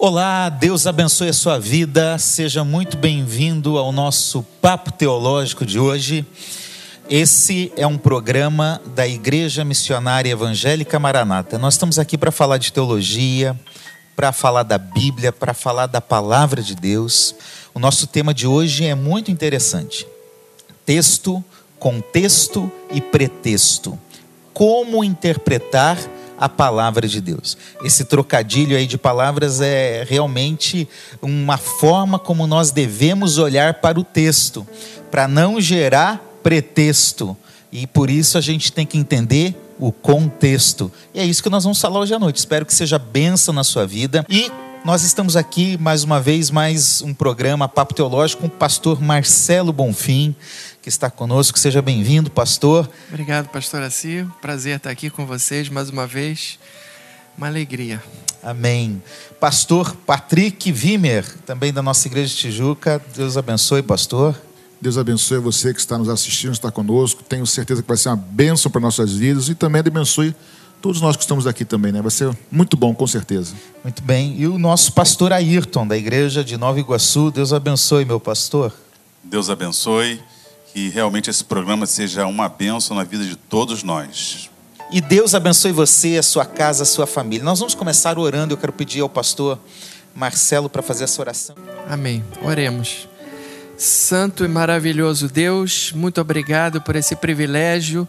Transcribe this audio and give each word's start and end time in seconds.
Olá, 0.00 0.48
Deus 0.48 0.86
abençoe 0.86 1.30
a 1.30 1.32
sua 1.32 1.58
vida. 1.58 2.16
Seja 2.18 2.62
muito 2.62 2.96
bem-vindo 2.96 3.76
ao 3.76 3.90
nosso 3.90 4.44
Papo 4.62 4.92
Teológico 4.92 5.66
de 5.66 5.76
hoje. 5.76 6.24
Esse 7.10 7.72
é 7.76 7.84
um 7.84 7.98
programa 7.98 8.80
da 8.94 9.08
Igreja 9.08 9.64
Missionária 9.64 10.30
Evangélica 10.30 11.00
Maranata. 11.00 11.58
Nós 11.58 11.74
estamos 11.74 11.98
aqui 11.98 12.16
para 12.16 12.30
falar 12.30 12.58
de 12.58 12.72
teologia, 12.72 13.58
para 14.14 14.30
falar 14.30 14.62
da 14.62 14.78
Bíblia, 14.78 15.32
para 15.32 15.52
falar 15.52 15.86
da 15.86 16.00
palavra 16.00 16.62
de 16.62 16.76
Deus. 16.76 17.34
O 17.74 17.80
nosso 17.80 18.06
tema 18.06 18.32
de 18.32 18.46
hoje 18.46 18.86
é 18.86 18.94
muito 18.94 19.32
interessante: 19.32 20.06
texto, 20.86 21.42
contexto 21.76 22.70
e 22.92 23.00
pretexto. 23.00 23.98
Como 24.54 25.02
interpretar 25.02 25.98
a 26.38 26.48
palavra 26.48 27.06
de 27.08 27.20
Deus. 27.20 27.56
Esse 27.82 28.04
trocadilho 28.04 28.76
aí 28.76 28.86
de 28.86 28.96
palavras 28.96 29.60
é 29.60 30.06
realmente 30.08 30.88
uma 31.20 31.58
forma 31.58 32.18
como 32.18 32.46
nós 32.46 32.70
devemos 32.70 33.38
olhar 33.38 33.74
para 33.74 33.98
o 33.98 34.04
texto, 34.04 34.66
para 35.10 35.26
não 35.26 35.60
gerar 35.60 36.22
pretexto. 36.42 37.36
E 37.72 37.86
por 37.86 38.08
isso 38.08 38.38
a 38.38 38.40
gente 38.40 38.72
tem 38.72 38.86
que 38.86 38.96
entender 38.96 39.54
o 39.78 39.92
contexto. 39.92 40.90
E 41.14 41.20
é 41.20 41.24
isso 41.24 41.42
que 41.42 41.50
nós 41.50 41.64
vamos 41.64 41.80
falar 41.80 42.00
hoje 42.00 42.14
à 42.14 42.18
noite. 42.18 42.36
Espero 42.36 42.64
que 42.64 42.74
seja 42.74 42.98
bênção 42.98 43.52
na 43.52 43.62
sua 43.62 43.86
vida. 43.86 44.24
E 44.28 44.50
nós 44.84 45.02
estamos 45.02 45.36
aqui 45.36 45.76
mais 45.78 46.04
uma 46.04 46.20
vez, 46.20 46.50
mais 46.50 47.02
um 47.02 47.12
programa 47.12 47.68
Papo 47.68 47.94
Teológico 47.94 48.42
com 48.42 48.48
o 48.48 48.50
pastor 48.50 49.02
Marcelo 49.02 49.72
Bonfim, 49.72 50.34
que 50.88 50.92
está 50.92 51.10
conosco. 51.10 51.58
Seja 51.58 51.82
bem-vindo, 51.82 52.30
pastor. 52.30 52.88
Obrigado, 53.10 53.48
pastor 53.50 53.82
Assi. 53.82 54.26
Prazer 54.40 54.78
estar 54.78 54.88
aqui 54.88 55.10
com 55.10 55.26
vocês 55.26 55.68
mais 55.68 55.90
uma 55.90 56.06
vez. 56.06 56.58
Uma 57.36 57.46
alegria. 57.46 58.02
Amém. 58.42 59.02
Pastor 59.38 59.94
Patrick 60.06 60.72
Vimer, 60.72 61.26
também 61.44 61.74
da 61.74 61.82
nossa 61.82 62.08
igreja 62.08 62.28
de 62.30 62.36
Tijuca. 62.36 63.02
Deus 63.14 63.36
abençoe, 63.36 63.82
pastor. 63.82 64.34
Deus 64.80 64.96
abençoe 64.96 65.38
você 65.38 65.74
que 65.74 65.80
está 65.80 65.98
nos 65.98 66.08
assistindo, 66.08 66.52
está 66.52 66.70
conosco. 66.70 67.22
Tenho 67.22 67.46
certeza 67.46 67.82
que 67.82 67.88
vai 67.88 67.98
ser 67.98 68.08
uma 68.08 68.16
bênção 68.16 68.70
para 68.70 68.80
nossas 68.80 69.12
vidas 69.12 69.50
e 69.50 69.54
também 69.54 69.80
abençoe 69.80 70.34
todos 70.80 71.02
nós 71.02 71.16
que 71.16 71.22
estamos 71.22 71.46
aqui 71.46 71.66
também, 71.66 71.92
né? 71.92 72.00
Vai 72.00 72.10
ser 72.10 72.34
muito 72.50 72.78
bom, 72.78 72.94
com 72.94 73.06
certeza. 73.06 73.54
Muito 73.84 74.02
bem. 74.02 74.40
E 74.40 74.48
o 74.48 74.58
nosso 74.58 74.94
pastor 74.94 75.34
Ayrton, 75.34 75.86
da 75.86 75.98
igreja 75.98 76.42
de 76.42 76.56
Nova 76.56 76.80
Iguaçu. 76.80 77.30
Deus 77.30 77.52
abençoe, 77.52 78.06
meu 78.06 78.18
pastor. 78.18 78.72
Deus 79.22 79.50
abençoe. 79.50 80.18
Que 80.78 80.90
realmente 80.90 81.28
esse 81.28 81.42
programa 81.42 81.86
seja 81.86 82.24
uma 82.24 82.48
bênção 82.48 82.96
na 82.96 83.02
vida 83.02 83.24
de 83.24 83.34
todos 83.34 83.82
nós. 83.82 84.48
E 84.92 85.00
Deus 85.00 85.34
abençoe 85.34 85.72
você, 85.72 86.18
a 86.18 86.22
sua 86.22 86.44
casa, 86.44 86.84
a 86.84 86.86
sua 86.86 87.04
família. 87.04 87.44
Nós 87.44 87.58
vamos 87.58 87.74
começar 87.74 88.16
orando. 88.16 88.54
Eu 88.54 88.56
quero 88.56 88.72
pedir 88.72 89.00
ao 89.00 89.08
pastor 89.08 89.58
Marcelo 90.14 90.70
para 90.70 90.80
fazer 90.80 91.02
essa 91.02 91.20
oração. 91.20 91.56
Amém. 91.90 92.22
Oremos. 92.44 93.08
Santo 93.76 94.44
e 94.44 94.48
maravilhoso 94.48 95.26
Deus, 95.26 95.90
muito 95.92 96.20
obrigado 96.20 96.80
por 96.80 96.94
esse 96.94 97.16
privilégio 97.16 98.06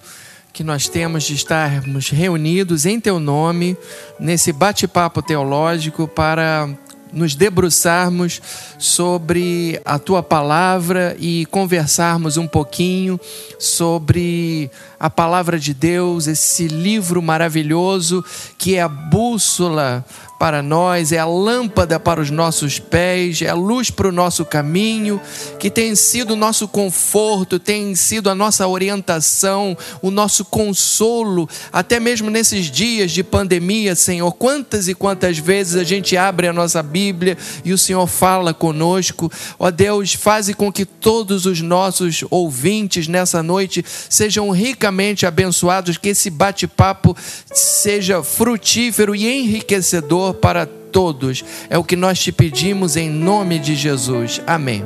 que 0.54 0.64
nós 0.64 0.88
temos 0.88 1.23
de 1.23 1.33
estarmos 1.33 2.09
reunidos 2.09 2.86
em 2.86 3.00
Teu 3.00 3.20
nome, 3.20 3.76
nesse 4.20 4.54
bate-papo 4.54 5.23
teológico, 5.23 6.08
para 6.08 6.70
nos 7.11 7.35
debruçarmos 7.35 8.41
sobre 8.77 9.79
a 9.83 9.97
tua 9.97 10.21
palavra 10.21 11.15
e 11.19 11.45
conversarmos 11.47 12.38
um 12.38 12.47
pouquinho 12.47 13.19
sobre 13.57 14.69
a 14.99 15.09
palavra 15.09 15.57
de 15.57 15.73
Deus, 15.73 16.27
esse 16.27 16.67
livro 16.67 17.21
maravilhoso 17.21 18.23
que 18.57 18.75
é 18.75 18.81
a 18.81 18.87
bússola 18.89 20.05
para 20.40 20.64
nós, 20.64 21.12
é 21.12 21.20
a 21.20 21.26
lâmpada 21.26 22.00
para 22.00 22.22
os 22.22 22.32
nossos 22.32 22.80
pés, 22.80 23.42
é 23.42 23.50
a 23.50 23.54
luz 23.54 23.92
para 23.92 24.08
o 24.08 24.12
nosso 24.12 24.45
caminho, 24.45 25.20
que 25.59 25.70
tem 25.70 25.94
sido 25.95 26.32
o 26.32 26.36
nosso 26.38 26.66
conforto, 26.66 27.59
tem 27.59 27.94
sido 27.94 28.30
a 28.30 28.36
nossa 28.36 28.66
orientação, 28.66 29.78
o 30.02 30.10
nosso 30.10 30.45
consolo, 30.45 31.48
até 31.73 31.99
mesmo 31.99 32.30
nesses 32.30 32.72
dias 32.72 33.11
de 33.11 33.22
pandemia, 33.22 33.95
Senhor. 33.95 34.32
Quantas 34.32 34.88
e 34.88 34.95
quantas 34.95 35.38
vezes 35.38 35.76
a 35.76 35.83
gente 35.83 36.16
abre 36.16 36.48
a 36.48 36.54
nossa 36.54 36.82
Bíblia 36.82 37.38
e 37.66 37.73
o 37.73 37.78
Senhor 37.78 38.08
fala 38.08 38.54
conosco. 38.54 39.30
Ó 39.60 39.70
Deus, 39.70 40.14
faze 40.14 40.54
com 40.54 40.72
que 40.72 40.86
todos 40.86 41.45
os 41.45 41.60
nossos 41.60 42.23
ouvintes 42.30 43.10
nessa 43.10 43.44
noite 43.44 43.83
sejam 44.10 44.49
ricamente 44.52 45.26
abençoados, 45.26 45.98
que 45.98 46.10
esse 46.10 46.30
bate-papo 46.30 47.14
seja 47.54 48.23
frutífero 48.23 49.14
e 49.14 49.28
enriquecedor 49.28 50.29
para 50.34 50.66
todos. 50.66 51.44
É 51.70 51.78
o 51.78 51.84
que 51.84 51.95
nós 51.95 52.20
te 52.20 52.32
pedimos 52.32 52.95
em 52.95 53.10
nome 53.10 53.60
de 53.60 53.76
Jesus. 53.76 54.42
Amém. 54.45 54.86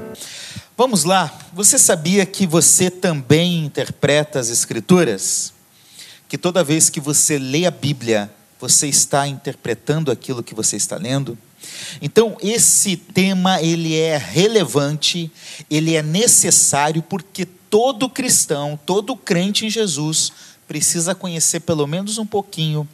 Vamos 0.75 1.03
lá. 1.03 1.31
Você 1.53 1.77
sabia 1.77 2.25
que 2.25 2.47
você 2.47 2.89
também 2.89 3.63
interpreta 3.63 4.39
as 4.39 4.49
Escrituras? 4.49 5.53
Que 6.27 6.37
toda 6.37 6.63
vez 6.63 6.89
que 6.89 6.99
você 6.99 7.37
lê 7.37 7.65
a 7.65 7.71
Bíblia, 7.71 8.31
você 8.59 8.87
está 8.87 9.27
interpretando 9.27 10.11
aquilo 10.11 10.41
que 10.41 10.55
você 10.55 10.75
está 10.75 10.97
lendo? 10.97 11.37
Então, 12.01 12.37
esse 12.41 12.97
tema 12.97 13.61
ele 13.61 13.95
é 13.95 14.17
relevante, 14.17 15.31
ele 15.69 15.95
é 15.95 16.01
necessário 16.01 17.01
porque 17.01 17.45
todo 17.45 18.09
cristão, 18.09 18.79
todo 18.85 19.15
crente 19.15 19.65
em 19.65 19.69
Jesus 19.69 20.31
precisa 20.67 21.13
conhecer 21.13 21.59
pelo 21.61 21.85
menos 21.85 22.17
um 22.17 22.25
pouquinho 22.25 22.87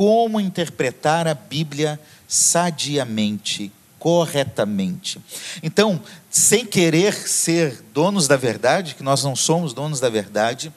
como 0.00 0.40
interpretar 0.40 1.28
a 1.28 1.34
Bíblia 1.34 2.00
sadiamente, 2.26 3.70
corretamente. 3.98 5.20
Então, 5.62 6.00
sem 6.30 6.64
querer 6.64 7.12
ser 7.12 7.84
donos 7.92 8.26
da 8.26 8.34
verdade, 8.34 8.94
que 8.94 9.02
nós 9.02 9.22
não 9.22 9.36
somos 9.36 9.74
donos 9.74 10.00
da 10.00 10.08
verdade, 10.08 10.72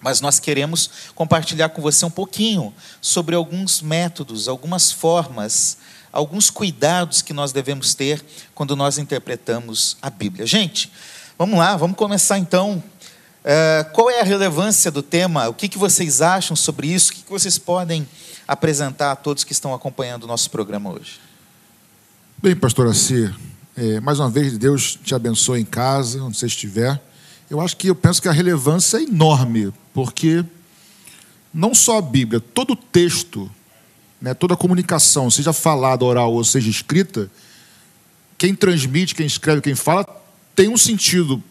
mas 0.00 0.20
nós 0.20 0.38
queremos 0.38 0.88
compartilhar 1.12 1.70
com 1.70 1.82
você 1.82 2.06
um 2.06 2.10
pouquinho 2.10 2.72
sobre 3.00 3.34
alguns 3.34 3.82
métodos, 3.82 4.46
algumas 4.46 4.92
formas, 4.92 5.78
alguns 6.12 6.48
cuidados 6.48 7.20
que 7.20 7.32
nós 7.32 7.50
devemos 7.50 7.96
ter 7.96 8.24
quando 8.54 8.76
nós 8.76 8.96
interpretamos 8.96 9.96
a 10.00 10.08
Bíblia. 10.08 10.46
Gente, 10.46 10.88
vamos 11.36 11.58
lá, 11.58 11.76
vamos 11.76 11.96
começar 11.96 12.38
então. 12.38 12.80
Uh, 13.44 13.90
qual 13.92 14.08
é 14.08 14.20
a 14.20 14.24
relevância 14.24 14.90
do 14.90 15.02
tema? 15.02 15.48
O 15.48 15.54
que, 15.54 15.68
que 15.68 15.78
vocês 15.78 16.22
acham 16.22 16.54
sobre 16.56 16.86
isso? 16.88 17.10
O 17.10 17.14
que, 17.14 17.22
que 17.22 17.30
vocês 17.30 17.58
podem 17.58 18.06
apresentar 18.46 19.12
a 19.12 19.16
todos 19.16 19.44
que 19.44 19.52
estão 19.52 19.72
acompanhando 19.72 20.24
o 20.24 20.26
nosso 20.26 20.50
programa 20.50 20.90
hoje. 20.92 21.20
Bem, 22.42 22.56
pastor 22.56 22.88
Assi, 22.88 23.32
é, 23.76 24.00
mais 24.00 24.18
uma 24.18 24.28
vez 24.28 24.58
Deus 24.58 24.98
te 25.02 25.14
abençoe 25.14 25.60
em 25.60 25.64
casa, 25.64 26.22
onde 26.22 26.36
você 26.36 26.46
estiver. 26.46 27.00
Eu 27.48 27.60
acho 27.60 27.76
que 27.76 27.88
eu 27.88 27.94
penso 27.94 28.20
que 28.20 28.28
a 28.28 28.32
relevância 28.32 28.98
é 28.98 29.02
enorme, 29.02 29.72
porque 29.94 30.44
não 31.52 31.74
só 31.74 31.98
a 31.98 32.02
Bíblia, 32.02 32.40
todo 32.40 32.72
o 32.72 32.76
texto, 32.76 33.50
né, 34.20 34.34
toda 34.34 34.54
a 34.54 34.56
comunicação, 34.56 35.30
seja 35.30 35.52
falada, 35.52 36.04
oral 36.04 36.32
ou 36.32 36.44
seja 36.44 36.68
escrita, 36.68 37.30
quem 38.36 38.54
transmite, 38.54 39.14
quem 39.14 39.26
escreve, 39.26 39.60
quem 39.60 39.74
fala, 39.74 40.04
tem 40.54 40.68
um 40.68 40.76
sentido 40.76 41.42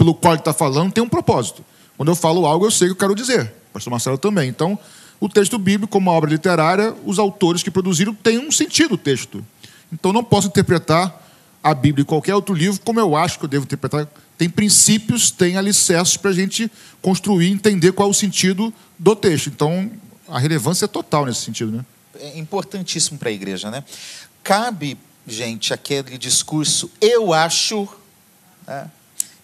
pelo 0.00 0.14
qual 0.14 0.32
ele 0.32 0.40
está 0.40 0.54
falando, 0.54 0.90
tem 0.90 1.04
um 1.04 1.08
propósito. 1.08 1.62
Quando 1.94 2.08
eu 2.08 2.14
falo 2.14 2.46
algo, 2.46 2.64
eu 2.64 2.70
sei 2.70 2.88
o 2.88 2.94
que 2.96 3.04
eu 3.04 3.08
quero 3.08 3.14
dizer. 3.14 3.52
O 3.68 3.74
pastor 3.74 3.90
Marcelo 3.90 4.16
também. 4.16 4.48
Então, 4.48 4.78
o 5.20 5.28
texto 5.28 5.58
bíblico, 5.58 5.92
como 5.92 6.08
uma 6.08 6.16
obra 6.16 6.30
literária, 6.30 6.94
os 7.04 7.18
autores 7.18 7.62
que 7.62 7.70
produziram 7.70 8.14
têm 8.14 8.38
um 8.38 8.50
sentido 8.50 8.94
o 8.94 8.96
texto. 8.96 9.44
Então, 9.92 10.10
não 10.10 10.24
posso 10.24 10.46
interpretar 10.46 11.22
a 11.62 11.74
Bíblia 11.74 12.00
e 12.00 12.06
qualquer 12.06 12.34
outro 12.34 12.54
livro 12.54 12.80
como 12.82 12.98
eu 12.98 13.14
acho 13.14 13.38
que 13.38 13.44
eu 13.44 13.48
devo 13.48 13.64
interpretar. 13.64 14.08
Tem 14.38 14.48
princípios, 14.48 15.30
tem 15.30 15.58
alicerces 15.58 16.16
para 16.16 16.30
a 16.30 16.34
gente 16.34 16.72
construir, 17.02 17.50
entender 17.50 17.92
qual 17.92 18.08
é 18.08 18.10
o 18.10 18.14
sentido 18.14 18.72
do 18.98 19.14
texto. 19.14 19.48
Então, 19.48 19.90
a 20.26 20.38
relevância 20.38 20.86
é 20.86 20.88
total 20.88 21.26
nesse 21.26 21.42
sentido. 21.42 21.72
Né? 21.72 21.84
É 22.18 22.38
importantíssimo 22.38 23.18
para 23.18 23.28
a 23.28 23.32
igreja. 23.32 23.70
Né? 23.70 23.84
Cabe, 24.42 24.96
gente, 25.26 25.74
aquele 25.74 26.16
discurso, 26.16 26.90
eu 27.02 27.34
acho. 27.34 27.86
Né? 28.66 28.90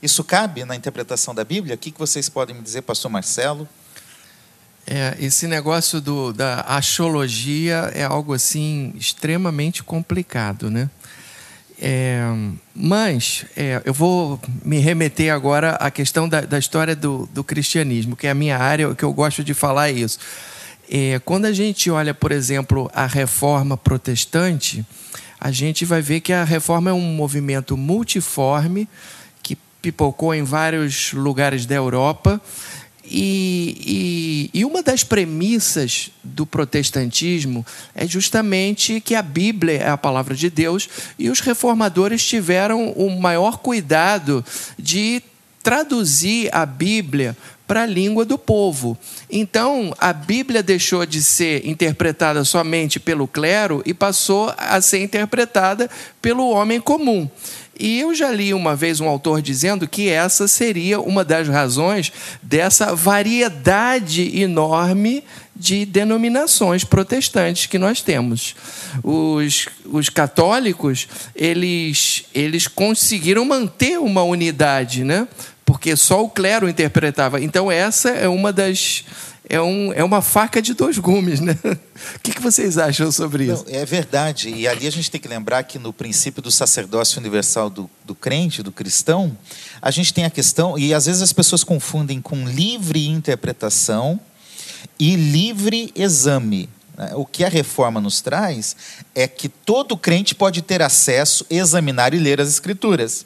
Isso 0.06 0.22
cabe 0.22 0.64
na 0.64 0.76
interpretação 0.76 1.34
da 1.34 1.42
Bíblia? 1.42 1.74
O 1.74 1.78
que 1.78 1.92
vocês 1.98 2.28
podem 2.28 2.54
me 2.54 2.62
dizer, 2.62 2.82
pastor 2.82 3.10
Marcelo? 3.10 3.68
É, 4.86 5.16
esse 5.18 5.48
negócio 5.48 6.00
do, 6.00 6.32
da 6.32 6.60
axiologia 6.60 7.90
é 7.92 8.04
algo 8.04 8.32
assim 8.32 8.94
extremamente 8.96 9.82
complicado, 9.82 10.70
né? 10.70 10.88
É, 11.82 12.20
mas 12.72 13.46
é, 13.56 13.82
eu 13.84 13.92
vou 13.92 14.40
me 14.64 14.78
remeter 14.78 15.34
agora 15.34 15.72
à 15.72 15.90
questão 15.90 16.28
da, 16.28 16.40
da 16.42 16.56
história 16.56 16.94
do, 16.94 17.28
do, 17.32 17.42
cristianismo, 17.42 18.14
que 18.14 18.28
é 18.28 18.30
a 18.30 18.34
minha 18.34 18.56
área, 18.56 18.94
que 18.94 19.04
eu 19.04 19.12
gosto 19.12 19.42
de 19.42 19.54
falar 19.54 19.88
é 19.88 19.92
isso. 19.92 20.20
É, 20.88 21.18
quando 21.24 21.46
a 21.46 21.52
gente 21.52 21.90
olha, 21.90 22.14
por 22.14 22.30
exemplo, 22.30 22.88
a 22.94 23.06
reforma 23.06 23.76
protestante, 23.76 24.86
a 25.40 25.50
gente 25.50 25.84
vai 25.84 26.00
ver 26.00 26.20
que 26.20 26.32
a 26.32 26.44
reforma 26.44 26.90
é 26.90 26.92
um 26.92 27.12
movimento 27.12 27.76
multiforme 27.76 28.88
pipocou 29.80 30.34
em 30.34 30.42
vários 30.42 31.12
lugares 31.12 31.66
da 31.66 31.74
Europa 31.74 32.40
E, 33.08 34.50
e, 34.52 34.60
e, 34.60 34.64
uma 34.64 34.82
das 34.82 35.04
premissas 35.04 36.10
do 36.24 36.44
protestantismo 36.44 37.64
é 37.94 38.04
justamente 38.04 39.00
que 39.00 39.14
a 39.14 39.22
Bíblia 39.22 39.78
é 39.78 39.88
a 39.88 39.96
palavra 39.96 40.34
de 40.34 40.50
Deus 40.50 40.88
e 41.16 41.30
os 41.30 41.38
reformadores 41.38 42.26
tiveram 42.26 42.90
o 42.90 43.08
maior 43.20 43.58
cuidado 43.58 44.44
de 44.76 45.22
traduzir 45.62 46.48
a 46.52 46.66
Bíblia 46.66 47.36
para 47.66 47.82
a 47.82 47.86
língua 47.86 48.24
do 48.24 48.38
povo. 48.38 48.96
Então, 49.30 49.92
a 49.98 50.12
Bíblia 50.12 50.62
deixou 50.62 51.04
de 51.04 51.22
ser 51.22 51.66
interpretada 51.66 52.44
somente 52.44 53.00
pelo 53.00 53.26
clero 53.26 53.82
e 53.84 53.92
passou 53.92 54.54
a 54.56 54.80
ser 54.80 55.02
interpretada 55.02 55.90
pelo 56.22 56.48
homem 56.50 56.80
comum. 56.80 57.28
E 57.78 58.00
eu 58.00 58.14
já 58.14 58.30
li 58.30 58.54
uma 58.54 58.74
vez 58.74 59.00
um 59.00 59.08
autor 59.08 59.42
dizendo 59.42 59.86
que 59.86 60.08
essa 60.08 60.48
seria 60.48 61.00
uma 61.00 61.24
das 61.24 61.46
razões 61.48 62.12
dessa 62.42 62.94
variedade 62.94 64.40
enorme 64.40 65.22
de 65.54 65.84
denominações 65.84 66.84
protestantes 66.84 67.66
que 67.66 67.78
nós 67.78 68.00
temos. 68.00 68.54
Os, 69.02 69.66
os 69.84 70.08
católicos, 70.08 71.06
eles, 71.34 72.24
eles 72.34 72.66
conseguiram 72.66 73.44
manter 73.44 73.98
uma 73.98 74.22
unidade, 74.22 75.04
né? 75.04 75.28
porque 75.66 75.96
só 75.96 76.22
o 76.22 76.30
clero 76.30 76.68
interpretava. 76.68 77.42
Então, 77.42 77.70
essa 77.70 78.10
é 78.10 78.28
uma 78.28 78.52
das. 78.52 79.04
É, 79.48 79.60
um, 79.60 79.92
é 79.92 80.02
uma 80.02 80.20
faca 80.20 80.60
de 80.60 80.74
dois 80.74 80.98
gumes, 80.98 81.40
né? 81.40 81.56
O 82.16 82.18
que, 82.20 82.32
que 82.32 82.42
vocês 82.42 82.76
acham 82.76 83.12
sobre 83.12 83.44
isso? 83.44 83.64
Não, 83.68 83.74
é 83.74 83.84
verdade. 83.84 84.48
E 84.48 84.66
ali 84.66 84.86
a 84.86 84.90
gente 84.90 85.10
tem 85.10 85.20
que 85.20 85.28
lembrar 85.28 85.62
que 85.62 85.78
no 85.78 85.92
princípio 85.92 86.42
do 86.42 86.50
sacerdócio 86.50 87.20
universal 87.20 87.70
do, 87.70 87.88
do 88.04 88.14
crente, 88.14 88.62
do 88.62 88.72
cristão, 88.72 89.36
a 89.80 89.90
gente 89.92 90.12
tem 90.12 90.24
a 90.24 90.30
questão, 90.30 90.76
e 90.76 90.92
às 90.92 91.06
vezes 91.06 91.22
as 91.22 91.32
pessoas 91.32 91.62
confundem 91.62 92.20
com 92.20 92.44
livre 92.44 93.06
interpretação 93.06 94.18
e 94.98 95.14
livre 95.14 95.92
exame. 95.94 96.68
Né? 96.96 97.12
O 97.14 97.24
que 97.24 97.44
a 97.44 97.48
reforma 97.48 98.00
nos 98.00 98.20
traz 98.20 98.76
é 99.14 99.28
que 99.28 99.48
todo 99.48 99.96
crente 99.96 100.34
pode 100.34 100.60
ter 100.60 100.82
acesso, 100.82 101.46
examinar 101.48 102.14
e 102.14 102.18
ler 102.18 102.40
as 102.40 102.48
escrituras 102.48 103.24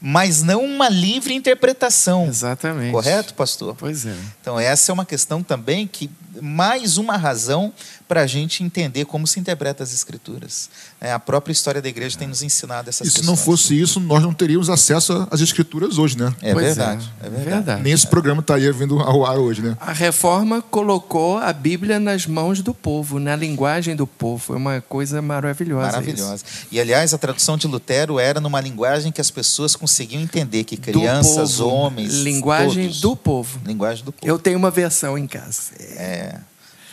mas 0.00 0.42
não 0.42 0.64
uma 0.64 0.88
livre 0.88 1.34
interpretação. 1.34 2.26
Exatamente. 2.26 2.92
Correto, 2.92 3.34
pastor? 3.34 3.74
Pois 3.76 4.06
é. 4.06 4.14
Então, 4.40 4.58
essa 4.58 4.90
é 4.90 4.92
uma 4.92 5.04
questão 5.04 5.42
também 5.42 5.86
que, 5.86 6.10
mais 6.40 6.98
uma 6.98 7.16
razão 7.16 7.72
para 8.08 8.22
a 8.22 8.26
gente 8.26 8.62
entender 8.62 9.04
como 9.04 9.26
se 9.26 9.40
interpreta 9.40 9.82
as 9.82 9.92
Escrituras. 9.92 10.68
É, 11.04 11.12
a 11.12 11.18
própria 11.18 11.52
história 11.52 11.82
da 11.82 11.88
igreja 11.90 12.16
tem 12.16 12.26
nos 12.26 12.42
ensinado 12.42 12.88
essas 12.88 13.00
coisas. 13.00 13.16
E 13.18 13.20
se 13.20 13.26
não 13.26 13.36
fosse 13.36 13.78
isso, 13.78 14.00
nós 14.00 14.22
não 14.22 14.32
teríamos 14.32 14.70
acesso 14.70 15.28
às 15.30 15.42
Escrituras 15.42 15.98
hoje, 15.98 16.16
né? 16.16 16.34
É 16.40 16.54
verdade, 16.54 17.12
é. 17.20 17.26
é 17.26 17.28
verdade. 17.28 17.50
verdade. 17.50 17.82
Nem 17.82 17.92
esse 17.92 18.06
programa 18.06 18.40
estaria 18.40 18.72
vindo 18.72 18.98
ao 18.98 19.26
ar 19.26 19.36
hoje, 19.36 19.60
né? 19.60 19.76
A 19.82 19.92
reforma 19.92 20.62
colocou 20.62 21.36
a 21.36 21.52
Bíblia 21.52 22.00
nas 22.00 22.26
mãos 22.26 22.62
do 22.62 22.72
povo, 22.72 23.20
na 23.20 23.36
linguagem 23.36 23.94
do 23.94 24.06
povo. 24.06 24.38
Foi 24.38 24.56
uma 24.56 24.80
coisa 24.80 25.20
maravilhosa. 25.20 25.92
Maravilhosa. 25.92 26.36
Isso. 26.36 26.66
E, 26.72 26.80
aliás, 26.80 27.12
a 27.12 27.18
tradução 27.18 27.58
de 27.58 27.66
Lutero 27.66 28.18
era 28.18 28.40
numa 28.40 28.58
linguagem 28.58 29.12
que 29.12 29.20
as 29.20 29.30
pessoas 29.30 29.76
conseguiam 29.76 30.22
entender, 30.22 30.64
que 30.64 30.78
crianças, 30.78 31.60
homens. 31.60 32.14
Linguagem 32.14 32.84
todos. 32.84 33.00
do 33.02 33.14
povo. 33.14 33.60
Linguagem 33.66 34.02
do 34.06 34.10
povo. 34.10 34.26
Eu 34.26 34.38
tenho 34.38 34.56
uma 34.56 34.70
versão 34.70 35.18
em 35.18 35.26
casa. 35.26 35.72
É. 35.98 36.38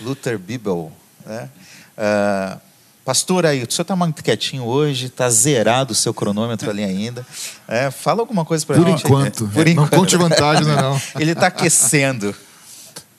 Luther 0.01 0.37
Bibel. 0.37 0.91
Né? 1.25 1.49
Uh, 1.97 2.70
pastor 3.03 3.45
aí, 3.45 3.63
o 3.63 3.71
senhor 3.71 3.83
está 3.83 3.95
muito 3.95 4.23
quietinho 4.23 4.63
hoje, 4.63 5.07
está 5.07 5.29
zerado 5.29 5.91
o 5.93 5.95
seu 5.95 6.13
cronômetro 6.13 6.69
ali 6.69 6.83
ainda. 6.83 7.25
É, 7.67 7.89
fala 7.89 8.21
alguma 8.21 8.45
coisa 8.45 8.65
para 8.65 8.77
a 8.77 8.79
gente. 8.79 9.05
Enquanto. 9.05 9.47
Por 9.47 9.67
enquanto. 9.67 9.91
Não 9.91 9.99
conte 9.99 10.17
vantagem, 10.17 10.65
não. 10.65 10.77
É 10.77 10.81
não. 10.81 11.01
Ele 11.19 11.31
está 11.31 11.47
aquecendo. 11.47 12.35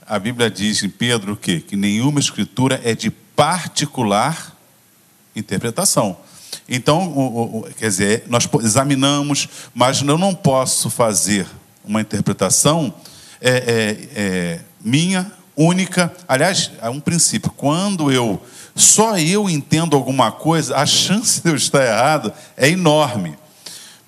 A 0.06 0.18
Bíblia 0.18 0.50
diz 0.50 0.82
em 0.82 0.88
Pedro 0.88 1.36
que, 1.36 1.60
que 1.60 1.76
nenhuma 1.76 2.20
escritura 2.20 2.80
é 2.84 2.94
de 2.94 3.10
particular 3.10 4.56
interpretação. 5.34 6.16
Então, 6.68 7.08
o, 7.08 7.58
o, 7.58 7.62
quer 7.78 7.88
dizer, 7.88 8.24
nós 8.28 8.48
examinamos, 8.62 9.48
mas 9.74 10.02
eu 10.02 10.18
não 10.18 10.34
posso 10.34 10.90
fazer 10.90 11.46
uma 11.84 12.00
interpretação 12.00 12.94
é, 13.40 13.50
é, 13.50 14.08
é, 14.14 14.60
minha 14.84 15.32
única. 15.56 16.12
Aliás, 16.26 16.70
é 16.80 16.88
um 16.88 17.00
princípio. 17.00 17.50
Quando 17.50 18.10
eu 18.10 18.40
só 18.74 19.18
eu 19.18 19.48
entendo 19.48 19.96
alguma 19.96 20.32
coisa, 20.32 20.76
a 20.76 20.86
chance 20.86 21.42
de 21.42 21.50
eu 21.50 21.56
estar 21.56 21.84
errado 21.84 22.32
é 22.56 22.68
enorme. 22.68 23.36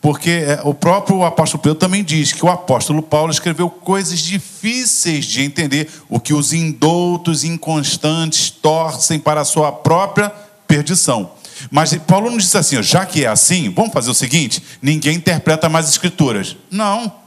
Porque 0.00 0.30
é, 0.30 0.60
o 0.64 0.74
próprio 0.74 1.24
apóstolo 1.24 1.62
Pedro 1.62 1.78
também 1.78 2.04
diz 2.04 2.30
que 2.30 2.44
o 2.44 2.50
apóstolo 2.50 3.02
Paulo 3.02 3.32
escreveu 3.32 3.70
coisas 3.70 4.18
difíceis 4.18 5.24
de 5.24 5.42
entender, 5.42 5.90
o 6.10 6.20
que 6.20 6.34
os 6.34 6.52
indoutos 6.52 7.42
inconstantes 7.42 8.50
torcem 8.50 9.18
para 9.18 9.40
a 9.40 9.44
sua 9.46 9.72
própria 9.72 10.30
perdição. 10.68 11.30
Mas 11.70 11.94
Paulo 12.06 12.30
não 12.30 12.36
disse 12.36 12.58
assim, 12.58 12.82
já 12.82 13.06
que 13.06 13.24
é 13.24 13.28
assim, 13.28 13.70
vamos 13.70 13.92
fazer 13.92 14.10
o 14.10 14.14
seguinte: 14.14 14.62
ninguém 14.82 15.16
interpreta 15.16 15.68
mais 15.68 15.88
escrituras. 15.88 16.56
Não. 16.70 17.23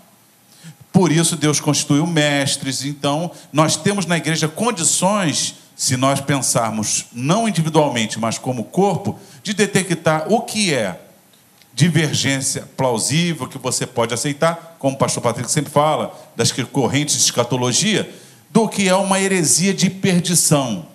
Por 0.98 1.12
isso 1.12 1.36
Deus 1.36 1.60
constituiu 1.60 2.08
mestres. 2.08 2.84
Então, 2.84 3.30
nós 3.54 3.76
temos 3.76 4.08
na 4.08 4.18
igreja 4.18 4.48
condições, 4.48 5.54
se 5.76 5.96
nós 5.96 6.20
pensarmos 6.20 7.06
não 7.14 7.48
individualmente, 7.48 8.20
mas 8.20 8.40
como 8.40 8.64
corpo, 8.64 9.20
de 9.44 9.54
detectar 9.54 10.26
o 10.28 10.42
que 10.42 10.74
é 10.74 11.00
divergência 11.72 12.68
plausível 12.76 13.48
que 13.48 13.60
você 13.60 13.86
pode 13.86 14.12
aceitar, 14.12 14.76
como 14.80 14.96
o 14.96 14.98
pastor 14.98 15.22
Patrick 15.22 15.52
sempre 15.52 15.72
fala, 15.72 16.20
das 16.36 16.52
correntes 16.52 17.16
de 17.16 17.22
escatologia, 17.22 18.12
do 18.50 18.68
que 18.68 18.90
é 18.90 18.96
uma 18.96 19.22
heresia 19.22 19.76
de 19.76 19.92
perdição. 19.92 20.88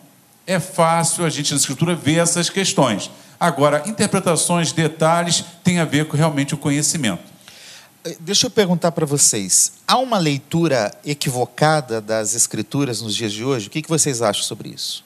É 0.44 0.58
fácil 0.58 1.24
a 1.24 1.30
gente 1.30 1.52
na 1.52 1.60
escritura 1.60 1.94
ver 1.94 2.18
essas 2.18 2.50
questões. 2.50 3.08
Agora, 3.38 3.84
interpretações, 3.86 4.72
detalhes, 4.72 5.44
tem 5.62 5.78
a 5.78 5.84
ver 5.84 6.06
com 6.06 6.16
realmente 6.16 6.54
o 6.54 6.58
conhecimento. 6.58 7.31
Eh, 8.04 8.16
deixa 8.20 8.46
eu 8.46 8.50
perguntar 8.50 8.92
para 8.92 9.06
vocês: 9.06 9.72
há 9.86 9.98
uma 9.98 10.18
leitura 10.18 10.94
equivocada 11.04 12.00
das 12.00 12.34
Escrituras 12.34 13.00
nos 13.00 13.14
dias 13.14 13.32
de 13.32 13.44
hoje? 13.44 13.68
O 13.68 13.70
que, 13.70 13.82
vocês 13.88 14.22
acham 14.22 14.42
sobre 14.42 14.70
isso? 14.70 15.04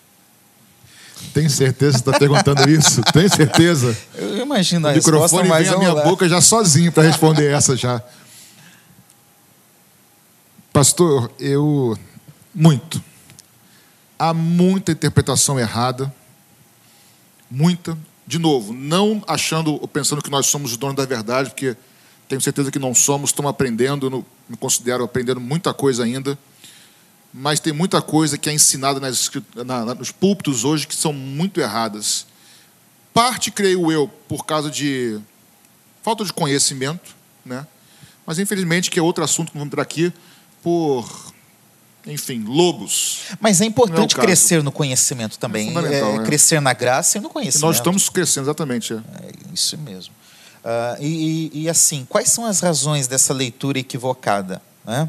Tem 1.32 1.48
certeza 1.48 1.94
que 1.94 2.08
está 2.08 2.19
perguntando 2.19 2.69
isso? 2.69 3.00
Tem 3.12 3.28
certeza? 3.28 3.96
Eu 4.14 4.38
imagino 4.38 4.87
a 4.87 4.93
o 4.93 4.94
microfone 4.94 5.48
mas 5.48 5.66
vem 5.66 5.75
a 5.75 5.78
minha 5.78 5.93
lá. 5.93 6.04
boca 6.04 6.28
já 6.28 6.40
sozinho 6.40 6.93
para 6.93 7.04
responder 7.04 7.50
essa 7.50 7.75
já. 7.75 8.02
Pastor, 10.72 11.32
eu 11.38 11.98
muito. 12.54 13.02
Há 14.19 14.34
muita 14.34 14.93
interpretação 14.93 15.58
errada, 15.58 16.12
muita. 17.50 17.96
De 18.26 18.38
novo, 18.38 18.72
não 18.72 19.22
achando, 19.26 19.79
pensando 19.88 20.20
que 20.20 20.31
nós 20.31 20.46
somos 20.46 20.72
os 20.72 20.76
donos 20.76 20.96
da 20.96 21.06
verdade, 21.06 21.50
porque 21.50 21.76
tenho 22.29 22.41
certeza 22.41 22.71
que 22.71 22.79
não 22.79 22.95
somos, 22.95 23.31
estamos 23.31 23.51
aprendendo, 23.51 24.11
não, 24.11 24.25
me 24.49 24.56
considero 24.56 25.05
aprendendo 25.05 25.41
muita 25.41 25.73
coisa 25.73 26.05
ainda, 26.05 26.39
mas 27.33 27.61
tem 27.61 27.73
muita 27.73 28.01
coisa 28.01 28.39
que 28.39 28.49
é 28.49 28.53
ensinada 28.53 28.99
nas, 28.99 29.31
na, 29.55 29.95
nos 29.95 30.11
púlpitos 30.11 30.65
hoje 30.65 30.87
que 30.87 30.95
são 30.95 31.13
muito 31.13 31.61
erradas. 31.61 32.27
Parte, 33.13 33.51
creio 33.51 33.91
eu, 33.93 34.09
por 34.29 34.45
causa 34.45 34.71
de 34.71 35.21
falta 36.03 36.25
de 36.25 36.33
conhecimento, 36.33 37.15
né? 37.45 37.67
mas 38.27 38.39
infelizmente, 38.39 38.91
que 38.91 38.99
é 38.99 39.03
outro 39.03 39.23
assunto 39.23 39.53
que 39.53 39.59
vamos 39.59 39.69
entrar 39.69 39.83
aqui, 39.83 40.13
por 40.63 41.33
enfim, 42.06 42.45
lobos. 42.47 43.23
Mas 43.41 43.61
é 43.61 43.65
importante 43.65 44.17
é 44.17 44.21
crescer 44.21 44.63
no 44.63 44.71
conhecimento 44.71 45.39
também. 45.39 45.77
É, 45.77 46.01
é, 46.01 46.23
Crescer 46.25 46.61
na 46.61 46.73
graça 46.73 47.19
e 47.19 47.21
no 47.21 47.29
conhecimento. 47.29 47.65
E 47.65 47.67
nós 47.67 47.77
estamos 47.77 48.09
crescendo, 48.09 48.45
exatamente. 48.45 48.93
É. 48.93 48.97
é 48.97 49.33
isso 49.53 49.77
mesmo. 49.79 50.15
Uh, 50.67 51.01
e, 51.01 51.51
e, 51.63 51.69
assim, 51.69 52.05
quais 52.08 52.29
são 52.29 52.44
as 52.44 52.58
razões 52.58 53.06
dessa 53.06 53.32
leitura 53.32 53.79
equivocada? 53.79 54.61
Né? 54.85 55.08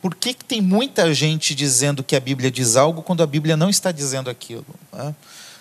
Por 0.00 0.14
que, 0.14 0.32
que 0.32 0.42
tem 0.42 0.62
muita 0.62 1.12
gente 1.12 1.54
dizendo 1.54 2.02
que 2.02 2.16
a 2.16 2.20
Bíblia 2.20 2.50
diz 2.50 2.74
algo 2.74 3.02
quando 3.02 3.22
a 3.22 3.26
Bíblia 3.26 3.54
não 3.54 3.68
está 3.68 3.92
dizendo 3.92 4.30
aquilo? 4.30 4.64
Né? 4.90 5.14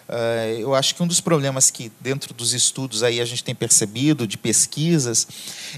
Uh, 0.08 0.60
eu 0.60 0.74
acho 0.74 0.96
que 0.96 1.04
um 1.04 1.08
dos 1.08 1.20
problemas 1.20 1.70
que 1.70 1.92
dentro 2.00 2.34
dos 2.34 2.54
estudos 2.54 3.04
aí 3.04 3.20
a 3.20 3.26
gente 3.26 3.44
tem 3.44 3.54
percebido, 3.54 4.26
de 4.26 4.38
pesquisas, 4.38 5.28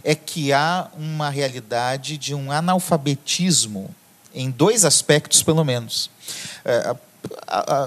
é 0.03 0.13
que 0.13 0.53
há 0.53 0.87
uma 0.95 1.31
realidade 1.31 2.19
de 2.19 2.35
um 2.35 2.51
analfabetismo 2.51 3.89
em 4.31 4.51
dois 4.51 4.85
aspectos, 4.85 5.41
pelo 5.41 5.63
menos. 5.63 6.11
Uh, 6.63 6.95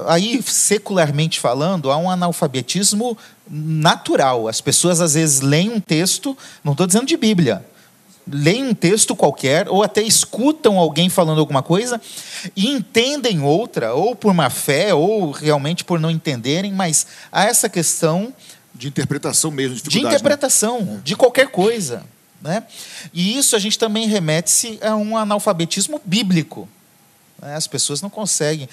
aí, 0.07 0.43
secularmente 0.43 1.41
falando, 1.41 1.91
há 1.91 1.97
um 1.97 2.11
analfabetismo 2.11 3.17
natural. 3.49 4.49
As 4.49 4.61
pessoas 4.61 5.01
às 5.01 5.15
vezes 5.15 5.41
leem 5.41 5.71
um 5.71 5.81
texto, 5.81 6.37
não 6.63 6.73
estou 6.73 6.87
dizendo 6.87 7.07
de 7.07 7.17
Bíblia, 7.17 7.65
leem 8.31 8.65
um 8.65 8.75
texto 8.75 9.17
qualquer, 9.17 9.69
ou 9.69 9.83
até 9.83 10.03
escutam 10.03 10.79
alguém 10.79 11.09
falando 11.09 11.41
alguma 11.41 11.63
coisa 11.63 12.01
e 12.55 12.69
entendem 12.69 13.43
outra, 13.43 13.95
ou 13.95 14.15
por 14.15 14.35
má 14.35 14.51
fé, 14.51 14.93
ou 14.93 15.31
realmente 15.31 15.85
por 15.85 15.99
não 15.99 16.11
entenderem, 16.11 16.73
mas 16.73 17.07
há 17.33 17.45
essa 17.45 17.69
questão. 17.69 18.33
De 18.75 18.87
interpretação 18.87 19.51
mesmo, 19.51 19.77
de, 19.77 19.83
de 19.83 20.03
né? 20.03 20.09
interpretação, 20.09 20.81
né? 20.83 21.01
de 21.03 21.17
qualquer 21.17 21.49
coisa. 21.49 22.05
Né? 22.41 22.63
E 23.13 23.37
isso 23.37 23.57
a 23.57 23.59
gente 23.59 23.77
também 23.77 24.07
remete-se 24.07 24.79
a 24.81 24.95
um 24.95 25.17
analfabetismo 25.17 26.01
bíblico. 26.05 26.69
Né? 27.41 27.55
As 27.55 27.67
pessoas 27.67 28.03
não 28.03 28.11
conseguem. 28.11 28.69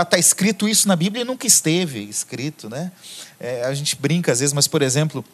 Está 0.00 0.18
escrito 0.18 0.68
isso 0.68 0.88
na 0.88 0.96
Bíblia 0.96 1.22
e 1.22 1.24
nunca 1.24 1.46
esteve 1.46 2.00
escrito. 2.04 2.68
Né? 2.68 2.90
É, 3.38 3.64
a 3.64 3.74
gente 3.74 3.96
brinca 3.96 4.32
às 4.32 4.40
vezes, 4.40 4.52
mas, 4.52 4.66
por 4.68 4.82
exemplo, 4.82 5.24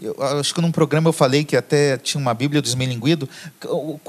eu, 0.00 0.16
acho 0.38 0.52
que 0.52 0.60
num 0.60 0.72
programa 0.72 1.08
eu 1.08 1.12
falei 1.12 1.44
que 1.44 1.56
até 1.56 1.96
tinha 1.96 2.20
uma 2.20 2.34
Bíblia 2.34 2.60
do 2.60 2.66
esmilinguido. 2.66 3.28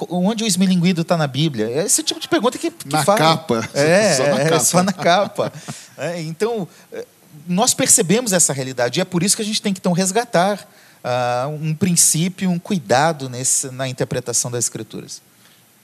Onde 0.09 0.43
o 0.43 0.47
esmilinguido 0.47 1.01
está 1.01 1.15
na 1.15 1.27
Bíblia? 1.27 1.69
É 1.69 1.85
esse 1.85 2.01
tipo 2.01 2.19
de 2.19 2.27
pergunta 2.27 2.57
que, 2.57 2.71
que 2.71 2.91
na 2.91 3.03
fala. 3.03 3.17
Capa. 3.17 3.69
É, 3.73 4.13
só 4.17 4.23
na 4.23 4.39
é, 4.39 4.43
capa. 4.49 4.59
Só 4.59 4.83
na 4.83 4.93
capa. 4.93 5.53
É, 5.97 6.21
então, 6.21 6.67
é, 6.91 7.05
nós 7.47 7.73
percebemos 7.73 8.33
essa 8.33 8.51
realidade 8.51 8.99
e 8.99 9.01
é 9.01 9.05
por 9.05 9.21
isso 9.21 9.35
que 9.35 9.41
a 9.41 9.45
gente 9.45 9.61
tem 9.61 9.73
que 9.73 9.79
então 9.79 9.93
resgatar 9.93 10.67
uh, 11.03 11.49
um 11.49 11.75
princípio, 11.75 12.49
um 12.49 12.57
cuidado 12.57 13.29
nesse, 13.29 13.69
na 13.69 13.87
interpretação 13.87 14.49
das 14.49 14.65
Escrituras. 14.65 15.21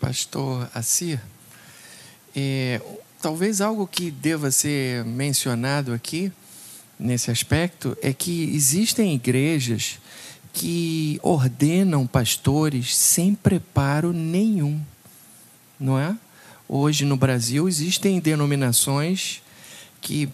Pastor 0.02 0.68
Assir, 0.74 1.22
é, 2.36 2.82
talvez 3.22 3.62
algo 3.62 3.86
que 3.86 4.10
deva 4.10 4.50
ser 4.50 5.06
mencionado 5.06 5.94
aqui 5.94 6.32
nesse 7.00 7.30
aspecto 7.30 7.96
é 8.02 8.12
que 8.12 8.46
existem 8.56 9.14
igrejas 9.14 10.00
que 10.52 11.20
ordenam 11.22 12.08
pastores 12.08 12.98
sem 12.98 13.36
preparo 13.36 14.12
nenhum, 14.12 14.82
não 15.80 16.00
é? 16.00 16.18
Hoje 16.68 17.06
no 17.06 17.16
Brasil 17.16 17.70
existem 17.70 18.20
denominações 18.20 19.44
que 20.02 20.28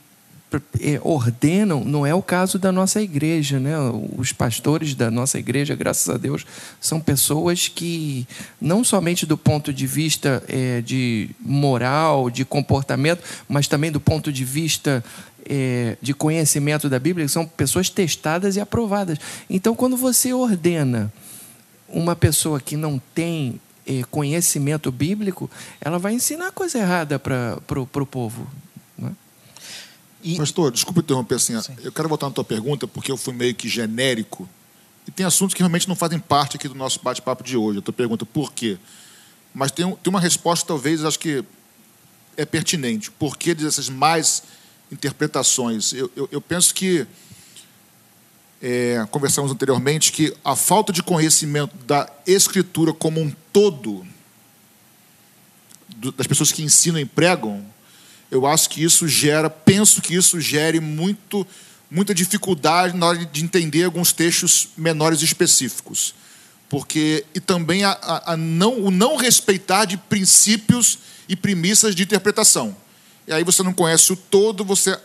ordenam, 1.02 1.84
não 1.84 2.06
é 2.06 2.14
o 2.14 2.22
caso 2.22 2.58
da 2.58 2.72
nossa 2.72 3.02
igreja, 3.02 3.60
né? 3.60 3.74
Os 4.18 4.32
pastores 4.32 4.96
da 4.96 5.12
nossa 5.12 5.38
igreja, 5.38 5.76
graças 5.76 6.08
a 6.14 6.18
Deus, 6.18 6.46
são 6.80 7.00
pessoas 7.00 7.68
que, 7.68 8.26
não 8.60 8.84
somente 8.84 9.26
do 9.26 9.38
ponto 9.38 9.74
de 9.74 9.86
vista 9.86 10.42
é, 10.48 10.82
de 10.82 11.30
moral, 11.40 12.30
de 12.30 12.46
comportamento, 12.46 13.22
mas 13.48 13.68
também 13.68 13.92
do 13.92 14.00
ponto 14.00 14.32
de 14.32 14.46
vista 14.46 15.04
é, 15.50 15.98
de 16.02 16.14
conhecimento 16.14 16.90
da 16.90 17.00
Bíblia, 17.00 17.28
são 17.28 17.46
pessoas 17.46 17.90
testadas 17.90 18.56
e 18.56 18.60
aprovadas. 18.60 19.18
Então, 19.50 19.76
quando 19.76 19.98
você 19.98 20.34
ordena 20.34 21.12
uma 21.90 22.16
pessoa 22.16 22.60
que 22.60 22.76
não 22.76 23.02
tem 23.14 23.60
é, 23.86 24.02
conhecimento 24.12 24.92
bíblico, 24.92 25.50
ela 25.80 25.98
vai 25.98 26.14
ensinar 26.14 26.52
coisa 26.52 26.80
errada 26.80 27.18
para 27.18 27.80
o 27.80 28.06
povo. 28.06 28.48
E... 30.28 30.36
Pastor, 30.36 30.74
desculpa 30.74 31.00
interromper 31.00 31.36
assim. 31.36 31.60
Sim. 31.62 31.74
Eu 31.82 31.92
quero 31.92 32.10
voltar 32.10 32.28
na 32.28 32.34
tua 32.34 32.44
pergunta, 32.44 32.86
porque 32.86 33.10
eu 33.10 33.16
fui 33.16 33.34
meio 33.34 33.56
que 33.56 33.70
genérico. 33.70 34.48
E 35.08 35.12
tem 35.12 35.26
assuntos 35.26 35.54
que 35.54 35.62
realmente 35.62 35.88
não 35.88 35.96
fazem 35.96 36.20
parte 36.20 36.58
aqui 36.58 36.68
do 36.68 36.76
nosso 36.76 37.00
bate-papo 37.02 37.46
de 37.46 37.56
hoje. 37.56 37.80
A 37.80 37.82
tua 37.82 37.94
pergunta, 37.94 38.26
por 38.26 38.52
quê? 38.52 38.78
Mas 39.54 39.72
tem, 39.72 39.90
tem 39.90 40.10
uma 40.10 40.20
resposta, 40.20 40.68
talvez, 40.68 41.06
acho 41.06 41.18
que 41.18 41.46
é 42.36 42.46
pertinente. 42.46 43.10
Por 43.10 43.38
que 43.38 43.56
dessas 43.56 43.88
mais 43.88 44.44
interpretações? 44.92 45.94
Eu, 45.94 46.12
eu, 46.14 46.28
eu 46.30 46.42
penso 46.42 46.74
que, 46.76 47.08
é, 48.62 49.08
conversamos 49.10 49.50
anteriormente, 49.50 50.12
que 50.12 50.36
a 50.44 50.58
falta 50.58 50.92
de 50.92 51.02
conhecimento 51.02 51.74
da 51.86 52.12
Escritura 52.26 52.92
como 52.92 53.22
um 53.22 53.32
todo, 53.54 54.06
do, 55.88 56.12
das 56.12 56.28
pessoas 56.28 56.52
que 56.52 56.62
ensinam 56.62 57.00
e 57.00 57.06
pregam, 57.06 57.66
eu 58.30 58.46
acho 58.46 58.70
que 58.70 58.84
isso 58.84 59.08
gera, 59.08 59.50
penso 59.50 60.02
que 60.02 60.16
isso 60.16 60.40
gere 60.40 60.80
muito, 60.80 61.46
muita 61.90 62.14
dificuldade 62.14 62.96
na 62.96 63.08
hora 63.08 63.26
de 63.26 63.44
entender 63.44 63.84
alguns 63.84 64.12
textos 64.12 64.70
menores 64.78 65.22
específicos. 65.22 66.14
Porque, 66.70 67.26
e 67.34 67.40
também 67.40 67.86
a, 67.86 67.92
a, 67.92 68.34
a 68.34 68.38
não, 68.38 68.84
o 68.84 68.92
não 68.92 69.16
respeitar 69.16 69.86
de 69.86 69.96
princípios 69.96 71.00
e 71.30 71.36
premissas 71.36 71.96
de 71.96 72.04
interpretação. 72.04 72.76
E 73.26 73.32
aí 73.32 73.44
você 73.44 73.64
não 73.64 73.74
conhece 73.74 74.12
o 74.12 74.16
todo, 74.16 74.66
você 74.66 74.98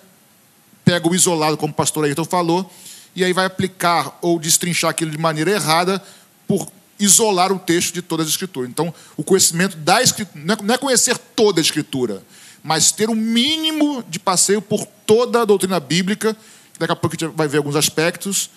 pega 0.84 1.08
o 1.08 1.14
isolado, 1.14 1.56
como 1.56 1.72
o 1.72 1.76
pastor 1.76 2.04
Ayrton 2.04 2.24
falou, 2.24 2.72
e 3.14 3.24
aí 3.24 3.32
vai 3.32 3.46
aplicar 3.46 4.18
ou 4.20 4.38
destrinchar 4.38 4.90
aquilo 4.90 5.10
de 5.10 5.18
maneira 5.18 5.52
errada 5.52 6.02
por 6.48 6.68
isolar 6.98 7.52
o 7.52 7.58
texto 7.58 7.94
de 7.94 8.02
toda 8.02 8.22
a 8.22 8.26
escritura. 8.26 8.68
Então, 8.68 8.92
o 9.16 9.22
conhecimento 9.22 9.76
da 9.76 10.02
escritura, 10.02 10.58
não 10.62 10.74
é 10.74 10.78
conhecer 10.78 11.16
toda 11.18 11.60
a 11.60 11.62
escritura, 11.62 12.22
mas 12.62 12.92
ter 12.92 13.10
um 13.10 13.14
mínimo 13.14 14.04
de 14.08 14.18
passeio 14.18 14.62
por 14.62 14.86
toda 15.06 15.42
a 15.42 15.44
doutrina 15.44 15.80
bíblica, 15.80 16.36
daqui 16.78 16.92
a 16.92 16.96
pouco 16.96 17.16
a 17.16 17.18
gente 17.18 17.36
vai 17.36 17.48
ver 17.48 17.58
alguns 17.58 17.76
aspectos, 17.76 18.50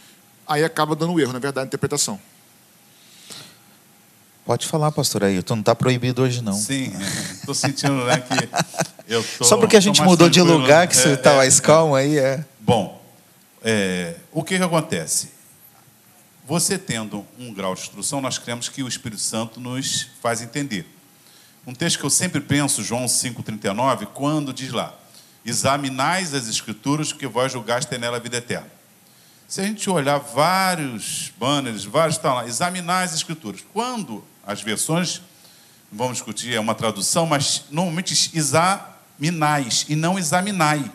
aí 0.47 0.63
acaba 0.63 0.95
dando 0.95 1.19
erro, 1.19 1.33
na 1.33 1.39
verdade, 1.39 1.65
a 1.65 1.67
interpretação. 1.67 2.19
Pode 4.45 4.67
falar, 4.67 4.91
pastor 4.91 5.24
Ailton, 5.24 5.55
não 5.55 5.62
está 5.62 5.74
proibido 5.74 6.21
hoje 6.21 6.41
não. 6.43 6.53
Sim, 6.53 6.93
estou 7.33 7.55
sentindo 7.55 8.05
né, 8.05 8.19
que 8.19 8.47
eu 9.07 9.24
tô, 9.39 9.43
Só 9.43 9.57
porque 9.57 9.75
a 9.75 9.79
gente 9.79 10.01
mudou 10.03 10.29
de 10.29 10.39
lugar, 10.39 10.88
que 10.88 10.95
você 10.95 11.13
está 11.13 11.31
é, 11.31 11.33
é, 11.33 11.38
mais 11.38 11.59
calmo 11.59 11.95
aí, 11.95 12.19
é. 12.19 12.45
Bom, 12.59 13.01
é, 13.63 14.15
o 14.31 14.43
que, 14.43 14.55
que 14.57 14.63
acontece? 14.63 15.29
Você 16.47 16.77
tendo 16.77 17.25
um 17.39 17.51
grau 17.51 17.74
de 17.74 17.81
instrução, 17.81 18.21
nós 18.21 18.38
cremos 18.38 18.69
que 18.69 18.83
o 18.83 18.88
Espírito 18.88 19.21
Santo 19.21 19.59
nos 19.59 20.09
faz 20.21 20.43
entender. 20.43 20.85
Um 21.67 21.74
texto 21.74 21.98
que 21.98 22.05
eu 22.05 22.12
sempre 22.12 22.39
penso, 22.39 22.84
João 22.84 23.05
5,39, 23.05 24.05
quando 24.13 24.53
diz 24.53 24.72
lá: 24.72 24.93
Examinais 25.43 26.34
as 26.34 26.48
Escrituras, 26.48 27.12
porque 27.12 27.25
vós 27.25 27.51
julgaste 27.51 27.98
nela 27.98 28.17
a 28.17 28.19
vida 28.19 28.38
eterna. 28.38 28.69
Se 29.48 29.62
a 29.62 29.63
gente 29.63 29.89
olhar 29.89 30.19
vários 30.19 31.31
banners, 31.39 31.84
vários 31.84 32.17
estão 32.17 32.36
lá, 32.36 32.48
examinais 32.48 33.12
as 33.12 33.17
Escrituras. 33.17 33.63
Quando 33.74 34.24
as 34.45 34.62
versões, 34.62 35.22
vamos 35.91 36.17
discutir, 36.17 36.53
é 36.53 36.60
uma 36.60 36.75
tradução, 36.75 37.25
mas 37.25 37.65
normalmente 37.72 38.31
examinais 38.36 39.86
e 39.89 39.95
não 39.95 40.19
examinai. 40.19 40.91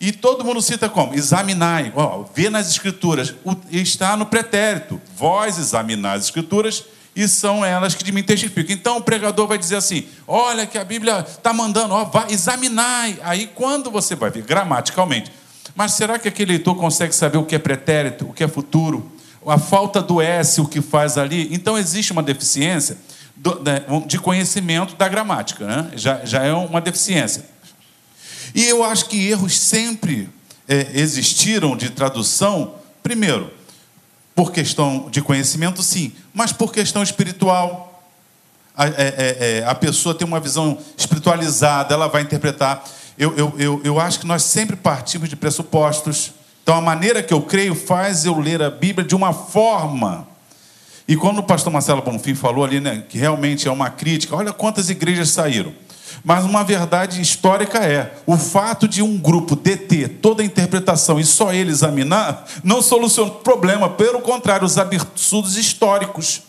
E 0.00 0.12
todo 0.12 0.44
mundo 0.44 0.62
cita 0.62 0.88
como? 0.88 1.14
Examinai. 1.14 1.92
Ó, 1.96 2.24
vê 2.34 2.48
nas 2.48 2.68
Escrituras. 2.68 3.34
Está 3.70 4.16
no 4.16 4.26
pretérito. 4.26 5.00
Vós 5.16 5.58
examinais 5.58 6.20
as 6.20 6.24
Escrituras 6.26 6.84
e 7.14 7.28
são 7.28 7.64
elas 7.64 7.94
que 7.94 8.02
de 8.02 8.12
mim 8.12 8.22
testificam. 8.22 8.74
Então 8.74 8.96
o 8.96 9.02
pregador 9.02 9.46
vai 9.46 9.58
dizer 9.58 9.76
assim: 9.76 10.06
olha 10.26 10.66
que 10.66 10.78
a 10.78 10.84
Bíblia 10.84 11.24
está 11.28 11.52
mandando, 11.52 11.94
ó, 11.94 12.04
vai, 12.04 12.32
examinai. 12.32 13.18
Aí 13.22 13.50
quando 13.54 13.90
você 13.90 14.14
vai 14.14 14.30
ver 14.30 14.42
gramaticalmente, 14.42 15.30
mas 15.74 15.92
será 15.92 16.18
que 16.18 16.28
aquele 16.28 16.52
leitor 16.52 16.74
consegue 16.76 17.14
saber 17.14 17.38
o 17.38 17.44
que 17.44 17.54
é 17.54 17.58
pretérito, 17.58 18.26
o 18.26 18.32
que 18.32 18.44
é 18.44 18.48
futuro? 18.48 19.10
A 19.46 19.58
falta 19.58 20.00
do 20.00 20.20
S, 20.20 20.60
o 20.60 20.66
que 20.66 20.80
faz 20.80 21.18
ali? 21.18 21.48
Então 21.52 21.76
existe 21.76 22.12
uma 22.12 22.22
deficiência 22.22 22.96
de 24.06 24.18
conhecimento 24.18 24.94
da 24.94 25.08
gramática, 25.08 25.66
né? 25.66 25.90
já, 25.96 26.24
já 26.24 26.44
é 26.44 26.52
uma 26.52 26.80
deficiência. 26.80 27.44
E 28.54 28.64
eu 28.64 28.84
acho 28.84 29.06
que 29.06 29.28
erros 29.28 29.58
sempre 29.58 30.28
é, 30.68 30.90
existiram 30.94 31.76
de 31.76 31.90
tradução, 31.90 32.74
primeiro, 33.02 33.50
por 34.34 34.52
questão 34.52 35.08
de 35.10 35.20
conhecimento, 35.20 35.82
sim, 35.82 36.12
mas 36.32 36.52
por 36.52 36.72
questão 36.72 37.02
espiritual. 37.02 37.88
A, 38.74 38.86
é, 38.86 38.92
é, 38.96 39.58
é, 39.58 39.64
a 39.66 39.74
pessoa 39.74 40.14
tem 40.14 40.26
uma 40.26 40.40
visão 40.40 40.78
espiritualizada, 40.96 41.94
ela 41.94 42.08
vai 42.08 42.22
interpretar. 42.22 42.82
Eu, 43.18 43.36
eu, 43.36 43.54
eu, 43.58 43.80
eu 43.84 44.00
acho 44.00 44.20
que 44.20 44.26
nós 44.26 44.42
sempre 44.42 44.76
partimos 44.76 45.28
de 45.28 45.36
pressupostos. 45.36 46.32
Então, 46.62 46.74
a 46.74 46.80
maneira 46.80 47.22
que 47.22 47.34
eu 47.34 47.42
creio 47.42 47.74
faz 47.74 48.24
eu 48.24 48.38
ler 48.38 48.62
a 48.62 48.70
Bíblia 48.70 49.06
de 49.06 49.14
uma 49.14 49.32
forma. 49.32 50.26
E 51.06 51.16
quando 51.16 51.38
o 51.38 51.42
pastor 51.42 51.72
Marcelo 51.72 52.00
Bonfim 52.00 52.34
falou 52.34 52.64
ali, 52.64 52.80
né, 52.80 53.04
que 53.08 53.18
realmente 53.18 53.68
é 53.68 53.70
uma 53.70 53.90
crítica, 53.90 54.34
olha 54.34 54.52
quantas 54.52 54.88
igrejas 54.88 55.30
saíram. 55.30 55.74
Mas 56.24 56.44
uma 56.44 56.62
verdade 56.62 57.20
histórica 57.20 57.78
é: 57.78 58.14
o 58.26 58.36
fato 58.36 58.86
de 58.86 59.02
um 59.02 59.18
grupo 59.18 59.56
deter 59.56 60.08
toda 60.20 60.42
a 60.42 60.46
interpretação 60.46 61.18
e 61.18 61.24
só 61.24 61.52
ele 61.52 61.70
examinar, 61.70 62.44
não 62.62 62.80
soluciona 62.80 63.30
o 63.30 63.34
problema, 63.36 63.88
pelo 63.88 64.20
contrário, 64.20 64.64
os 64.64 64.78
absurdos 64.78 65.56
históricos. 65.56 66.42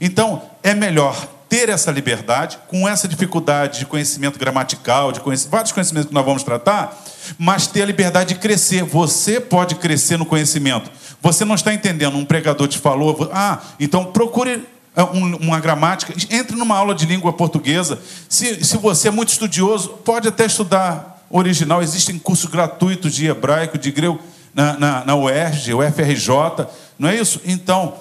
Então, 0.00 0.42
é 0.62 0.74
melhor 0.74 1.26
ter 1.48 1.68
essa 1.70 1.90
liberdade, 1.90 2.58
com 2.68 2.86
essa 2.86 3.08
dificuldade 3.08 3.80
de 3.80 3.86
conhecimento 3.86 4.38
gramatical, 4.38 5.10
de 5.10 5.20
vários 5.48 5.72
conhecimentos 5.72 6.08
que 6.08 6.14
nós 6.14 6.24
vamos 6.24 6.42
tratar, 6.42 7.02
mas 7.38 7.66
ter 7.66 7.82
a 7.82 7.86
liberdade 7.86 8.34
de 8.34 8.40
crescer. 8.40 8.84
Você 8.84 9.40
pode 9.40 9.76
crescer 9.76 10.18
no 10.18 10.26
conhecimento. 10.26 10.90
Você 11.22 11.44
não 11.44 11.54
está 11.54 11.72
entendendo, 11.72 12.16
um 12.16 12.24
pregador 12.24 12.68
te 12.68 12.78
falou, 12.78 13.30
ah, 13.32 13.60
então 13.80 14.04
procure 14.04 14.62
uma 15.04 15.60
gramática, 15.60 16.14
entre 16.30 16.56
numa 16.56 16.76
aula 16.76 16.94
de 16.94 17.06
língua 17.06 17.32
portuguesa. 17.32 17.98
Se, 18.28 18.64
se 18.64 18.76
você 18.76 19.08
é 19.08 19.10
muito 19.10 19.30
estudioso, 19.30 19.90
pode 20.04 20.28
até 20.28 20.46
estudar 20.46 21.24
original. 21.30 21.82
Existem 21.82 22.18
cursos 22.18 22.50
gratuitos 22.50 23.14
de 23.14 23.26
hebraico, 23.26 23.78
de 23.78 23.90
grego, 23.90 24.18
na, 24.54 24.78
na, 24.78 25.04
na 25.04 25.16
UERJ, 25.16 25.74
UFRJ, 25.74 26.66
não 26.98 27.08
é 27.08 27.14
isso? 27.14 27.40
Então, 27.44 27.94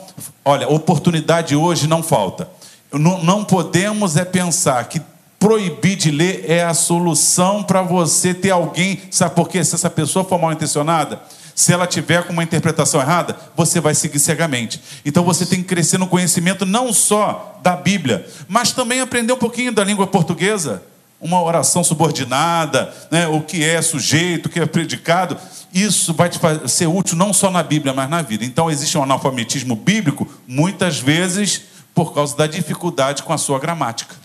olha, 0.43 0.67
oportunidade 0.67 1.55
hoje 1.55 1.87
não 1.87 2.01
falta. 2.01 2.49
Não, 2.91 3.23
não 3.23 3.43
podemos 3.43 4.15
é 4.15 4.25
pensar 4.25 4.83
que 4.85 5.01
Proibir 5.39 5.95
de 5.95 6.09
ler 6.09 6.45
é 6.49 6.63
a 6.63 6.73
solução 6.73 7.61
para 7.61 7.83
você 7.83 8.33
ter 8.33 8.49
alguém. 8.49 8.99
Sabe 9.11 9.35
por 9.35 9.47
quê? 9.47 9.63
Se 9.63 9.75
essa 9.75 9.89
pessoa 9.89 10.25
for 10.25 10.39
mal 10.39 10.51
intencionada, 10.51 11.21
se 11.57 11.73
ela 11.73 11.87
tiver 11.87 12.23
com 12.23 12.31
uma 12.31 12.43
interpretação 12.43 13.01
errada, 13.01 13.35
você 13.55 13.81
vai 13.81 13.95
seguir 13.95 14.19
cegamente. 14.19 14.79
Então 15.03 15.23
você 15.23 15.43
tem 15.43 15.59
que 15.63 15.67
crescer 15.67 15.97
no 15.97 16.05
conhecimento 16.05 16.67
não 16.67 16.93
só 16.93 17.59
da 17.63 17.75
Bíblia, 17.75 18.29
mas 18.47 18.71
também 18.71 19.01
aprender 19.01 19.33
um 19.33 19.37
pouquinho 19.37 19.71
da 19.71 19.83
língua 19.83 20.05
portuguesa. 20.05 20.83
Uma 21.19 21.41
oração 21.41 21.83
subordinada, 21.83 22.93
né? 23.09 23.27
o 23.27 23.41
que 23.41 23.63
é 23.63 23.81
sujeito, 23.81 24.45
o 24.45 24.49
que 24.49 24.59
é 24.59 24.67
predicado. 24.67 25.35
Isso 25.73 26.13
vai 26.13 26.29
te 26.29 26.37
fazer, 26.37 26.69
ser 26.69 26.85
útil 26.85 27.17
não 27.17 27.33
só 27.33 27.49
na 27.49 27.63
Bíblia, 27.63 27.91
mas 27.91 28.07
na 28.07 28.21
vida. 28.21 28.45
Então 28.45 28.69
existe 28.69 28.95
um 28.95 29.01
analfabetismo 29.01 29.75
bíblico, 29.75 30.27
muitas 30.47 30.99
vezes 30.99 31.63
por 31.91 32.13
causa 32.13 32.37
da 32.37 32.45
dificuldade 32.45 33.23
com 33.23 33.33
a 33.33 33.37
sua 33.39 33.57
gramática. 33.57 34.15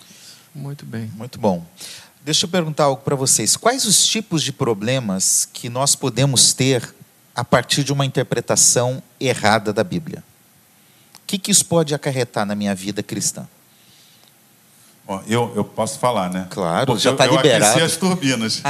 Muito 0.54 0.84
bem. 0.84 1.10
Muito 1.16 1.40
bom. 1.40 1.64
Deixa 2.22 2.44
eu 2.44 2.50
perguntar 2.50 2.84
algo 2.84 3.00
para 3.00 3.16
vocês. 3.16 3.56
Quais 3.56 3.86
os 3.86 4.06
tipos 4.06 4.42
de 4.42 4.52
problemas 4.52 5.48
que 5.50 5.70
nós 5.70 5.96
podemos 5.96 6.52
ter 6.52 6.94
a 7.34 7.44
partir 7.44 7.82
de 7.84 7.92
uma 7.92 8.04
interpretação 8.04 9.02
errada 9.20 9.72
da 9.72 9.82
Bíblia? 9.84 10.22
O 11.16 11.26
que, 11.26 11.38
que 11.38 11.50
isso 11.50 11.64
pode 11.64 11.94
acarretar 11.94 12.44
na 12.44 12.54
minha 12.54 12.74
vida 12.74 13.02
cristã? 13.02 13.46
Bom, 15.06 15.22
eu, 15.26 15.52
eu 15.56 15.64
posso 15.64 15.98
falar, 15.98 16.30
né? 16.30 16.46
Claro, 16.50 16.86
Porque 16.86 17.02
já 17.02 17.10
eu- 17.10 17.14
está 17.14 17.26
eu 17.26 17.36
liberado. 17.36 17.64
aqueci 17.72 17.84
as 17.84 17.96
turbinas. 17.96 18.62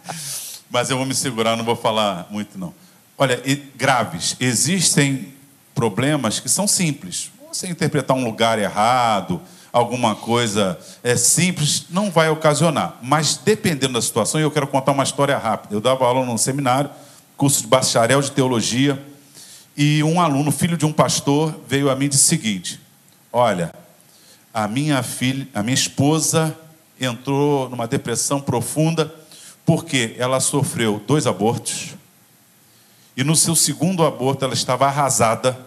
Mas 0.70 0.90
eu 0.90 0.96
vou 0.96 1.06
me 1.06 1.14
segurar, 1.14 1.56
não 1.56 1.64
vou 1.64 1.76
falar 1.76 2.26
muito, 2.30 2.58
não. 2.58 2.74
Olha, 3.16 3.40
e- 3.44 3.56
graves. 3.76 4.36
Existem 4.38 5.32
problemas 5.74 6.40
que 6.40 6.48
são 6.48 6.66
simples. 6.66 7.30
Você 7.52 7.68
interpretar 7.68 8.16
um 8.16 8.24
lugar 8.24 8.58
errado, 8.58 9.40
alguma 9.72 10.14
coisa 10.14 10.78
é 11.02 11.16
simples, 11.16 11.86
não 11.90 12.10
vai 12.10 12.28
ocasionar. 12.30 12.96
Mas 13.02 13.36
dependendo 13.36 13.94
da 13.94 14.02
situação, 14.02 14.40
eu 14.40 14.50
quero 14.50 14.66
contar 14.66 14.92
uma 14.92 15.02
história 15.02 15.36
rápida. 15.38 15.74
Eu 15.74 15.80
dava 15.80 16.04
aula 16.04 16.24
num 16.24 16.38
seminário, 16.38 16.90
curso 17.40 17.62
de 17.62 17.68
bacharel 17.68 18.20
de 18.20 18.32
teologia, 18.32 19.02
e 19.74 20.02
um 20.02 20.20
aluno, 20.20 20.52
filho 20.52 20.76
de 20.76 20.84
um 20.84 20.92
pastor, 20.92 21.58
veio 21.66 21.88
a 21.88 21.96
mim 21.96 22.04
e 22.04 22.08
disse 22.10 22.24
o 22.24 22.28
seguinte: 22.28 22.78
Olha, 23.32 23.74
a 24.52 24.68
minha 24.68 25.02
filha, 25.02 25.48
a 25.54 25.62
minha 25.62 25.74
esposa 25.74 26.54
entrou 27.00 27.66
numa 27.70 27.88
depressão 27.88 28.42
profunda 28.42 29.10
porque 29.64 30.14
ela 30.18 30.38
sofreu 30.38 31.02
dois 31.06 31.26
abortos 31.26 31.94
e 33.16 33.24
no 33.24 33.34
seu 33.34 33.56
segundo 33.56 34.04
aborto 34.04 34.44
ela 34.44 34.52
estava 34.52 34.84
arrasada. 34.86 35.58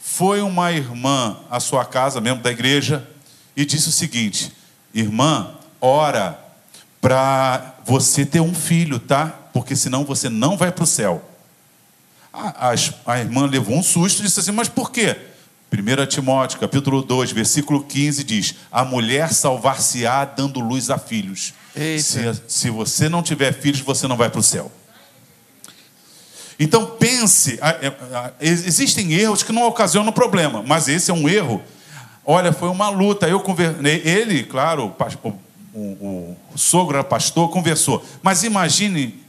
Foi 0.00 0.40
uma 0.40 0.72
irmã 0.72 1.36
à 1.50 1.60
sua 1.60 1.84
casa, 1.84 2.18
membro 2.18 2.42
da 2.42 2.50
igreja, 2.50 3.06
e 3.54 3.66
disse 3.66 3.90
o 3.90 3.92
seguinte: 3.92 4.50
Irmã, 4.94 5.52
ora 5.78 6.42
para 6.98 7.74
você 7.84 8.24
ter 8.24 8.40
um 8.40 8.54
filho, 8.54 8.98
tá? 8.98 9.41
Porque 9.52 9.76
senão 9.76 10.04
você 10.04 10.28
não 10.28 10.56
vai 10.56 10.72
para 10.72 10.84
o 10.84 10.86
céu. 10.86 11.22
A, 12.32 12.70
a, 12.70 12.74
a 13.14 13.18
irmã 13.20 13.46
levou 13.46 13.76
um 13.76 13.82
susto 13.82 14.20
e 14.20 14.22
disse 14.24 14.40
assim: 14.40 14.52
Mas 14.52 14.68
por 14.68 14.90
quê? 14.90 15.16
1 15.72 16.06
Timóteo, 16.06 16.58
capítulo 16.60 17.02
2, 17.02 17.32
versículo 17.32 17.82
15 17.84 18.24
diz: 18.24 18.54
A 18.70 18.84
mulher 18.84 19.32
salvar-se-á 19.32 20.24
dando 20.24 20.60
luz 20.60 20.90
a 20.90 20.98
filhos. 20.98 21.52
Se, 22.02 22.42
se 22.48 22.70
você 22.70 23.08
não 23.08 23.22
tiver 23.22 23.52
filhos, 23.52 23.80
você 23.80 24.06
não 24.06 24.16
vai 24.16 24.28
para 24.30 24.40
o 24.40 24.42
céu. 24.42 24.70
Então 26.58 26.86
pense, 26.86 27.58
a- 27.60 28.30
existem 28.40 29.12
erros 29.14 29.42
que 29.42 29.52
não 29.52 29.66
ocasionam 29.66 30.12
problema, 30.12 30.62
mas 30.66 30.88
esse 30.88 31.10
é 31.10 31.14
um 31.14 31.28
erro. 31.28 31.62
Olha, 32.24 32.52
foi 32.52 32.68
uma 32.68 32.88
luta. 32.88 33.28
Eu 33.28 33.40
conver... 33.40 33.74
Ele, 33.84 34.44
claro, 34.44 34.94
o- 35.24 35.28
o- 35.74 36.36
o 36.54 36.58
sogro 36.58 36.94
era 36.96 37.02
pastor, 37.04 37.48
conversou. 37.50 38.04
Mas 38.22 38.44
imagine 38.44 39.21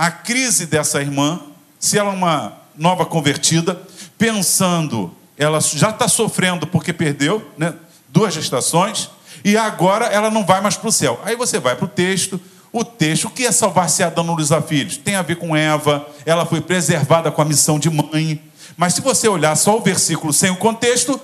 a 0.00 0.10
crise 0.10 0.64
dessa 0.64 1.02
irmã, 1.02 1.38
se 1.78 1.98
ela 1.98 2.10
é 2.10 2.14
uma 2.14 2.54
nova 2.74 3.04
convertida, 3.04 3.78
pensando, 4.16 5.14
ela 5.36 5.60
já 5.60 5.90
está 5.90 6.08
sofrendo 6.08 6.66
porque 6.66 6.90
perdeu 6.90 7.46
né, 7.58 7.74
duas 8.08 8.32
gestações, 8.32 9.10
e 9.44 9.58
agora 9.58 10.06
ela 10.06 10.30
não 10.30 10.42
vai 10.42 10.62
mais 10.62 10.74
para 10.74 10.88
o 10.88 10.92
céu. 10.92 11.20
Aí 11.22 11.36
você 11.36 11.58
vai 11.58 11.76
para 11.76 11.84
o 11.84 11.88
texto, 11.88 12.40
o 12.72 12.82
texto, 12.82 13.26
o 13.26 13.30
que 13.30 13.44
é 13.44 13.52
salvar-se 13.52 14.02
dando 14.08 14.32
luz 14.32 14.50
a 14.52 14.62
filhos? 14.62 14.96
Tem 14.96 15.16
a 15.16 15.22
ver 15.22 15.36
com 15.36 15.54
Eva, 15.54 16.08
ela 16.24 16.46
foi 16.46 16.62
preservada 16.62 17.30
com 17.30 17.42
a 17.42 17.44
missão 17.44 17.78
de 17.78 17.90
mãe. 17.90 18.42
Mas 18.78 18.94
se 18.94 19.02
você 19.02 19.28
olhar 19.28 19.54
só 19.54 19.76
o 19.76 19.82
versículo 19.82 20.32
sem 20.32 20.50
o 20.50 20.56
contexto, 20.56 21.20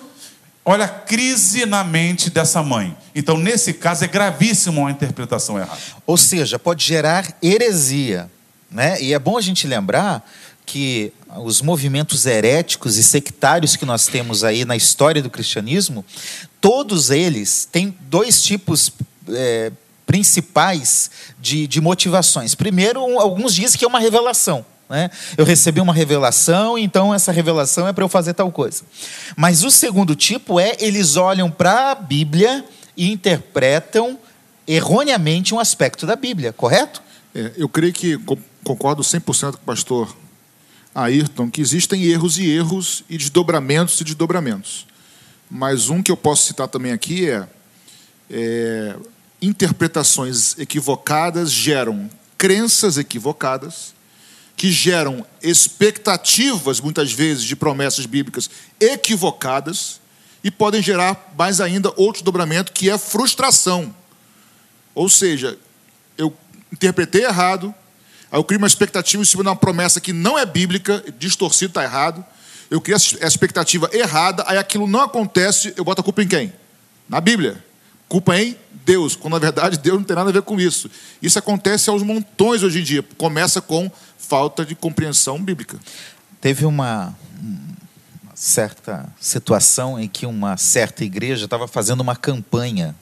olha 0.62 0.84
a 0.84 0.88
crise 0.88 1.64
na 1.64 1.82
mente 1.82 2.28
dessa 2.28 2.62
mãe. 2.62 2.94
Então, 3.14 3.38
nesse 3.38 3.72
caso, 3.72 4.04
é 4.04 4.06
gravíssimo 4.06 4.86
a 4.86 4.90
interpretação 4.90 5.58
errada. 5.58 5.80
Ou 6.06 6.18
seja, 6.18 6.58
pode 6.58 6.84
gerar 6.84 7.26
heresia. 7.42 8.35
Né? 8.70 9.00
E 9.00 9.14
é 9.14 9.18
bom 9.18 9.36
a 9.36 9.40
gente 9.40 9.66
lembrar 9.66 10.28
que 10.64 11.12
os 11.36 11.62
movimentos 11.62 12.26
heréticos 12.26 12.96
e 12.96 13.02
sectários 13.02 13.76
que 13.76 13.86
nós 13.86 14.06
temos 14.06 14.42
aí 14.42 14.64
na 14.64 14.76
história 14.76 15.22
do 15.22 15.30
cristianismo, 15.30 16.04
todos 16.60 17.10
eles 17.10 17.68
têm 17.70 17.96
dois 18.08 18.42
tipos 18.42 18.92
é, 19.28 19.70
principais 20.04 21.10
de, 21.38 21.66
de 21.66 21.80
motivações. 21.80 22.54
Primeiro, 22.54 23.00
alguns 23.18 23.54
dizem 23.54 23.78
que 23.78 23.84
é 23.84 23.88
uma 23.88 24.00
revelação. 24.00 24.66
né? 24.88 25.10
Eu 25.36 25.44
recebi 25.44 25.80
uma 25.80 25.94
revelação, 25.94 26.76
então 26.76 27.14
essa 27.14 27.30
revelação 27.30 27.86
é 27.86 27.92
para 27.92 28.04
eu 28.04 28.08
fazer 28.08 28.34
tal 28.34 28.50
coisa. 28.50 28.82
Mas 29.36 29.62
o 29.62 29.70
segundo 29.70 30.16
tipo 30.16 30.58
é 30.58 30.76
eles 30.80 31.16
olham 31.16 31.50
para 31.50 31.92
a 31.92 31.94
Bíblia 31.94 32.64
e 32.96 33.12
interpretam 33.12 34.18
erroneamente 34.66 35.54
um 35.54 35.60
aspecto 35.60 36.06
da 36.06 36.16
Bíblia, 36.16 36.52
correto? 36.52 37.02
É, 37.34 37.52
eu 37.56 37.68
creio 37.68 37.92
que 37.92 38.18
concordo 38.66 39.00
100% 39.00 39.52
com 39.52 39.58
o 39.58 39.60
pastor 39.60 40.16
Ayrton, 40.92 41.48
que 41.48 41.60
existem 41.60 42.02
erros 42.02 42.36
e 42.36 42.50
erros 42.50 43.04
e 43.08 43.16
desdobramentos 43.16 44.00
e 44.00 44.04
desdobramentos. 44.04 44.88
Mas 45.48 45.88
um 45.88 46.02
que 46.02 46.10
eu 46.10 46.16
posso 46.16 46.48
citar 46.48 46.66
também 46.66 46.90
aqui 46.90 47.30
é, 47.30 47.46
é, 48.28 48.96
interpretações 49.40 50.58
equivocadas 50.58 51.52
geram 51.52 52.10
crenças 52.36 52.98
equivocadas, 52.98 53.94
que 54.56 54.72
geram 54.72 55.24
expectativas, 55.40 56.80
muitas 56.80 57.12
vezes, 57.12 57.44
de 57.44 57.54
promessas 57.54 58.04
bíblicas 58.04 58.50
equivocadas, 58.80 60.00
e 60.42 60.50
podem 60.50 60.82
gerar, 60.82 61.32
mais 61.38 61.60
ainda, 61.60 61.92
outro 61.96 62.24
dobramento, 62.24 62.72
que 62.72 62.90
é 62.90 62.98
frustração. 62.98 63.94
Ou 64.92 65.08
seja, 65.08 65.56
eu 66.18 66.34
interpretei 66.72 67.24
errado, 67.24 67.72
aí 68.30 68.38
eu 68.38 68.44
crio 68.44 68.58
uma 68.58 68.66
expectativa 68.66 69.22
em 69.22 69.26
cima 69.26 69.42
de 69.42 69.48
uma 69.48 69.56
promessa 69.56 70.00
que 70.00 70.12
não 70.12 70.38
é 70.38 70.44
bíblica, 70.44 71.02
distorcido, 71.18 71.70
está 71.70 71.82
errado. 71.82 72.24
Eu 72.70 72.80
crio 72.80 72.96
essa 72.96 73.26
expectativa 73.26 73.88
errada, 73.92 74.44
aí 74.46 74.58
aquilo 74.58 74.86
não 74.86 75.02
acontece, 75.02 75.72
eu 75.76 75.84
boto 75.84 76.00
a 76.00 76.04
culpa 76.04 76.22
em 76.22 76.28
quem? 76.28 76.52
Na 77.08 77.20
Bíblia. 77.20 77.64
Culpa 78.08 78.36
em 78.36 78.56
Deus, 78.84 79.16
quando 79.16 79.34
na 79.34 79.38
verdade 79.40 79.78
Deus 79.78 79.98
não 79.98 80.04
tem 80.04 80.14
nada 80.14 80.30
a 80.30 80.32
ver 80.32 80.42
com 80.42 80.60
isso. 80.60 80.88
Isso 81.20 81.38
acontece 81.38 81.90
aos 81.90 82.02
montões 82.02 82.62
hoje 82.62 82.80
em 82.80 82.84
dia. 82.84 83.04
Começa 83.16 83.60
com 83.60 83.90
falta 84.16 84.64
de 84.64 84.74
compreensão 84.74 85.42
bíblica. 85.42 85.78
Teve 86.40 86.64
uma, 86.64 87.16
uma 87.40 88.32
certa 88.34 89.08
situação 89.20 89.98
em 89.98 90.06
que 90.08 90.24
uma 90.24 90.56
certa 90.56 91.04
igreja 91.04 91.46
estava 91.46 91.66
fazendo 91.66 92.00
uma 92.00 92.14
campanha 92.14 92.94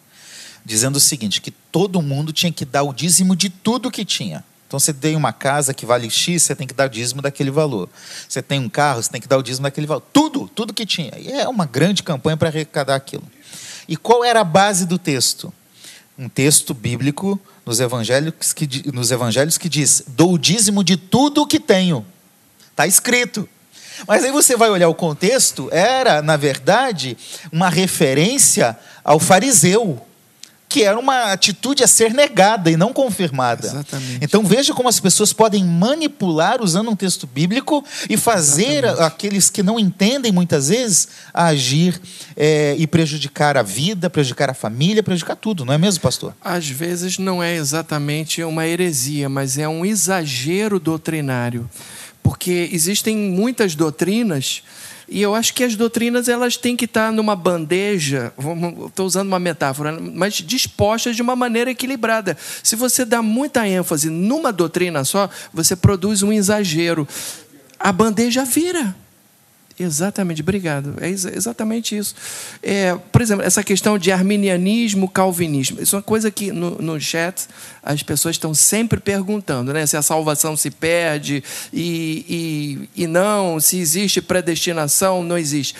dizendo 0.65 0.97
o 0.97 1.01
seguinte, 1.01 1.41
que 1.41 1.51
todo 1.51 2.01
mundo 2.01 2.33
tinha 2.33 2.51
que 2.51 2.65
dar 2.65 2.83
o 2.83 2.93
dízimo 2.93 3.37
de 3.37 3.51
tudo 3.51 3.91
que 3.91 4.05
tinha. 4.05 4.43
Então 4.67 4.79
você 4.79 4.93
tem 4.93 5.15
uma 5.15 5.33
casa 5.33 5.73
que 5.73 5.87
vale 5.87 6.11
X, 6.11 6.43
você 6.43 6.55
tem 6.55 6.67
que 6.67 6.75
dar 6.75 6.89
dízimo 6.89 7.23
daquele 7.23 7.51
valor. 7.51 7.89
Você 8.29 8.43
tem 8.43 8.59
um 8.59 8.69
carro, 8.69 9.03
você 9.03 9.11
tem 9.11 9.21
que 9.21 9.29
dar 9.29 9.39
o 9.39 9.43
dízimo 9.43 9.65
daquele 9.65 9.87
valor. 9.87 10.03
Tudo, 10.13 10.49
tudo 10.49 10.75
que 10.75 10.85
tinha. 10.85 11.13
E 11.19 11.31
é 11.33 11.49
uma 11.49 11.67
grande 11.67 12.03
campanha 12.03 12.37
para 12.37 12.49
arrecadar 12.49 12.97
aquilo. 12.97 13.25
E 13.87 13.97
qual 13.97 14.25
era 14.25 14.41
a 14.41 14.45
base 14.45 14.87
do 14.87 14.99
texto? 14.99 15.53
Um 16.19 16.29
texto 16.29 16.73
bíblico 16.73 17.41
nos 17.67 17.81
evangelhos 17.81 18.53
que, 18.53 18.93
nos 18.93 19.11
evangelhos 19.11 19.59
que 19.59 19.69
diz: 19.69 20.05
dou 20.09 20.35
o 20.35 20.39
dízimo 20.39 20.83
de 20.83 20.97
tudo 20.97 21.43
o 21.43 21.47
que 21.47 21.61
tenho. 21.61 22.05
Está 22.71 22.87
escrito. 22.87 23.49
Mas 24.09 24.25
aí 24.25 24.33
você 24.33 24.57
vai 24.57 24.71
olhar 24.71 24.89
o 24.89 24.95
contexto, 24.95 25.69
era, 25.71 26.21
na 26.21 26.37
verdade, 26.37 27.17
uma 27.53 27.69
referência 27.69 28.77
ao 29.05 29.21
fariseu, 29.21 30.05
que 30.75 30.83
era 30.83 30.99
uma 30.99 31.31
atitude 31.31 31.85
a 31.85 31.87
ser 31.87 32.13
negada 32.13 32.69
e 32.69 32.77
não 32.77 32.93
confirmada. 32.93 33.65
Exatamente. 33.65 34.19
Então 34.21 34.43
veja 34.43 34.75
como 34.75 34.89
as 34.89 34.99
pessoas 34.99 35.33
podem 35.33 35.65
manipular 35.65 36.61
usando 36.61 36.91
um 36.91 36.97
texto 36.97 37.29
bíblico 37.29 37.85
e 38.11 38.17
fazer 38.17 38.83
Exatamente. 38.83 39.03
aqueles 39.07 39.51
que 39.51 39.63
não 39.63 39.79
entendem 39.79 40.33
muitas 40.33 40.71
vezes 40.71 41.07
agir 41.33 42.01
eh, 42.37 42.75
e 42.77 42.89
prejudicar 42.89 43.57
a 43.57 43.63
vida, 43.63 44.11
prejudicar 44.11 44.51
a 44.51 44.55
família, 44.55 45.01
prejudicar 45.01 45.37
tudo, 45.37 45.65
não 45.65 45.73
é 45.73 45.79
mesmo, 45.79 46.01
pastor? 46.01 46.35
Às 46.43 46.69
vezes 46.69 47.19
não 47.19 47.41
é 47.41 47.55
exatamente 47.55 48.43
uma 48.43 48.67
heresia, 48.67 49.29
mas 49.29 49.57
é 49.57 49.69
um 49.69 49.87
exagero 49.87 50.81
doutrinário. 50.81 51.71
Porque 52.21 52.69
existem 52.73 53.17
muitas 53.17 53.77
doutrinas 53.77 54.65
E 55.09 55.21
eu 55.21 55.35
acho 55.35 55.53
que 55.55 55.63
as 55.63 55.77
doutrinas 55.77 56.29
elas 56.29 56.57
têm 56.57 56.77
que 56.77 56.87
estar 56.87 57.13
numa 57.13 57.37
bandeja, 57.37 58.33
estou 58.87 59.07
usando 59.07 59.29
uma 59.29 59.39
metáfora, 59.39 59.93
mas 60.01 60.35
dispostas 60.35 61.15
de 61.15 61.23
uma 61.23 61.37
maneira 61.37 61.71
equilibrada. 61.71 62.37
Se 62.63 62.75
você 62.75 63.05
dá 63.05 63.21
muita 63.23 63.69
ênfase 63.69 64.09
numa 64.09 64.53
doutrina 64.53 65.05
só, 65.05 65.29
você 65.53 65.77
produz 65.77 66.23
um 66.23 66.33
exagero. 66.33 67.07
A 67.79 67.93
bandeja 67.93 68.45
vira. 68.45 68.95
Exatamente, 69.79 70.41
obrigado. 70.41 70.95
É 71.01 71.09
exatamente 71.09 71.97
isso. 71.97 72.15
É, 72.63 72.95
por 73.11 73.21
exemplo, 73.21 73.45
essa 73.45 73.63
questão 73.63 73.99
de 73.99 74.13
arminianismo, 74.13 75.09
calvinismo. 75.09 75.83
Isso 75.83 75.97
é 75.97 75.99
uma 75.99 76.03
coisa 76.03 76.31
que 76.31 76.53
no, 76.53 76.81
no 76.81 77.01
chat 77.01 77.47
as 77.83 78.03
pessoas 78.03 78.37
estão 78.37 78.55
sempre 78.55 79.01
perguntando, 79.01 79.73
né? 79.73 79.85
Se 79.85 79.97
a 79.97 80.03
salvação 80.03 80.57
se 80.57 80.71
perde 80.71 81.43
e, 81.73 82.89
e, 82.97 83.03
e 83.03 83.07
não, 83.07 83.59
se 83.59 83.79
existe 83.79 84.23
predestinação, 84.23 85.25
não 85.25 85.37
existe. 85.37 85.75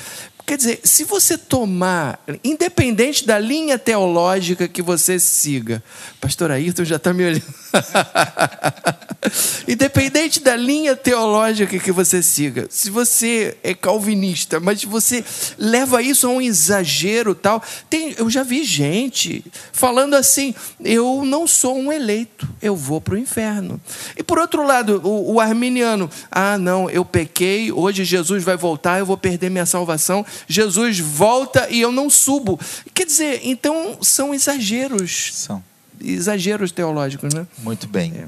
Quer 0.47 0.59
dizer, 0.59 0.81
se 0.85 1.05
você 1.05 1.39
tomar, 1.39 2.23
independente 2.45 3.27
da 3.27 3.39
linha 3.39 3.79
teológica 3.79 4.69
que 4.69 4.83
você 4.83 5.19
siga, 5.19 5.83
pastor 6.21 6.51
Ayrton 6.51 6.85
já 6.85 6.97
está 6.97 7.15
me 7.15 7.25
olhando. 7.25 7.55
independente 9.67 10.41
da 10.41 10.55
linha 10.55 10.95
teológica 10.95 11.79
que 11.79 11.91
você 11.91 12.23
siga, 12.23 12.67
se 12.69 12.91
você 12.91 13.57
é 13.63 13.73
calvinista, 13.73 14.61
mas 14.61 14.85
você 14.85 15.25
leva 15.59 16.03
isso 16.03 16.27
a 16.27 16.31
um 16.31 16.43
exagero 16.43 17.35
tal, 17.35 17.63
tem, 17.89 18.15
eu 18.19 18.29
já 18.29 18.43
vi 18.43 18.65
gente 18.65 19.43
falando 19.73 20.13
assim: 20.13 20.55
eu 20.85 21.25
não 21.25 21.47
sou 21.47 21.75
um 21.79 21.91
eleito, 21.91 22.47
eu 22.61 22.77
vou 22.77 23.01
para 23.01 23.15
o 23.15 23.19
inferno. 23.19 23.81
E 24.15 24.23
por 24.23 24.39
outro 24.39 24.63
lado, 24.63 25.01
o, 25.03 25.35
o 25.35 25.41
arminiano, 25.41 26.11
ah, 26.31 26.59
não, 26.59 26.91
eu 26.91 27.03
pequei, 27.03 27.73
hoje 27.73 28.05
Jesus 28.05 28.45
vai 28.45 28.59
voltar, 28.59 28.99
eu 28.99 29.07
vou 29.07 29.17
perder 29.17 29.49
minha 29.49 29.65
salvação 29.65 30.25
Jesus 30.49 30.99
volta 30.99 31.69
e 31.71 31.81
eu 31.81 31.93
não 31.93 32.09
subo. 32.11 32.59
Quer 32.93 33.07
dizer, 33.07 33.41
então 33.45 33.99
são 34.03 34.35
exageros. 34.35 35.31
São. 35.35 35.63
Exageros 36.01 36.73
teológicos, 36.73 37.33
né? 37.33 37.47
Muito 37.59 37.87
bem. 37.87 38.13
É. 38.17 38.27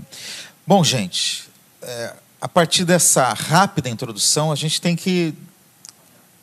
Bom, 0.66 0.82
gente, 0.84 1.48
é, 1.82 2.12
a 2.40 2.48
partir 2.48 2.84
dessa 2.84 3.32
rápida 3.32 3.88
introdução, 3.88 4.52
a 4.52 4.56
gente 4.56 4.80
tem 4.80 4.94
que 4.94 5.34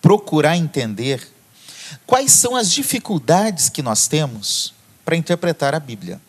procurar 0.02 0.58
entender 0.58 1.26
quais 2.06 2.32
são 2.32 2.56
as 2.56 2.72
dificuldades 2.72 3.70
que 3.70 3.82
nós 3.82 4.08
temos 4.08 4.74
para 5.06 5.16
interpretar 5.16 5.74
a 5.74 5.80
Bíblia. 5.80 6.22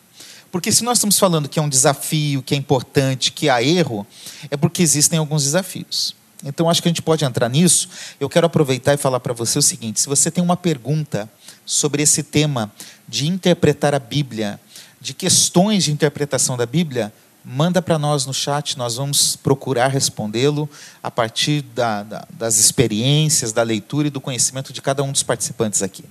Porque 0.51 0.71
se 0.71 0.83
nós 0.83 0.97
estamos 0.97 1.19
falando 1.19 1.49
que 1.49 1.59
é 1.59 1.61
um 1.61 1.67
desafio, 1.67 2.41
que 2.41 2.53
é 2.53 2.57
importante, 2.57 3.31
que 3.31 3.49
há 3.49 3.61
erro, 3.61 4.07
é 4.49 4.55
porque 4.55 4.81
existem 4.81 5.19
alguns 5.19 5.43
desafios. 5.43 6.15
Então, 6.45 6.69
acho 6.69 6.81
que 6.81 6.87
a 6.87 6.91
gente 6.91 7.01
pode 7.01 7.25
entrar 7.25 7.49
nisso. 7.49 7.89
Eu 8.19 8.29
quero 8.29 8.45
aproveitar 8.45 8.93
e 8.93 8.97
falar 8.97 9.19
para 9.19 9.33
você 9.33 9.57
o 9.57 9.61
seguinte: 9.63 9.99
se 9.99 10.07
você 10.07 10.29
tem 10.29 10.43
uma 10.43 10.55
pergunta 10.55 11.27
sobre 11.65 12.03
esse 12.03 12.21
tema 12.21 12.71
de 13.07 13.27
interpretar 13.27 13.95
a 13.95 13.99
Bíblia, 13.99 14.59
de 15.01 15.13
questões 15.13 15.83
de 15.83 15.91
interpretação 15.91 16.55
da 16.55 16.65
Bíblia, 16.67 17.11
manda 17.43 17.81
para 17.81 17.97
nós 17.99 18.25
no 18.25 18.33
chat, 18.33 18.77
nós 18.77 18.95
vamos 18.95 19.35
procurar 19.35 19.87
respondê-lo 19.87 20.69
a 21.01 21.11
partir 21.11 21.61
da, 21.61 22.03
da, 22.03 22.27
das 22.29 22.57
experiências, 22.57 23.51
da 23.51 23.63
leitura 23.63 24.07
e 24.07 24.11
do 24.11 24.21
conhecimento 24.21 24.71
de 24.71 24.81
cada 24.81 25.03
um 25.03 25.11
dos 25.11 25.23
participantes 25.23 25.81
aqui. 25.81 26.05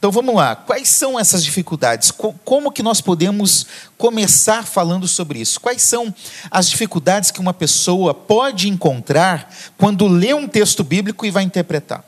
Então 0.00 0.10
vamos 0.10 0.34
lá, 0.34 0.56
quais 0.56 0.88
são 0.88 1.20
essas 1.20 1.44
dificuldades? 1.44 2.10
Como 2.10 2.72
que 2.72 2.82
nós 2.82 3.02
podemos 3.02 3.66
começar 3.98 4.64
falando 4.64 5.06
sobre 5.06 5.38
isso? 5.38 5.60
Quais 5.60 5.82
são 5.82 6.14
as 6.50 6.70
dificuldades 6.70 7.30
que 7.30 7.38
uma 7.38 7.52
pessoa 7.52 8.14
pode 8.14 8.66
encontrar 8.66 9.54
quando 9.76 10.08
lê 10.08 10.32
um 10.32 10.48
texto 10.48 10.82
bíblico 10.82 11.26
e 11.26 11.30
vai 11.30 11.42
interpretar? 11.42 12.02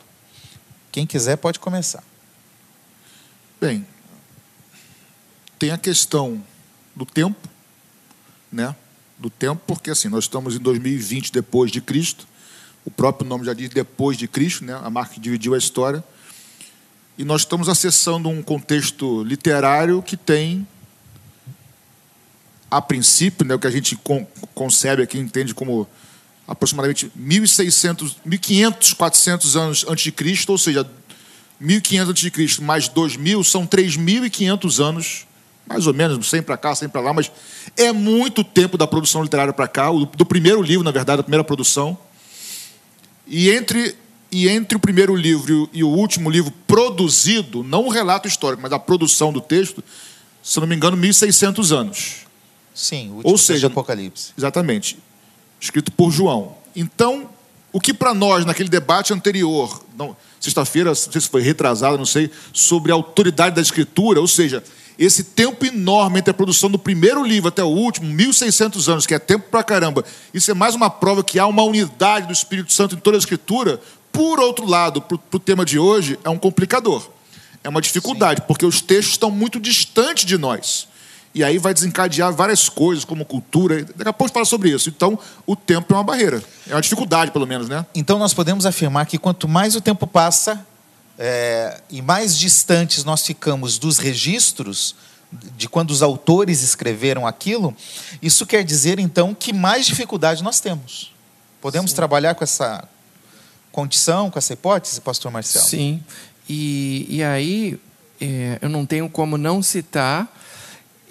Quem 0.91 1.07
quiser 1.07 1.37
pode 1.37 1.59
começar. 1.61 2.03
Bem, 3.61 3.87
tem 5.59 5.71
a 5.71 5.77
questão 5.77 6.43
do 6.97 7.05
tempo, 7.05 7.47
né? 8.51 8.75
Do 9.19 9.29
tempo, 9.29 9.61
porque 9.67 9.91
assim, 9.91 10.09
nós 10.09 10.25
estamos 10.25 10.57
em 10.57 10.61
2020 10.61 11.31
depois 11.31 11.71
de 11.71 11.83
Cristo. 11.83 12.27
O 12.87 12.91
próprio 12.91 13.29
nome 13.29 13.45
já 13.45 13.53
diz 13.53 13.69
depois 13.69 14.17
de 14.17 14.27
Cristo, 14.27 14.65
né? 14.65 14.81
A 14.83 14.89
marca 14.89 15.13
que 15.13 15.21
dividiu 15.21 15.53
a 15.53 15.59
história 15.59 16.03
e 17.23 17.25
nós 17.25 17.43
estamos 17.43 17.69
acessando 17.69 18.29
um 18.29 18.43
contexto 18.43 19.23
literário 19.23 20.03
que 20.03 20.17
tem, 20.17 20.67
a 22.69 22.83
princípio, 22.83 23.47
né, 23.47 23.55
o 23.55 23.61
que 23.61 23.67
a 23.69 23.71
gente 23.71 23.97
concebe 24.53 25.05
aqui, 25.05 25.21
entende 25.21 25.55
como 25.55 25.87
aproximadamente 26.49 27.13
1.600, 27.17 28.17
1.500, 28.27 28.97
400 28.97 29.57
anos 29.57 29.87
antes 29.89 30.03
de 30.03 30.11
Cristo, 30.11 30.51
ou 30.51 30.59
seja, 30.59 30.85
1.500 31.63 32.09
antes 32.09 32.23
de 32.23 32.31
Cristo 32.33 32.61
mais 32.61 32.89
2.000 32.89 33.45
são 33.45 33.69
3.500 33.69 34.85
anos, 34.85 35.27
mais 35.65 35.87
ou 35.87 35.95
menos, 35.95 36.29
100 36.29 36.43
para 36.43 36.57
cá, 36.57 36.75
100 36.75 36.89
para 36.89 37.03
lá, 37.03 37.13
mas 37.13 37.31
é 37.77 37.93
muito 37.93 38.43
tempo 38.43 38.77
da 38.77 38.89
produção 38.89 39.23
literária 39.23 39.53
para 39.53 39.69
cá, 39.69 39.93
do 39.93 40.27
primeiro 40.27 40.61
livro, 40.61 40.83
na 40.83 40.91
verdade, 40.91 41.19
da 41.19 41.23
primeira 41.23 41.45
produção. 41.45 41.97
E 43.29 43.49
entre 43.49 43.95
e 44.33 44.49
entre 44.49 44.79
o 44.79 44.81
primeiro 44.81 45.15
livro 45.15 45.69
e 45.75 45.85
o 45.85 45.89
último 45.89 46.31
livro 46.31 46.51
produzido, 46.67 47.63
não 47.63 47.85
o 47.85 47.91
relato 47.91 48.27
histórico, 48.27 48.63
mas 48.63 48.73
a 48.73 48.79
produção 48.79 49.31
do 49.31 49.43
texto, 49.43 49.85
se 50.43 50.59
não 50.59 50.67
me 50.67 50.75
engano, 50.75 50.97
1.600 50.97 51.71
anos. 51.71 52.15
Sim, 52.75 53.11
o 53.11 53.15
último 53.17 53.31
Ou 53.31 53.37
seja, 53.37 53.67
Apocalipse. 53.67 54.33
Exatamente. 54.37 54.99
Escrito 55.61 55.93
por 55.93 56.11
João. 56.11 56.57
Então, 56.75 57.29
o 57.71 57.79
que 57.79 57.93
para 57.93 58.15
nós, 58.15 58.47
naquele 58.47 58.71
debate 58.71 59.13
anterior, 59.13 59.85
sexta-feira, 60.41 60.89
não 60.89 60.95
sei 60.95 61.21
se 61.21 61.29
foi 61.29 61.43
retrasado, 61.43 61.99
não 61.99 62.07
sei, 62.07 62.31
sobre 62.55 62.91
a 62.91 62.95
autoridade 62.95 63.55
da 63.55 63.61
Escritura, 63.61 64.19
ou 64.19 64.27
seja, 64.27 64.65
esse 64.99 65.25
tempo 65.25 65.67
enorme 65.67 66.21
entre 66.21 66.31
a 66.31 66.35
produção 66.35 66.71
do 66.71 66.79
primeiro 66.79 67.23
livro 67.23 67.49
até 67.49 67.63
o 67.63 67.69
último, 67.69 68.07
1.600 68.07 68.89
anos, 68.91 69.07
que 69.07 69.15
é 69.15 69.19
tempo 69.19 69.51
para 69.51 69.63
caramba, 69.63 70.05
isso 70.33 70.51
é 70.51 70.55
mais 70.55 70.75
uma 70.75 70.89
prova 70.89 71.23
que 71.23 71.39
há 71.39 71.47
uma 71.47 71.63
unidade 71.63 72.27
do 72.27 72.33
Espírito 72.33 72.73
Santo 72.73 72.95
em 72.95 72.99
toda 72.99 73.17
a 73.17 73.19
Escritura, 73.19 73.81
por 74.13 74.39
outro 74.39 74.67
lado, 74.67 75.01
para 75.01 75.19
o 75.33 75.39
tema 75.39 75.65
de 75.65 75.79
hoje, 75.79 76.19
é 76.23 76.29
um 76.29 76.39
complicador. 76.39 77.09
É 77.65 77.69
uma 77.69 77.81
dificuldade, 77.81 78.41
Sim. 78.41 78.47
porque 78.47 78.67
os 78.67 78.81
textos 78.81 79.15
estão 79.15 79.31
muito 79.31 79.59
distantes 79.59 80.25
de 80.25 80.37
nós. 80.37 80.89
E 81.35 81.43
aí 81.43 81.57
vai 81.57 81.73
desencadear 81.73 82.33
várias 82.33 82.69
coisas, 82.69 83.05
como 83.05 83.25
cultura. 83.25 83.85
Daqui 83.97 84.09
a 84.09 84.13
pouco 84.13 84.33
fala 84.33 84.45
sobre 84.45 84.71
isso. 84.71 84.91
Então, 84.91 85.19
o 85.47 85.57
tempo 85.57 85.95
é 85.95 85.97
uma 85.97 86.05
barreira. 86.05 86.43
É 86.69 86.75
uma 86.75 86.83
dificuldade, 86.83 87.31
pelo 87.31 87.47
menos, 87.47 87.69
né? 87.69 87.87
Então, 87.95 88.19
nós 88.19 88.35
podemos 88.35 88.67
afirmar 88.67 89.07
que 89.07 89.17
quanto 89.17 89.49
mais 89.49 89.75
o 89.75 89.81
tempo 89.81 90.07
passa 90.07 90.67
é, 91.19 91.81
e 91.89 92.03
mais 92.03 92.37
distantes 92.37 93.05
nós 93.05 93.25
ficamos 93.25 93.79
dos 93.79 93.99
registros 93.99 94.95
de 95.57 95.69
quando 95.69 95.91
os 95.91 96.03
autores 96.03 96.63
escreveram 96.63 97.27
aquilo, 97.27 97.75
isso 98.21 98.45
quer 98.45 98.63
dizer, 98.63 98.99
então, 98.99 99.35
que 99.35 99.53
mais 99.53 99.87
dificuldade 99.87 100.43
nós 100.43 100.61
temos. 100.61 101.13
Podemos 101.61 101.93
Sim. 101.93 101.97
trabalhar 101.97 102.35
com 102.35 102.45
essa, 102.45 102.87
condição 103.73 104.31
com 104.31 104.39
essa 104.39 104.53
hipótese, 104.53 105.01
pastor 105.01 105.33
Marcelo? 105.33 105.65
Sim. 105.65 106.03
E, 106.49 107.07
e 107.09 107.23
aí 107.23 107.79
é, 108.21 108.59
eu 108.61 108.69
não 108.69 108.87
tenho 108.87 109.09
como 109.09 109.37
não 109.37 109.63
citar 109.63 110.33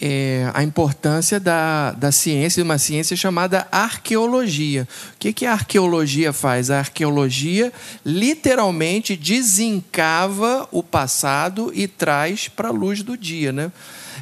é, 0.01 0.49
a 0.53 0.63
importância 0.63 1.39
da, 1.39 1.91
da 1.91 2.11
ciência, 2.11 2.63
de 2.63 2.67
uma 2.67 2.79
ciência 2.79 3.15
chamada 3.15 3.67
arqueologia. 3.71 4.87
O 5.13 5.19
que, 5.19 5.31
que 5.31 5.45
a 5.45 5.51
arqueologia 5.51 6.33
faz? 6.33 6.71
A 6.71 6.79
arqueologia 6.79 7.71
literalmente 8.03 9.15
desencava 9.15 10.67
o 10.71 10.81
passado 10.81 11.71
e 11.75 11.87
traz 11.87 12.47
para 12.47 12.69
a 12.69 12.71
luz 12.71 13.03
do 13.03 13.15
dia. 13.15 13.51
Né? 13.51 13.71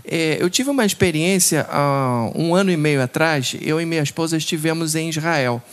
É, 0.03 0.37
eu 0.41 0.49
tive 0.49 0.69
uma 0.69 0.85
experiência 0.85 1.65
um 2.35 2.53
ano 2.53 2.71
e 2.71 2.77
meio 2.77 3.01
atrás, 3.01 3.55
eu 3.61 3.79
e 3.79 3.85
minha 3.85 4.03
esposa 4.03 4.35
estivemos 4.35 4.95
em 4.95 5.09
Israel. 5.09 5.63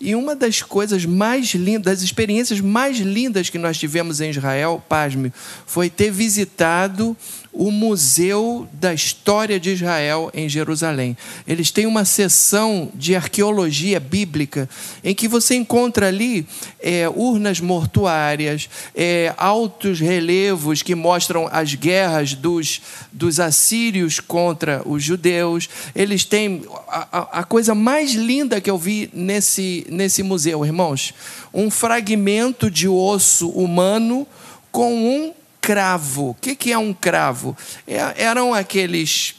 E 0.00 0.14
uma 0.14 0.36
das 0.36 0.62
coisas 0.62 1.04
mais 1.04 1.54
lindas, 1.54 1.94
das 1.94 2.02
experiências 2.02 2.60
mais 2.60 2.98
lindas 2.98 3.50
que 3.50 3.58
nós 3.58 3.76
tivemos 3.78 4.20
em 4.20 4.30
Israel, 4.30 4.82
pasme, 4.88 5.32
foi 5.66 5.90
ter 5.90 6.10
visitado 6.10 7.16
o 7.52 7.70
Museu 7.70 8.68
da 8.72 8.92
História 8.92 9.58
de 9.58 9.70
Israel 9.70 10.30
em 10.34 10.48
Jerusalém. 10.48 11.16
Eles 11.46 11.70
têm 11.70 11.86
uma 11.86 12.04
seção 12.04 12.90
de 12.94 13.16
arqueologia 13.16 13.98
bíblica 13.98 14.68
em 15.02 15.14
que 15.14 15.26
você 15.26 15.54
encontra 15.54 16.08
ali 16.08 16.46
é, 16.80 17.08
urnas 17.08 17.60
mortuárias, 17.60 18.68
é, 18.94 19.34
altos 19.36 19.98
relevos 19.98 20.82
que 20.82 20.94
mostram 20.94 21.48
as 21.50 21.74
guerras 21.74 22.34
dos, 22.34 22.80
dos 23.12 23.40
assírios 23.40 24.20
contra 24.20 24.82
os 24.86 25.02
judeus. 25.02 25.68
Eles 25.94 26.24
têm 26.24 26.62
a, 26.88 27.40
a 27.40 27.44
coisa 27.44 27.74
mais 27.74 28.12
linda 28.12 28.60
que 28.60 28.70
eu 28.70 28.78
vi 28.78 29.10
nesse, 29.12 29.86
nesse 29.90 30.22
museu, 30.22 30.64
irmãos: 30.64 31.14
um 31.52 31.70
fragmento 31.70 32.70
de 32.70 32.86
osso 32.86 33.48
humano 33.48 34.26
com 34.70 34.94
um 34.94 35.32
cravo. 35.60 36.30
O 36.30 36.34
que, 36.34 36.72
é 36.72 36.78
um 36.78 36.92
cravo? 36.92 37.56
É, 37.86 38.14
eram 38.16 38.54
aqueles 38.54 39.34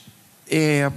é, 0.49 0.91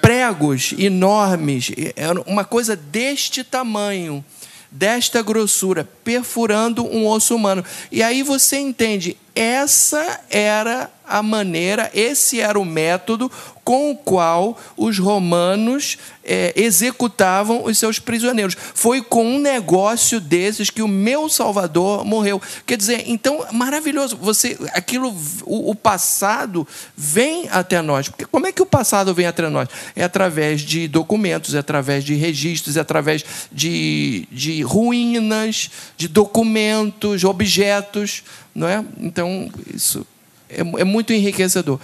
pregos 0.00 0.74
enormes, 0.78 1.70
era 1.96 2.20
uma 2.22 2.44
coisa 2.44 2.76
deste 2.76 3.42
tamanho, 3.42 4.24
desta 4.70 5.22
grossura, 5.22 5.88
perfurando 6.04 6.84
um 6.84 7.06
osso 7.06 7.34
humano. 7.34 7.64
E 7.90 8.02
aí 8.02 8.22
você 8.22 8.58
entende, 8.58 9.16
essa 9.34 10.20
era 10.30 10.90
a 11.06 11.22
maneira, 11.22 11.90
esse 11.92 12.40
era 12.40 12.58
o 12.58 12.64
método 12.64 13.30
com 13.62 13.90
o 13.90 13.96
qual 13.96 14.58
os 14.76 14.98
romanos 14.98 15.98
é, 16.22 16.52
executavam 16.56 17.64
os 17.64 17.78
seus 17.78 17.98
prisioneiros. 17.98 18.56
Foi 18.74 19.02
com 19.02 19.24
um 19.24 19.38
negócio 19.38 20.20
desses 20.20 20.70
que 20.70 20.82
o 20.82 20.88
meu 20.88 21.28
Salvador 21.28 22.04
morreu. 22.04 22.40
Quer 22.66 22.76
dizer, 22.76 23.04
então 23.06 23.44
maravilhoso. 23.52 24.16
Você, 24.16 24.58
aquilo, 24.72 25.14
o, 25.44 25.70
o 25.70 25.74
passado 25.74 26.66
vem 26.96 27.48
até 27.50 27.80
nós. 27.82 28.08
Porque 28.08 28.26
como 28.26 28.46
é 28.46 28.52
que 28.52 28.62
o 28.62 28.66
passado 28.66 29.14
vem 29.14 29.26
até 29.26 29.48
nós? 29.48 29.68
É 29.96 30.04
através 30.04 30.60
de 30.60 30.86
documentos, 30.88 31.54
é 31.54 31.58
através 31.58 32.04
de 32.04 32.14
registros, 32.14 32.76
é 32.76 32.80
através 32.80 33.24
de, 33.50 34.26
de 34.30 34.62
ruínas, 34.62 35.70
de 35.96 36.08
documentos, 36.08 37.24
objetos, 37.24 38.22
não 38.54 38.68
é? 38.68 38.84
Então 38.98 39.50
isso 39.72 40.06
é, 40.48 40.60
é 40.60 40.84
muito 40.84 41.12
enriquecedor 41.12 41.80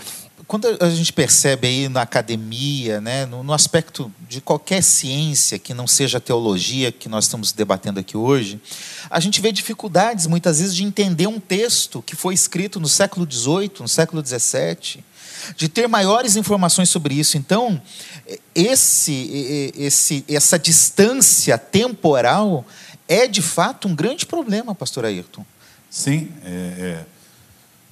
quando 0.50 0.66
a 0.80 0.90
gente 0.90 1.12
percebe 1.12 1.68
aí 1.68 1.88
na 1.88 2.02
academia, 2.02 3.00
né, 3.00 3.24
no, 3.24 3.44
no, 3.44 3.52
aspecto 3.52 4.12
de 4.28 4.40
qualquer 4.40 4.82
ciência 4.82 5.60
que 5.60 5.72
não 5.72 5.86
seja 5.86 6.18
teologia 6.18 6.90
que 6.90 7.08
nós 7.08 7.26
estamos 7.26 7.52
debatendo 7.52 8.00
aqui 8.00 8.16
hoje, 8.16 8.60
a 9.08 9.20
gente 9.20 9.40
vê 9.40 9.52
dificuldades 9.52 10.26
muitas 10.26 10.58
vezes 10.58 10.74
de 10.74 10.82
entender 10.82 11.28
um 11.28 11.38
texto 11.38 12.02
que 12.02 12.16
foi 12.16 12.34
escrito 12.34 12.80
no 12.80 12.88
século 12.88 13.24
XVIII, 13.30 13.74
no 13.78 13.88
século 13.88 14.26
XVII, 14.26 15.04
de 15.56 15.68
ter 15.68 15.86
maiores 15.86 16.34
informações 16.34 16.88
sobre 16.88 17.14
isso. 17.14 17.38
Então, 17.38 17.80
esse, 18.52 19.72
esse, 19.76 20.24
essa 20.28 20.58
distância 20.58 21.56
temporal 21.58 22.66
é 23.06 23.28
de 23.28 23.40
fato 23.40 23.86
um 23.86 23.94
grande 23.94 24.26
problema, 24.26 24.74
Pastor 24.74 25.04
Ayrton. 25.04 25.46
Sim, 25.90 26.30
é, 26.44 26.48
é 26.48 27.04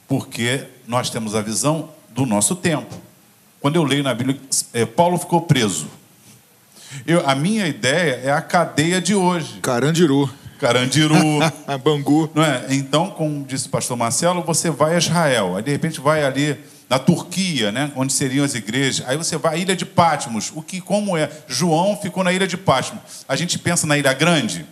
porque 0.06 0.64
nós 0.86 1.10
temos 1.10 1.34
a 1.34 1.42
visão 1.42 1.90
do 2.10 2.24
nosso 2.24 2.56
tempo. 2.56 2.94
Quando 3.60 3.76
eu 3.76 3.82
leio 3.82 4.02
na 4.02 4.14
Bíblia, 4.14 4.40
é, 4.72 4.86
Paulo 4.86 5.18
ficou 5.18 5.42
preso. 5.42 5.86
Eu, 7.06 7.28
a 7.28 7.34
minha 7.34 7.66
ideia 7.68 8.20
é 8.24 8.30
a 8.30 8.40
cadeia 8.40 9.00
de 9.00 9.14
hoje. 9.14 9.58
Carandiru. 9.60 10.30
Carandiru. 10.58 11.40
Bangu. 11.84 12.30
Não 12.34 12.42
é? 12.42 12.66
Então, 12.70 13.10
como 13.10 13.44
disse 13.44 13.66
o 13.66 13.70
pastor 13.70 13.96
Marcelo, 13.96 14.42
você 14.42 14.70
vai 14.70 14.94
a 14.94 14.98
Israel. 14.98 15.56
Aí, 15.56 15.62
de 15.62 15.70
repente, 15.70 16.00
vai 16.00 16.24
ali 16.24 16.56
na 16.88 16.98
Turquia, 16.98 17.70
né, 17.70 17.92
onde 17.94 18.14
seriam 18.14 18.44
as 18.46 18.54
igrejas. 18.54 19.06
Aí 19.06 19.16
você 19.16 19.36
vai 19.36 19.56
à 19.56 19.58
ilha 19.58 19.76
de 19.76 19.84
Patmos. 19.84 20.50
O 20.54 20.62
que, 20.62 20.80
como 20.80 21.18
é? 21.18 21.30
João 21.46 21.98
ficou 22.00 22.24
na 22.24 22.32
ilha 22.32 22.46
de 22.46 22.56
Patmos. 22.56 23.26
A 23.28 23.36
gente 23.36 23.58
pensa 23.58 23.86
na 23.86 23.98
Ilha 23.98 24.14
Grande 24.14 24.64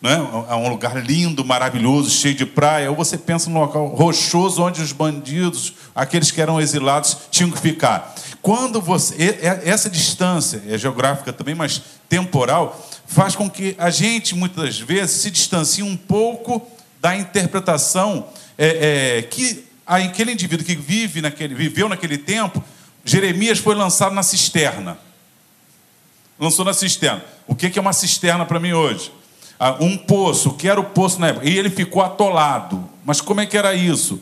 né? 0.00 0.14
é 0.48 0.54
um 0.54 0.68
lugar 0.68 0.96
lindo, 1.04 1.44
maravilhoso, 1.44 2.10
cheio 2.10 2.34
de 2.34 2.46
praia, 2.46 2.90
ou 2.90 2.96
você 2.96 3.18
pensa 3.18 3.50
num 3.50 3.58
local 3.58 3.88
rochoso 3.88 4.62
onde 4.62 4.80
os 4.80 4.92
bandidos, 4.92 5.74
aqueles 5.94 6.30
que 6.30 6.40
eram 6.40 6.60
exilados, 6.60 7.16
tinham 7.30 7.50
que 7.50 7.58
ficar. 7.58 8.14
Quando 8.40 8.80
você. 8.80 9.38
Essa 9.64 9.90
distância 9.90 10.62
é 10.68 10.78
geográfica 10.78 11.32
também, 11.32 11.54
mas 11.54 11.82
temporal, 12.08 12.80
faz 13.06 13.34
com 13.34 13.50
que 13.50 13.74
a 13.78 13.90
gente, 13.90 14.34
muitas 14.34 14.78
vezes, 14.78 15.20
se 15.20 15.30
distancie 15.30 15.82
um 15.82 15.96
pouco 15.96 16.66
da 17.00 17.16
interpretação 17.16 18.28
é, 18.56 19.18
é, 19.18 19.22
que 19.22 19.64
aquele 19.86 20.32
indivíduo 20.32 20.64
que 20.64 20.76
vive 20.76 21.20
naquele, 21.20 21.54
viveu 21.54 21.88
naquele 21.88 22.18
tempo, 22.18 22.62
Jeremias 23.04 23.58
foi 23.58 23.74
lançado 23.74 24.14
na 24.14 24.22
cisterna. 24.22 24.98
Lançou 26.38 26.64
na 26.64 26.72
cisterna. 26.72 27.24
O 27.46 27.54
que 27.54 27.76
é 27.76 27.80
uma 27.80 27.92
cisterna 27.92 28.44
para 28.44 28.60
mim 28.60 28.72
hoje? 28.72 29.10
Ah, 29.58 29.76
um 29.80 29.96
poço, 29.96 30.52
que 30.52 30.68
era 30.68 30.80
o 30.80 30.84
poço 30.84 31.20
na 31.20 31.28
época, 31.28 31.48
e 31.48 31.58
ele 31.58 31.68
ficou 31.70 32.02
atolado. 32.02 32.88
Mas 33.04 33.20
como 33.20 33.40
é 33.40 33.46
que 33.46 33.56
era 33.56 33.74
isso? 33.74 34.20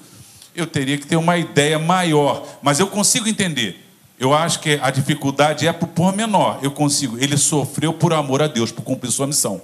Eu 0.55 0.67
teria 0.67 0.97
que 0.97 1.07
ter 1.07 1.17
uma 1.17 1.37
ideia 1.37 1.79
maior, 1.79 2.47
mas 2.63 2.81
eu 2.81 2.87
consigo 2.87 3.29
entender. 3.29 3.85
Eu 4.19 4.33
acho 4.33 4.61
que 4.61 4.79
a 4.81 4.91
dificuldade 4.91 5.67
é 5.67 5.73
para 5.73 5.85
o 5.85 5.89
pormenor. 5.89 6.59
Eu 6.63 6.71
consigo. 6.71 7.19
Ele 7.19 7.37
sofreu 7.37 7.93
por 7.93 8.15
amor 8.15 8.41
a 8.43 8.47
Deus, 8.47 8.73
por 8.73 8.83
cumprir 8.83 9.11
sua 9.11 9.27
missão. 9.27 9.61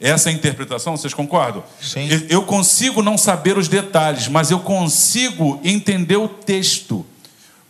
Essa 0.00 0.30
é 0.30 0.32
a 0.32 0.34
interpretação, 0.34 0.96
vocês 0.96 1.12
concordam? 1.12 1.62
Sim. 1.80 2.08
Eu 2.30 2.42
consigo 2.42 3.02
não 3.02 3.18
saber 3.18 3.58
os 3.58 3.68
detalhes, 3.68 4.28
mas 4.28 4.50
eu 4.50 4.60
consigo 4.60 5.60
entender 5.62 6.16
o 6.16 6.26
texto. 6.26 7.04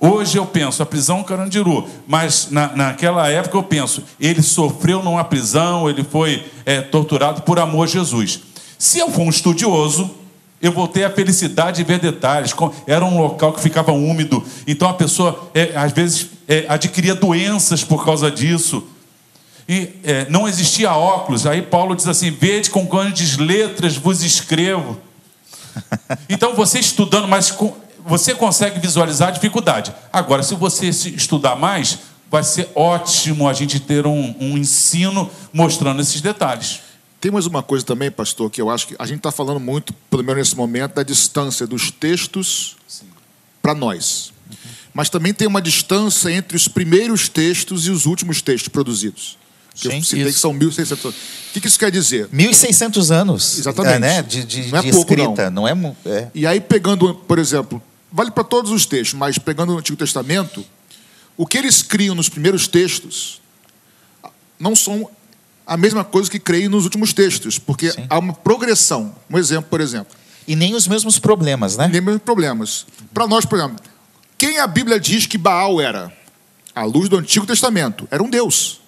Hoje 0.03 0.39
eu 0.39 0.47
penso, 0.47 0.83
a 0.83 0.87
prisão 0.87 1.23
Carandiru, 1.23 1.87
mas 2.07 2.49
na, 2.51 2.75
naquela 2.75 3.29
época 3.29 3.59
eu 3.59 3.63
penso, 3.63 4.03
ele 4.19 4.43
sofreu 4.43 5.03
numa 5.03 5.23
prisão, 5.23 5.91
ele 5.91 6.03
foi 6.03 6.43
é, 6.65 6.81
torturado 6.81 7.43
por 7.43 7.59
amor 7.59 7.85
a 7.85 7.87
Jesus. 7.87 8.41
Se 8.79 8.99
eu 8.99 9.11
for 9.11 9.21
um 9.21 9.29
estudioso, 9.29 10.11
eu 10.63 10.73
vou 10.73 10.89
ter 10.89 11.05
a 11.05 11.11
felicidade 11.11 11.77
de 11.77 11.85
ver 11.85 11.99
detalhes. 11.99 12.55
Era 12.87 13.05
um 13.05 13.21
local 13.21 13.53
que 13.53 13.61
ficava 13.61 13.93
úmido, 13.93 14.43
então 14.67 14.89
a 14.89 14.95
pessoa 14.95 15.51
é, 15.53 15.73
às 15.77 15.93
vezes 15.93 16.29
é, 16.49 16.65
adquiria 16.67 17.15
doenças 17.15 17.85
por 17.85 18.03
causa 18.03 18.31
disso. 18.31 18.83
E 19.69 19.91
é, 20.03 20.27
não 20.31 20.49
existia 20.49 20.93
óculos. 20.93 21.47
Aí 21.47 21.61
Paulo 21.61 21.95
diz 21.95 22.09
assim: 22.09 22.31
Vede 22.31 22.71
com 22.71 22.87
grandes 22.87 23.37
letras 23.37 23.97
vos 23.97 24.23
escrevo. 24.23 24.99
Então 26.29 26.55
você 26.55 26.81
estudando, 26.81 27.29
mas 27.29 27.53
com, 27.53 27.73
você 28.11 28.35
consegue 28.35 28.81
visualizar 28.81 29.29
a 29.29 29.31
dificuldade. 29.31 29.95
Agora, 30.13 30.43
se 30.43 30.57
você 30.57 30.89
estudar 30.89 31.55
mais, 31.55 32.01
vai 32.29 32.43
ser 32.43 32.69
ótimo 32.75 33.49
a 33.49 33.53
gente 33.53 33.79
ter 33.79 34.05
um, 34.05 34.35
um 34.41 34.59
ensino 34.59 35.31
mostrando 35.53 36.03
esses 36.03 36.21
detalhes. 36.21 36.81
Tem 37.21 37.31
mais 37.31 37.47
uma 37.47 37.63
coisa 37.63 37.85
também, 37.85 38.11
pastor, 38.11 38.51
que 38.51 38.61
eu 38.61 38.69
acho 38.69 38.89
que 38.89 38.97
a 38.99 39.07
gente 39.07 39.19
está 39.19 39.31
falando 39.31 39.61
muito, 39.61 39.93
pelo 40.11 40.25
menos 40.25 40.39
nesse 40.39 40.57
momento, 40.57 40.95
da 40.95 41.05
distância 41.05 41.69
dos 41.69 41.93
textos 41.93 42.77
para 43.63 43.75
nós. 43.77 44.33
Uhum. 44.51 44.57
Mas 44.93 45.09
também 45.09 45.33
tem 45.33 45.47
uma 45.47 45.63
distância 45.63 46.33
entre 46.33 46.57
os 46.57 46.67
primeiros 46.67 47.29
textos 47.29 47.87
e 47.87 47.91
os 47.91 48.07
últimos 48.07 48.43
textos 48.43 48.69
produzidos. 48.69 49.39
Que 49.73 49.89
Sim, 49.89 49.97
eu 49.99 50.03
citei 50.03 50.23
isso. 50.25 50.33
que 50.33 50.41
são 50.41 50.53
1.600 50.53 51.05
anos. 51.05 51.17
O 51.55 51.61
que, 51.61 51.69
isso 51.69 51.79
quer 51.79 51.93
dizer? 51.93 52.27
1.600 52.29 53.15
anos. 53.15 53.59
Exatamente. 53.59 53.95
É, 53.95 53.99
né? 54.01 54.23
De, 54.23 54.45
de, 54.45 54.69
não 54.69 54.79
é 54.81 54.83
de 54.83 54.91
pouco, 54.91 55.13
escrita. 55.13 55.49
Não, 55.49 55.63
não 55.63 55.69
é, 55.69 55.97
é, 56.07 56.29
E 56.35 56.45
aí, 56.45 56.61
pegando, 56.61 57.15
por 57.15 57.39
exemplo, 57.39 57.81
vale 58.13 58.31
para 58.31 58.45
todos 58.45 58.71
os 58.71 58.87
textos, 58.87 59.19
mas 59.19 59.39
pegando 59.39 59.75
o 59.75 59.79
Antigo 59.79 59.97
Testamento, 59.97 60.65
o 61.37 61.47
que 61.47 61.59
eles 61.59 61.83
criam 61.83 62.15
nos 62.15 62.29
primeiros 62.29 62.69
textos 62.69 63.41
não 64.59 64.77
são 64.77 65.11
a 65.67 65.77
mesma 65.77 66.05
coisa 66.05 66.31
que 66.31 66.39
creem 66.39 66.69
nos 66.69 66.85
últimos 66.85 67.13
textos, 67.13 67.59
porque 67.59 67.91
Sim. 67.91 68.07
há 68.11 68.19
uma 68.19 68.35
progressão. 68.35 69.15
Um 69.31 69.39
exemplo, 69.39 69.71
por 69.71 69.81
exemplo. 69.81 70.15
E 70.47 70.57
nem 70.57 70.75
os 70.75 70.87
mesmos 70.87 71.19
problemas, 71.19 71.77
né? 71.77 71.89
Nem 71.89 72.01
os 72.01 72.07
mesmos 72.07 72.23
problemas. 72.23 72.87
Para 73.15 73.27
nós, 73.27 73.45
por 73.45 73.59
exemplo, 73.59 73.77
quem 74.37 74.59
a 74.59 74.67
Bíblia 74.67 74.99
diz 74.99 75.27
que 75.27 75.39
Baal 75.39 75.81
era? 75.81 76.13
À 76.75 76.85
luz 76.85 77.09
do 77.09 77.17
Antigo 77.17 77.47
Testamento, 77.47 78.07
era 78.11 78.23
um 78.23 78.29
Deus. 78.29 78.81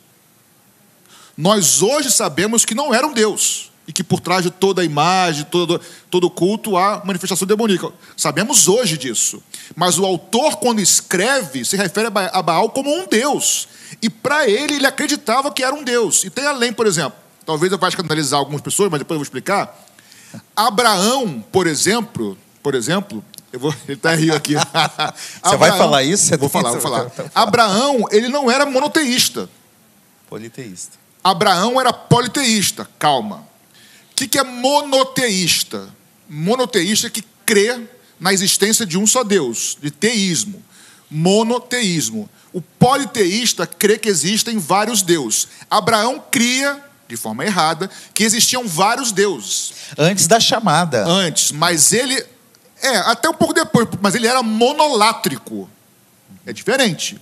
Nós 1.37 1.83
hoje 1.83 2.11
sabemos 2.11 2.65
que 2.65 2.75
não 2.75 2.93
era 2.93 3.07
um 3.07 3.13
Deus 3.13 3.72
e 3.87 3.93
que 3.93 4.05
por 4.05 4.21
trás 4.21 4.45
de 4.45 4.51
toda 4.51 4.83
a 4.83 4.85
imagem, 4.85 5.45
todo, 5.45 5.81
todo 6.11 6.31
culto, 6.31 6.77
há 6.77 7.03
manifestação 7.05 7.47
demoníaca. 7.47 7.91
Sabemos 8.17 8.69
hoje 8.69 8.97
disso. 8.97 9.43
Mas 9.75 9.99
o 9.99 10.05
autor, 10.05 10.57
quando 10.57 10.81
escreve, 10.81 11.65
se 11.65 11.77
refere 11.77 12.09
a 12.09 12.43
Baal 12.43 12.71
como 12.71 12.95
um 12.95 13.07
Deus. 13.07 13.69
E 14.01 14.09
para 14.09 14.49
ele, 14.49 14.77
ele 14.77 14.87
acreditava 14.87 15.51
que 15.51 15.65
era 15.65 15.75
um 15.75 15.83
Deus. 15.83 16.25
E 16.25 16.31
tem 16.31 16.47
além, 16.47 16.73
por 16.73 16.87
exemplo, 16.87 17.19
talvez 17.45 17.73
eu 17.73 17.79
vá 17.79 17.89
escandalizar 17.89 18.39
algumas 18.39 18.61
pessoas, 18.61 18.89
mas 18.91 19.01
depois 19.01 19.17
eu 19.17 19.19
vou 19.19 19.25
explicar. 19.25 19.77
Abraão, 20.55 21.45
por 21.51 21.67
exemplo, 21.67 22.39
por 22.63 22.75
exemplo, 22.75 23.23
eu 23.53 23.59
vou, 23.59 23.75
ele 23.85 23.95
está 23.95 24.15
rindo 24.15 24.35
aqui. 24.35 24.55
Você 24.63 24.65
Abraão, 25.43 25.59
vai 25.59 25.77
falar 25.77 26.03
isso? 26.05 26.39
Vou 26.39 26.49
falar, 26.49 26.71
vou 26.71 26.81
falar. 26.81 27.11
Abraão, 27.35 28.07
ele 28.11 28.29
não 28.29 28.51
era 28.51 28.65
monoteísta. 28.65 29.49
Politeísta. 30.29 30.97
Abraão 31.23 31.81
era 31.81 31.93
politeísta, 31.93 32.89
calma. 32.99 33.52
O 34.13 34.15
que, 34.15 34.29
que 34.29 34.39
é 34.39 34.45
monoteísta? 34.45 35.89
Monoteísta 36.29 37.09
é 37.09 37.11
que 37.11 37.25
crê 37.45 37.81
na 38.21 38.33
existência 38.33 38.87
de 38.87 38.97
um 38.97 39.07
só 39.07 39.25
Deus, 39.25 39.77
de 39.83 39.91
teísmo. 39.91 40.63
Monoteísmo. 41.11 42.31
O 42.53 42.61
politeísta 42.61 43.67
crê 43.67 43.99
que 43.99 44.09
existem 44.09 44.59
vários 44.59 45.03
deuses. 45.03 45.49
Abraão 45.69 46.23
cria, 46.31 46.81
de 47.09 47.17
forma 47.17 47.45
errada, 47.45 47.91
que 48.15 48.23
existiam 48.23 48.69
vários 48.69 49.11
deuses. 49.11 49.73
Antes 49.99 50.27
da 50.27 50.39
chamada. 50.39 51.05
Antes, 51.05 51.51
mas 51.51 51.93
ele. 51.93 52.25
É, 52.81 52.97
até 52.99 53.29
um 53.29 53.35
pouco 53.35 53.55
depois, 53.55 53.89
mas 54.01 54.15
ele 54.15 54.27
era 54.27 54.43
monolátrico. 54.43 55.69
É 56.45 56.53
diferente. 56.53 57.21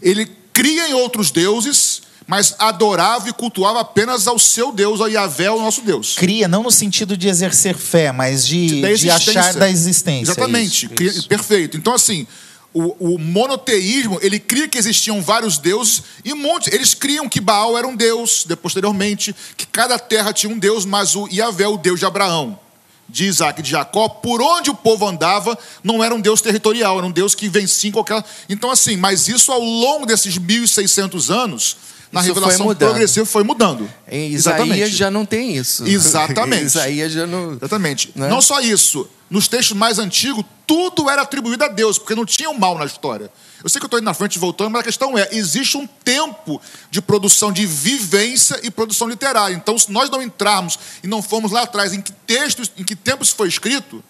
Ele 0.00 0.26
cria 0.52 0.88
em 0.88 0.94
outros 0.94 1.30
deuses, 1.30 1.97
mas 2.28 2.54
adorava 2.58 3.26
e 3.30 3.32
cultuava 3.32 3.80
apenas 3.80 4.26
ao 4.28 4.38
seu 4.38 4.70
Deus, 4.70 5.00
ao 5.00 5.08
Yahvé, 5.08 5.50
o 5.50 5.58
nosso 5.58 5.80
Deus. 5.80 6.14
Cria, 6.14 6.46
não 6.46 6.62
no 6.62 6.70
sentido 6.70 7.16
de 7.16 7.26
exercer 7.26 7.74
fé, 7.74 8.12
mas 8.12 8.46
de, 8.46 8.82
de 8.96 9.10
achar 9.10 9.54
da 9.54 9.70
existência. 9.70 10.32
Exatamente, 10.32 10.90
isso, 10.92 11.02
isso. 11.20 11.28
perfeito. 11.28 11.78
Então, 11.78 11.94
assim, 11.94 12.26
o, 12.74 13.14
o, 13.14 13.18
monoteísmo, 13.18 14.18
ele 14.20 14.38
cria 14.38 14.68
que 14.68 14.76
existiam 14.76 15.22
vários 15.22 15.56
deuses 15.56 16.02
e 16.22 16.34
muitos. 16.34 16.70
Eles 16.70 16.92
criam 16.92 17.26
que 17.30 17.40
Baal 17.40 17.78
era 17.78 17.88
um 17.88 17.96
deus, 17.96 18.46
posteriormente, 18.60 19.34
que 19.56 19.66
cada 19.66 19.98
terra 19.98 20.30
tinha 20.30 20.52
um 20.52 20.58
deus, 20.58 20.84
mas 20.84 21.16
o 21.16 21.26
Yahvé, 21.28 21.66
o 21.66 21.78
deus 21.78 21.98
de 21.98 22.04
Abraão, 22.04 22.60
de 23.08 23.24
Isaac 23.24 23.60
e 23.60 23.62
de 23.62 23.70
Jacó, 23.70 24.06
por 24.06 24.42
onde 24.42 24.68
o 24.68 24.74
povo 24.74 25.08
andava, 25.08 25.58
não 25.82 26.04
era 26.04 26.14
um 26.14 26.20
deus 26.20 26.42
territorial, 26.42 26.98
era 26.98 27.06
um 27.06 27.10
deus 27.10 27.34
que 27.34 27.48
vencia 27.48 27.88
em 27.88 27.92
qualquer. 27.92 28.22
Então, 28.50 28.70
assim, 28.70 28.98
mas 28.98 29.28
isso 29.28 29.50
ao 29.50 29.62
longo 29.62 30.04
desses 30.04 30.38
1.600 30.38 31.34
anos 31.34 31.87
na 32.12 32.20
isso 32.20 32.28
revelação 32.28 32.66
foi 32.66 32.74
progressiva 32.74 33.26
foi 33.26 33.44
mudando. 33.44 33.88
Em 34.10 34.32
Isaías 34.32 34.60
Exatamente. 34.64 34.96
já 34.96 35.10
não 35.10 35.26
tem 35.26 35.56
isso. 35.56 35.86
Exatamente. 35.86 36.64
Isaías 36.66 37.12
já 37.12 37.26
não. 37.26 37.52
Exatamente. 37.52 38.12
Né? 38.14 38.28
Não 38.28 38.40
só 38.40 38.60
isso. 38.60 39.08
Nos 39.30 39.46
textos 39.46 39.76
mais 39.76 39.98
antigos, 39.98 40.42
tudo 40.66 41.10
era 41.10 41.20
atribuído 41.20 41.62
a 41.62 41.68
Deus, 41.68 41.98
porque 41.98 42.14
não 42.14 42.24
tinha 42.24 42.48
o 42.48 42.58
mal 42.58 42.78
na 42.78 42.86
história. 42.86 43.30
Eu 43.62 43.68
sei 43.68 43.78
que 43.78 43.84
eu 43.84 43.88
estou 43.88 43.98
indo 43.98 44.06
na 44.06 44.14
frente 44.14 44.36
e 44.36 44.38
voltando, 44.38 44.70
mas 44.70 44.80
a 44.80 44.84
questão 44.84 45.18
é: 45.18 45.28
existe 45.32 45.76
um 45.76 45.86
tempo 45.86 46.60
de 46.90 47.02
produção 47.02 47.52
de 47.52 47.66
vivência 47.66 48.58
e 48.62 48.70
produção 48.70 49.08
literária. 49.08 49.54
Então, 49.54 49.78
se 49.78 49.92
nós 49.92 50.08
não 50.08 50.22
entrarmos 50.22 50.78
e 51.02 51.06
não 51.06 51.20
formos 51.20 51.52
lá 51.52 51.62
atrás 51.62 51.92
em 51.92 52.00
que 52.00 52.12
textos, 52.12 52.72
em 52.78 52.84
que 52.84 52.96
tempo 52.96 53.22
isso 53.22 53.34
foi 53.34 53.48
escrito, 53.48 54.02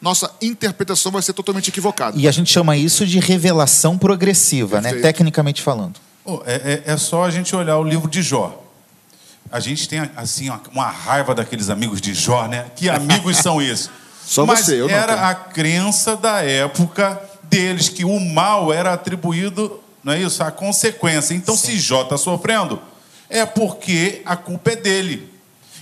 nossa 0.00 0.30
interpretação 0.40 1.10
vai 1.10 1.22
ser 1.22 1.32
totalmente 1.32 1.68
equivocada. 1.68 2.16
E 2.16 2.28
a 2.28 2.30
gente 2.30 2.50
chama 2.50 2.76
isso 2.76 3.04
de 3.04 3.18
revelação 3.18 3.98
progressiva? 3.98 4.80
Perfeito. 4.80 4.96
né? 4.96 5.02
tecnicamente 5.02 5.60
falando. 5.60 5.98
Oh, 6.24 6.40
é, 6.44 6.54
é, 6.54 6.92
é, 6.92 6.96
só 6.96 7.24
a 7.24 7.30
gente 7.30 7.54
olhar 7.56 7.78
o 7.78 7.84
livro 7.84 8.08
de 8.08 8.22
Jó. 8.22 8.62
A 9.50 9.58
gente 9.58 9.88
tem 9.88 10.08
assim 10.16 10.50
uma 10.72 10.88
raiva 10.88 11.34
daqueles 11.34 11.70
amigos 11.70 12.00
de 12.00 12.14
Jó, 12.14 12.46
né? 12.46 12.66
Que 12.76 12.88
amigos 12.88 13.38
são 13.38 13.60
esses? 13.60 13.90
Só 14.24 14.46
Mas 14.46 14.60
você, 14.60 14.80
eu 14.80 14.86
não. 14.86 14.94
Era 14.94 15.14
tenho. 15.14 15.26
a 15.26 15.34
crença 15.34 16.16
da 16.16 16.40
época 16.40 17.20
deles 17.44 17.88
que 17.88 18.04
o 18.04 18.20
mal 18.20 18.72
era 18.72 18.92
atribuído, 18.92 19.80
não 20.04 20.12
é 20.12 20.20
isso? 20.20 20.44
A 20.44 20.52
consequência. 20.52 21.34
Então, 21.34 21.56
Sim. 21.56 21.72
se 21.72 21.78
Jó 21.80 22.02
está 22.02 22.16
sofrendo, 22.16 22.80
é 23.28 23.44
porque 23.44 24.22
a 24.24 24.36
culpa 24.36 24.70
é 24.70 24.76
dele. 24.76 25.28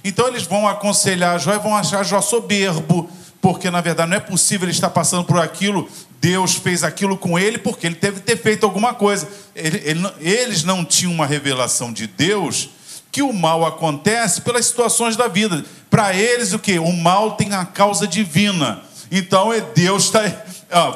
Então 0.03 0.29
eles 0.29 0.45
vão 0.45 0.67
aconselhar 0.67 1.39
Jó 1.39 1.53
e 1.55 1.59
vão 1.59 1.77
achar 1.77 2.03
Jó 2.05 2.23
soberbo, 2.23 3.11
porque 3.41 3.71
na 3.71 3.81
verdade 3.81 4.09
não 4.09 4.17
é 4.17 4.21
possível 4.21 4.67
ele 4.67 4.73
estar 4.73 4.91
passando 4.91 5.25
por 5.25 5.39
aquilo 5.39 5.89
Deus 6.21 6.55
fez 6.55 6.83
aquilo 6.83 7.17
com 7.17 7.39
ele 7.39 7.59
porque 7.59 7.87
ele 7.87 7.95
teve 7.95 8.21
que 8.21 8.27
ter 8.27 8.37
feito 8.37 8.65
alguma 8.65 8.95
coisa. 8.95 9.29
Ele, 9.55 9.81
ele, 9.85 10.13
eles 10.21 10.65
não 10.65 10.85
tinham 10.85 11.13
uma 11.13 11.27
revelação 11.27 11.93
de 11.93 12.07
Deus 12.07 12.71
que 13.11 13.23
o 13.23 13.33
mal 13.33 13.65
acontece 13.65 14.43
pelas 14.43 14.67
situações 14.67 15.17
da 15.17 15.29
vida. 15.29 15.65
Para 15.89 16.15
eles, 16.15 16.53
o 16.53 16.59
que? 16.59 16.79
O 16.79 16.93
mal 16.93 17.33
tem 17.33 17.53
a 17.55 17.65
causa 17.65 18.07
divina. 18.07 18.83
Então, 19.11 19.53
é 19.53 19.61
Deus 19.61 20.05
está. 20.05 20.23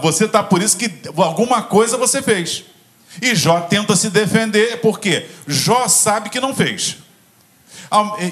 Você 0.03 0.27
está 0.27 0.43
por 0.43 0.63
isso 0.63 0.77
que 0.77 0.91
alguma 1.17 1.63
coisa 1.63 1.97
você 1.97 2.21
fez. 2.21 2.65
E 3.21 3.35
Jó 3.35 3.61
tenta 3.61 3.97
se 3.97 4.11
defender, 4.11 4.81
porque 4.81 5.27
Jó 5.47 5.89
sabe 5.89 6.31
que 6.31 6.41
não 6.41 6.55
fez. 6.55 6.97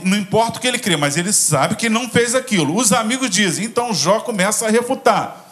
Não 0.05 0.16
importa 0.16 0.59
o 0.59 0.61
que 0.61 0.68
ele 0.68 0.79
crê, 0.79 0.96
mas 0.96 1.16
ele 1.16 1.33
sabe 1.33 1.76
que 1.76 1.88
não 1.88 2.09
fez 2.09 2.35
aquilo. 2.35 2.76
Os 2.76 2.92
amigos 2.92 3.29
dizem, 3.31 3.64
então 3.64 3.92
Jó 3.92 4.20
começa 4.20 4.66
a 4.66 4.70
refutar. 4.70 5.49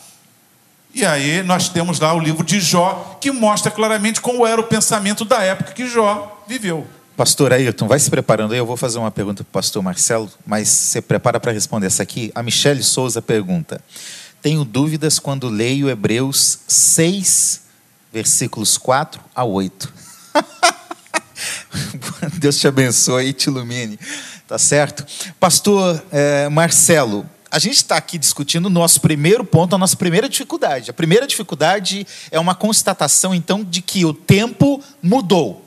E 0.98 1.06
aí 1.06 1.44
nós 1.44 1.68
temos 1.68 2.00
lá 2.00 2.12
o 2.12 2.18
livro 2.18 2.44
de 2.44 2.58
Jó, 2.58 3.16
que 3.20 3.30
mostra 3.30 3.70
claramente 3.70 4.20
como 4.20 4.44
era 4.44 4.61
o 4.61 4.64
pensamento 4.64 5.24
da 5.24 5.40
época 5.40 5.72
que 5.72 5.87
Jó 5.87 6.42
viveu. 6.48 6.88
Pastor 7.16 7.52
Ayrton, 7.52 7.87
vai 7.87 8.00
se 8.00 8.11
preparando 8.11 8.50
aí. 8.50 8.58
Eu 8.58 8.66
vou 8.66 8.76
fazer 8.76 8.98
uma 8.98 9.11
pergunta 9.12 9.44
para 9.44 9.48
o 9.48 9.52
pastor 9.52 9.80
Marcelo, 9.80 10.28
mas 10.44 10.68
se 10.68 11.00
prepara 11.00 11.38
para 11.38 11.52
responder 11.52 11.87
essa 11.87 12.02
aqui. 12.02 12.32
A 12.34 12.42
Michele 12.42 12.82
Souza 12.82 13.22
pergunta: 13.22 13.80
Tenho 14.42 14.64
dúvidas 14.64 15.20
quando 15.20 15.48
leio 15.48 15.88
Hebreus 15.88 16.58
6, 16.66 17.61
versículos 18.12 18.76
4 18.76 19.20
a 19.37 19.44
8. 19.44 19.94
Deus 22.40 22.58
te 22.58 22.66
abençoe 22.66 23.26
e 23.26 23.32
te 23.32 23.44
ilumine. 23.44 24.00
Tá 24.48 24.58
certo? 24.58 25.06
Pastor 25.38 26.02
é, 26.11 26.48
Marcelo, 26.48 27.24
a 27.50 27.58
gente 27.58 27.76
está 27.76 27.96
aqui 27.96 28.18
discutindo 28.18 28.66
o 28.66 28.70
nosso 28.70 29.00
primeiro 29.00 29.44
ponto, 29.44 29.74
a 29.74 29.78
nossa 29.78 29.96
primeira 29.96 30.28
dificuldade. 30.28 30.90
A 30.90 30.94
primeira 30.94 31.26
dificuldade 31.26 32.06
é 32.30 32.38
uma 32.38 32.54
constatação, 32.54 33.34
então, 33.34 33.64
de 33.64 33.80
que 33.80 34.04
o 34.04 34.12
tempo 34.12 34.82
mudou. 35.02 35.64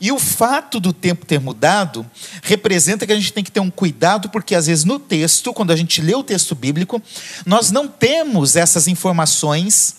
E 0.00 0.12
o 0.12 0.18
fato 0.18 0.78
do 0.78 0.92
tempo 0.92 1.26
ter 1.26 1.40
mudado 1.40 2.08
representa 2.42 3.06
que 3.06 3.12
a 3.12 3.16
gente 3.16 3.32
tem 3.32 3.42
que 3.42 3.50
ter 3.50 3.60
um 3.60 3.70
cuidado, 3.70 4.28
porque 4.28 4.54
às 4.54 4.66
vezes 4.66 4.84
no 4.84 5.00
texto, 5.00 5.52
quando 5.52 5.72
a 5.72 5.76
gente 5.76 6.00
lê 6.00 6.14
o 6.14 6.22
texto 6.22 6.54
bíblico, 6.54 7.02
nós 7.44 7.72
não 7.72 7.88
temos 7.88 8.54
essas 8.54 8.86
informações 8.86 9.96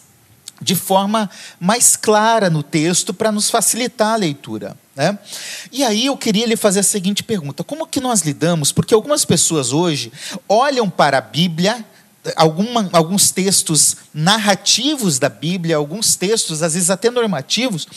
de 0.62 0.76
forma 0.76 1.30
mais 1.60 1.96
clara 1.96 2.50
no 2.50 2.62
texto 2.62 3.14
para 3.14 3.32
nos 3.32 3.50
facilitar 3.50 4.14
a 4.14 4.18
leitura. 4.18 4.78
Né? 4.96 5.18
E 5.72 5.84
aí 5.84 6.06
eu 6.06 6.18
queria 6.18 6.46
lhe 6.46 6.56
fazer 6.56 6.82
a 6.82 6.84
seguinte 6.84 7.24
pergunta: 7.24 7.64
como 7.64 7.88
que 7.88 8.00
nós 8.00 8.22
lidamos? 8.22 8.72
Porque 8.72 8.94
algumas 8.94 9.26
pessoas 9.26 9.74
hoje 9.74 10.12
olham 10.48 10.90
para 10.90 11.18
a 11.18 11.22
Bíblia, 11.22 11.84
alguma, 12.36 12.90
alguns 12.92 13.32
textos 13.32 13.96
narrativos 14.14 15.18
da 15.18 15.30
Bíblia, 15.30 15.78
alguns 15.78 16.16
textos, 16.16 16.62
às 16.62 16.74
vezes 16.74 16.90
até 16.90 17.10
normativos, 17.10 17.88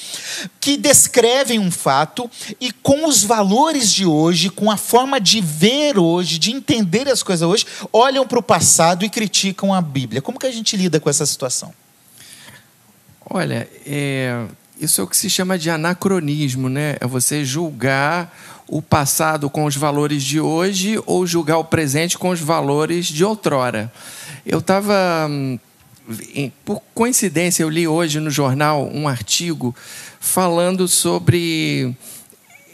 que 0.61 0.77
descrevem 0.77 1.59
um 1.59 1.71
fato 1.71 2.31
e 2.61 2.73
com 2.73 3.07
os 3.07 3.23
valores 3.23 3.93
de 3.93 4.07
hoje, 4.07 4.49
com 4.49 4.71
a 4.71 4.77
forma 4.77 5.21
de 5.21 5.41
ver 5.41 5.99
hoje, 5.99 6.39
de 6.39 6.53
entender 6.53 7.09
as 7.09 7.23
coisas 7.23 7.47
hoje, 7.47 7.67
olham 7.93 8.27
para 8.27 8.39
o 8.39 8.43
passado 8.43 9.05
e 9.05 9.11
criticam 9.11 9.75
a 9.75 9.81
Bíblia. 9.81 10.23
Como 10.23 10.39
que 10.39 10.47
a 10.47 10.53
gente 10.53 10.77
lida 10.77 11.01
com 11.01 11.11
essa 11.11 11.27
situação? 11.27 11.75
Olha, 13.29 13.69
é, 13.87 14.45
isso 14.81 15.01
é 15.01 15.05
o 15.05 15.07
que 15.07 15.17
se 15.17 15.31
chama 15.31 15.59
de 15.59 15.71
anacronismo, 15.71 16.69
né? 16.69 16.97
É 17.01 17.07
você 17.07 17.45
julgar 17.45 18.35
o 18.69 18.83
passado 18.83 19.49
com 19.51 19.65
os 19.65 19.77
valores 19.77 20.23
de 20.23 20.41
hoje 20.41 21.01
ou 21.07 21.27
julgar 21.27 21.59
o 21.59 21.65
presente 21.65 22.19
com 22.19 22.31
os 22.31 22.41
valores 22.41 23.07
de 23.07 23.25
outrora. 23.25 23.93
Eu 24.45 24.59
estava. 24.59 25.27
Hum, 25.29 25.59
por 26.65 26.83
coincidência, 26.95 27.63
eu 27.63 27.71
li 27.71 27.89
hoje 27.89 28.21
no 28.21 28.31
jornal 28.31 28.91
um 28.93 29.09
artigo 29.09 29.75
falando 30.21 30.87
sobre 30.87 31.95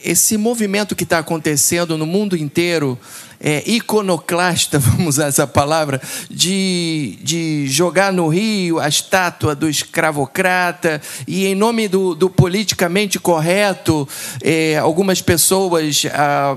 esse 0.02 0.36
movimento 0.36 0.96
que 0.96 1.04
está 1.04 1.18
acontecendo 1.18 1.96
no 1.96 2.06
mundo 2.06 2.36
inteiro 2.36 2.98
é, 3.40 3.62
iconoclasta, 3.66 4.78
vamos 4.80 5.16
usar 5.16 5.28
essa 5.28 5.46
palavra, 5.46 6.00
de, 6.30 7.18
de 7.22 7.66
jogar 7.66 8.12
no 8.12 8.28
rio 8.28 8.78
a 8.78 8.88
estátua 8.88 9.54
do 9.54 9.68
escravocrata 9.68 11.00
e, 11.26 11.46
em 11.46 11.54
nome 11.54 11.88
do, 11.88 12.14
do 12.14 12.28
politicamente 12.28 13.18
correto, 13.18 14.06
é, 14.42 14.76
algumas 14.76 15.22
pessoas. 15.22 16.02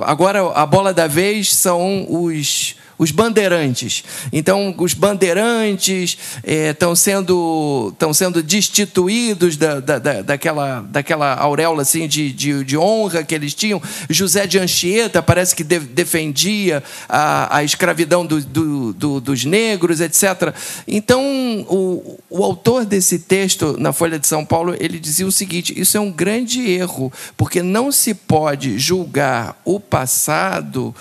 agora, 0.02 0.52
a 0.54 0.66
bola 0.66 0.94
da 0.94 1.08
vez 1.08 1.56
são 1.56 2.06
os 2.10 2.76
os 2.98 3.12
bandeirantes. 3.12 4.04
Então, 4.32 4.74
os 4.78 4.94
bandeirantes 4.94 6.18
estão 6.44 6.92
é, 6.92 6.96
sendo, 6.96 7.90
estão 7.94 8.14
sendo 8.14 8.42
destituídos 8.42 9.58
da, 9.58 9.80
da, 9.80 10.00
da, 10.00 10.22
daquela, 10.22 10.82
daquela 10.82 11.34
auréola 11.36 11.82
assim, 11.82 12.08
de, 12.08 12.32
de, 12.32 12.64
de, 12.64 12.78
honra 12.78 13.24
que 13.24 13.34
eles 13.34 13.54
tinham. 13.54 13.82
José 14.10 14.46
de 14.48 14.60
Anchieta 14.60 15.22
parece 15.22 15.56
que 15.56 15.64
de, 15.64 15.80
defendia 15.80 16.84
a, 17.08 17.58
a 17.58 17.64
escravidão 17.64 18.26
do, 18.26 18.42
do, 18.42 18.94
do, 18.94 19.22
dos 19.22 19.46
negros, 19.46 20.00
etc. 20.00 20.54
Então, 20.88 21.22
o, 21.70 22.20
o 22.30 22.44
autor 22.44 22.86
desse 22.86 23.20
texto, 23.20 23.76
na 23.80 23.94
Folha 23.94 24.20
de 24.20 24.28
São 24.28 24.46
Paulo, 24.46 24.76
ele 24.80 25.00
dizia 25.00 25.26
o 25.26 25.32
seguinte: 25.32 25.74
isso 25.80 25.98
é 25.98 26.00
um 26.00 26.12
grande 26.12 26.70
erro, 26.70 27.12
porque 27.36 27.62
não 27.62 27.92
se 27.92 28.14
pode 28.14 28.78
julgar 28.78 29.60
o 29.66 29.80
passado 29.80 30.94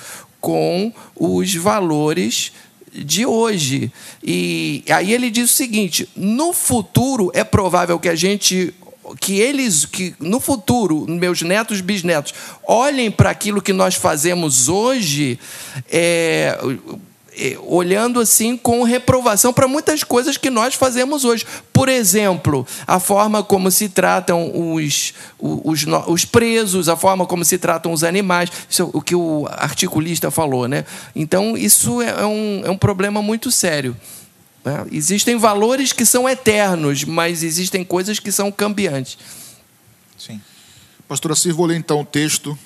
com 0.43 0.93
os 1.17 1.55
valores 1.55 2.53
de 2.93 3.25
hoje. 3.25 3.91
E 4.23 4.85
aí 4.91 5.15
ele 5.15 5.31
diz 5.31 5.51
o 5.51 5.55
seguinte: 5.55 6.07
no 6.15 6.53
futuro 6.53 7.31
é 7.33 7.43
provável 7.43 7.99
que 7.99 8.09
a 8.09 8.15
gente 8.15 8.75
que 9.21 9.41
eles 9.41 9.85
que 9.85 10.15
no 10.21 10.41
futuro 10.41 11.07
meus 11.09 11.43
netos 11.43 11.81
bisnetos 11.81 12.33
olhem 12.67 13.11
para 13.11 13.31
aquilo 13.31 13.61
que 13.61 13.73
nós 13.73 13.95
fazemos 13.95 14.69
hoje 14.69 15.39
é, 15.91 16.57
olhando 17.63 18.21
assim 18.21 18.57
com 18.57 18.83
reprovação 18.83 19.53
para 19.53 19.67
muitas 19.67 20.05
coisas 20.05 20.37
que 20.37 20.51
nós 20.51 20.75
fazemos 20.75 21.25
hoje. 21.25 21.47
Por 21.73 21.89
exemplo, 21.89 22.67
a 22.87 23.01
forma 23.01 23.43
como 23.43 23.71
se 23.71 23.89
tratam 23.89 24.75
os, 24.75 25.15
os, 25.39 25.87
os 26.07 26.25
presos, 26.25 26.89
a 26.89 26.97
forma 26.97 27.27
como 27.27 27.45
se 27.45 27.59
tratam 27.59 27.93
os 27.93 28.05
animais, 28.05 28.51
isso 28.69 28.83
é 28.83 28.85
o 28.93 29.01
que 29.01 29.15
o 29.15 29.47
articulista 29.51 30.31
falou. 30.31 30.69
Né? 30.69 30.85
Então, 31.17 31.57
isso 31.57 32.03
é, 32.03 32.11
é 32.11 32.27
um, 32.27 32.63
é 32.65 32.71
um 32.71 32.77
problema 32.77 33.23
muito 33.23 33.51
sério. 33.51 33.97
Né? 34.65 34.87
Existem 34.93 35.37
valores 35.37 35.93
que 35.93 36.05
são 36.05 36.29
eternos, 36.29 37.05
mas 37.05 37.43
existem 37.43 37.83
coisas 37.85 38.19
que 38.19 38.31
são 38.31 38.53
cambiantes. 38.53 39.17
Sim. 40.19 40.41
Pastora 41.09 41.35
Silva, 41.35 41.57
vou 41.57 41.67
ler 41.67 41.77
então 41.77 42.01
o 42.01 42.05
texto 42.05 42.57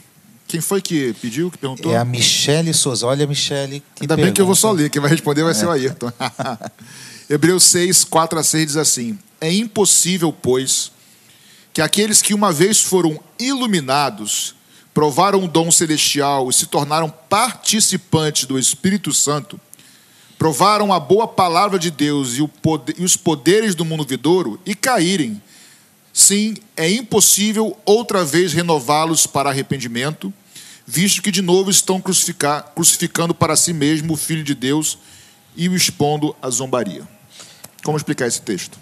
quem 0.46 0.60
foi 0.60 0.80
que 0.80 1.12
pediu, 1.20 1.50
que 1.50 1.58
perguntou? 1.58 1.92
É 1.92 1.96
a 1.96 2.04
Michele 2.04 2.72
Souza. 2.72 3.06
Olha, 3.06 3.26
Michele. 3.26 3.82
Ainda 4.00 4.14
pergunta. 4.14 4.16
bem 4.16 4.32
que 4.32 4.40
eu 4.40 4.46
vou 4.46 4.54
só 4.54 4.70
ler, 4.70 4.90
quem 4.90 5.00
vai 5.00 5.10
responder 5.10 5.42
vai 5.42 5.52
é. 5.52 5.54
ser 5.54 5.66
o 5.66 5.70
Ayrton. 5.70 6.12
Hebreus 7.28 7.64
6, 7.64 8.04
4 8.04 8.38
a 8.38 8.42
6 8.42 8.66
diz 8.66 8.76
assim: 8.76 9.18
É 9.40 9.52
impossível, 9.52 10.32
pois, 10.32 10.92
que 11.72 11.82
aqueles 11.82 12.22
que 12.22 12.32
uma 12.32 12.52
vez 12.52 12.80
foram 12.80 13.20
iluminados, 13.38 14.54
provaram 14.94 15.44
o 15.44 15.48
dom 15.48 15.70
celestial 15.70 16.48
e 16.48 16.52
se 16.52 16.66
tornaram 16.66 17.12
participantes 17.28 18.46
do 18.46 18.58
Espírito 18.58 19.12
Santo, 19.12 19.60
provaram 20.38 20.92
a 20.92 21.00
boa 21.00 21.26
palavra 21.26 21.78
de 21.78 21.90
Deus 21.90 22.38
e, 22.38 22.46
poder, 22.46 22.94
e 22.98 23.04
os 23.04 23.16
poderes 23.16 23.74
do 23.74 23.84
mundo 23.84 24.04
vidouro 24.04 24.60
e 24.64 24.74
caírem. 24.74 25.42
Sim, 26.16 26.54
é 26.74 26.90
impossível 26.90 27.76
outra 27.84 28.24
vez 28.24 28.54
renová-los 28.54 29.26
para 29.26 29.50
arrependimento, 29.50 30.32
visto 30.86 31.20
que 31.20 31.30
de 31.30 31.42
novo 31.42 31.70
estão 31.70 32.00
crucificando 32.00 33.34
para 33.34 33.54
si 33.54 33.74
mesmo 33.74 34.14
o 34.14 34.16
Filho 34.16 34.42
de 34.42 34.54
Deus 34.54 34.96
e 35.54 35.68
o 35.68 35.76
expondo 35.76 36.34
à 36.40 36.48
zombaria. 36.48 37.06
Como 37.84 37.98
explicar 37.98 38.26
esse 38.26 38.40
texto? 38.40 38.78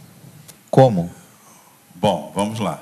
Como? 0.70 1.10
Bom, 1.96 2.30
vamos 2.36 2.60
lá. 2.60 2.80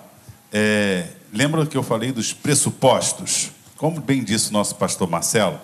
É, 0.52 1.06
lembra 1.32 1.64
que 1.64 1.78
eu 1.78 1.82
falei 1.82 2.12
dos 2.12 2.34
pressupostos? 2.34 3.52
Como 3.78 4.02
bem 4.02 4.22
disse 4.22 4.50
o 4.50 4.52
nosso 4.52 4.74
pastor 4.74 5.08
Marcelo, 5.08 5.58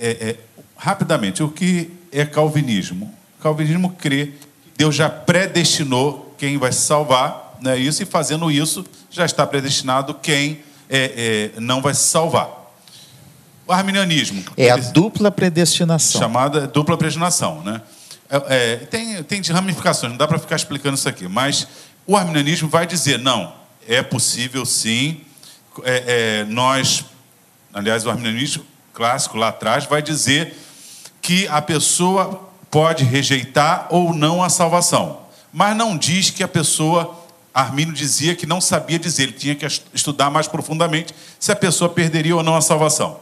é, 0.00 0.30
é, 0.30 0.36
rapidamente, 0.76 1.44
o 1.44 1.48
que 1.48 1.92
é 2.10 2.26
calvinismo? 2.26 3.14
O 3.38 3.42
calvinismo 3.44 3.90
crê 3.90 4.26
que 4.26 4.48
Deus 4.76 4.96
já 4.96 5.08
predestinou 5.08 6.34
quem 6.36 6.58
vai 6.58 6.72
se 6.72 6.80
salvar, 6.80 7.47
né, 7.60 7.78
isso, 7.78 8.02
e 8.02 8.06
fazendo 8.06 8.50
isso, 8.50 8.84
já 9.10 9.24
está 9.24 9.46
predestinado 9.46 10.14
quem 10.14 10.62
é, 10.88 11.52
é, 11.56 11.60
não 11.60 11.82
vai 11.82 11.94
se 11.94 12.04
salvar. 12.04 12.48
O 13.66 13.72
arminianismo. 13.72 14.42
É 14.56 14.70
a 14.70 14.76
dupla 14.76 15.30
predestinação. 15.30 16.20
Chamada 16.20 16.66
dupla 16.66 16.96
predestinação, 16.96 17.62
né? 17.62 17.82
É, 18.30 18.36
é 18.48 18.76
tem, 18.76 19.22
tem 19.22 19.42
ramificações, 19.42 20.10
não 20.10 20.16
dá 20.16 20.26
para 20.26 20.38
ficar 20.38 20.56
explicando 20.56 20.96
isso 20.96 21.08
aqui, 21.08 21.28
mas 21.28 21.68
o 22.06 22.16
arminianismo 22.16 22.68
vai 22.68 22.86
dizer: 22.86 23.18
não, 23.18 23.52
é 23.86 24.02
possível 24.02 24.64
sim, 24.64 25.20
é, 25.84 26.40
é, 26.40 26.44
nós, 26.44 27.04
aliás, 27.72 28.06
o 28.06 28.10
arminianismo 28.10 28.64
clássico 28.92 29.36
lá 29.36 29.48
atrás 29.48 29.84
vai 29.84 30.02
dizer 30.02 30.56
que 31.20 31.46
a 31.48 31.60
pessoa 31.60 32.48
pode 32.70 33.04
rejeitar 33.04 33.86
ou 33.90 34.14
não 34.14 34.42
a 34.42 34.48
salvação, 34.48 35.20
mas 35.52 35.76
não 35.76 35.96
diz 35.96 36.30
que 36.30 36.42
a 36.42 36.48
pessoa 36.48 37.17
Armínio 37.52 37.92
dizia 37.92 38.34
que 38.34 38.46
não 38.46 38.60
sabia 38.60 38.98
dizer, 38.98 39.24
ele 39.24 39.32
tinha 39.32 39.54
que 39.54 39.66
estudar 39.94 40.30
mais 40.30 40.46
profundamente 40.46 41.14
se 41.38 41.50
a 41.50 41.56
pessoa 41.56 41.88
perderia 41.88 42.36
ou 42.36 42.42
não 42.42 42.54
a 42.54 42.60
salvação. 42.60 43.20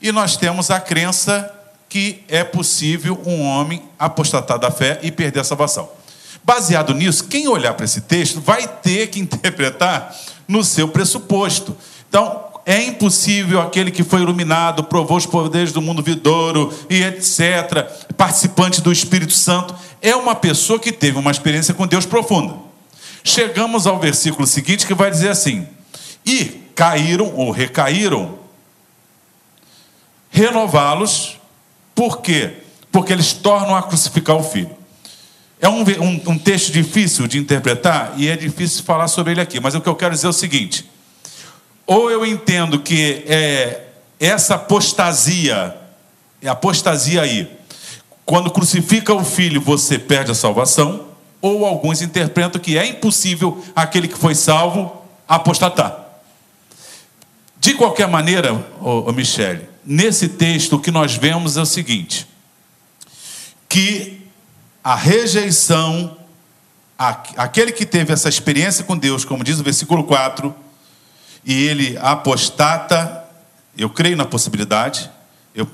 E 0.00 0.12
nós 0.12 0.36
temos 0.36 0.70
a 0.70 0.80
crença 0.80 1.54
que 1.88 2.22
é 2.28 2.44
possível 2.44 3.20
um 3.24 3.42
homem 3.42 3.82
apostatar 3.98 4.58
da 4.58 4.70
fé 4.70 5.00
e 5.02 5.10
perder 5.10 5.40
a 5.40 5.44
salvação. 5.44 5.88
Baseado 6.44 6.94
nisso, 6.94 7.24
quem 7.24 7.48
olhar 7.48 7.74
para 7.74 7.84
esse 7.84 8.02
texto 8.02 8.40
vai 8.40 8.66
ter 8.66 9.08
que 9.08 9.18
interpretar 9.20 10.14
no 10.46 10.62
seu 10.62 10.88
pressuposto. 10.88 11.76
Então, 12.08 12.44
é 12.64 12.82
impossível 12.82 13.62
aquele 13.62 13.90
que 13.90 14.04
foi 14.04 14.20
iluminado, 14.20 14.84
provou 14.84 15.16
os 15.16 15.24
poderes 15.24 15.72
do 15.72 15.80
mundo 15.80 16.02
vidouro 16.02 16.72
e 16.90 17.02
etc., 17.02 17.86
participante 18.14 18.82
do 18.82 18.92
Espírito 18.92 19.32
Santo, 19.32 19.74
é 20.02 20.14
uma 20.14 20.34
pessoa 20.34 20.78
que 20.78 20.92
teve 20.92 21.18
uma 21.18 21.30
experiência 21.30 21.72
com 21.72 21.86
Deus 21.86 22.04
profunda. 22.04 22.67
Chegamos 23.24 23.86
ao 23.86 23.98
versículo 23.98 24.46
seguinte 24.46 24.86
que 24.86 24.94
vai 24.94 25.10
dizer 25.10 25.30
assim: 25.30 25.66
E 26.24 26.44
caíram 26.74 27.34
ou 27.34 27.50
recaíram, 27.50 28.38
renová-los, 30.30 31.38
por 31.94 32.20
quê? 32.20 32.58
Porque 32.92 33.12
eles 33.12 33.32
tornam 33.32 33.74
a 33.74 33.82
crucificar 33.82 34.36
o 34.36 34.42
filho. 34.42 34.76
É 35.60 35.68
um, 35.68 35.82
um, 35.82 36.22
um, 36.32 36.38
texto 36.38 36.70
difícil 36.70 37.26
de 37.26 37.38
interpretar 37.38 38.14
e 38.16 38.28
é 38.28 38.36
difícil 38.36 38.84
falar 38.84 39.08
sobre 39.08 39.32
ele 39.32 39.40
aqui, 39.40 39.58
mas 39.58 39.74
o 39.74 39.80
que 39.80 39.88
eu 39.88 39.96
quero 39.96 40.14
dizer 40.14 40.28
é 40.28 40.30
o 40.30 40.32
seguinte: 40.32 40.88
ou 41.84 42.10
eu 42.10 42.24
entendo 42.24 42.78
que 42.78 43.24
é 43.26 43.86
essa 44.20 44.54
apostasia, 44.54 45.76
é 46.40 46.48
apostasia 46.48 47.22
aí, 47.22 47.50
quando 48.24 48.50
crucifica 48.50 49.12
o 49.12 49.24
filho 49.24 49.60
você 49.60 49.98
perde 49.98 50.30
a 50.30 50.34
salvação, 50.34 51.07
ou 51.40 51.64
alguns 51.64 52.02
interpretam 52.02 52.60
que 52.60 52.76
é 52.76 52.86
impossível 52.86 53.64
aquele 53.74 54.08
que 54.08 54.18
foi 54.18 54.34
salvo 54.34 55.04
apostatar. 55.26 56.06
De 57.60 57.74
qualquer 57.74 58.08
maneira, 58.08 58.54
ô, 58.80 59.08
ô 59.08 59.12
Michele, 59.12 59.68
nesse 59.84 60.28
texto 60.28 60.76
o 60.76 60.80
que 60.80 60.90
nós 60.90 61.16
vemos 61.16 61.56
é 61.56 61.60
o 61.60 61.66
seguinte: 61.66 62.26
que 63.68 64.26
a 64.82 64.94
rejeição, 64.94 66.16
aquele 66.96 67.72
que 67.72 67.84
teve 67.84 68.12
essa 68.12 68.28
experiência 68.28 68.84
com 68.84 68.96
Deus, 68.96 69.24
como 69.24 69.44
diz 69.44 69.58
o 69.58 69.64
versículo 69.64 70.04
4, 70.04 70.54
e 71.44 71.66
ele 71.66 71.98
apostata, 72.00 73.24
eu 73.76 73.90
creio 73.90 74.16
na 74.16 74.24
possibilidade, 74.24 75.10
eu, 75.54 75.68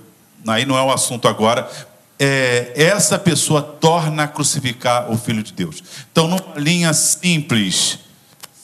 aí 0.46 0.64
não 0.64 0.76
é 0.76 0.82
o 0.82 0.90
assunto 0.90 1.28
agora, 1.28 1.70
é, 2.18 2.72
essa 2.76 3.18
pessoa 3.18 3.62
torna 3.62 4.24
a 4.24 4.28
crucificar 4.28 5.10
o 5.10 5.18
Filho 5.18 5.42
de 5.42 5.52
Deus. 5.52 5.82
Então, 6.10 6.28
numa 6.28 6.54
linha 6.56 6.92
simples, 6.92 7.98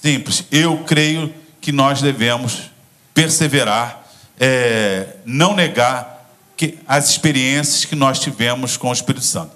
simples, 0.03 0.44
eu 0.51 0.78
creio 0.78 1.32
que 1.61 1.72
nós 1.72 2.01
devemos 2.01 2.70
perseverar, 3.12 4.05
é, 4.38 5.16
não 5.24 5.55
negar 5.55 6.30
que, 6.57 6.78
as 6.86 7.11
experiências 7.11 7.84
que 7.84 7.96
nós 7.96 8.18
tivemos 8.18 8.76
com 8.76 8.88
o 8.88 8.92
Espírito 8.92 9.24
Santo. 9.24 9.53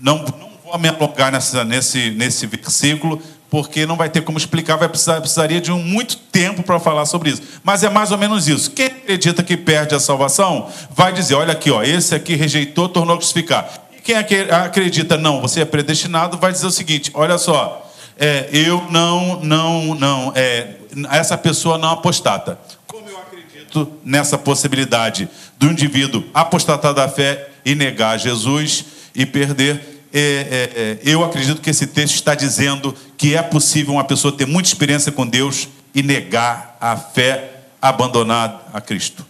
Não, 0.00 0.18
não 0.18 0.50
vou 0.64 0.78
me 0.78 0.88
alongar 0.88 1.30
nessa, 1.30 1.64
nesse, 1.64 2.10
nesse 2.10 2.46
versículo, 2.46 3.22
porque 3.50 3.86
não 3.86 3.96
vai 3.96 4.08
ter 4.08 4.22
como 4.22 4.38
explicar, 4.38 4.76
vai 4.76 4.88
precisar, 4.88 5.20
precisaria 5.20 5.60
de 5.60 5.70
um, 5.70 5.80
muito 5.80 6.16
tempo 6.16 6.62
para 6.62 6.80
falar 6.80 7.06
sobre 7.06 7.30
isso. 7.30 7.42
Mas 7.62 7.84
é 7.84 7.88
mais 7.88 8.10
ou 8.10 8.18
menos 8.18 8.48
isso. 8.48 8.70
Quem 8.72 8.90
acredita 9.04 9.42
que 9.42 9.56
perde 9.56 9.94
a 9.94 10.00
salvação, 10.00 10.68
vai 10.90 11.12
dizer: 11.12 11.34
olha 11.34 11.52
aqui, 11.52 11.70
ó, 11.70 11.82
esse 11.82 12.14
aqui 12.14 12.34
rejeitou, 12.34 12.88
tornou 12.88 13.14
a 13.14 13.18
crucificar. 13.18 13.70
E 13.96 14.00
quem 14.00 14.16
acredita, 14.16 15.16
não, 15.16 15.40
você 15.40 15.60
é 15.60 15.64
predestinado, 15.64 16.38
vai 16.38 16.50
dizer 16.50 16.66
o 16.66 16.70
seguinte: 16.70 17.10
olha 17.14 17.38
só, 17.38 17.92
é, 18.18 18.48
eu 18.52 18.84
não, 18.90 19.40
não, 19.40 19.94
não, 19.94 20.32
é, 20.34 20.68
essa 21.10 21.36
pessoa 21.36 21.78
não 21.78 21.90
apostata. 21.90 22.58
Como 22.86 23.08
eu 23.08 23.18
acredito 23.18 23.92
nessa 24.04 24.38
possibilidade 24.38 25.28
do 25.58 25.66
indivíduo 25.66 26.24
apostatar 26.32 26.94
da 26.94 27.08
fé 27.08 27.48
e 27.64 27.74
negar 27.74 28.18
Jesus 28.18 28.84
e 29.14 29.24
perder 29.24 29.94
é, 30.16 30.20
é, 30.20 30.80
é, 30.80 30.98
eu 31.02 31.24
acredito 31.24 31.60
que 31.60 31.68
esse 31.68 31.88
texto 31.88 32.14
está 32.14 32.36
dizendo 32.36 32.94
que 33.16 33.34
é 33.34 33.42
possível 33.42 33.94
uma 33.94 34.04
pessoa 34.04 34.32
ter 34.32 34.46
muita 34.46 34.68
experiência 34.68 35.10
com 35.10 35.26
Deus 35.26 35.66
e 35.92 36.04
negar 36.04 36.76
a 36.80 36.96
fé, 36.96 37.53
abandonar 37.88 38.70
a 38.72 38.80
Cristo. 38.80 39.26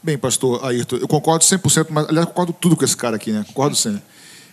Bem, 0.00 0.16
pastor 0.16 0.64
Ayrton, 0.64 0.96
eu 0.96 1.08
concordo 1.08 1.44
100%, 1.44 1.86
mas 1.90 2.08
aliás, 2.08 2.28
concordo 2.28 2.52
tudo 2.52 2.76
com 2.76 2.84
esse 2.84 2.96
cara 2.96 3.16
aqui, 3.16 3.32
né? 3.32 3.44
Concordo 3.48 3.74
sim. 3.74 4.00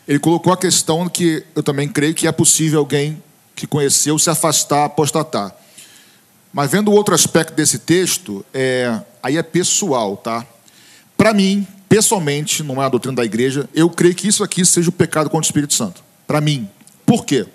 Ele 0.08 0.18
colocou 0.18 0.52
a 0.52 0.58
questão 0.58 1.08
que 1.08 1.46
eu 1.56 1.62
também 1.62 1.88
creio 1.88 2.16
que 2.16 2.26
é 2.26 2.32
possível 2.32 2.80
alguém 2.80 3.22
que 3.56 3.68
conheceu 3.68 4.18
se 4.18 4.30
afastar, 4.30 4.86
apostatar. 4.86 5.56
Mas 6.52 6.72
vendo 6.72 6.92
outro 6.92 7.14
aspecto 7.14 7.54
desse 7.54 7.80
texto, 7.80 8.44
é, 8.52 9.00
aí 9.22 9.38
é 9.38 9.44
pessoal, 9.44 10.18
tá? 10.18 10.44
Para 11.16 11.32
mim, 11.32 11.68
pessoalmente, 11.88 12.64
não 12.64 12.82
é 12.82 12.86
a 12.86 12.90
doutrina 12.90 13.18
da 13.18 13.24
igreja, 13.24 13.70
eu 13.76 13.88
creio 13.88 14.16
que 14.16 14.28
isso 14.28 14.44
aqui 14.44 14.66
seja 14.66 14.90
o 14.90 14.92
pecado 14.92 15.30
contra 15.30 15.46
o 15.46 15.48
Espírito 15.48 15.76
Santo. 15.76 16.04
Para 16.26 16.42
mim. 16.42 16.68
Por 17.06 17.24
quê? 17.24 17.46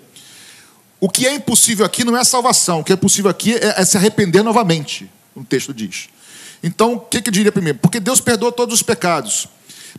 O 0.99 1.09
que 1.09 1.27
é 1.27 1.35
impossível 1.35 1.85
aqui 1.85 2.05
não 2.05 2.15
é 2.15 2.21
a 2.21 2.25
salvação, 2.25 2.79
o 2.79 2.83
que 2.83 2.93
é 2.93 2.95
possível 2.95 3.29
aqui 3.29 3.53
é, 3.53 3.81
é 3.81 3.85
se 3.85 3.97
arrepender 3.97 4.43
novamente, 4.43 5.09
o 5.37 5.43
texto 5.43 5.73
diz. 5.73 6.09
Então, 6.63 6.95
o 6.95 6.99
que, 6.99 7.21
que 7.21 7.31
diria 7.31 7.51
primeiro? 7.51 7.77
Porque 7.79 7.99
Deus 7.99 8.19
perdoa 8.19 8.51
todos 8.51 8.75
os 8.75 8.81
pecados. 8.81 9.47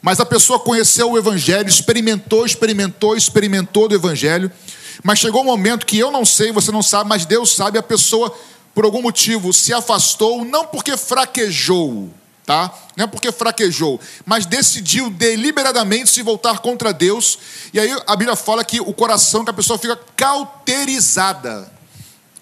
Mas 0.02 0.20
a 0.20 0.26
pessoa 0.26 0.58
conheceu 0.58 1.10
o 1.10 1.18
Evangelho, 1.18 1.68
experimentou, 1.68 2.44
experimentou, 2.44 3.16
experimentou 3.16 3.88
do 3.88 3.94
Evangelho, 3.94 4.50
mas 5.02 5.18
chegou 5.18 5.42
um 5.42 5.46
momento 5.46 5.86
que 5.86 5.98
eu 5.98 6.10
não 6.10 6.24
sei, 6.24 6.52
você 6.52 6.70
não 6.70 6.82
sabe, 6.82 7.08
mas 7.08 7.24
Deus 7.24 7.54
sabe, 7.54 7.78
a 7.78 7.82
pessoa, 7.82 8.36
por 8.74 8.84
algum 8.84 9.02
motivo, 9.02 9.52
se 9.52 9.72
afastou, 9.72 10.44
não 10.44 10.66
porque 10.66 10.96
fraquejou, 10.96 12.10
tá? 12.44 12.72
Não 12.96 13.04
é 13.04 13.06
porque 13.06 13.32
fraquejou, 13.32 14.00
mas 14.24 14.46
decidiu 14.46 15.10
deliberadamente 15.10 16.10
se 16.10 16.22
voltar 16.22 16.58
contra 16.58 16.92
Deus. 16.92 17.38
E 17.72 17.80
aí 17.80 17.90
a 18.06 18.16
Bíblia 18.16 18.36
fala 18.36 18.64
que 18.64 18.80
o 18.80 18.92
coração 18.92 19.44
da 19.44 19.52
pessoa 19.52 19.78
fica 19.78 19.98
cauterizada. 20.16 21.70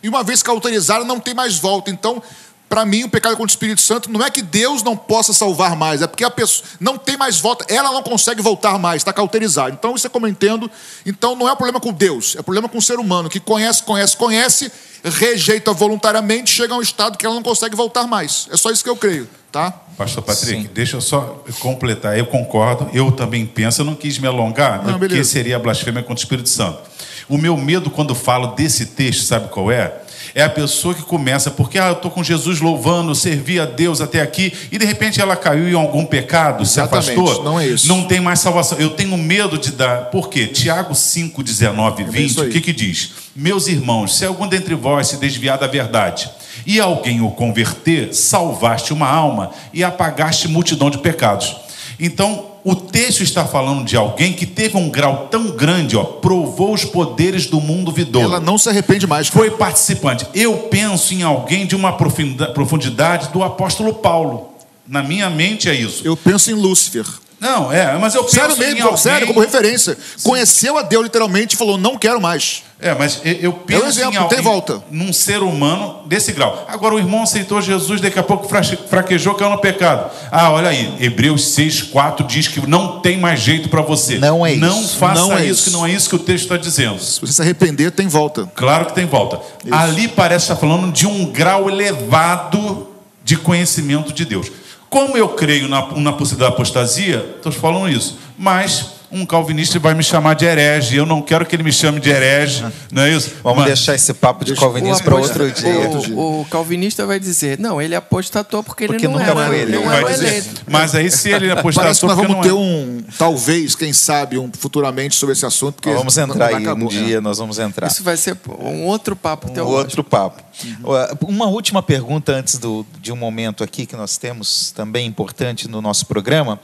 E 0.02 0.08
uma 0.08 0.22
vez 0.22 0.42
cauterizada, 0.42 1.04
não 1.04 1.18
tem 1.18 1.34
mais 1.34 1.58
volta. 1.58 1.90
Então, 1.90 2.22
para 2.68 2.84
mim, 2.84 3.04
o 3.04 3.08
pecado 3.08 3.32
contra 3.32 3.44
o 3.44 3.46
Espírito 3.46 3.80
Santo 3.80 4.10
não 4.10 4.24
é 4.24 4.30
que 4.30 4.42
Deus 4.42 4.82
não 4.82 4.96
possa 4.96 5.32
salvar 5.32 5.76
mais, 5.76 6.02
é 6.02 6.06
porque 6.06 6.24
a 6.24 6.30
pessoa 6.30 6.68
não 6.80 6.98
tem 6.98 7.16
mais 7.16 7.38
volta, 7.40 7.64
ela 7.72 7.92
não 7.92 8.02
consegue 8.02 8.42
voltar 8.42 8.76
mais, 8.78 9.02
está 9.02 9.12
cauterizada. 9.12 9.70
Então, 9.70 9.94
isso 9.94 10.06
é 10.06 10.10
como 10.10 10.26
eu 10.26 10.30
entendo. 10.30 10.70
Então, 11.04 11.36
não 11.36 11.48
é 11.48 11.54
problema 11.54 11.80
com 11.80 11.92
Deus, 11.92 12.34
é 12.36 12.42
problema 12.42 12.68
com 12.68 12.78
o 12.78 12.82
ser 12.82 12.98
humano 12.98 13.28
que 13.28 13.38
conhece, 13.38 13.82
conhece, 13.84 14.16
conhece, 14.16 14.72
rejeita 15.04 15.72
voluntariamente, 15.72 16.50
chega 16.50 16.74
a 16.74 16.76
um 16.76 16.82
estado 16.82 17.16
que 17.16 17.24
ela 17.24 17.36
não 17.36 17.42
consegue 17.42 17.76
voltar 17.76 18.06
mais. 18.06 18.48
É 18.50 18.56
só 18.56 18.70
isso 18.70 18.82
que 18.82 18.90
eu 18.90 18.96
creio. 18.96 19.28
Tá? 19.52 19.70
Pastor 19.96 20.22
Patrick, 20.22 20.62
Sim. 20.62 20.70
deixa 20.74 20.96
eu 20.96 21.00
só 21.00 21.42
completar. 21.60 22.18
Eu 22.18 22.26
concordo, 22.26 22.90
eu 22.92 23.10
também 23.10 23.46
penso, 23.46 23.80
eu 23.80 23.86
não 23.86 23.94
quis 23.94 24.18
me 24.18 24.26
alongar, 24.26 24.84
não, 24.84 24.98
porque 24.98 25.24
seria 25.24 25.58
blasfêmia 25.58 26.02
contra 26.02 26.16
o 26.16 26.22
Espírito 26.22 26.48
Santo. 26.48 26.80
O 27.28 27.38
meu 27.38 27.56
medo 27.56 27.90
quando 27.90 28.14
falo 28.14 28.48
desse 28.48 28.86
texto, 28.86 29.22
sabe 29.22 29.48
qual 29.48 29.70
é? 29.70 30.02
É 30.38 30.42
a 30.42 30.50
pessoa 30.50 30.94
que 30.94 31.00
começa, 31.00 31.50
porque 31.50 31.78
ah, 31.78 31.86
eu 31.86 31.92
estou 31.94 32.10
com 32.10 32.22
Jesus 32.22 32.60
louvando, 32.60 33.14
servi 33.14 33.58
a 33.58 33.64
Deus 33.64 34.02
até 34.02 34.20
aqui, 34.20 34.52
e 34.70 34.76
de 34.76 34.84
repente 34.84 35.18
ela 35.18 35.34
caiu 35.34 35.66
em 35.66 35.72
algum 35.72 36.04
pecado, 36.04 36.62
Exatamente, 36.62 37.06
se 37.06 37.10
afastou. 37.12 37.42
não 37.42 37.58
é 37.58 37.66
isso. 37.66 37.88
Não 37.88 38.04
tem 38.04 38.20
mais 38.20 38.40
salvação. 38.40 38.76
Eu 38.76 38.90
tenho 38.90 39.16
medo 39.16 39.56
de 39.56 39.72
dar. 39.72 40.10
Por 40.10 40.28
quê? 40.28 40.46
Tiago 40.46 40.94
5, 40.94 41.42
19 41.42 42.02
e 42.02 42.04
É 42.06 42.08
20, 42.10 42.30
isso 42.30 42.42
aí. 42.42 42.48
o 42.50 42.52
que, 42.52 42.60
que 42.60 42.72
diz? 42.74 43.12
Meus 43.34 43.66
irmãos, 43.66 44.18
se 44.18 44.26
algum 44.26 44.46
dentre 44.46 44.74
vós 44.74 45.08
se 45.08 45.16
desviar 45.16 45.56
da 45.56 45.66
verdade 45.66 46.28
e 46.66 46.78
alguém 46.78 47.22
o 47.22 47.30
converter, 47.30 48.12
salvaste 48.14 48.92
uma 48.92 49.08
alma 49.08 49.52
e 49.72 49.82
apagaste 49.82 50.48
multidão 50.48 50.90
de 50.90 50.98
pecados. 50.98 51.56
Então, 51.98 52.55
o 52.68 52.74
texto 52.74 53.22
está 53.22 53.46
falando 53.46 53.84
de 53.84 53.96
alguém 53.96 54.32
que 54.32 54.44
teve 54.44 54.76
um 54.76 54.90
grau 54.90 55.28
tão 55.30 55.52
grande, 55.52 55.96
ó, 55.96 56.02
provou 56.02 56.74
os 56.74 56.84
poderes 56.84 57.46
do 57.46 57.60
mundo 57.60 57.92
vidouro. 57.92 58.26
Ela 58.26 58.40
não 58.40 58.58
se 58.58 58.68
arrepende 58.68 59.06
mais. 59.06 59.28
Foi 59.28 59.52
participante. 59.52 60.26
Eu 60.34 60.52
penso 60.68 61.14
em 61.14 61.22
alguém 61.22 61.64
de 61.64 61.76
uma 61.76 61.92
profundidade 61.92 63.28
do 63.28 63.44
apóstolo 63.44 63.94
Paulo. 63.94 64.48
Na 64.84 65.00
minha 65.00 65.30
mente 65.30 65.68
é 65.68 65.74
isso. 65.76 66.02
Eu 66.04 66.16
penso 66.16 66.50
em 66.50 66.54
Lúcifer. 66.54 67.06
Não, 67.46 67.72
é, 67.72 67.96
mas 67.98 68.14
eu 68.14 68.22
penso 68.24 68.34
Sério 68.36 68.54
em 68.54 68.58
mesmo, 68.58 68.82
alguém... 68.84 68.96
sério, 68.96 69.26
como 69.26 69.40
referência. 69.40 69.96
Conheceu 70.22 70.76
a 70.78 70.82
Deus 70.82 71.04
literalmente 71.04 71.54
e 71.54 71.58
falou: 71.58 71.78
não 71.78 71.96
quero 71.96 72.20
mais. 72.20 72.62
É, 72.78 72.94
mas 72.94 73.20
eu- 73.24 73.54
penso 73.54 73.86
exemplo, 73.86 74.12
em 74.12 74.16
alguém, 74.18 74.36
tem 74.36 74.44
volta. 74.44 74.82
num 74.90 75.10
ser 75.10 75.38
humano 75.42 76.02
desse 76.06 76.30
grau. 76.32 76.66
Agora 76.68 76.94
o 76.94 76.98
irmão 76.98 77.22
aceitou 77.22 77.62
Jesus, 77.62 78.02
daqui 78.02 78.18
a 78.18 78.22
pouco 78.22 78.46
fra- 78.48 78.62
fraquejou, 78.62 79.34
caiu 79.34 79.50
no 79.50 79.58
pecado. 79.58 80.10
Ah, 80.30 80.50
olha 80.50 80.68
aí, 80.68 80.94
Hebreus 81.00 81.54
6, 81.54 81.82
4 81.84 82.26
diz 82.26 82.48
que 82.48 82.66
não 82.68 83.00
tem 83.00 83.16
mais 83.18 83.40
jeito 83.40 83.70
para 83.70 83.80
você. 83.80 84.18
Não 84.18 84.44
é 84.44 84.56
Não 84.56 84.82
isso. 84.82 84.96
faça 84.98 85.20
Não 85.22 85.32
é 85.32 85.42
isso, 85.44 85.52
isso. 85.52 85.64
que 85.64 85.70
não 85.70 85.86
é 85.86 85.90
isso 85.90 86.08
que 86.10 86.16
o 86.16 86.18
texto 86.18 86.42
está 86.44 86.56
dizendo. 86.58 86.98
Se 87.00 87.18
você 87.20 87.32
se 87.32 87.40
arrepender, 87.40 87.90
tem 87.92 88.08
volta. 88.08 88.46
Claro 88.54 88.84
que 88.86 88.94
tem 88.94 89.06
volta. 89.06 89.40
Ali 89.70 90.06
parece 90.08 90.44
estar 90.44 90.56
falando 90.56 90.92
de 90.92 91.06
um 91.06 91.24
grau 91.32 91.70
elevado 91.70 92.88
de 93.24 93.36
conhecimento 93.36 94.12
de 94.12 94.24
Deus. 94.26 94.48
Como 94.88 95.16
eu 95.16 95.28
creio 95.30 95.68
na, 95.68 95.86
na 95.96 96.12
possibilidade 96.12 96.50
da 96.50 96.54
apostasia, 96.54 97.34
estou 97.36 97.52
falando 97.52 97.88
isso. 97.88 98.18
Mas 98.38 98.95
um 99.10 99.24
calvinista 99.26 99.78
vai 99.78 99.94
me 99.94 100.02
chamar 100.02 100.34
de 100.34 100.44
herege. 100.44 100.96
Eu 100.96 101.06
não 101.06 101.22
quero 101.22 101.44
que 101.46 101.54
ele 101.56 101.62
me 101.62 101.72
chame 101.72 102.00
de 102.00 102.10
herege, 102.10 102.64
não 102.92 103.02
é 103.02 103.10
isso? 103.12 103.32
Vamos 103.42 103.58
Mas- 103.60 103.66
deixar 103.66 103.94
esse 103.94 104.12
papo 104.14 104.44
de 104.44 104.52
O 104.52 104.56
para 105.02 105.14
outro 105.16 105.50
dia. 105.50 105.78
outro 105.78 106.00
dia. 106.00 106.16
O, 106.16 106.40
o 106.42 106.44
calvinista 106.46 107.06
vai 107.06 107.18
dizer, 107.20 107.58
não, 107.58 107.80
ele 107.80 107.94
apostatou 107.94 108.62
porque, 108.62 108.86
Porque 108.86 109.06
ele 109.06 109.12
não 109.12 109.18
nunca 109.20 109.30
era, 109.32 109.46
foi 109.46 109.60
eleito. 109.60 109.84
não 109.84 109.92
era 109.92 110.12
eleito. 110.12 110.62
Mas 110.68 110.94
aí 110.94 111.10
se 111.10 111.30
ele 111.30 111.50
que 111.54 111.62
nós 111.62 112.00
vamos 112.00 112.28
não 112.36 112.40
ter 112.42 112.48
é. 112.50 112.54
um, 112.54 113.02
talvez, 113.18 113.74
quem 113.74 113.92
sabe, 113.92 114.38
um 114.38 114.50
futuramente 114.56 115.14
sobre 115.14 115.32
esse 115.34 115.46
assunto. 115.46 115.74
Porque 115.76 115.92
vamos 115.92 116.16
entrar 116.16 116.46
aí 116.46 116.54
acabou, 116.56 116.86
um 116.86 116.88
dia, 116.88 117.20
nós 117.20 117.38
vamos 117.38 117.58
entrar. 117.58 117.86
Isso 117.88 118.02
vai 118.02 118.16
ser 118.16 118.36
um 118.58 118.84
outro 118.84 119.14
papo 119.14 119.48
Um 119.50 119.54
teológico. 119.54 119.80
outro 119.80 120.04
papo. 120.04 120.42
Uh, 120.82 121.26
Uma 121.28 121.46
última 121.46 121.82
pergunta 121.82 122.32
antes 122.32 122.58
do, 122.58 122.86
de 123.00 123.12
um 123.12 123.16
momento 123.16 123.62
aqui 123.62 123.84
que 123.86 123.94
nós 123.96 124.16
temos 124.16 124.70
também 124.72 125.06
importante 125.06 125.68
no 125.68 125.80
nosso 125.82 126.06
programa. 126.06 126.58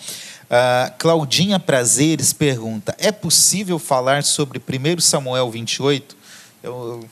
Uh, 0.53 0.93
Claudinha 0.99 1.59
Prazeres 1.59 2.35
pergunta: 2.35 2.95
é 2.99 3.11
possível 3.11 3.79
falar 3.79 4.23
sobre 4.23 4.61
1 4.61 5.01
Samuel 5.01 5.51
28? 5.51 6.15
Eu, 6.63 7.03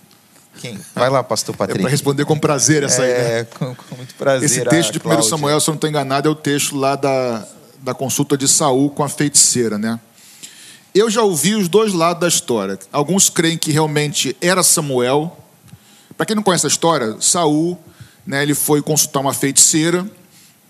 quem? 0.60 0.78
Vai 0.94 1.08
lá, 1.08 1.24
Pastor 1.24 1.54
É 1.54 1.58
Patrick. 1.58 1.80
para 1.80 1.90
responder 1.90 2.26
com 2.26 2.38
prazer 2.38 2.82
essa 2.82 3.02
aí. 3.02 3.08
né? 3.08 3.38
É, 3.40 3.44
com, 3.44 3.74
com 3.74 3.96
muito 3.96 4.14
prazer. 4.16 4.44
Esse 4.44 4.62
texto 4.66 4.92
de 4.92 4.98
1 4.98 5.00
Cláudia. 5.00 5.26
Samuel, 5.26 5.58
se 5.58 5.70
eu 5.70 5.72
não 5.72 5.76
estou 5.76 5.88
enganado, 5.88 6.28
é 6.28 6.30
o 6.30 6.34
texto 6.34 6.76
lá 6.76 6.96
da, 6.96 7.46
da 7.78 7.94
consulta 7.94 8.36
de 8.36 8.46
Saul 8.46 8.90
com 8.90 9.02
a 9.02 9.08
feiticeira, 9.08 9.78
né? 9.78 9.98
Eu 10.94 11.08
já 11.08 11.22
ouvi 11.22 11.54
os 11.54 11.66
dois 11.66 11.94
lados 11.94 12.20
da 12.20 12.28
história. 12.28 12.78
Alguns 12.92 13.30
creem 13.30 13.56
que 13.56 13.72
realmente 13.72 14.36
era 14.38 14.62
Samuel. 14.62 15.34
Para 16.14 16.26
quem 16.26 16.36
não 16.36 16.42
conhece 16.42 16.66
a 16.66 16.68
história, 16.68 17.16
Saul, 17.20 17.78
né, 18.26 18.42
ele 18.42 18.54
foi 18.54 18.82
consultar 18.82 19.20
uma 19.20 19.32
feiticeira 19.32 20.06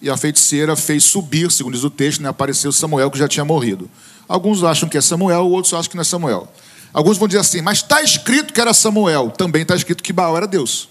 e 0.01 0.09
a 0.09 0.17
feiticeira 0.17 0.75
fez 0.77 1.05
subir, 1.05 1.51
segundo 1.51 1.75
diz 1.75 1.85
o 1.85 1.91
texto, 1.91 2.23
né, 2.23 2.29
apareceu 2.29 2.73
Samuel 2.73 3.11
que 3.11 3.19
já 3.19 3.29
tinha 3.29 3.45
morrido. 3.45 3.91
Alguns 4.29 4.63
acham 4.63 4.89
que 4.89 4.97
é 4.97 5.01
Samuel, 5.01 5.49
outros 5.49 5.75
acham 5.75 5.91
que 5.91 5.97
não 5.97 6.03
é 6.03 6.05
Samuel. 6.05 6.49
Alguns 6.93 7.19
vão 7.19 7.29
dizer 7.29 7.41
assim, 7.41 7.61
mas 7.61 7.79
está 7.79 8.03
escrito 8.03 8.53
que 8.53 8.61
era 8.61 8.73
Samuel. 8.73 9.31
Também 9.31 9.63
está 9.63 9.77
escrito 9.77 10.03
que 10.03 10.13
Baal 10.13 10.37
era 10.37 10.47
Deus. 10.47 10.89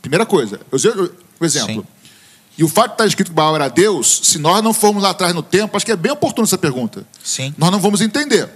Primeira 0.00 0.24
coisa, 0.24 0.60
eu, 0.72 0.78
eu, 0.78 1.14
por 1.38 1.44
exemplo. 1.44 1.82
Sim. 1.82 1.86
E 2.56 2.64
o 2.64 2.68
fato 2.68 2.88
de 2.88 2.94
estar 2.94 3.06
escrito 3.06 3.28
que 3.28 3.34
Baal 3.34 3.54
era 3.54 3.68
Deus, 3.68 4.20
se 4.24 4.38
nós 4.38 4.62
não 4.62 4.72
formos 4.72 5.02
lá 5.02 5.10
atrás 5.10 5.34
no 5.34 5.42
tempo, 5.42 5.76
acho 5.76 5.84
que 5.84 5.92
é 5.92 5.96
bem 5.96 6.12
oportuna 6.12 6.46
essa 6.46 6.58
pergunta. 6.58 7.06
Sim. 7.22 7.54
Nós 7.56 7.70
não 7.70 7.78
vamos 7.78 8.00
entender. 8.00 8.48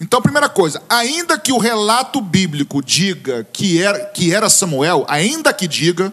Então, 0.00 0.20
primeira 0.20 0.48
coisa, 0.48 0.82
ainda 0.88 1.38
que 1.38 1.52
o 1.52 1.58
relato 1.58 2.20
bíblico 2.20 2.82
diga 2.82 3.46
que 3.52 3.80
era, 3.80 4.06
que 4.06 4.34
era 4.34 4.48
Samuel, 4.48 5.04
ainda 5.08 5.52
que 5.52 5.68
diga, 5.68 6.12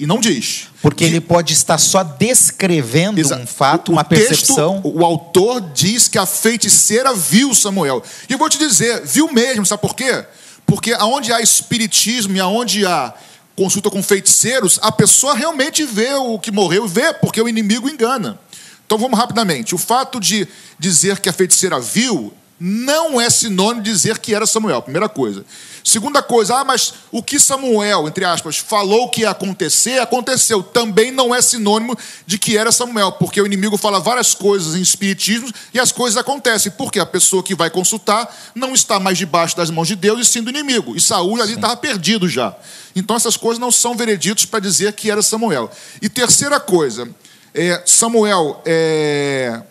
e 0.00 0.06
não 0.06 0.18
diz. 0.18 0.68
Porque 0.82 1.04
que- 1.04 1.10
ele 1.10 1.20
pode 1.20 1.52
estar 1.52 1.78
só 1.78 2.02
descrevendo 2.02 3.20
Exa- 3.20 3.36
um 3.36 3.46
fato, 3.46 3.90
o 3.90 3.92
uma 3.92 4.04
texto, 4.04 4.28
percepção. 4.28 4.80
o 4.84 5.04
autor 5.04 5.60
diz 5.74 6.08
que 6.08 6.18
a 6.18 6.26
feiticeira 6.26 7.14
viu 7.14 7.54
Samuel. 7.54 8.02
E 8.28 8.32
eu 8.32 8.38
vou 8.38 8.48
te 8.48 8.58
dizer, 8.58 9.02
viu 9.04 9.30
mesmo, 9.32 9.64
sabe 9.66 9.82
por 9.82 9.94
quê? 9.94 10.24
Porque 10.66 10.92
aonde 10.92 11.32
há 11.32 11.40
espiritismo 11.40 12.36
e 12.36 12.40
aonde 12.40 12.86
há 12.86 13.12
consulta 13.56 13.90
com 13.90 14.02
feiticeiros, 14.02 14.78
a 14.80 14.90
pessoa 14.90 15.34
realmente 15.34 15.84
vê 15.84 16.14
o 16.14 16.38
que 16.38 16.50
morreu, 16.50 16.88
vê, 16.88 17.12
porque 17.12 17.40
o 17.42 17.48
inimigo 17.48 17.88
engana. 17.88 18.38
Então 18.86 18.96
vamos 18.98 19.18
rapidamente. 19.18 19.74
O 19.74 19.78
fato 19.78 20.18
de 20.18 20.48
dizer 20.78 21.20
que 21.20 21.28
a 21.28 21.32
feiticeira 21.32 21.78
viu 21.78 22.32
não 22.62 23.18
é 23.18 23.30
sinônimo 23.30 23.82
de 23.82 23.90
dizer 23.90 24.18
que 24.18 24.34
era 24.34 24.44
Samuel, 24.44 24.82
primeira 24.82 25.08
coisa. 25.08 25.46
Segunda 25.82 26.22
coisa, 26.22 26.56
ah, 26.56 26.64
mas 26.64 26.92
o 27.10 27.22
que 27.22 27.40
Samuel, 27.40 28.06
entre 28.06 28.22
aspas, 28.22 28.58
falou 28.58 29.08
que 29.08 29.22
ia 29.22 29.30
acontecer, 29.30 29.98
aconteceu. 29.98 30.62
Também 30.62 31.10
não 31.10 31.34
é 31.34 31.40
sinônimo 31.40 31.96
de 32.26 32.38
que 32.38 32.58
era 32.58 32.70
Samuel, 32.70 33.12
porque 33.12 33.40
o 33.40 33.46
inimigo 33.46 33.78
fala 33.78 33.98
várias 33.98 34.34
coisas 34.34 34.74
em 34.74 34.82
espiritismo 34.82 35.50
e 35.72 35.80
as 35.80 35.90
coisas 35.90 36.18
acontecem. 36.18 36.70
Porque 36.72 37.00
a 37.00 37.06
pessoa 37.06 37.42
que 37.42 37.54
vai 37.54 37.70
consultar 37.70 38.28
não 38.54 38.74
está 38.74 39.00
mais 39.00 39.16
debaixo 39.16 39.56
das 39.56 39.70
mãos 39.70 39.88
de 39.88 39.96
Deus 39.96 40.20
e 40.20 40.24
sim 40.26 40.42
do 40.42 40.50
inimigo. 40.50 40.94
E 40.94 41.00
Saul 41.00 41.40
ali 41.40 41.54
estava 41.54 41.76
perdido 41.78 42.28
já. 42.28 42.54
Então 42.94 43.16
essas 43.16 43.38
coisas 43.38 43.58
não 43.58 43.70
são 43.70 43.96
vereditos 43.96 44.44
para 44.44 44.60
dizer 44.60 44.92
que 44.92 45.10
era 45.10 45.22
Samuel. 45.22 45.70
E 46.02 46.10
terceira 46.10 46.60
coisa, 46.60 47.08
é, 47.54 47.82
Samuel, 47.86 48.60
é, 48.66 49.62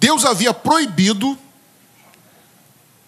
Deus 0.00 0.24
havia 0.24 0.52
proibido 0.52 1.38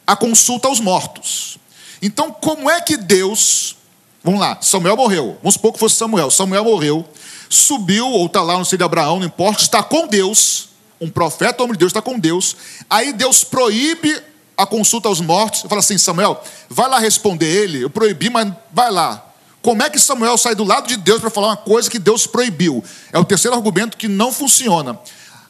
a 0.07 0.17
consulta 0.17 0.69
aos 0.69 0.81
mortos. 0.81 1.59
Então, 2.01 2.31
como 2.31 2.69
é 2.69 2.81
que 2.81 2.97
Deus. 2.97 3.77
Vamos 4.23 4.41
lá, 4.41 4.59
Samuel 4.61 4.97
morreu. 4.97 5.39
Vamos 5.43 5.55
supor 5.55 5.73
que 5.73 5.79
fosse 5.79 5.97
Samuel. 5.97 6.31
Samuel 6.31 6.65
morreu, 6.65 7.07
subiu, 7.49 8.09
ou 8.09 8.27
está 8.27 8.43
lá 8.43 8.59
no 8.59 8.65
seio 8.65 8.79
de 8.79 8.85
Abraão, 8.85 9.19
não 9.19 9.27
importa, 9.27 9.63
está 9.63 9.83
com 9.83 10.07
Deus. 10.07 10.69
Um 11.01 11.11
profeta, 11.11 11.63
homem 11.63 11.75
de 11.75 11.81
Deus, 11.81 11.91
está 11.91 12.01
com 12.01 12.19
Deus. 12.19 12.57
Aí 12.89 13.13
Deus 13.13 13.45
proíbe 13.45 14.23
a 14.57 14.67
consulta 14.67 15.09
aos 15.09 15.21
mortos. 15.21 15.63
Fala 15.63 15.81
assim: 15.81 15.99
Samuel, 15.99 16.43
vai 16.69 16.89
lá 16.89 16.99
responder 16.99 17.47
ele. 17.47 17.83
Eu 17.83 17.91
proibi, 17.91 18.31
mas 18.31 18.53
vai 18.73 18.91
lá. 18.91 19.25
Como 19.61 19.83
é 19.83 19.89
que 19.89 19.99
Samuel 19.99 20.37
sai 20.37 20.55
do 20.55 20.63
lado 20.63 20.87
de 20.87 20.97
Deus 20.97 21.23
para 21.23 21.31
falar 21.31 21.49
uma 21.49 21.57
coisa 21.57 21.91
que 21.91 21.99
Deus 21.99 22.27
proibiu? 22.27 22.85
É 23.11 23.19
o 23.19 23.25
terceiro 23.25 23.57
argumento 23.57 23.97
que 23.97 24.09
não 24.09 24.31
funciona. 24.31 24.99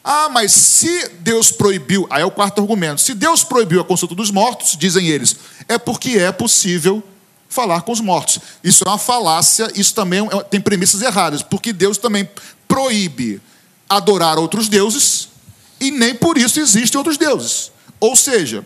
Ah, 0.07 0.29
mas 0.29 0.51
se 0.51 1.09
Deus 1.21 1.51
proibiu, 1.51 2.05
aí 2.11 2.21
é 2.21 2.25
o 2.25 2.29
quarto 2.29 2.61
argumento. 2.61 3.01
Se 3.01 3.15
Deus 3.15 3.43
proibiu 3.43 3.81
a 3.81 3.83
consulta 3.83 4.13
dos 4.13 4.29
mortos, 4.29 4.77
dizem 4.77 5.07
eles, 5.07 5.35
é 5.67 5.79
porque 5.79 6.11
é 6.11 6.31
possível 6.31 7.03
falar 7.49 7.81
com 7.81 7.91
os 7.91 7.99
mortos. 7.99 8.37
Isso 8.63 8.83
é 8.85 8.87
uma 8.87 8.99
falácia, 8.99 9.67
isso 9.75 9.95
também 9.95 10.27
é- 10.31 10.43
tem 10.43 10.61
premissas 10.61 11.01
erradas, 11.01 11.41
porque 11.41 11.73
Deus 11.73 11.97
também 11.97 12.29
proíbe 12.67 13.41
adorar 13.89 14.37
outros 14.37 14.69
deuses 14.69 15.29
e 15.81 15.89
nem 15.89 16.13
por 16.13 16.37
isso 16.37 16.59
existem 16.59 16.99
outros 16.99 17.17
deuses. 17.17 17.71
Ou 17.99 18.15
seja, 18.15 18.63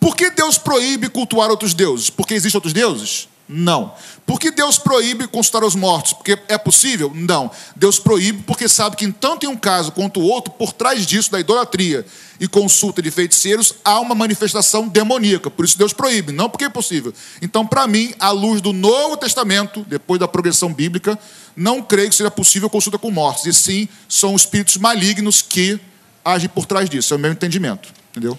por 0.00 0.16
que 0.16 0.30
Deus 0.30 0.56
proíbe 0.56 1.10
cultuar 1.10 1.50
outros 1.50 1.74
deuses? 1.74 2.08
Porque 2.08 2.32
existem 2.32 2.56
outros 2.56 2.72
deuses? 2.72 3.28
Não. 3.48 3.94
Por 4.26 4.38
que 4.38 4.50
Deus 4.50 4.78
proíbe 4.78 5.26
consultar 5.26 5.64
os 5.64 5.74
mortos? 5.74 6.12
Porque 6.12 6.38
é 6.48 6.58
possível? 6.58 7.10
Não. 7.14 7.50
Deus 7.74 7.98
proíbe 7.98 8.42
porque 8.42 8.68
sabe 8.68 8.94
que, 8.94 9.06
em 9.06 9.10
tanto 9.10 9.46
em 9.46 9.48
um 9.48 9.56
caso 9.56 9.90
quanto 9.90 10.20
o 10.20 10.24
outro, 10.24 10.52
por 10.52 10.72
trás 10.72 11.06
disso, 11.06 11.32
da 11.32 11.40
idolatria 11.40 12.04
e 12.38 12.46
consulta 12.46 13.00
de 13.00 13.10
feiticeiros, 13.10 13.74
há 13.82 13.98
uma 14.00 14.14
manifestação 14.14 14.86
demoníaca. 14.86 15.50
Por 15.50 15.64
isso 15.64 15.78
Deus 15.78 15.94
proíbe, 15.94 16.30
não 16.30 16.50
porque 16.50 16.66
é 16.66 16.68
possível. 16.68 17.12
Então, 17.40 17.66
para 17.66 17.86
mim, 17.86 18.12
à 18.20 18.30
luz 18.30 18.60
do 18.60 18.74
Novo 18.74 19.16
Testamento, 19.16 19.82
depois 19.88 20.20
da 20.20 20.28
progressão 20.28 20.72
bíblica, 20.72 21.18
não 21.56 21.82
creio 21.82 22.10
que 22.10 22.16
seja 22.16 22.30
possível 22.30 22.68
consulta 22.68 22.98
com 22.98 23.10
mortos. 23.10 23.46
E 23.46 23.52
sim, 23.54 23.88
são 24.06 24.36
espíritos 24.36 24.76
malignos 24.76 25.40
que 25.40 25.80
agem 26.22 26.50
por 26.50 26.66
trás 26.66 26.90
disso. 26.90 27.14
É 27.14 27.16
o 27.16 27.20
meu 27.20 27.32
entendimento. 27.32 27.88
Entendeu? 28.10 28.36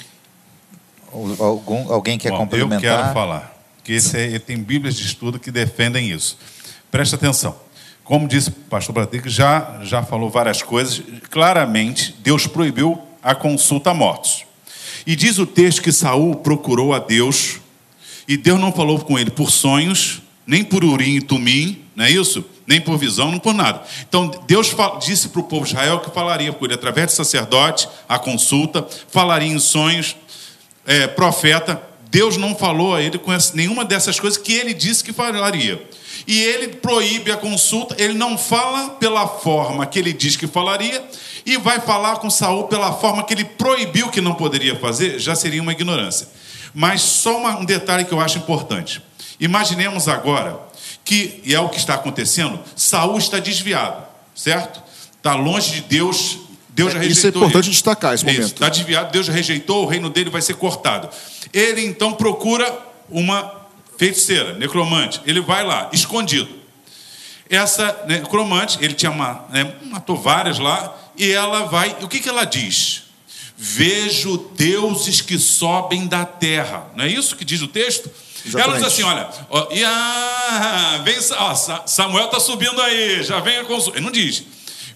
Algum, 1.40 1.92
alguém 1.92 2.20
quer 2.20 2.30
Bom, 2.30 2.38
complementar? 2.38 2.76
Eu 2.76 3.02
quero 3.02 3.14
falar 3.14 3.59
que 3.84 3.94
esse 3.94 4.18
é, 4.18 4.40
tem 4.40 4.58
Bíblias 4.58 4.96
de 4.96 5.06
estudo 5.06 5.40
que 5.40 5.52
defendem 5.52 6.12
isso. 6.12 6.38
Presta 6.92 7.16
atenção. 7.16 7.56
Como 8.04 8.28
disse 8.28 8.50
o 8.50 8.54
pastor 8.54 8.96
Patrick, 8.96 9.30
já, 9.30 9.80
já 9.84 10.02
falou 10.02 10.30
várias 10.30 10.62
coisas. 10.64 11.02
Claramente, 11.30 12.16
Deus 12.20 12.48
proibiu 12.48 13.00
a 13.22 13.36
consulta 13.36 13.92
a 13.92 13.94
mortos. 13.94 14.46
E 15.06 15.16
diz 15.16 15.38
o 15.38 15.46
texto 15.46 15.82
que 15.82 15.92
Saul 15.92 16.36
procurou 16.38 16.94
a 16.94 17.00
Deus 17.00 17.60
E 18.28 18.38
Deus 18.38 18.60
não 18.60 18.72
falou 18.72 19.00
com 19.00 19.18
ele 19.18 19.32
por 19.32 19.50
sonhos, 19.50 20.22
nem 20.46 20.64
por 20.64 20.84
urim 20.84 21.16
e 21.16 21.22
tumim, 21.22 21.84
não 21.96 22.06
é 22.06 22.12
isso? 22.12 22.46
Nem 22.68 22.80
por 22.80 22.96
visão, 22.96 23.32
não 23.32 23.40
por 23.40 23.56
nada. 23.56 23.82
Então 24.08 24.30
Deus 24.46 24.76
disse 25.04 25.30
para 25.30 25.42
o 25.42 25.44
povo 25.44 25.66
de 25.66 25.72
Israel 25.72 26.00
que 26.00 26.12
falaria 26.12 26.54
com 26.54 26.64
ele 26.64 26.76
através 26.76 27.08
de 27.08 27.14
sacerdote, 27.14 27.90
a 28.08 28.20
consulta, 28.20 28.88
falaria 29.10 29.52
em 29.52 29.58
sonhos, 29.58 30.16
é, 30.86 31.08
profeta. 31.08 31.89
Deus 32.12 32.38
não 32.38 32.56
falou 32.56 32.96
a 32.96 33.02
ele 33.02 33.18
com 33.20 33.32
nenhuma 33.54 33.86
dessas 33.86 34.20
coisas 34.20 34.38
que 34.38 34.54
ele 34.54 34.74
disse 34.74 35.04
que 35.04 35.14
falaria. 35.14 35.82
E 36.28 36.42
ele 36.42 36.70
proíbe 36.70 37.32
a 37.32 37.38
consulta, 37.38 37.96
ele 37.98 38.14
não 38.14 38.38
fala 38.38 38.92
pela 38.92 39.28
forma 39.28 39.86
que 39.86 40.00
ele 40.00 40.12
diz 40.12 40.36
que 40.36 40.48
falaria, 40.48 41.04
e 41.46 41.58
vai 41.58 41.80
falar 41.80 42.18
com 42.18 42.30
Saul 42.30 42.66
pela 42.66 42.94
forma 42.94 43.24
que 43.24 43.34
ele 43.34 43.46
proibiu 43.46 44.10
que 44.10 44.22
não 44.22 44.36
poderia 44.36 44.76
fazer, 44.76 45.20
já 45.20 45.36
seria 45.36 45.62
uma 45.62 45.72
ignorância. 45.72 46.28
Mas 46.74 47.02
só 47.02 47.38
um 47.58 47.66
detalhe 47.66 48.06
que 48.06 48.12
eu 48.12 48.20
acho 48.20 48.38
importante. 48.38 49.02
Imaginemos 49.40 50.08
agora 50.08 50.60
que, 51.06 51.42
e 51.44 51.56
é 51.56 51.60
o 51.60 51.70
que 51.70 51.78
está 51.78 51.94
acontecendo, 51.94 52.60
Saul 52.76 53.18
está 53.18 53.40
desviado, 53.40 54.04
certo? 54.36 54.82
Está 55.18 55.36
longe 55.36 55.76
de 55.76 55.82
Deus, 55.82 56.38
Deus 56.70 56.94
já 56.94 57.00
rejeitou. 57.00 57.18
Isso 57.18 57.28
é 57.28 57.30
importante 57.30 57.66
ele. 57.66 57.72
destacar 57.72 58.14
esse 58.14 58.26
momento. 58.26 58.44
está 58.44 58.70
desviado, 58.70 59.12
Deus 59.12 59.26
já 59.26 59.34
rejeitou, 59.34 59.84
o 59.84 59.88
reino 59.88 60.10
dele 60.10 60.30
vai 60.30 60.42
ser 60.42 60.56
cortado. 60.56 61.10
Ele 61.54 61.86
então 61.86 62.14
procura 62.14 62.88
uma 63.10 63.60
feiticeira, 63.98 64.54
necromante. 64.54 65.22
Ele 65.26 65.42
vai 65.42 65.66
lá, 65.66 65.90
escondido. 65.92 66.50
Essa 67.50 68.06
necromante, 68.08 68.78
ele 68.82 68.94
tinha 68.94 69.12
uma, 69.12 69.46
né, 69.50 69.76
matou 69.84 70.16
várias 70.16 70.60
lá, 70.60 70.96
e 71.18 71.32
ela 71.32 71.66
vai, 71.66 71.98
o 72.02 72.08
que, 72.08 72.20
que 72.20 72.30
ela 72.30 72.46
diz? 72.46 73.04
Vejo 73.58 74.38
deuses 74.56 75.20
que 75.20 75.38
sobem 75.38 76.08
da 76.08 76.24
terra. 76.26 76.90
Não 76.96 77.04
é 77.04 77.08
isso 77.10 77.36
que 77.36 77.44
diz 77.44 77.62
o 77.62 77.68
texto? 77.68 78.10
Exatamente. 78.46 78.70
Ela 78.70 78.78
diz 78.78 78.94
assim: 78.94 79.04
olha, 79.04 79.30
ó, 79.50 79.68
ah, 79.86 81.02
vem, 81.04 81.18
ó, 81.38 81.56
Samuel 81.86 82.26
está 82.26 82.40
subindo 82.40 82.82
aí, 82.82 83.22
já 83.22 83.42
vem 83.42 83.58
a 83.58 83.66
consulta. 83.66 83.98
Ele 83.98 84.06
não 84.06 84.14
diz. 84.14 84.44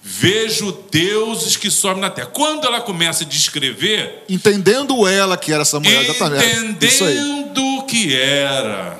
Vejo 0.05 0.77
deuses 0.91 1.55
que 1.55 1.71
sobem 1.71 2.01
na 2.01 2.09
terra. 2.09 2.27
Quando 2.27 2.67
ela 2.67 2.81
começa 2.81 3.23
a 3.23 3.27
descrever. 3.27 4.25
Entendendo 4.27 5.07
ela 5.07 5.37
que 5.37 5.53
era 5.53 5.63
Samuel, 5.63 6.03
Entendendo 6.03 7.85
que 7.87 8.13
era 8.13 8.99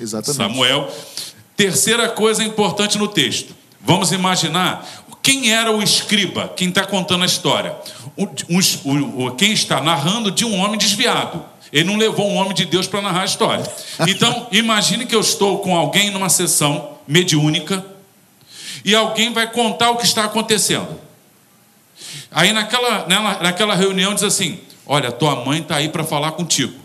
exatamente. 0.00 0.36
Samuel. 0.36 0.92
Terceira 1.56 2.08
coisa 2.08 2.42
importante 2.42 2.98
no 2.98 3.06
texto. 3.06 3.54
Vamos 3.80 4.10
imaginar 4.10 5.04
quem 5.22 5.52
era 5.52 5.70
o 5.70 5.80
escriba, 5.80 6.52
quem 6.56 6.68
está 6.68 6.84
contando 6.84 7.22
a 7.22 7.26
história? 7.26 7.76
O, 8.16 8.24
o, 8.24 9.26
o, 9.26 9.30
quem 9.36 9.52
está 9.52 9.80
narrando 9.80 10.32
de 10.32 10.44
um 10.44 10.56
homem 10.56 10.76
desviado. 10.76 11.44
Ele 11.72 11.84
não 11.84 11.96
levou 11.96 12.28
um 12.28 12.34
homem 12.34 12.54
de 12.54 12.64
Deus 12.64 12.86
para 12.86 13.00
narrar 13.00 13.22
a 13.22 13.24
história. 13.24 13.64
Então, 14.06 14.48
imagine 14.50 15.06
que 15.06 15.14
eu 15.14 15.20
estou 15.20 15.60
com 15.60 15.76
alguém 15.76 16.10
numa 16.10 16.28
sessão 16.28 16.98
mediúnica 17.06 17.84
e 18.84 18.94
alguém 18.94 19.32
vai 19.32 19.50
contar 19.50 19.90
o 19.90 19.96
que 19.96 20.04
está 20.04 20.24
acontecendo. 20.24 21.00
Aí 22.30 22.52
naquela, 22.52 23.06
naquela 23.40 23.74
reunião 23.74 24.14
diz 24.14 24.24
assim: 24.24 24.60
Olha, 24.86 25.10
tua 25.10 25.44
mãe 25.44 25.60
está 25.60 25.76
aí 25.76 25.88
para 25.88 26.04
falar 26.04 26.32
contigo. 26.32 26.84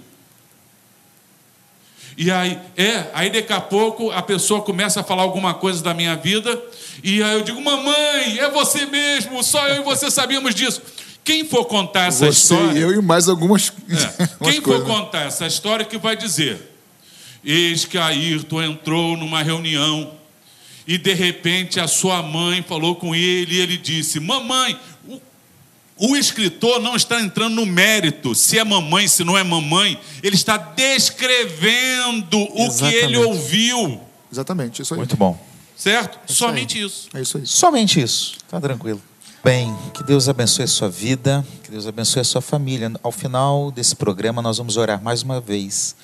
E 2.18 2.30
aí, 2.30 2.60
é, 2.76 3.06
aí 3.14 3.30
daqui 3.30 3.54
a 3.54 3.62
pouco 3.62 4.12
a 4.12 4.22
pessoa 4.22 4.62
começa 4.62 5.00
a 5.00 5.04
falar 5.04 5.24
alguma 5.24 5.54
coisa 5.54 5.82
da 5.82 5.93
minha 5.93 6.18
vida 6.18 6.62
e 7.04 7.24
aí 7.24 7.34
eu 7.34 7.43
digo, 7.43 7.62
mamãe, 7.62 8.39
é 8.39 8.50
você 8.50 8.86
mesmo, 8.86 9.41
só 9.41 9.68
eu 9.70 9.82
e 9.82 9.84
você 9.86 10.12
sabíamos 10.12 10.54
disso. 10.54 10.82
Quem 11.24 11.45
for 11.45 11.66
contar 11.66 12.08
essa 12.08 12.26
você 12.26 12.54
história. 12.54 12.80
eu 12.80 12.93
e 12.93 13.02
mais 13.02 13.30
algumas. 13.30 13.72
É, 13.89 14.28
quem 14.50 14.62
for 14.62 14.84
contar 14.84 15.28
essa 15.28 15.45
história 15.45 15.86
que 15.86 15.97
vai 15.97 16.18
dizer: 16.18 16.60
Eis 17.43 17.86
que 17.86 17.97
Ayrton 17.97 18.64
entrou 18.64 19.16
numa 19.16 19.43
reunião 19.43 20.18
e 20.90 20.98
de 20.98 21.14
repente 21.14 21.80
a 21.80 21.88
sua 21.88 22.24
mãe 22.24 22.64
falou 22.64 22.96
com 22.96 23.14
ele 23.14 23.58
e 23.58 23.60
ele 23.60 23.78
disse: 23.78 24.20
Mamãe, 24.20 24.76
o, 25.08 25.22
o 26.10 26.16
escritor 26.18 26.82
não 26.82 26.96
está 26.96 27.22
entrando 27.22 27.54
no 27.54 27.66
mérito 27.68 28.34
se 28.34 28.58
é 28.58 28.64
mamãe, 28.64 29.08
se 29.08 29.24
não 29.24 29.38
é 29.38 29.44
mamãe, 29.44 30.00
ele 30.24 30.36
está 30.36 30.58
descrevendo 30.58 32.40
o 32.40 32.66
Exatamente. 32.66 32.98
que 32.98 33.06
ele 33.06 33.18
ouviu. 33.18 34.02
Exatamente, 34.34 34.82
isso 34.82 34.96
aí. 34.96 34.98
Muito 34.98 35.16
bom. 35.16 35.40
Certo? 35.78 36.20
É 36.28 36.34
Somente 36.34 36.80
aí. 36.80 36.86
isso. 36.86 37.08
É 37.14 37.22
isso 37.22 37.38
aí. 37.38 37.46
Somente 37.46 38.02
isso. 38.02 38.38
Tá 38.50 38.60
tranquilo. 38.60 39.00
Bem, 39.44 39.74
que 39.94 40.04
Deus 40.04 40.28
abençoe 40.28 40.66
a 40.66 40.68
sua 40.68 40.90
vida, 40.90 41.46
que 41.64 41.70
Deus 41.70 41.86
abençoe 41.86 42.22
a 42.22 42.26
sua 42.26 42.42
família. 42.42 42.92
Ao 43.04 43.12
final 43.12 43.70
desse 43.70 43.96
programa, 43.96 44.42
nós 44.42 44.58
vamos 44.58 44.76
orar 44.76 45.02
mais 45.04 45.22
uma 45.22 45.40
vez. 45.40 45.96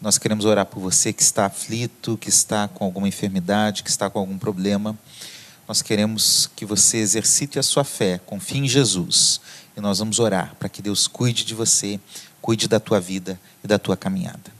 Nós 0.00 0.18
queremos 0.18 0.44
orar 0.44 0.66
por 0.66 0.80
você 0.80 1.12
que 1.12 1.22
está 1.22 1.46
aflito, 1.46 2.16
que 2.18 2.28
está 2.28 2.68
com 2.68 2.84
alguma 2.84 3.08
enfermidade, 3.08 3.82
que 3.82 3.90
está 3.90 4.10
com 4.10 4.18
algum 4.18 4.36
problema. 4.36 4.98
Nós 5.66 5.80
queremos 5.80 6.50
que 6.54 6.64
você 6.64 6.98
exercite 6.98 7.58
a 7.58 7.62
sua 7.62 7.84
fé, 7.84 8.20
confie 8.26 8.58
em 8.58 8.68
Jesus. 8.68 9.40
E 9.76 9.80
nós 9.80 9.98
vamos 9.98 10.18
orar 10.18 10.54
para 10.58 10.68
que 10.68 10.82
Deus 10.82 11.06
cuide 11.06 11.44
de 11.44 11.54
você, 11.54 11.98
cuide 12.40 12.68
da 12.68 12.78
tua 12.78 13.00
vida 13.00 13.40
e 13.62 13.66
da 13.66 13.78
tua 13.78 13.96
caminhada. 13.96 14.52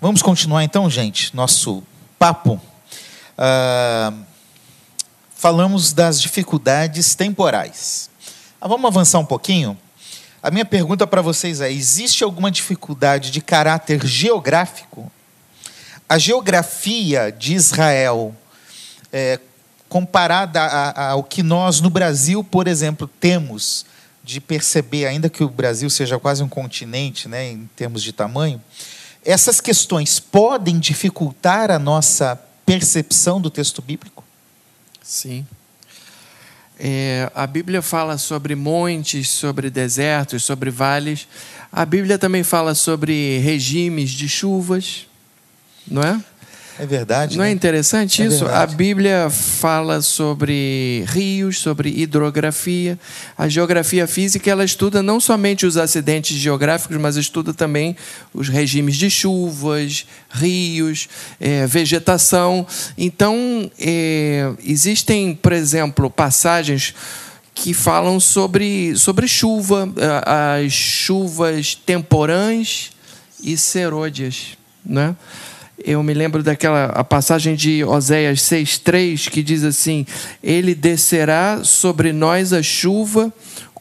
Vamos 0.00 0.22
continuar 0.22 0.64
então, 0.64 0.88
gente, 0.88 1.34
nosso 1.36 1.82
papo 2.18 2.60
ah, 3.36 4.12
falamos 5.34 5.92
das 5.92 6.20
dificuldades 6.20 7.14
temporais. 7.14 8.10
Ah, 8.60 8.68
vamos 8.68 8.86
avançar 8.86 9.18
um 9.18 9.24
pouquinho? 9.24 9.76
A 10.42 10.50
minha 10.50 10.64
pergunta 10.64 11.06
para 11.06 11.22
vocês 11.22 11.60
é: 11.60 11.70
existe 11.70 12.24
alguma 12.24 12.50
dificuldade 12.50 13.30
de 13.30 13.40
caráter 13.40 14.04
geográfico? 14.04 15.10
A 16.08 16.18
geografia 16.18 17.30
de 17.30 17.54
Israel, 17.54 18.34
é, 19.12 19.38
comparada 19.88 20.60
ao 20.60 21.22
que 21.22 21.42
nós 21.42 21.80
no 21.80 21.88
Brasil, 21.88 22.42
por 22.42 22.66
exemplo, 22.66 23.06
temos 23.20 23.86
de 24.24 24.40
perceber, 24.40 25.06
ainda 25.06 25.30
que 25.30 25.44
o 25.44 25.48
Brasil 25.48 25.88
seja 25.88 26.18
quase 26.18 26.42
um 26.42 26.48
continente, 26.48 27.28
né, 27.28 27.50
em 27.50 27.68
termos 27.76 28.02
de 28.02 28.12
tamanho, 28.12 28.60
essas 29.24 29.60
questões 29.60 30.20
podem 30.20 30.78
dificultar 30.78 31.70
a 31.70 31.78
nossa 31.78 32.40
percepção 32.66 33.40
do 33.40 33.50
texto 33.50 33.80
bíblico? 33.80 34.24
Sim. 35.02 35.46
É, 36.84 37.30
a 37.32 37.46
Bíblia 37.46 37.80
fala 37.80 38.18
sobre 38.18 38.56
montes, 38.56 39.28
sobre 39.28 39.70
desertos, 39.70 40.42
sobre 40.42 40.68
vales. 40.68 41.28
A 41.70 41.86
Bíblia 41.86 42.18
também 42.18 42.42
fala 42.42 42.74
sobre 42.74 43.38
regimes 43.38 44.10
de 44.10 44.28
chuvas, 44.28 45.06
não 45.86 46.02
é? 46.02 46.20
É 46.82 46.86
verdade. 46.86 47.36
Não 47.36 47.44
é 47.44 47.46
né? 47.46 47.52
é 47.52 47.54
interessante 47.54 48.22
é 48.22 48.26
isso? 48.26 48.40
Verdade. 48.40 48.74
A 48.74 48.76
Bíblia 48.76 49.30
fala 49.30 50.02
sobre 50.02 51.04
rios, 51.06 51.60
sobre 51.60 51.88
hidrografia. 51.88 52.98
A 53.38 53.48
geografia 53.48 54.04
física 54.08 54.50
ela 54.50 54.64
estuda 54.64 55.00
não 55.00 55.20
somente 55.20 55.64
os 55.64 55.76
acidentes 55.76 56.36
geográficos, 56.36 56.96
mas 56.96 57.14
estuda 57.14 57.54
também 57.54 57.96
os 58.34 58.48
regimes 58.48 58.96
de 58.96 59.08
chuvas, 59.08 60.06
rios, 60.28 61.08
é, 61.38 61.68
vegetação. 61.68 62.66
Então, 62.98 63.70
é, 63.78 64.52
existem, 64.64 65.36
por 65.36 65.52
exemplo, 65.52 66.10
passagens 66.10 66.96
que 67.54 67.72
falam 67.72 68.18
sobre, 68.18 68.96
sobre 68.96 69.28
chuva, 69.28 69.88
as 70.26 70.72
chuvas 70.72 71.76
temporãs 71.76 72.90
e 73.40 73.56
serôdias. 73.56 74.58
Né? 74.84 75.14
Eu 75.84 76.02
me 76.02 76.14
lembro 76.14 76.42
daquela 76.42 76.86
a 76.86 77.02
passagem 77.02 77.54
de 77.54 77.84
Oséias 77.84 78.40
6:3 78.40 79.28
que 79.28 79.42
diz 79.42 79.64
assim: 79.64 80.06
Ele 80.42 80.74
descerá 80.74 81.64
sobre 81.64 82.12
nós 82.12 82.52
a 82.52 82.62
chuva 82.62 83.32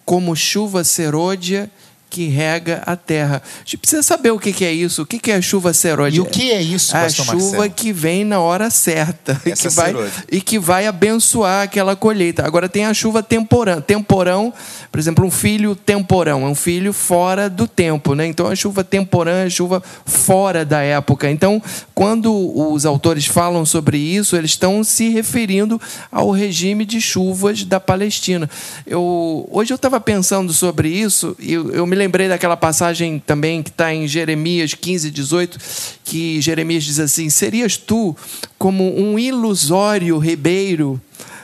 como 0.05 0.35
chuva 0.35 0.83
serôdia 0.83 1.69
que 2.11 2.27
rega 2.27 2.83
a 2.85 2.97
terra. 2.97 3.41
A 3.45 3.59
gente 3.59 3.77
precisa 3.77 4.03
saber 4.03 4.31
o 4.31 4.37
que 4.37 4.65
é 4.65 4.71
isso, 4.71 5.03
o 5.03 5.05
que 5.05 5.31
é 5.31 5.35
a 5.35 5.41
chuva 5.41 5.71
seródia. 5.71 6.17
E 6.17 6.19
o 6.19 6.25
que 6.25 6.51
é 6.51 6.61
isso, 6.61 6.95
A 6.95 7.07
chuva 7.07 7.35
Marcelo? 7.35 7.69
que 7.69 7.93
vem 7.93 8.25
na 8.25 8.41
hora 8.41 8.69
certa 8.69 9.41
e 9.47 9.53
que, 9.53 9.69
vai, 9.69 9.95
e 10.29 10.41
que 10.41 10.59
vai 10.59 10.87
abençoar 10.87 11.63
aquela 11.63 11.95
colheita. 11.95 12.45
Agora 12.45 12.67
tem 12.67 12.85
a 12.85 12.93
chuva 12.93 13.23
temporã. 13.23 13.79
Temporão, 13.79 14.53
por 14.91 14.99
exemplo, 14.99 15.25
um 15.25 15.31
filho 15.31 15.73
temporão, 15.73 16.45
é 16.45 16.49
um 16.49 16.55
filho 16.55 16.91
fora 16.91 17.49
do 17.49 17.65
tempo. 17.65 18.13
Né? 18.13 18.27
Então 18.27 18.47
a 18.47 18.55
chuva 18.55 18.83
temporã 18.83 19.45
é 19.45 19.49
chuva 19.49 19.81
fora 20.05 20.65
da 20.65 20.81
época. 20.81 21.31
Então, 21.31 21.63
quando 21.95 22.33
os 22.73 22.85
autores 22.85 23.25
falam 23.25 23.65
sobre 23.65 23.97
isso, 23.97 24.35
eles 24.35 24.51
estão 24.51 24.83
se 24.83 25.07
referindo 25.07 25.79
ao 26.11 26.29
regime 26.31 26.83
de 26.83 26.99
chuvas 26.99 27.63
da 27.63 27.79
Palestina. 27.79 28.49
Eu, 28.85 29.47
hoje 29.49 29.71
eu 29.71 29.75
estava 29.75 30.01
pensando 30.01 30.51
sobre 30.51 30.89
isso 30.89 31.37
e 31.39 31.53
eu, 31.53 31.71
eu 31.71 31.87
me 31.87 32.00
lembrei 32.01 32.27
daquela 32.27 32.57
passagem 32.57 33.19
também 33.19 33.61
que 33.61 33.69
está 33.69 33.93
em 33.93 34.07
Jeremias 34.07 34.73
15, 34.73 35.11
18, 35.11 35.59
que 36.03 36.41
Jeremias 36.41 36.83
diz 36.83 36.99
assim: 36.99 37.29
Serias 37.29 37.77
tu 37.77 38.17
como 38.57 38.99
um 38.99 39.19
ilusório 39.19 40.17
ribeiro 40.17 40.99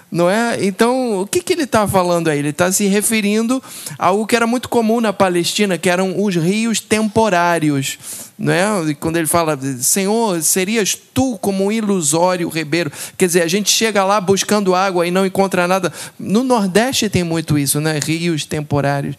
Não 0.09 0.29
é? 0.29 0.63
Então, 0.63 1.21
o 1.21 1.27
que, 1.27 1.41
que 1.41 1.51
ele 1.51 1.63
está 1.63 1.85
falando 1.85 2.29
aí? 2.29 2.39
Ele 2.39 2.49
está 2.49 2.71
se 2.71 2.85
referindo 2.87 3.61
a 3.99 4.07
algo 4.07 4.25
que 4.25 4.35
era 4.35 4.47
muito 4.47 4.69
comum 4.69 5.01
na 5.01 5.11
Palestina, 5.11 5.77
que 5.77 5.89
eram 5.89 6.23
os 6.23 6.35
rios 6.35 6.79
temporários. 6.79 7.99
Não 8.39 8.53
é? 8.53 8.91
E 8.91 8.95
quando 8.95 9.17
ele 9.17 9.27
fala, 9.27 9.59
Senhor, 9.81 10.41
serias 10.41 10.97
tu 11.13 11.37
como 11.39 11.65
um 11.65 11.71
ilusório 11.71 12.47
ribeiro? 12.47 12.89
Quer 13.17 13.25
dizer, 13.25 13.41
a 13.41 13.47
gente 13.47 13.69
chega 13.69 14.05
lá 14.05 14.21
buscando 14.21 14.73
água 14.73 15.05
e 15.05 15.11
não 15.11 15.25
encontra 15.25 15.67
nada. 15.67 15.91
No 16.17 16.41
Nordeste 16.41 17.09
tem 17.09 17.23
muito 17.23 17.57
isso, 17.57 17.81
né? 17.81 17.99
rios 17.99 18.45
temporários. 18.45 19.15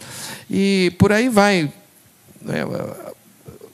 E 0.49 0.91
por 0.97 1.11
aí 1.11 1.29
vai. 1.29 1.71
É, 2.47 2.65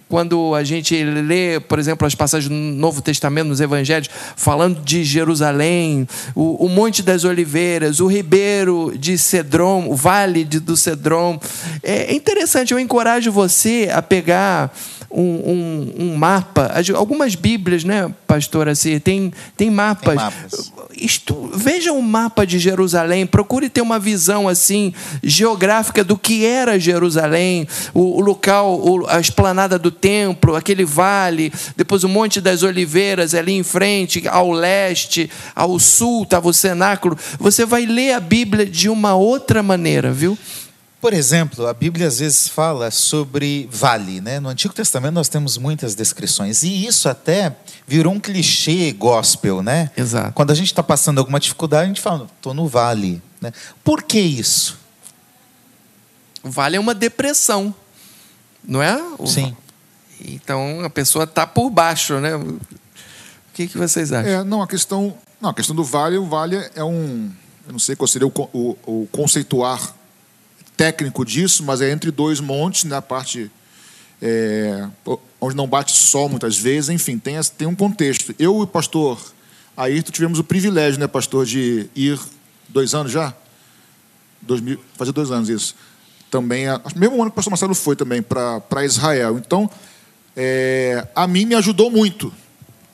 quando 0.07 0.53
a 0.53 0.63
gente 0.63 1.03
lê, 1.03 1.59
por 1.59 1.79
exemplo, 1.79 2.05
as 2.05 2.13
passagens 2.13 2.49
do 2.49 2.55
Novo 2.55 3.01
Testamento, 3.01 3.47
nos 3.47 3.59
Evangelhos, 3.59 4.09
falando 4.35 4.81
de 4.81 5.03
Jerusalém, 5.03 6.07
o, 6.35 6.65
o 6.65 6.69
Monte 6.69 7.01
das 7.01 7.23
Oliveiras, 7.23 7.99
o 7.99 8.07
ribeiro 8.07 8.93
de 8.97 9.17
Cedron, 9.17 9.87
o 9.87 9.95
vale 9.95 10.43
de, 10.43 10.59
do 10.59 10.77
Cedron. 10.77 11.39
É 11.81 12.13
interessante, 12.13 12.71
eu 12.71 12.79
encorajo 12.79 13.31
você 13.31 13.89
a 13.91 14.01
pegar 14.01 14.71
um, 15.15 15.21
um, 15.21 15.93
um 16.05 16.15
mapa. 16.15 16.71
Algumas 16.93 17.35
Bíblias, 17.35 17.83
né, 17.83 18.13
pastor? 18.27 18.67
Assim, 18.67 18.99
tem, 18.99 19.31
tem 19.55 19.71
mapas. 19.71 20.15
Tem 20.15 20.15
mapas. 20.15 20.71
Isto, 20.97 21.51
veja 21.53 21.91
um 21.91 22.01
mapa 22.01 22.45
de 22.45 22.59
Jerusalém, 22.59 23.25
procure 23.25 23.69
ter 23.69 23.81
uma 23.81 23.99
visão 23.99 24.47
assim 24.47 24.93
geográfica 25.23 26.03
do 26.03 26.17
que 26.17 26.45
era 26.45 26.79
Jerusalém, 26.79 27.67
o, 27.93 28.17
o 28.17 28.21
local, 28.21 28.79
o, 28.79 29.05
a 29.07 29.19
esplanada 29.19 29.77
do 29.77 29.91
templo, 29.91 30.55
aquele 30.55 30.85
vale, 30.85 31.51
depois 31.75 32.03
o 32.03 32.09
Monte 32.09 32.39
das 32.39 32.63
Oliveiras 32.63 33.33
ali 33.33 33.53
em 33.53 33.63
frente, 33.63 34.25
ao 34.27 34.51
leste, 34.51 35.29
ao 35.53 35.77
sul 35.79 36.23
estava 36.23 36.47
o 36.47 36.53
cenáculo. 36.53 37.17
Você 37.39 37.65
vai 37.65 37.85
ler 37.85 38.13
a 38.13 38.19
Bíblia 38.19 38.65
de 38.65 38.89
uma 38.89 39.15
outra 39.15 39.61
maneira, 39.61 40.11
viu? 40.11 40.37
Por 41.05 41.13
exemplo, 41.13 41.67
a 41.67 41.73
Bíblia 41.75 42.07
às 42.07 42.17
vezes 42.17 42.47
fala 42.47 42.89
sobre 42.89 43.69
vale, 43.71 44.19
né? 44.19 44.39
No 44.39 44.49
Antigo 44.49 44.73
Testamento 44.73 45.13
nós 45.13 45.29
temos 45.29 45.55
muitas 45.55 45.93
descrições 45.93 46.63
e 46.63 46.87
isso 46.87 47.07
até 47.07 47.55
virou 47.85 48.11
um 48.11 48.19
clichê 48.19 48.91
gospel, 48.91 49.61
né? 49.61 49.91
Exato. 49.95 50.33
Quando 50.33 50.49
a 50.49 50.55
gente 50.55 50.65
está 50.65 50.81
passando 50.81 51.19
alguma 51.19 51.39
dificuldade, 51.39 51.83
a 51.83 51.87
gente 51.89 52.01
fala, 52.01 52.25
estou 52.35 52.55
no 52.55 52.67
vale, 52.67 53.21
né? 53.39 53.53
Por 53.83 54.01
que 54.01 54.19
isso? 54.19 54.79
O 56.41 56.49
vale 56.49 56.75
é 56.77 56.79
uma 56.79 56.95
depressão, 56.95 57.71
não 58.63 58.81
é? 58.81 58.99
O... 59.19 59.27
Sim. 59.27 59.55
Então 60.19 60.83
a 60.83 60.89
pessoa 60.89 61.25
está 61.25 61.45
por 61.45 61.69
baixo, 61.69 62.19
né? 62.19 62.35
O 62.35 62.59
que, 63.53 63.67
que 63.67 63.77
vocês 63.77 64.11
acham? 64.11 64.31
É, 64.41 64.43
não, 64.43 64.59
a 64.59 64.67
questão, 64.67 65.15
não, 65.39 65.51
a 65.51 65.53
questão 65.53 65.75
do 65.75 65.83
vale, 65.83 66.17
o 66.17 66.25
vale 66.25 66.67
é 66.73 66.83
um, 66.83 67.31
eu 67.67 67.73
não 67.73 67.79
sei 67.79 67.95
qual 67.95 68.07
seria 68.07 68.27
o, 68.27 68.31
o, 68.51 68.75
o 68.87 69.07
conceituar 69.11 69.93
técnico 70.75 71.25
disso, 71.25 71.63
mas 71.63 71.81
é 71.81 71.91
entre 71.91 72.11
dois 72.11 72.39
montes, 72.39 72.83
na 72.83 72.97
né, 72.97 73.01
parte 73.01 73.51
é, 74.21 74.87
onde 75.39 75.55
não 75.55 75.67
bate 75.67 75.91
sol 75.93 76.29
muitas 76.29 76.57
vezes, 76.57 76.89
enfim, 76.89 77.17
tem, 77.17 77.35
tem 77.57 77.67
um 77.67 77.75
contexto. 77.75 78.33
Eu 78.39 78.59
e 78.59 78.63
o 78.63 78.67
pastor 78.67 79.19
Ayrton 79.75 80.11
tivemos 80.11 80.39
o 80.39 80.43
privilégio, 80.43 80.99
né, 80.99 81.07
pastor, 81.07 81.45
de 81.45 81.89
ir 81.95 82.19
dois 82.69 82.93
anos 82.93 83.11
já? 83.11 83.33
Dois 84.41 84.61
mil, 84.61 84.79
fazer 84.95 85.11
dois 85.11 85.31
anos 85.31 85.49
isso. 85.49 85.75
Também, 86.29 86.65
mesmo 86.95 87.15
ano 87.15 87.25
que 87.25 87.33
o 87.33 87.35
pastor 87.35 87.51
Marcelo 87.51 87.75
foi 87.75 87.95
também 87.95 88.21
para 88.21 88.85
Israel. 88.85 89.37
Então, 89.37 89.69
é, 90.35 91.07
a 91.15 91.27
mim 91.27 91.45
me 91.45 91.55
ajudou 91.55 91.89
muito 91.89 92.33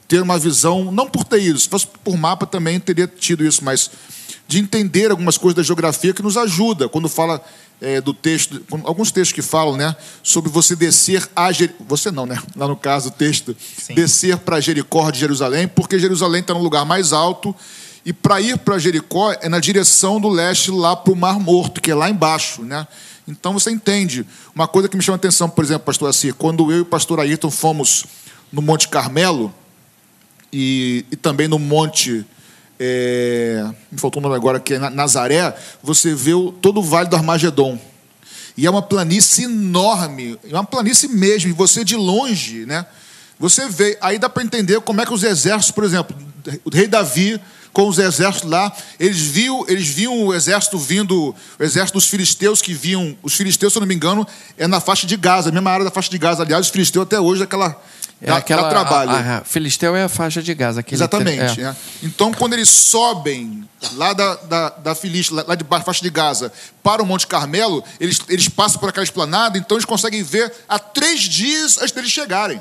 ter 0.07 0.21
uma 0.21 0.37
visão, 0.37 0.91
não 0.91 1.07
por 1.07 1.23
ter 1.23 1.41
ido, 1.41 1.57
se 1.57 1.69
fosse 1.69 1.87
por 2.03 2.17
mapa 2.17 2.45
também 2.45 2.79
teria 2.79 3.07
tido 3.07 3.45
isso, 3.45 3.63
mas 3.63 3.89
de 4.45 4.59
entender 4.59 5.09
algumas 5.09 5.37
coisas 5.37 5.55
da 5.55 5.63
geografia 5.63 6.13
que 6.13 6.21
nos 6.21 6.35
ajuda. 6.35 6.89
Quando 6.89 7.07
fala 7.07 7.41
é, 7.81 7.99
do 7.99 8.13
texto, 8.13 8.63
alguns 8.83 9.11
textos 9.11 9.33
que 9.33 9.41
falam, 9.41 9.75
né, 9.75 9.95
sobre 10.21 10.51
você 10.51 10.75
descer 10.75 11.27
a 11.35 11.51
Jericó, 11.51 11.83
você 11.87 12.11
não, 12.11 12.27
né? 12.27 12.41
Lá 12.55 12.67
no 12.67 12.75
caso 12.75 13.09
o 13.09 13.11
texto, 13.11 13.57
Sim. 13.77 13.95
descer 13.95 14.37
para 14.37 14.61
Jericó 14.61 15.09
de 15.09 15.19
Jerusalém, 15.19 15.67
porque 15.67 15.97
Jerusalém 15.97 16.41
está 16.41 16.53
no 16.53 16.61
lugar 16.61 16.85
mais 16.85 17.11
alto 17.11 17.55
e 18.05 18.13
para 18.13 18.39
ir 18.39 18.57
para 18.59 18.77
Jericó 18.77 19.33
é 19.41 19.49
na 19.49 19.59
direção 19.59 20.21
do 20.21 20.29
leste 20.29 20.69
lá 20.69 20.95
para 20.95 21.11
o 21.11 21.15
Mar 21.15 21.39
Morto, 21.39 21.81
que 21.81 21.89
é 21.89 21.95
lá 21.95 22.09
embaixo, 22.09 22.63
né? 22.63 22.87
Então 23.27 23.53
você 23.53 23.71
entende. 23.71 24.25
Uma 24.53 24.67
coisa 24.67 24.87
que 24.87 24.95
me 24.95 25.03
chama 25.03 25.15
a 25.15 25.17
atenção, 25.17 25.49
por 25.49 25.63
exemplo, 25.63 25.85
pastor 25.85 26.09
Assir, 26.09 26.33
quando 26.33 26.71
eu 26.71 26.79
e 26.79 26.81
o 26.81 26.85
pastor 26.85 27.19
Ayrton 27.19 27.49
fomos 27.49 28.05
no 28.51 28.61
Monte 28.61 28.87
Carmelo 28.87 29.53
e, 30.51 31.05
e 31.11 31.15
também 31.15 31.47
no 31.47 31.57
Monte 31.57 32.25
é, 32.83 33.63
me 33.91 33.99
faltou 33.99 34.19
um 34.19 34.23
nome 34.23 34.35
agora, 34.35 34.59
que 34.59 34.73
é 34.73 34.79
Nazaré, 34.89 35.55
você 35.83 36.15
vê 36.15 36.33
o, 36.33 36.51
todo 36.51 36.79
o 36.79 36.83
Vale 36.83 37.07
do 37.07 37.15
Armagedon. 37.15 37.79
E 38.57 38.65
é 38.65 38.69
uma 38.69 38.81
planície 38.81 39.45
enorme, 39.45 40.35
é 40.49 40.53
uma 40.53 40.63
planície 40.63 41.07
mesmo, 41.07 41.51
e 41.51 41.53
você 41.53 41.85
de 41.85 41.95
longe, 41.95 42.65
né? 42.65 42.87
Você 43.39 43.69
vê, 43.69 43.99
aí 44.01 44.17
dá 44.17 44.27
para 44.27 44.41
entender 44.41 44.81
como 44.81 44.99
é 44.99 45.05
que 45.05 45.13
os 45.13 45.23
exércitos, 45.23 45.69
por 45.69 45.83
exemplo, 45.83 46.15
o 46.65 46.75
rei 46.75 46.87
Davi 46.87 47.39
com 47.71 47.87
os 47.87 47.99
exércitos 47.99 48.49
lá, 48.49 48.75
eles 48.99 49.19
viam, 49.19 49.63
eles 49.67 49.87
viam 49.87 50.25
o 50.25 50.33
exército 50.33 50.77
vindo, 50.77 51.35
o 51.59 51.63
exército 51.63 51.97
dos 51.99 52.07
filisteus 52.07 52.61
que 52.61 52.73
viam, 52.73 53.15
os 53.21 53.35
filisteus, 53.35 53.73
se 53.73 53.77
eu 53.77 53.81
não 53.81 53.87
me 53.87 53.95
engano, 53.95 54.27
é 54.57 54.67
na 54.67 54.81
faixa 54.81 55.05
de 55.05 55.15
Gaza, 55.15 55.49
a 55.49 55.51
mesma 55.51 55.69
área 55.69 55.85
da 55.85 55.91
faixa 55.91 56.09
de 56.09 56.17
Gaza, 56.17 56.41
aliás, 56.41 56.65
os 56.65 56.71
filisteus 56.71 57.03
até 57.03 57.19
hoje 57.19 57.41
daquela 57.41 57.79
é 58.21 58.27
dá, 58.27 58.37
aquela, 58.37 58.63
dá 58.63 58.69
trabalho. 58.69 59.11
A, 59.11 59.37
a, 59.37 59.43
Filisteu 59.43 59.95
é 59.95 60.03
a 60.03 60.09
faixa 60.09 60.43
de 60.43 60.53
Gaza. 60.53 60.85
Exatamente. 60.89 61.59
É. 61.59 61.69
É. 61.69 61.75
Então, 62.03 62.31
quando 62.31 62.53
eles 62.53 62.69
sobem 62.69 63.67
lá 63.93 64.13
da, 64.13 64.35
da, 64.35 64.69
da 64.69 64.95
Filiste, 64.95 65.33
lá 65.33 65.55
de 65.55 65.63
baixo, 65.63 65.85
faixa 65.85 66.03
de 66.03 66.09
Gaza, 66.11 66.53
para 66.83 67.01
o 67.01 67.05
Monte 67.05 67.25
Carmelo, 67.25 67.83
eles, 67.99 68.21
eles 68.29 68.47
passam 68.47 68.79
por 68.79 68.89
aquela 68.89 69.03
esplanada, 69.03 69.57
então 69.57 69.75
eles 69.75 69.85
conseguem 69.85 70.21
ver 70.21 70.53
há 70.69 70.77
três 70.77 71.21
dias 71.21 71.79
antes 71.79 71.91
deles 71.91 72.11
chegarem. 72.11 72.57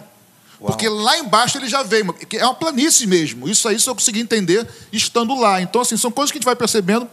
Uau. 0.60 0.72
Porque 0.72 0.88
lá 0.88 1.18
embaixo 1.18 1.58
ele 1.58 1.68
já 1.68 1.82
veio, 1.82 2.14
é 2.32 2.44
uma 2.44 2.54
planície 2.54 3.06
mesmo. 3.06 3.46
Isso 3.46 3.68
aí 3.68 3.78
só 3.78 3.94
consegui 3.94 4.20
entender 4.20 4.66
estando 4.90 5.38
lá. 5.38 5.60
Então, 5.60 5.82
assim, 5.82 5.96
são 5.96 6.10
coisas 6.10 6.30
que 6.32 6.38
a 6.38 6.40
gente 6.40 6.46
vai 6.46 6.56
percebendo. 6.56 7.08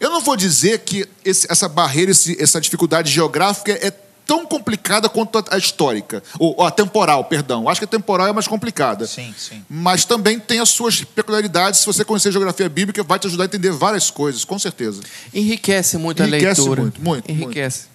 Eu 0.00 0.10
não 0.10 0.20
vou 0.20 0.36
dizer 0.36 0.80
que 0.80 1.08
esse, 1.24 1.46
essa 1.50 1.68
barreira, 1.68 2.10
esse, 2.10 2.40
essa 2.42 2.60
dificuldade 2.60 3.10
geográfica 3.10 3.72
é 3.72 3.92
tão 4.26 4.46
complicada 4.46 5.08
quanto 5.08 5.44
a 5.50 5.58
histórica, 5.58 6.22
ou 6.38 6.62
a 6.62 6.70
temporal, 6.70 7.24
perdão. 7.24 7.68
Acho 7.68 7.80
que 7.80 7.84
a 7.84 7.88
temporal 7.88 8.26
é 8.26 8.32
mais 8.32 8.48
complicada. 8.48 9.06
Sim, 9.06 9.34
sim. 9.36 9.64
Mas 9.68 10.04
também 10.04 10.38
tem 10.38 10.60
as 10.60 10.70
suas 10.70 11.02
peculiaridades. 11.04 11.80
Se 11.80 11.86
você 11.86 12.04
conhecer 12.04 12.28
a 12.28 12.32
geografia 12.32 12.68
bíblica, 12.68 13.02
vai 13.02 13.18
te 13.18 13.26
ajudar 13.26 13.44
a 13.44 13.46
entender 13.46 13.72
várias 13.72 14.10
coisas, 14.10 14.44
com 14.44 14.58
certeza. 14.58 15.02
Enriquece 15.32 15.98
muito 15.98 16.22
Enriquece 16.22 16.60
a 16.60 16.64
leitura. 16.64 16.82
Muito, 16.82 17.02
muito. 17.02 17.30
Enriquece. 17.30 17.80
Muito. 17.80 17.94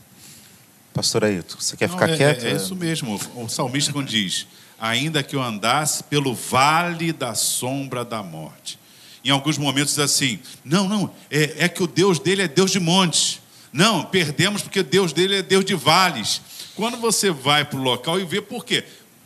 Pastor 0.93 1.23
Ailton, 1.23 1.55
você 1.59 1.77
quer 1.77 1.87
Não, 1.87 1.95
ficar 1.95 2.09
é, 2.09 2.17
quieto? 2.17 2.43
É, 2.45 2.51
é, 2.51 2.55
isso 2.55 2.75
mesmo. 2.75 3.19
O 3.35 3.47
salmista 3.47 3.93
quando 3.93 4.07
diz: 4.07 4.47
ainda 4.79 5.23
que 5.23 5.35
eu 5.35 5.41
andasse 5.41 6.03
pelo 6.03 6.33
vale 6.33 7.13
da 7.13 7.33
sombra 7.33 8.03
da 8.03 8.23
morte. 8.23 8.79
Em 9.23 9.29
alguns 9.29 9.57
momentos 9.57 9.99
assim, 9.99 10.39
não, 10.63 10.87
não, 10.87 11.11
é, 11.29 11.65
é 11.65 11.69
que 11.69 11.83
o 11.83 11.87
Deus 11.87 12.19
dele 12.19 12.41
é 12.41 12.47
Deus 12.47 12.71
de 12.71 12.79
montes. 12.79 13.41
Não, 13.71 14.03
perdemos 14.03 14.61
porque 14.61 14.83
Deus 14.83 15.13
dele 15.13 15.37
é 15.37 15.41
Deus 15.41 15.63
de 15.63 15.75
vales. 15.75 16.41
Quando 16.75 16.97
você 16.97 17.29
vai 17.31 17.65
para 17.65 17.77
o 17.77 17.83
local 17.83 18.19
e 18.19 18.25
vê 18.25 18.41
por 18.41 18.65
quê? 18.65 18.83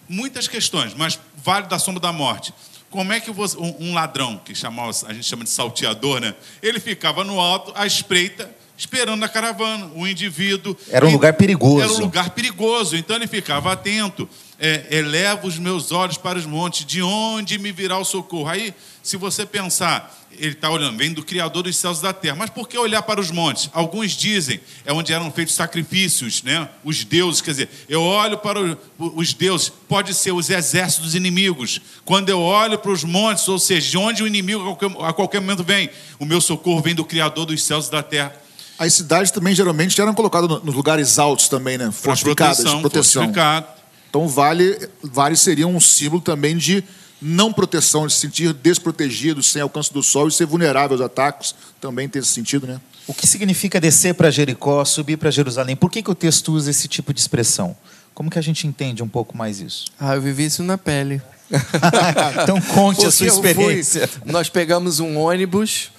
Muitas 0.07 0.47
questões, 0.47 0.93
mas 0.93 1.19
Vale 1.37 1.67
da 1.67 1.77
Sombra 1.77 2.01
da 2.01 2.13
Morte. 2.13 2.53
Como 2.89 3.11
é 3.11 3.19
que 3.19 3.31
você, 3.31 3.57
um, 3.57 3.75
um 3.89 3.93
ladrão, 3.93 4.39
que 4.43 4.53
chamava, 4.53 4.91
a 5.07 5.13
gente 5.13 5.25
chama 5.25 5.43
de 5.43 5.49
salteador, 5.49 6.21
né? 6.21 6.35
Ele 6.61 6.79
ficava 6.79 7.23
no 7.23 7.39
alto, 7.39 7.71
à 7.75 7.85
espreita, 7.85 8.49
esperando 8.77 9.23
a 9.23 9.29
caravana, 9.29 9.89
o 9.95 10.07
indivíduo. 10.07 10.77
Era 10.89 11.05
um 11.05 11.11
lugar 11.11 11.33
perigoso. 11.33 11.81
Era 11.81 11.91
um 11.91 11.99
lugar 11.99 12.29
perigoso, 12.29 12.95
então 12.95 13.15
ele 13.15 13.27
ficava 13.27 13.71
atento. 13.71 14.29
É, 14.65 14.95
eleva 14.97 15.45
os 15.45 15.59
meus 15.59 15.91
olhos 15.91 16.17
para 16.17 16.39
os 16.39 16.45
montes, 16.45 16.85
de 16.85 17.01
onde 17.01 17.59
me 17.59 17.73
virá 17.73 17.97
o 17.97 18.05
socorro? 18.05 18.47
Aí, 18.47 18.73
se 19.01 19.17
você 19.17 19.45
pensar, 19.45 20.17
ele 20.39 20.53
está 20.53 20.69
olhando, 20.69 20.97
vem 20.97 21.11
do 21.11 21.21
Criador 21.21 21.63
dos 21.63 21.75
céus 21.75 21.99
e 21.99 22.03
da 22.03 22.13
terra. 22.13 22.37
Mas 22.37 22.49
por 22.49 22.69
que 22.69 22.77
olhar 22.77 23.01
para 23.01 23.19
os 23.19 23.29
montes? 23.29 23.69
Alguns 23.73 24.11
dizem, 24.11 24.61
é 24.85 24.93
onde 24.93 25.11
eram 25.11 25.29
feitos 25.31 25.53
sacrifícios, 25.53 26.43
né? 26.43 26.69
Os 26.81 27.03
deuses, 27.03 27.41
quer 27.41 27.51
dizer, 27.51 27.69
eu 27.89 28.01
olho 28.01 28.37
para 28.37 28.77
os 28.97 29.33
deuses, 29.33 29.67
pode 29.67 30.13
ser 30.13 30.31
os 30.31 30.49
exércitos 30.49 31.07
dos 31.07 31.15
inimigos. 31.15 31.81
Quando 32.05 32.29
eu 32.29 32.39
olho 32.39 32.79
para 32.79 32.91
os 32.91 33.03
montes, 33.03 33.45
ou 33.49 33.59
seja, 33.59 33.89
de 33.89 33.97
onde 33.97 34.23
o 34.23 34.27
inimigo 34.27 34.61
a 34.61 34.75
qualquer, 34.77 35.05
a 35.09 35.11
qualquer 35.11 35.41
momento 35.41 35.65
vem, 35.65 35.89
o 36.17 36.25
meu 36.25 36.39
socorro 36.39 36.81
vem 36.81 36.95
do 36.95 37.03
Criador 37.03 37.45
dos 37.45 37.61
céus 37.61 37.87
e 37.87 37.91
da 37.91 38.01
terra. 38.01 38.33
As 38.79 38.93
cidades 38.93 39.29
também 39.29 39.53
geralmente 39.53 39.99
eram 39.99 40.13
colocadas 40.13 40.63
nos 40.63 40.73
lugares 40.73 41.19
altos 41.19 41.49
também, 41.49 41.77
né? 41.77 41.91
Fortificadas, 41.91 42.57
proteção. 42.57 42.79
proteção. 42.81 43.23
Fortificado. 43.23 43.82
Então 44.13 44.27
vale, 44.27 44.77
vale 45.01 45.35
seria 45.35 45.67
um 45.67 45.79
símbolo 45.79 46.21
também 46.21 46.55
de 46.55 46.83
não 47.19 47.51
proteção, 47.51 48.05
de 48.05 48.13
se 48.13 48.19
sentir 48.19 48.53
desprotegido, 48.53 49.41
sem 49.41 49.59
alcance 49.59 49.91
do 49.91 50.03
sol 50.03 50.27
e 50.27 50.31
ser 50.31 50.45
vulnerável 50.45 50.93
aos 50.95 51.01
ataques, 51.03 51.55
também 51.81 52.07
tem 52.07 52.19
esse 52.19 52.29
sentido, 52.29 52.67
né? 52.67 52.79
O 53.07 53.13
que 53.15 53.25
significa 53.25 53.81
descer 53.81 54.13
para 54.13 54.29
Jericó, 54.29 54.85
subir 54.85 55.17
para 55.17 55.31
Jerusalém? 55.31 55.75
Por 55.75 55.89
que, 55.89 56.03
que 56.03 56.11
o 56.11 56.13
texto 56.13 56.53
usa 56.53 56.69
esse 56.69 56.87
tipo 56.87 57.11
de 57.11 57.21
expressão? 57.21 57.75
Como 58.13 58.29
que 58.29 58.37
a 58.37 58.41
gente 58.43 58.67
entende 58.67 59.01
um 59.01 59.09
pouco 59.09 59.35
mais 59.35 59.59
isso? 59.59 59.85
Ah, 59.99 60.13
eu 60.13 60.21
vivi 60.21 60.45
isso 60.45 60.61
na 60.61 60.77
pele. 60.77 61.19
então 62.43 62.61
conte 62.61 63.03
a 63.07 63.11
sua 63.11 63.25
experiência. 63.25 64.07
Fui, 64.07 64.31
nós 64.31 64.47
pegamos 64.47 64.99
um 64.99 65.17
ônibus 65.17 65.89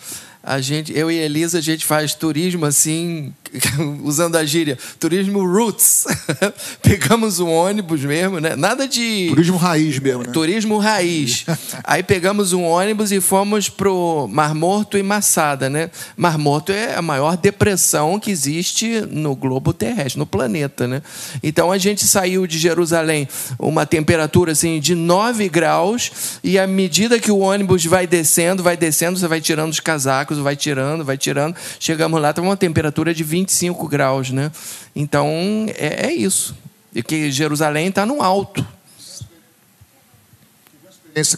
a 0.46 0.60
gente, 0.60 0.92
eu 0.96 1.10
e 1.10 1.16
Elisa, 1.16 1.56
a 1.56 1.60
gente 1.62 1.86
faz 1.86 2.14
turismo 2.14 2.66
assim, 2.66 3.32
usando 4.02 4.36
a 4.36 4.44
gíria, 4.44 4.78
turismo 4.98 5.44
roots. 5.44 6.04
pegamos 6.82 7.40
um 7.40 7.48
ônibus 7.48 8.02
mesmo, 8.02 8.40
né? 8.40 8.56
Nada 8.56 8.86
de. 8.88 9.28
Turismo 9.28 9.56
raiz 9.56 9.98
mesmo, 9.98 10.22
né? 10.24 10.32
Turismo 10.32 10.78
raiz. 10.78 11.44
Aí 11.84 12.02
pegamos 12.02 12.52
um 12.52 12.62
ônibus 12.62 13.12
e 13.12 13.20
fomos 13.20 13.68
pro 13.68 14.28
Mar 14.30 14.54
Morto 14.54 14.98
e 14.98 15.02
Massada, 15.02 15.70
né? 15.70 15.90
Mar 16.16 16.38
Morto 16.38 16.72
é 16.72 16.94
a 16.94 17.02
maior 17.02 17.36
depressão 17.36 18.18
que 18.18 18.30
existe 18.30 19.02
no 19.10 19.34
globo 19.34 19.72
terrestre, 19.72 20.18
no 20.18 20.26
planeta, 20.26 20.86
né? 20.86 21.02
Então 21.42 21.70
a 21.70 21.78
gente 21.78 22.06
saiu 22.06 22.46
de 22.46 22.58
Jerusalém 22.58 23.28
uma 23.58 23.86
temperatura 23.86 24.52
assim 24.52 24.80
de 24.80 24.94
9 24.94 25.48
graus 25.48 26.38
e 26.42 26.58
à 26.58 26.66
medida 26.66 27.18
que 27.18 27.30
o 27.30 27.38
ônibus 27.38 27.84
vai 27.84 28.06
descendo, 28.06 28.62
vai 28.62 28.76
descendo, 28.76 29.18
você 29.18 29.28
vai 29.28 29.40
tirando 29.40 29.70
os 29.70 29.80
casacos, 29.80 30.38
vai 30.38 30.56
tirando, 30.56 31.04
vai 31.04 31.16
tirando. 31.16 31.56
Chegamos 31.78 32.20
lá, 32.20 32.30
estava 32.30 32.48
uma 32.48 32.56
temperatura 32.56 33.14
de 33.14 33.22
25 33.44 33.86
graus, 33.88 34.30
né? 34.30 34.50
Então 34.96 35.28
é, 35.76 36.06
é 36.06 36.12
isso. 36.12 36.56
E 36.94 37.02
que 37.02 37.30
Jerusalém 37.30 37.88
está 37.88 38.06
no 38.06 38.22
alto. 38.22 38.66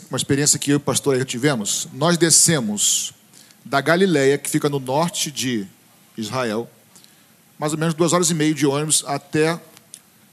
Uma 0.08 0.16
experiência 0.16 0.58
que 0.58 0.70
eu 0.70 0.74
e 0.74 0.76
o 0.76 0.80
pastor 0.80 1.22
tivemos. 1.24 1.88
Nós 1.92 2.16
descemos 2.16 3.12
da 3.64 3.80
Galileia, 3.80 4.38
que 4.38 4.48
fica 4.48 4.68
no 4.68 4.78
norte 4.78 5.30
de 5.30 5.66
Israel, 6.16 6.70
mais 7.58 7.72
ou 7.72 7.78
menos 7.78 7.94
duas 7.94 8.12
horas 8.12 8.30
e 8.30 8.34
meia 8.34 8.54
de 8.54 8.66
ônibus 8.66 9.04
até 9.06 9.60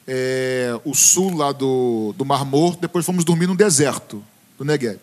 é, 0.08 0.80
o 0.86 0.94
sul 0.94 1.36
lá 1.36 1.52
do, 1.52 2.14
do 2.18 2.24
Mar 2.24 2.46
Morto. 2.46 2.80
Depois 2.82 3.06
fomos 3.06 3.26
dormir 3.26 3.48
no 3.48 3.56
deserto 3.56 4.24
do 4.58 4.64
Negev. 4.64 5.00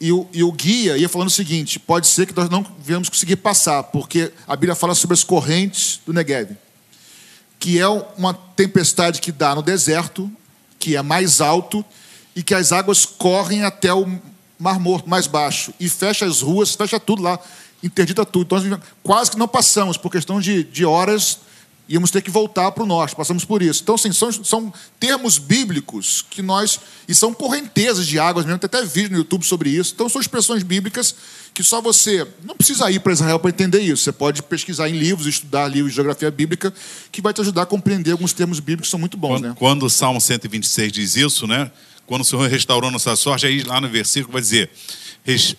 E 0.00 0.12
o, 0.12 0.28
e 0.32 0.44
o, 0.44 0.52
guia 0.52 0.96
ia 0.98 1.08
falando 1.08 1.28
o 1.28 1.32
seguinte: 1.32 1.78
pode 1.78 2.06
ser 2.06 2.26
que 2.26 2.36
nós 2.36 2.50
não 2.50 2.64
venhamos 2.78 3.08
conseguir 3.08 3.36
passar, 3.36 3.82
porque 3.84 4.32
a 4.46 4.54
Bíblia 4.54 4.74
fala 4.74 4.94
sobre 4.94 5.14
as 5.14 5.24
correntes 5.24 6.00
do 6.04 6.12
Negev, 6.12 6.56
que 7.58 7.78
é 7.80 7.88
uma 7.88 8.34
tempestade 8.34 9.20
que 9.20 9.32
dá 9.32 9.54
no 9.54 9.62
deserto, 9.62 10.30
que 10.78 10.96
é 10.96 11.02
mais 11.02 11.40
alto, 11.40 11.84
e 12.34 12.42
que 12.42 12.54
as 12.54 12.72
águas 12.72 13.06
correm 13.06 13.64
até 13.64 13.92
o 13.92 14.06
Mar 14.58 14.78
Morto, 14.78 15.08
mais 15.08 15.26
baixo, 15.26 15.72
e 15.80 15.88
fecha 15.88 16.26
as 16.26 16.42
ruas, 16.42 16.74
fecha 16.74 17.00
tudo 17.00 17.22
lá, 17.22 17.38
interdita 17.82 18.24
tudo. 18.24 18.66
Então, 18.66 18.80
quase 19.02 19.30
que 19.30 19.38
não 19.38 19.48
passamos, 19.48 19.96
por 19.96 20.10
questão 20.10 20.40
de, 20.40 20.64
de 20.64 20.84
horas, 20.84 21.38
íamos 21.88 22.10
ter 22.10 22.20
que 22.20 22.30
voltar 22.30 22.72
para 22.72 22.82
o 22.82 22.86
norte, 22.86 23.14
passamos 23.14 23.44
por 23.44 23.62
isso. 23.62 23.82
Então, 23.82 23.94
assim, 23.94 24.12
são, 24.12 24.32
são 24.32 24.72
termos 24.98 25.38
bíblicos 25.38 26.24
que 26.28 26.42
nós. 26.42 26.80
E 27.08 27.14
são 27.14 27.32
correntezas 27.32 28.06
de 28.06 28.18
águas 28.18 28.44
mesmo, 28.44 28.58
tem 28.58 28.66
até 28.66 28.84
vídeo 28.84 29.12
no 29.12 29.18
YouTube 29.18 29.44
sobre 29.44 29.70
isso. 29.70 29.92
Então, 29.94 30.08
são 30.08 30.20
expressões 30.20 30.62
bíblicas 30.62 31.14
que 31.54 31.62
só 31.62 31.80
você. 31.80 32.26
Não 32.44 32.56
precisa 32.56 32.90
ir 32.90 33.00
para 33.00 33.12
Israel 33.12 33.38
para 33.38 33.50
entender 33.50 33.80
isso. 33.80 34.02
Você 34.02 34.12
pode 34.12 34.42
pesquisar 34.42 34.88
em 34.88 34.98
livros, 34.98 35.26
estudar 35.26 35.68
livros 35.68 35.92
de 35.92 35.96
geografia 35.96 36.30
bíblica, 36.30 36.74
que 37.12 37.22
vai 37.22 37.32
te 37.32 37.40
ajudar 37.40 37.62
a 37.62 37.66
compreender 37.66 38.12
alguns 38.12 38.32
termos 38.32 38.58
bíblicos 38.58 38.88
que 38.88 38.90
são 38.90 39.00
muito 39.00 39.16
bons, 39.16 39.40
quando, 39.40 39.42
né? 39.42 39.54
Quando 39.56 39.86
o 39.86 39.90
Salmo 39.90 40.20
126 40.20 40.92
diz 40.92 41.16
isso, 41.16 41.46
né? 41.46 41.70
Quando 42.06 42.22
o 42.22 42.24
Senhor 42.24 42.48
restaurou 42.48 42.90
nossa 42.90 43.16
sorte, 43.16 43.46
aí 43.46 43.62
lá 43.62 43.80
no 43.80 43.88
versículo 43.88 44.32
vai 44.32 44.40
dizer 44.40 44.70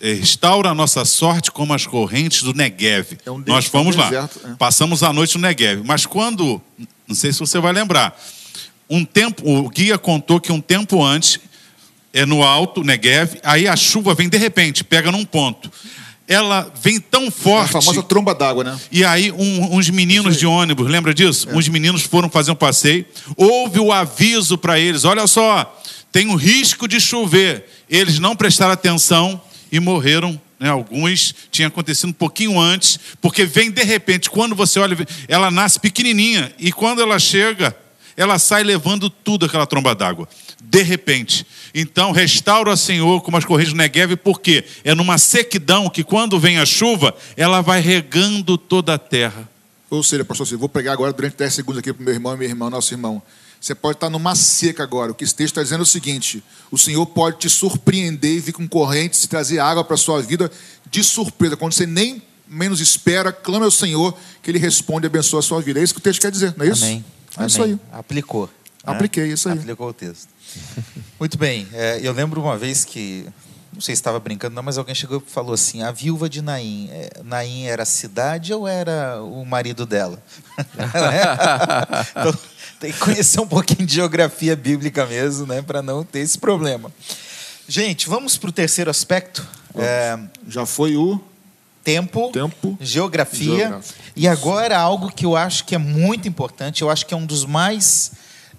restaura 0.00 0.70
a 0.70 0.74
nossa 0.74 1.04
sorte 1.04 1.50
como 1.50 1.74
as 1.74 1.86
correntes 1.86 2.42
do 2.42 2.54
Negev. 2.54 3.18
É 3.24 3.30
um 3.30 3.42
Nós 3.46 3.66
fomos 3.66 3.94
lá, 3.94 4.04
deserto, 4.04 4.40
é. 4.44 4.54
passamos 4.54 5.02
a 5.02 5.12
noite 5.12 5.36
no 5.36 5.42
Negev. 5.42 5.82
Mas 5.84 6.06
quando, 6.06 6.60
não 7.06 7.14
sei 7.14 7.32
se 7.32 7.38
você 7.38 7.60
vai 7.60 7.72
lembrar, 7.72 8.18
um 8.88 9.04
tempo, 9.04 9.42
o 9.46 9.68
guia 9.68 9.98
contou 9.98 10.40
que 10.40 10.50
um 10.50 10.60
tempo 10.60 11.04
antes, 11.04 11.38
é 12.14 12.24
no 12.24 12.42
alto, 12.42 12.82
Negev, 12.82 13.38
aí 13.42 13.68
a 13.68 13.76
chuva 13.76 14.14
vem 14.14 14.28
de 14.28 14.38
repente, 14.38 14.82
pega 14.82 15.12
num 15.12 15.24
ponto. 15.24 15.70
Ela 16.26 16.70
vem 16.82 16.98
tão 17.00 17.30
forte. 17.30 17.74
É 17.74 17.78
a 17.78 17.82
famosa 17.82 18.02
tromba 18.02 18.34
d'água, 18.34 18.64
né? 18.64 18.78
E 18.92 19.04
aí, 19.04 19.32
um, 19.32 19.76
uns 19.76 19.88
meninos 19.88 20.36
de 20.38 20.46
ônibus, 20.46 20.86
lembra 20.86 21.14
disso? 21.14 21.48
É. 21.48 21.54
Uns 21.54 21.68
meninos 21.68 22.02
foram 22.02 22.28
fazer 22.28 22.50
um 22.50 22.54
passeio. 22.54 23.04
Houve 23.34 23.80
o 23.80 23.92
aviso 23.92 24.58
para 24.58 24.78
eles: 24.78 25.04
olha 25.04 25.26
só, 25.26 25.80
tem 26.12 26.28
o 26.28 26.34
risco 26.34 26.86
de 26.86 27.00
chover. 27.00 27.66
Eles 27.88 28.18
não 28.18 28.36
prestaram 28.36 28.72
atenção 28.72 29.40
e 29.70 29.80
morreram. 29.80 30.40
Né? 30.58 30.68
Alguns 30.68 31.34
tinha 31.50 31.68
acontecido 31.68 32.10
um 32.10 32.12
pouquinho 32.12 32.58
antes, 32.58 32.98
porque 33.20 33.44
vem 33.44 33.70
de 33.70 33.82
repente, 33.82 34.28
quando 34.30 34.54
você 34.54 34.78
olha, 34.80 34.96
ela 35.26 35.50
nasce 35.50 35.78
pequenininha 35.78 36.52
e 36.58 36.72
quando 36.72 37.00
ela 37.00 37.18
chega, 37.18 37.76
ela 38.16 38.38
sai 38.38 38.64
levando 38.64 39.08
tudo 39.08 39.46
aquela 39.46 39.66
tromba 39.66 39.94
d'água. 39.94 40.28
De 40.60 40.82
repente. 40.82 41.46
Então, 41.72 42.10
restaura, 42.10 42.76
Senhor, 42.76 43.22
como 43.22 43.36
as 43.36 43.44
correntes 43.44 43.72
do 43.72 43.76
Negev, 43.76 44.16
porque 44.16 44.64
é 44.82 44.94
numa 44.94 45.16
sequidão 45.16 45.88
que 45.88 46.02
quando 46.02 46.38
vem 46.38 46.58
a 46.58 46.66
chuva, 46.66 47.14
ela 47.36 47.60
vai 47.60 47.80
regando 47.80 48.58
toda 48.58 48.94
a 48.94 48.98
terra. 48.98 49.48
Ou 49.88 50.02
seja, 50.02 50.24
pastor, 50.24 50.46
eu 50.50 50.58
vou 50.58 50.68
pegar 50.68 50.92
agora 50.92 51.12
durante 51.12 51.36
10 51.36 51.54
segundos 51.54 51.78
aqui 51.78 51.92
para 51.92 52.02
o 52.02 52.04
meu 52.04 52.12
irmão 52.12 52.34
e 52.34 52.36
minha 52.36 52.50
irmã, 52.50 52.68
nosso 52.68 52.92
irmão. 52.92 53.22
Você 53.60 53.74
pode 53.74 53.96
estar 53.96 54.08
numa 54.08 54.34
seca 54.34 54.82
agora. 54.82 55.12
O 55.12 55.14
que 55.14 55.24
esse 55.24 55.34
texto 55.34 55.52
está 55.52 55.62
dizendo 55.62 55.80
é 55.80 55.82
o 55.82 55.86
seguinte: 55.86 56.42
o 56.70 56.78
Senhor 56.78 57.04
pode 57.06 57.38
te 57.38 57.50
surpreender 57.50 58.36
e 58.36 58.40
vir 58.40 58.52
com 58.52 58.68
correntes 58.68 59.24
e 59.24 59.28
trazer 59.28 59.58
água 59.58 59.84
para 59.84 59.94
a 59.94 59.98
sua 59.98 60.22
vida 60.22 60.50
de 60.90 61.02
surpresa. 61.02 61.56
Quando 61.56 61.72
você 61.72 61.86
nem 61.86 62.22
menos 62.46 62.80
espera, 62.80 63.32
clama 63.32 63.64
ao 63.64 63.70
Senhor 63.70 64.16
que 64.42 64.50
Ele 64.50 64.58
responde 64.58 65.06
e 65.06 65.08
abençoa 65.08 65.40
a 65.40 65.42
sua 65.42 65.60
vida. 65.60 65.80
É 65.80 65.82
isso 65.82 65.92
que 65.92 66.00
o 66.00 66.02
texto 66.02 66.20
quer 66.20 66.30
dizer, 66.30 66.54
não 66.56 66.64
é 66.64 66.68
isso? 66.68 66.84
Amém. 66.84 67.04
É 67.38 67.46
isso 67.46 67.62
aí. 67.62 67.78
Aplicou. 67.92 68.46
Né? 68.46 68.92
Apliquei, 68.92 69.24
é 69.24 69.26
isso 69.28 69.48
aí. 69.48 69.58
Aplicou 69.58 69.88
o 69.88 69.92
texto. 69.92 70.28
Muito 71.18 71.36
bem. 71.36 71.68
É, 71.72 72.00
eu 72.02 72.12
lembro 72.12 72.40
uma 72.40 72.56
vez 72.56 72.84
que 72.84 73.26
não 73.72 73.82
sei 73.82 73.94
se 73.94 74.00
estava 74.00 74.18
brincando, 74.18 74.54
não, 74.56 74.62
mas 74.62 74.78
alguém 74.78 74.94
chegou 74.94 75.22
e 75.24 75.30
falou 75.30 75.52
assim: 75.52 75.82
a 75.82 75.92
viúva 75.92 76.28
de 76.28 76.42
Naim, 76.42 76.88
é, 76.90 77.10
Naim 77.22 77.64
era 77.64 77.82
a 77.82 77.86
cidade 77.86 78.52
ou 78.52 78.66
era 78.66 79.22
o 79.22 79.44
marido 79.44 79.84
dela? 79.84 80.22
então, 82.16 82.32
tem 82.78 82.92
que 82.92 82.98
conhecer 82.98 83.40
um 83.40 83.46
pouquinho 83.46 83.86
de 83.86 83.94
geografia 83.94 84.54
bíblica 84.54 85.04
mesmo, 85.06 85.46
né, 85.46 85.62
para 85.62 85.82
não 85.82 86.04
ter 86.04 86.20
esse 86.20 86.38
problema. 86.38 86.92
Gente, 87.66 88.08
vamos 88.08 88.36
para 88.36 88.48
o 88.48 88.52
terceiro 88.52 88.90
aspecto. 88.90 89.46
É, 89.74 90.18
Já 90.46 90.64
foi 90.64 90.96
o 90.96 91.20
tempo, 91.84 92.30
tempo 92.32 92.76
geografia, 92.80 93.80
e 94.14 94.28
agora 94.28 94.78
algo 94.78 95.10
que 95.10 95.24
eu 95.24 95.36
acho 95.36 95.64
que 95.64 95.74
é 95.74 95.78
muito 95.78 96.28
importante, 96.28 96.82
eu 96.82 96.90
acho 96.90 97.06
que 97.06 97.14
é 97.14 97.16
um 97.16 97.26
dos 97.26 97.44
mais 97.44 98.12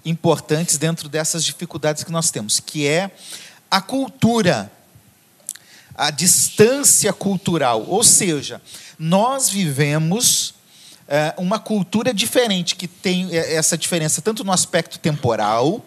importantes 0.04 0.76
dentro 0.78 1.08
dessas 1.08 1.44
dificuldades 1.44 2.02
que 2.02 2.10
nós 2.10 2.30
temos, 2.30 2.60
que 2.60 2.86
é 2.86 3.10
a 3.70 3.80
cultura, 3.80 4.70
a 5.94 6.10
distância 6.10 7.12
cultural. 7.12 7.84
Ou 7.86 8.02
seja, 8.02 8.60
nós 8.98 9.48
vivemos 9.48 10.54
uma 11.36 11.58
cultura 11.58 12.14
diferente, 12.14 12.76
que 12.76 12.86
tem 12.86 13.28
é, 13.32 13.54
essa 13.54 13.76
diferença 13.76 14.22
tanto 14.22 14.44
no 14.44 14.52
aspecto 14.52 14.98
temporal, 14.98 15.84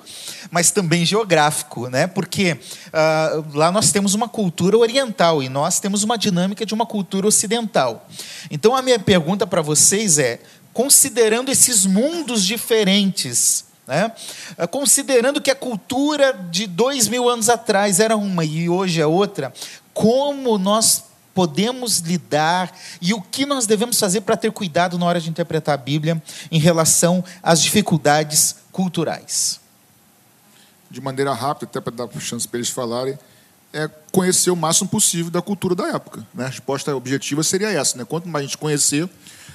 mas 0.51 0.69
também 0.69 1.05
geográfico, 1.05 1.87
né? 1.87 2.07
porque 2.07 2.53
uh, 2.53 3.57
lá 3.57 3.71
nós 3.71 3.91
temos 3.91 4.13
uma 4.13 4.27
cultura 4.27 4.77
oriental 4.77 5.41
e 5.41 5.47
nós 5.47 5.79
temos 5.79 6.03
uma 6.03 6.17
dinâmica 6.17 6.65
de 6.65 6.73
uma 6.73 6.85
cultura 6.85 7.25
ocidental. 7.25 8.07
Então 8.51 8.75
a 8.75 8.81
minha 8.81 8.99
pergunta 8.99 9.47
para 9.47 9.61
vocês 9.61 10.19
é: 10.19 10.41
considerando 10.73 11.49
esses 11.49 11.85
mundos 11.85 12.45
diferentes, 12.45 13.65
né? 13.87 14.11
Ah, 14.57 14.67
considerando 14.67 15.41
que 15.41 15.51
a 15.51 15.55
cultura 15.55 16.33
de 16.49 16.67
dois 16.67 17.07
mil 17.07 17.29
anos 17.29 17.49
atrás 17.49 17.99
era 17.99 18.15
uma 18.15 18.45
e 18.45 18.69
hoje 18.69 19.01
é 19.01 19.05
outra, 19.05 19.53
como 19.93 20.57
nós 20.57 21.03
podemos 21.33 21.99
lidar 21.99 22.71
e 23.01 23.13
o 23.13 23.21
que 23.21 23.45
nós 23.45 23.65
devemos 23.65 23.99
fazer 23.99 24.21
para 24.21 24.37
ter 24.37 24.51
cuidado 24.51 24.97
na 24.97 25.05
hora 25.05 25.19
de 25.19 25.29
interpretar 25.29 25.73
a 25.73 25.77
Bíblia 25.77 26.21
em 26.51 26.59
relação 26.59 27.23
às 27.41 27.61
dificuldades 27.61 28.55
culturais. 28.71 29.59
De 30.89 31.01
maneira 31.01 31.33
rápida, 31.33 31.69
até 31.69 31.81
para 31.81 32.05
dar 32.05 32.19
chance 32.19 32.47
para 32.47 32.59
eles 32.59 32.69
falarem, 32.69 33.17
é 33.73 33.89
conhecer 34.11 34.51
o 34.51 34.55
máximo 34.55 34.87
possível 34.87 35.31
da 35.31 35.41
cultura 35.41 35.73
da 35.73 35.87
época. 35.87 36.25
Né? 36.33 36.45
A 36.45 36.49
resposta 36.49 36.95
objetiva 36.95 37.41
seria 37.41 37.71
essa: 37.71 37.97
né? 37.97 38.05
quanto 38.05 38.27
mais 38.29 38.45
a 38.45 38.47
gente 38.47 38.57
conhecer, 38.57 39.09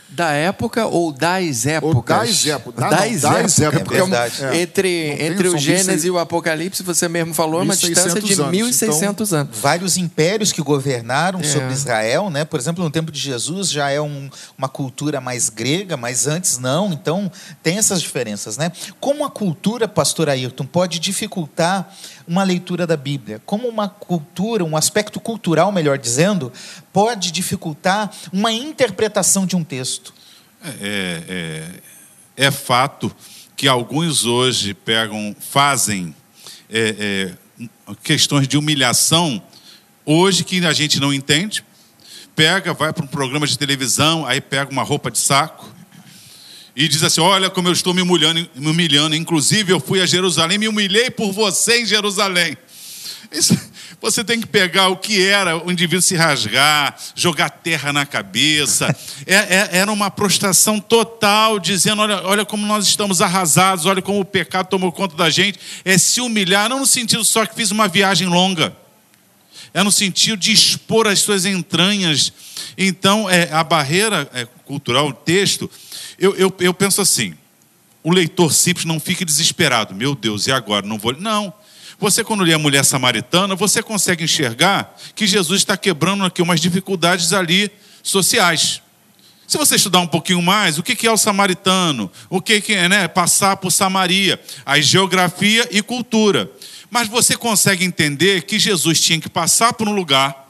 da 0.08 0.32
época 0.32 0.86
ou 0.86 1.12
das 1.12 1.66
épocas? 1.66 2.16
Ou 2.16 2.26
das 2.26 2.46
épocas. 2.46 2.80
Da, 2.80 2.90
das, 2.90 3.22
não, 3.22 3.32
das 3.32 3.60
épocas. 3.60 3.98
épocas. 3.98 4.42
É 4.42 4.60
entre 4.60 4.88
entre 5.20 5.48
o 5.48 5.58
Gênesis 5.58 6.04
e 6.04 6.10
o 6.10 6.18
Apocalipse, 6.18 6.82
você 6.82 7.08
mesmo 7.08 7.34
falou, 7.34 7.60
é 7.60 7.64
uma 7.64 7.76
distância 7.76 8.20
de 8.20 8.34
1.600 8.34 9.02
então, 9.02 9.38
anos. 9.38 9.58
Vários 9.58 9.96
impérios 9.96 10.52
que 10.52 10.62
governaram 10.62 11.40
é. 11.40 11.44
sobre 11.44 11.72
Israel, 11.72 12.30
né? 12.30 12.44
por 12.44 12.58
exemplo, 12.58 12.82
no 12.82 12.90
tempo 12.90 13.12
de 13.12 13.20
Jesus 13.20 13.70
já 13.70 13.90
é 13.90 14.00
um, 14.00 14.30
uma 14.56 14.68
cultura 14.68 15.20
mais 15.20 15.48
grega, 15.48 15.96
mas 15.96 16.26
antes 16.26 16.58
não. 16.58 16.92
Então, 16.92 17.30
tem 17.62 17.78
essas 17.78 18.00
diferenças. 18.00 18.56
Né? 18.56 18.72
Como 19.00 19.24
a 19.24 19.30
cultura, 19.30 19.86
pastor 19.86 20.28
Ayrton, 20.28 20.64
pode 20.64 20.98
dificultar 20.98 21.94
uma 22.28 22.42
leitura 22.42 22.86
da 22.86 22.96
Bíblia? 22.96 23.40
Como 23.46 23.66
uma 23.66 23.88
cultura, 23.88 24.64
um 24.64 24.76
aspecto 24.76 25.18
cultural, 25.18 25.72
melhor 25.72 25.96
dizendo, 25.98 26.52
pode 26.92 27.32
dificultar 27.32 28.12
uma 28.32 28.52
interpretação 28.52 29.46
de 29.46 29.56
um 29.56 29.64
texto? 29.64 30.12
É, 30.62 31.22
é, 32.36 32.46
é 32.46 32.50
fato 32.50 33.14
que 33.56 33.66
alguns 33.66 34.26
hoje 34.26 34.74
pegam, 34.74 35.34
fazem 35.40 36.14
é, 36.70 37.34
é, 37.60 37.66
questões 38.02 38.46
de 38.46 38.56
humilhação 38.56 39.42
hoje 40.04 40.44
que 40.44 40.64
a 40.64 40.72
gente 40.72 41.00
não 41.00 41.12
entende, 41.12 41.64
pega, 42.36 42.72
vai 42.72 42.92
para 42.92 43.04
um 43.04 43.08
programa 43.08 43.46
de 43.46 43.58
televisão, 43.58 44.24
aí 44.26 44.40
pega 44.40 44.70
uma 44.70 44.82
roupa 44.82 45.10
de 45.10 45.18
saco 45.18 45.67
e 46.78 46.86
diz 46.86 47.02
assim: 47.02 47.20
Olha 47.20 47.50
como 47.50 47.66
eu 47.66 47.72
estou 47.72 47.92
me 47.92 48.00
humilhando, 48.00 48.48
me 48.54 48.70
humilhando. 48.70 49.16
Inclusive, 49.16 49.72
eu 49.72 49.80
fui 49.80 50.00
a 50.00 50.06
Jerusalém, 50.06 50.58
me 50.58 50.68
humilhei 50.68 51.10
por 51.10 51.32
você 51.32 51.80
em 51.80 51.84
Jerusalém. 51.84 52.56
Isso, 53.32 53.58
você 54.00 54.22
tem 54.22 54.40
que 54.40 54.46
pegar 54.46 54.86
o 54.86 54.96
que 54.96 55.26
era 55.26 55.56
o 55.56 55.72
indivíduo 55.72 56.00
se 56.00 56.14
rasgar, 56.14 56.96
jogar 57.16 57.50
terra 57.50 57.92
na 57.92 58.06
cabeça. 58.06 58.96
É, 59.26 59.34
é, 59.34 59.68
era 59.72 59.90
uma 59.90 60.08
prostração 60.08 60.78
total, 60.78 61.58
dizendo: 61.58 62.00
olha, 62.00 62.22
olha 62.22 62.44
como 62.44 62.64
nós 62.64 62.86
estamos 62.86 63.20
arrasados, 63.20 63.84
olha 63.84 64.00
como 64.00 64.20
o 64.20 64.24
pecado 64.24 64.68
tomou 64.68 64.92
conta 64.92 65.16
da 65.16 65.28
gente. 65.28 65.58
É 65.84 65.98
se 65.98 66.20
humilhar, 66.20 66.68
não 66.68 66.78
no 66.78 66.86
sentido 66.86 67.24
só 67.24 67.44
que 67.44 67.56
fiz 67.56 67.72
uma 67.72 67.88
viagem 67.88 68.28
longa, 68.28 68.72
é 69.72 69.82
no 69.82 69.92
sentido 69.92 70.36
de 70.36 70.52
expor 70.52 71.06
as 71.06 71.20
suas 71.20 71.44
entranhas. 71.44 72.32
Então, 72.76 73.28
é, 73.28 73.52
a 73.52 73.62
barreira 73.62 74.28
é, 74.32 74.46
cultural, 74.64 75.08
o 75.08 75.12
texto, 75.12 75.70
eu, 76.18 76.34
eu, 76.36 76.54
eu 76.60 76.74
penso 76.74 77.00
assim: 77.00 77.34
o 78.02 78.12
leitor 78.12 78.52
simples 78.52 78.84
não 78.84 79.00
fique 79.00 79.24
desesperado, 79.24 79.94
meu 79.94 80.14
Deus, 80.14 80.46
e 80.46 80.52
agora? 80.52 80.86
Não 80.86 80.98
vou. 80.98 81.14
Não. 81.14 81.52
Você, 81.98 82.22
quando 82.22 82.44
lê 82.44 82.52
a 82.52 82.58
mulher 82.58 82.84
samaritana, 82.84 83.56
você 83.56 83.82
consegue 83.82 84.22
enxergar 84.22 84.96
que 85.16 85.26
Jesus 85.26 85.60
está 85.60 85.76
quebrando 85.76 86.24
aqui 86.24 86.40
umas 86.40 86.60
dificuldades 86.60 87.32
ali 87.32 87.70
sociais. 88.02 88.80
Se 89.48 89.56
você 89.56 89.76
estudar 89.76 90.00
um 90.00 90.06
pouquinho 90.06 90.42
mais, 90.42 90.78
o 90.78 90.82
que 90.82 91.06
é 91.06 91.10
o 91.10 91.16
samaritano? 91.16 92.12
O 92.28 92.40
que 92.40 92.62
é 92.68 92.86
né, 92.86 93.08
passar 93.08 93.56
por 93.56 93.72
Samaria? 93.72 94.38
A 94.64 94.78
geografia 94.78 95.66
e 95.70 95.80
cultura. 95.80 96.50
Mas 96.90 97.08
você 97.08 97.36
consegue 97.36 97.84
entender 97.84 98.42
que 98.42 98.58
Jesus 98.58 99.00
tinha 99.00 99.20
que 99.20 99.28
passar 99.28 99.72
por 99.72 99.88
um 99.88 99.92
lugar 99.92 100.48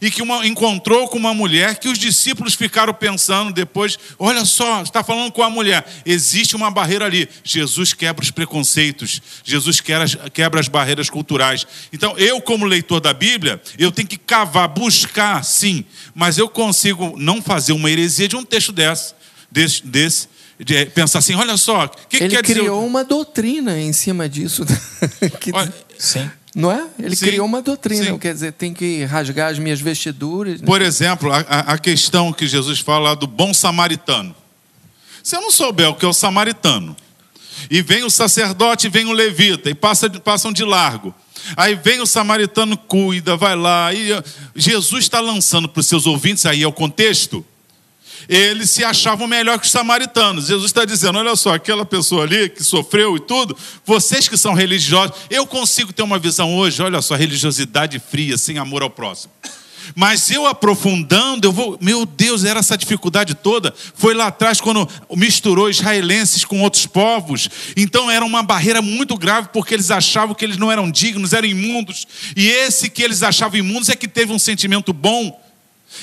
e 0.00 0.10
que 0.10 0.22
uma, 0.22 0.46
encontrou 0.46 1.08
com 1.08 1.18
uma 1.18 1.32
mulher 1.34 1.78
que 1.78 1.88
os 1.88 1.98
discípulos 1.98 2.54
ficaram 2.54 2.92
pensando 2.92 3.52
depois: 3.52 3.98
olha 4.18 4.44
só, 4.44 4.82
está 4.82 5.02
falando 5.02 5.32
com 5.32 5.42
a 5.42 5.50
mulher. 5.50 5.86
Existe 6.04 6.56
uma 6.56 6.70
barreira 6.70 7.04
ali. 7.04 7.28
Jesus 7.44 7.92
quebra 7.92 8.22
os 8.22 8.30
preconceitos, 8.30 9.20
Jesus 9.44 9.80
quebra 9.80 10.60
as 10.60 10.68
barreiras 10.68 11.10
culturais. 11.10 11.66
Então, 11.92 12.16
eu, 12.18 12.40
como 12.40 12.64
leitor 12.64 13.00
da 13.00 13.12
Bíblia, 13.12 13.60
eu 13.78 13.92
tenho 13.92 14.08
que 14.08 14.18
cavar, 14.18 14.68
buscar, 14.68 15.44
sim, 15.44 15.84
mas 16.14 16.38
eu 16.38 16.48
consigo 16.48 17.14
não 17.16 17.40
fazer 17.42 17.72
uma 17.72 17.90
heresia 17.90 18.28
de 18.28 18.36
um 18.36 18.44
texto 18.44 18.72
desse, 18.72 19.14
desse, 19.50 19.86
desse 19.86 20.35
de 20.58 20.86
pensar 20.86 21.18
assim: 21.20 21.34
olha 21.34 21.56
só, 21.56 21.86
que 21.88 22.16
ele 22.16 22.28
quer 22.36 22.42
criou 22.42 22.76
dizer... 22.78 22.88
uma 22.88 23.04
doutrina 23.04 23.78
em 23.78 23.92
cima 23.92 24.28
disso. 24.28 24.64
que... 25.40 25.50
Olha, 25.52 25.72
sim. 25.98 26.28
Não 26.54 26.72
é? 26.72 26.86
Ele 26.98 27.14
Sim. 27.14 27.26
criou 27.26 27.44
uma 27.44 27.60
doutrina, 27.60 28.04
Sim. 28.06 28.18
quer 28.18 28.32
dizer, 28.32 28.50
tem 28.54 28.72
que 28.72 29.04
rasgar 29.04 29.50
as 29.52 29.58
minhas 29.58 29.78
vestiduras. 29.78 30.62
Por 30.62 30.80
exemplo, 30.80 31.30
a, 31.30 31.40
a- 31.40 31.72
a 31.74 31.78
questão 31.78 32.32
que 32.32 32.46
Jesus 32.46 32.80
fala 32.80 33.14
do 33.14 33.26
bom 33.26 33.52
samaritano. 33.52 34.34
Se 35.22 35.36
eu 35.36 35.42
não 35.42 35.50
souber 35.50 35.90
o 35.90 35.94
que 35.94 36.06
é 36.06 36.08
o 36.08 36.14
samaritano, 36.14 36.96
e 37.70 37.82
vem 37.82 38.04
o 38.04 38.10
sacerdote, 38.10 38.88
vem 38.88 39.04
o 39.04 39.12
levita, 39.12 39.68
e 39.68 39.74
passa, 39.74 40.08
passam 40.08 40.50
de 40.50 40.64
largo. 40.64 41.14
Aí 41.58 41.74
vem 41.74 42.00
o 42.00 42.06
samaritano, 42.06 42.74
cuida, 42.76 43.36
vai 43.36 43.54
lá. 43.54 43.92
E 43.92 44.12
eh, 44.12 44.22
Jesus 44.54 45.04
está 45.04 45.20
lançando 45.20 45.68
para 45.68 45.80
os 45.80 45.86
seus 45.86 46.06
ouvintes, 46.06 46.46
aí 46.46 46.62
é 46.62 46.66
o 46.66 46.72
contexto. 46.72 47.44
Eles 48.28 48.70
se 48.70 48.84
achavam 48.84 49.26
melhor 49.26 49.58
que 49.58 49.66
os 49.66 49.72
samaritanos. 49.72 50.46
Jesus 50.46 50.66
está 50.66 50.84
dizendo: 50.84 51.18
olha 51.18 51.36
só, 51.36 51.54
aquela 51.54 51.84
pessoa 51.84 52.24
ali 52.24 52.48
que 52.48 52.64
sofreu 52.64 53.16
e 53.16 53.20
tudo, 53.20 53.56
vocês 53.84 54.28
que 54.28 54.36
são 54.36 54.54
religiosos, 54.54 55.16
eu 55.30 55.46
consigo 55.46 55.92
ter 55.92 56.02
uma 56.02 56.18
visão 56.18 56.56
hoje, 56.56 56.82
olha 56.82 57.00
só, 57.02 57.14
religiosidade 57.14 57.98
fria, 57.98 58.36
sem 58.36 58.58
amor 58.58 58.82
ao 58.82 58.90
próximo. 58.90 59.32
Mas 59.94 60.30
eu 60.30 60.46
aprofundando, 60.46 61.46
eu 61.46 61.52
vou. 61.52 61.78
Meu 61.80 62.04
Deus, 62.04 62.44
era 62.44 62.60
essa 62.60 62.76
dificuldade 62.76 63.34
toda. 63.34 63.72
Foi 63.94 64.14
lá 64.14 64.28
atrás 64.28 64.60
quando 64.60 64.88
misturou 65.14 65.70
israelenses 65.70 66.44
com 66.44 66.62
outros 66.62 66.86
povos. 66.86 67.48
Então 67.76 68.10
era 68.10 68.24
uma 68.24 68.42
barreira 68.42 68.82
muito 68.82 69.16
grave, 69.16 69.48
porque 69.52 69.74
eles 69.74 69.90
achavam 69.90 70.34
que 70.34 70.44
eles 70.44 70.56
não 70.56 70.72
eram 70.72 70.90
dignos, 70.90 71.32
eram 71.32 71.46
imundos. 71.46 72.06
E 72.36 72.48
esse 72.48 72.90
que 72.90 73.02
eles 73.02 73.22
achavam 73.22 73.58
imundos 73.58 73.88
é 73.88 73.96
que 73.96 74.08
teve 74.08 74.32
um 74.32 74.38
sentimento 74.38 74.92
bom. 74.92 75.40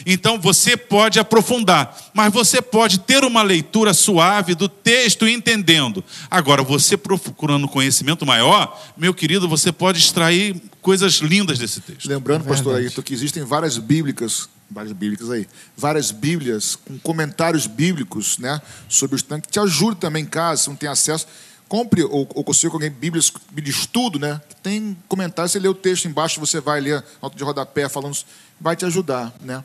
Então 0.05 0.39
você 0.39 0.75
pode 0.75 1.19
aprofundar, 1.19 1.97
mas 2.13 2.33
você 2.33 2.61
pode 2.61 2.99
ter 2.99 3.23
uma 3.23 3.41
leitura 3.41 3.93
suave 3.93 4.55
do 4.55 4.67
texto 4.67 5.27
entendendo. 5.27 6.03
Agora, 6.29 6.63
você 6.63 6.97
procurando 6.97 7.67
conhecimento 7.67 8.25
maior, 8.25 8.81
meu 8.97 9.13
querido, 9.13 9.47
você 9.47 9.71
pode 9.71 9.99
extrair 9.99 10.61
coisas 10.81 11.15
lindas 11.15 11.57
desse 11.57 11.81
texto. 11.81 12.07
Lembrando, 12.07 12.43
pastor 12.43 12.73
Verdade. 12.73 12.85
Ayrton, 12.87 13.01
que 13.01 13.13
existem 13.13 13.43
várias 13.43 13.77
bíblicas, 13.77 14.49
várias 14.69 14.93
bíblicas 14.93 15.29
aí, 15.29 15.47
várias 15.77 16.11
bíblias 16.11 16.75
com 16.75 16.97
comentários 16.99 17.67
bíblicos, 17.67 18.37
né, 18.37 18.61
sobre 18.89 19.15
os 19.15 19.21
tanques, 19.21 19.47
que 19.47 19.53
te 19.53 19.59
ajudam 19.59 19.95
também 19.95 20.23
em 20.23 20.27
casa, 20.27 20.63
se 20.63 20.69
não 20.69 20.75
tem 20.75 20.89
acesso. 20.89 21.27
Compre 21.69 22.03
ou, 22.03 22.27
ou 22.35 22.43
consiga 22.43 22.69
com 22.69 22.75
alguém 22.75 22.91
bíblias 22.91 23.31
de 23.51 23.71
estudo, 23.71 24.19
né, 24.19 24.41
que 24.49 24.55
tem 24.57 24.97
comentários, 25.07 25.51
você 25.51 25.59
lê 25.59 25.67
o 25.67 25.73
texto 25.73 26.05
embaixo, 26.05 26.39
você 26.39 26.59
vai 26.59 26.81
ler 26.81 27.03
nota 27.21 27.35
de 27.35 27.43
rodapé 27.43 27.87
falando, 27.87 28.17
vai 28.59 28.75
te 28.75 28.85
ajudar, 28.85 29.33
né. 29.41 29.63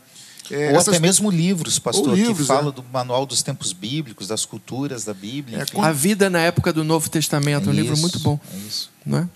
É, 0.51 0.71
Ou 0.71 0.77
essas- 0.77 0.89
até 0.89 0.99
mesmo 0.99 1.31
livros, 1.31 1.79
pastor, 1.79 2.15
livros, 2.15 2.39
que 2.39 2.45
falam 2.45 2.71
é. 2.71 2.73
do 2.73 2.83
manual 2.93 3.27
dos 3.27 3.43
tempos 3.43 3.73
bíblicos, 3.73 4.29
das 4.29 4.45
culturas 4.47 5.05
da 5.05 5.13
Bíblia. 5.13 5.59
É, 5.75 5.81
A 5.81 5.93
vida 5.93 6.31
na 6.31 6.41
época 6.41 6.73
do 6.73 6.83
Novo 6.83 7.11
Testamento, 7.11 7.69
é 7.69 7.73
um 7.73 7.75
livro 7.75 7.93
Isso, 7.93 8.01
muito 8.03 8.19
bom, 8.21 8.41
é 8.55 8.57
isso. 8.67 8.91
não 9.05 9.19
é? 9.19 9.29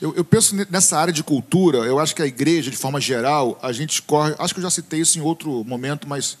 Eu, 0.00 0.14
eu 0.16 0.24
penso 0.24 0.54
ne- 0.56 0.66
nessa 0.68 0.98
área 0.98 1.12
de 1.12 1.22
cultura, 1.22 1.78
eu 1.78 1.98
acho 1.98 2.14
que 2.14 2.20
a 2.20 2.26
igreja, 2.26 2.70
de 2.70 2.76
forma 2.76 3.00
geral, 3.00 3.58
a 3.62 3.72
gente 3.72 4.02
corre. 4.02 4.34
Acho 4.38 4.52
que 4.52 4.58
eu 4.58 4.64
já 4.64 4.70
citei 4.70 5.00
isso 5.00 5.16
em 5.18 5.22
outro 5.22 5.62
momento, 5.64 6.08
mas 6.08 6.36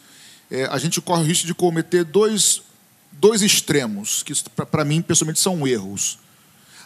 é, 0.50 0.64
a 0.64 0.78
gente 0.78 1.00
corre 1.00 1.22
o 1.22 1.26
risco 1.26 1.46
de 1.46 1.54
cometer 1.54 2.04
dois, 2.04 2.60
dois 3.12 3.40
extremos, 3.40 4.22
que 4.24 4.34
para 4.70 4.84
mim, 4.84 5.00
pessoalmente, 5.00 5.38
são 5.40 5.66
erros. 5.66 6.18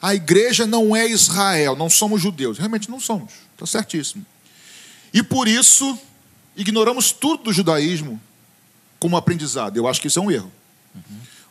A 0.02 0.14
igreja 0.14 0.66
não 0.66 0.94
é 0.94 1.08
Israel, 1.08 1.74
não 1.74 1.88
somos 1.88 2.20
judeus. 2.20 2.58
Realmente 2.58 2.90
não 2.90 3.00
somos, 3.00 3.32
está 3.54 3.64
certíssimo. 3.66 4.24
E 5.14 5.22
por 5.22 5.48
isso, 5.48 5.98
ignoramos 6.56 7.12
tudo 7.12 7.44
do 7.44 7.52
judaísmo 7.52 8.20
como 8.98 9.16
aprendizado. 9.16 9.76
Eu 9.76 9.86
acho 9.86 10.00
que 10.00 10.08
isso 10.08 10.18
é 10.18 10.22
um 10.22 10.30
erro. 10.30 10.50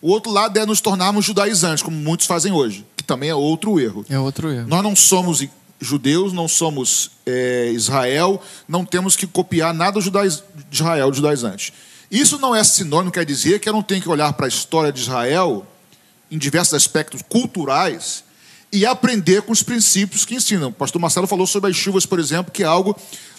O 0.01 0.09
outro 0.09 0.31
lado 0.31 0.57
é 0.57 0.65
nos 0.65 0.81
tornarmos 0.81 1.23
judaizantes, 1.25 1.83
como 1.83 1.95
muitos 1.97 2.27
fazem 2.27 2.51
hoje, 2.51 2.85
que 2.97 3.03
também 3.03 3.29
é 3.29 3.35
outro 3.35 3.79
erro. 3.79 4.05
É 4.09 4.19
outro 4.19 4.51
erro. 4.51 4.67
Nós 4.67 4.83
não 4.83 4.95
somos 4.95 5.47
judeus, 5.79 6.33
não 6.33 6.47
somos 6.47 7.11
é, 7.25 7.71
Israel, 7.73 8.41
não 8.67 8.83
temos 8.85 9.15
que 9.15 9.25
copiar 9.25 9.73
nada 9.73 10.01
judaiz- 10.01 10.43
de 10.69 10.75
Israel, 10.75 11.09
dos 11.09 11.17
judaizantes. 11.17 11.71
Isso 12.09 12.37
não 12.37 12.55
é 12.55 12.63
sinônimo, 12.63 13.11
quer 13.11 13.25
dizer 13.25 13.59
que 13.59 13.69
eu 13.69 13.73
não 13.73 13.81
tenho 13.81 14.01
que 14.01 14.09
olhar 14.09 14.33
para 14.33 14.45
a 14.45 14.49
história 14.49 14.91
de 14.91 15.01
Israel 15.01 15.65
em 16.29 16.37
diversos 16.37 16.73
aspectos 16.73 17.21
culturais 17.27 18.23
e 18.75 18.85
aprender 18.85 19.41
com 19.43 19.51
os 19.53 19.63
princípios 19.63 20.25
que 20.25 20.35
ensinam. 20.35 20.69
O 20.69 20.73
pastor 20.73 20.99
Marcelo 21.01 21.27
falou 21.27 21.47
sobre 21.47 21.69
as 21.71 21.75
chuvas, 21.77 22.05
por 22.05 22.19
exemplo, 22.19 22.51
que 22.51 22.63
é 22.63 22.65
algo 22.65 22.95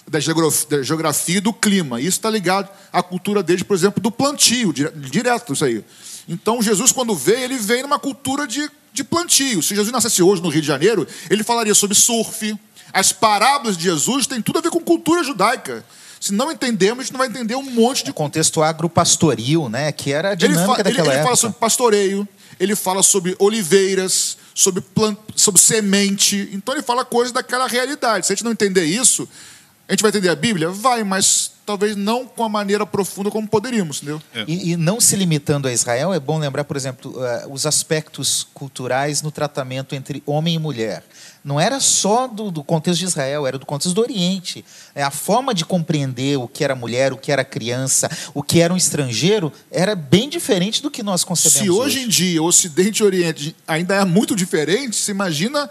da 0.09 0.19
geograf- 0.21 0.65
da 0.69 0.83
geografia 0.83 1.39
e 1.39 1.41
do 1.41 1.53
clima. 1.53 2.01
Isso 2.01 2.11
está 2.19 2.31
ligado 2.31 2.71
à 2.93 3.03
cultura 3.03 3.43
deles, 3.43 3.63
por 3.63 3.75
exemplo, 3.77 4.01
do 4.03 4.11
plantio, 4.11 4.73
dire- 4.73 4.93
direto 4.95 5.53
isso 5.53 5.65
aí. 5.65 5.85
Então, 6.29 6.63
Jesus, 6.63 6.91
quando 6.93 7.15
veio, 7.15 7.41
ele 7.41 7.57
veio 7.59 7.83
numa 7.83 7.99
cultura 7.99 8.47
de, 8.47 8.69
de 8.93 9.05
plantio. 9.05 9.63
Se 9.63 9.75
Jesus 9.75 9.93
nascesse 9.93 10.23
hoje 10.23 10.41
no 10.43 10.49
Rio 10.49 10.61
de 10.61 10.67
Janeiro, 10.67 11.07
ele 11.29 11.45
falaria 11.45 11.75
sobre 11.75 11.95
surf. 11.95 12.57
As 12.93 13.13
parábolas 13.13 13.77
de 13.77 13.85
Jesus 13.85 14.27
têm 14.27 14.41
tudo 14.41 14.59
a 14.59 14.63
ver 14.63 14.71
com 14.71 14.81
cultura 14.81 15.23
judaica. 15.23 15.85
Se 16.19 16.33
não 16.33 16.51
entendemos, 16.51 17.01
a 17.01 17.03
gente 17.03 17.13
não 17.13 17.19
vai 17.19 17.29
entender 17.29 17.55
um 17.57 17.63
monte 17.63 18.03
de 18.03 18.11
O 18.11 18.15
contexto 18.15 18.63
agropastoril, 18.63 19.69
né, 19.69 19.93
que 19.93 20.13
era 20.13 20.31
a 20.31 20.33
ele, 20.33 20.49
dinâmica 20.49 20.81
ele- 20.81 20.83
daquela 20.85 21.09
ele 21.09 21.15
época. 21.17 21.25
fala 21.25 21.37
sobre 21.37 21.59
pastoreio, 21.59 22.27
ele 22.59 22.75
fala 22.75 23.03
sobre 23.03 23.37
oliveiras, 23.39 24.39
sobre, 24.57 24.81
plan- 24.81 25.15
sobre 25.37 25.61
semente. 25.61 26.49
Então 26.51 26.75
ele 26.75 26.83
fala 26.83 27.05
coisas 27.05 27.31
daquela 27.31 27.67
realidade. 27.69 28.27
Se 28.27 28.33
a 28.33 28.35
gente 28.35 28.43
não 28.45 28.53
entender 28.53 28.85
isso, 28.87 29.29
a 29.87 29.93
gente 29.93 30.01
vai 30.01 30.09
entender 30.09 30.31
a 30.31 30.35
Bíblia? 30.35 30.71
Vai, 30.71 31.05
mas 31.05 31.53
talvez 31.67 31.97
não 31.97 32.25
com 32.25 32.45
a 32.45 32.49
maneira 32.49 32.87
profunda 32.87 33.31
como 33.31 33.47
poderíamos, 33.49 33.99
entendeu? 33.99 34.23
E, 34.47 34.71
e 34.71 34.77
não 34.77 35.01
se 35.01 35.17
limitando 35.17 35.67
a 35.67 35.73
Israel, 35.73 36.15
é 36.15 36.21
bom 36.21 36.39
lembrar, 36.39 36.63
por 36.63 36.77
exemplo, 36.77 37.23
eh, 37.23 37.47
os 37.51 37.67
aspectos 37.67 38.47
culturais 38.55 39.21
no 39.21 39.33
tratamento 39.33 39.95
entre 39.95 40.23
homem 40.25 40.55
e 40.55 40.59
mulher. 40.59 41.05
Não 41.45 41.61
era 41.61 41.81
só 41.81 42.27
do, 42.29 42.51
do 42.51 42.63
contexto 42.63 43.01
de 43.01 43.07
Israel, 43.07 43.47
era 43.47 43.59
do 43.59 43.67
contexto 43.67 43.95
do 43.95 44.01
Oriente. 44.01 44.65
É, 44.95 45.03
a 45.03 45.11
forma 45.11 45.53
de 45.53 45.65
compreender 45.65 46.39
o 46.39 46.47
que 46.47 46.63
era 46.63 46.75
mulher, 46.75 47.13
o 47.13 47.17
que 47.17 47.33
era 47.33 47.45
criança, 47.45 48.09
o 48.33 48.43
que 48.43 48.61
era 48.61 48.73
um 48.73 48.77
estrangeiro, 48.77 49.53
era 49.71 49.97
bem 49.97 50.29
diferente 50.29 50.81
do 50.81 50.91
que 50.91 51.03
nós 51.03 51.25
concebemos 51.25 51.63
Se 51.63 51.71
hoje 51.71 52.01
em 52.01 52.09
dia 52.09 52.43
Ocidente 52.43 53.03
e 53.03 53.05
Oriente 53.05 53.57
ainda 53.67 53.97
é 53.97 54.05
muito 54.05 54.37
diferente, 54.37 54.97
se 54.97 55.11
imagina 55.11 55.69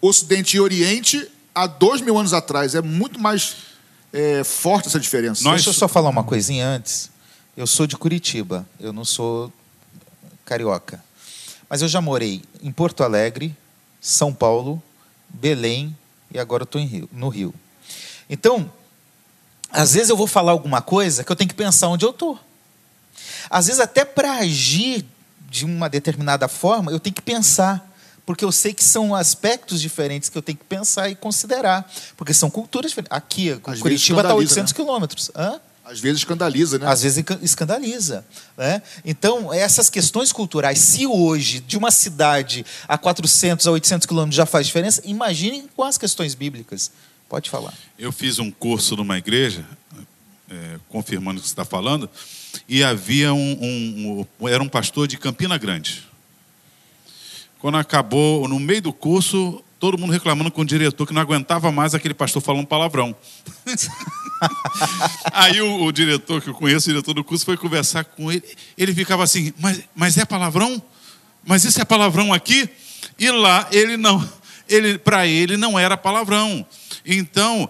Ocidente 0.00 0.56
e 0.56 0.60
Oriente 0.60 1.28
há 1.54 1.66
dois 1.66 2.00
mil 2.00 2.16
anos 2.16 2.32
atrás. 2.32 2.74
É 2.74 2.80
muito 2.80 3.20
mais 3.20 3.69
é, 4.12 4.42
forte 4.44 4.88
essa 4.88 5.00
diferença. 5.00 5.42
Nós- 5.44 5.56
Deixa 5.56 5.70
eu 5.70 5.74
só 5.74 5.88
falar 5.88 6.08
uma 6.10 6.24
coisinha 6.24 6.66
antes. 6.66 7.10
Eu 7.56 7.66
sou 7.66 7.86
de 7.86 7.96
Curitiba, 7.96 8.66
eu 8.78 8.92
não 8.92 9.04
sou 9.04 9.52
carioca. 10.44 11.02
Mas 11.68 11.82
eu 11.82 11.88
já 11.88 12.00
morei 12.00 12.42
em 12.62 12.72
Porto 12.72 13.02
Alegre, 13.04 13.54
São 14.00 14.32
Paulo, 14.34 14.82
Belém 15.28 15.96
e 16.32 16.38
agora 16.38 16.64
estou 16.64 16.80
Rio, 16.82 17.08
no 17.12 17.28
Rio. 17.28 17.54
Então, 18.28 18.70
Às 19.72 19.92
vezes 19.94 20.08
eu 20.10 20.16
vou 20.16 20.26
falar 20.26 20.50
alguma 20.50 20.82
coisa 20.82 21.22
que 21.22 21.30
eu 21.30 21.36
tenho 21.36 21.46
que 21.48 21.54
pensar 21.54 21.86
onde 21.86 22.04
eu 22.04 22.10
estou. 22.10 22.36
Às 23.48 23.66
vezes, 23.68 23.80
até 23.80 24.04
para 24.04 24.32
agir 24.38 25.06
de 25.48 25.64
uma 25.64 25.88
determinada 25.88 26.48
forma, 26.48 26.90
eu 26.90 26.98
tenho 26.98 27.14
que 27.14 27.22
pensar. 27.22 27.88
Porque 28.30 28.44
eu 28.44 28.52
sei 28.52 28.72
que 28.72 28.84
são 28.84 29.12
aspectos 29.12 29.80
diferentes 29.80 30.28
que 30.28 30.38
eu 30.38 30.42
tenho 30.42 30.56
que 30.56 30.62
pensar 30.64 31.10
e 31.10 31.16
considerar. 31.16 31.90
Porque 32.16 32.32
são 32.32 32.48
culturas 32.48 32.92
diferentes. 32.92 33.10
Aqui, 33.10 33.50
Às 33.50 33.80
Curitiba 33.80 34.20
está 34.20 34.28
a 34.28 34.38
escandaliza, 34.38 34.38
800 34.60 34.72
né? 34.72 34.76
quilômetros. 34.76 35.30
Hã? 35.34 35.60
Às 35.84 35.98
vezes 35.98 36.18
escandaliza, 36.20 36.78
né? 36.78 36.86
Às 36.86 37.02
vezes 37.02 37.24
escandaliza. 37.42 38.24
Né? 38.56 38.80
Então, 39.04 39.52
essas 39.52 39.90
questões 39.90 40.30
culturais, 40.32 40.78
se 40.78 41.08
hoje, 41.08 41.58
de 41.58 41.76
uma 41.76 41.90
cidade 41.90 42.64
a 42.86 42.96
400, 42.96 43.66
a 43.66 43.72
800 43.72 44.06
quilômetros 44.06 44.36
já 44.36 44.46
faz 44.46 44.64
diferença, 44.68 45.02
imaginem 45.04 45.68
com 45.74 45.82
as 45.82 45.98
questões 45.98 46.36
bíblicas. 46.36 46.92
Pode 47.28 47.50
falar. 47.50 47.74
Eu 47.98 48.12
fiz 48.12 48.38
um 48.38 48.48
curso 48.48 48.94
numa 48.94 49.18
igreja, 49.18 49.64
é, 50.48 50.76
confirmando 50.88 51.40
o 51.40 51.42
que 51.42 51.48
você 51.48 51.52
está 51.52 51.64
falando, 51.64 52.08
e 52.68 52.84
havia 52.84 53.34
um, 53.34 53.58
um- 53.60 54.26
um- 54.40 54.48
Era 54.48 54.62
um 54.62 54.68
pastor 54.68 55.08
de 55.08 55.16
Campina 55.18 55.58
Grande. 55.58 56.08
Quando 57.60 57.76
acabou, 57.76 58.48
no 58.48 58.58
meio 58.58 58.80
do 58.80 58.92
curso, 58.92 59.62
todo 59.78 59.98
mundo 59.98 60.12
reclamando 60.12 60.50
com 60.50 60.62
o 60.62 60.64
diretor 60.64 61.06
que 61.06 61.12
não 61.12 61.20
aguentava 61.20 61.70
mais 61.70 61.94
aquele 61.94 62.14
pastor 62.14 62.40
falando 62.40 62.66
palavrão. 62.66 63.14
Aí 65.30 65.60
o, 65.60 65.84
o 65.84 65.92
diretor, 65.92 66.40
que 66.40 66.48
eu 66.48 66.54
conheço, 66.54 66.88
o 66.88 66.92
diretor 66.92 67.12
do 67.12 67.22
curso, 67.22 67.44
foi 67.44 67.58
conversar 67.58 68.04
com 68.04 68.32
ele. 68.32 68.42
Ele 68.78 68.94
ficava 68.94 69.22
assim, 69.22 69.52
mas, 69.58 69.82
mas 69.94 70.16
é 70.16 70.24
palavrão? 70.24 70.82
Mas 71.44 71.64
isso 71.64 71.78
é 71.78 71.84
palavrão 71.84 72.32
aqui? 72.32 72.66
E 73.18 73.30
lá 73.30 73.68
ele 73.70 73.98
não, 73.98 74.26
ele 74.66 74.96
para 74.96 75.26
ele 75.26 75.58
não 75.58 75.78
era 75.78 75.98
palavrão. 75.98 76.66
Então, 77.04 77.68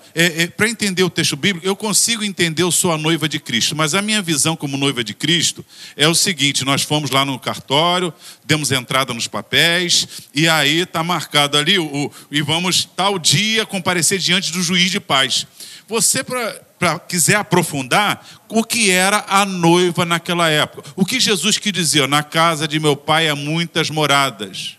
para 0.56 0.68
entender 0.68 1.02
o 1.02 1.10
texto 1.10 1.36
bíblico, 1.36 1.66
eu 1.66 1.76
consigo 1.76 2.24
entender 2.24 2.62
eu 2.62 2.70
sou 2.72 2.92
a 2.92 2.98
noiva 2.98 3.28
de 3.28 3.38
Cristo, 3.38 3.76
mas 3.76 3.94
a 3.94 4.02
minha 4.02 4.20
visão 4.20 4.56
como 4.56 4.76
noiva 4.76 5.04
de 5.04 5.14
Cristo 5.14 5.64
é 5.96 6.08
o 6.08 6.14
seguinte: 6.14 6.64
nós 6.64 6.82
fomos 6.82 7.10
lá 7.10 7.24
no 7.24 7.38
cartório, 7.38 8.12
demos 8.44 8.72
entrada 8.72 9.14
nos 9.14 9.26
papéis, 9.28 10.06
e 10.34 10.48
aí 10.48 10.80
está 10.80 11.02
marcado 11.04 11.56
ali, 11.56 11.78
o, 11.78 11.84
o- 11.84 12.12
e 12.30 12.42
vamos 12.42 12.84
tal 12.84 13.18
dia 13.18 13.64
comparecer 13.64 14.18
diante 14.18 14.50
do 14.52 14.62
juiz 14.62 14.90
de 14.90 14.98
paz. 15.00 15.46
Você, 15.88 16.22
para 16.24 16.98
quiser 17.00 17.36
aprofundar, 17.36 18.24
o 18.48 18.62
que 18.64 18.90
era 18.90 19.24
a 19.28 19.44
noiva 19.44 20.04
naquela 20.04 20.48
época? 20.48 20.88
O 20.96 21.04
que 21.04 21.18
Jesus 21.20 21.58
quis 21.58 21.72
dizer? 21.72 22.06
Na 22.08 22.22
casa 22.22 22.66
de 22.68 22.78
meu 22.78 22.96
pai 22.96 23.28
há 23.28 23.34
muitas 23.34 23.90
moradas. 23.90 24.76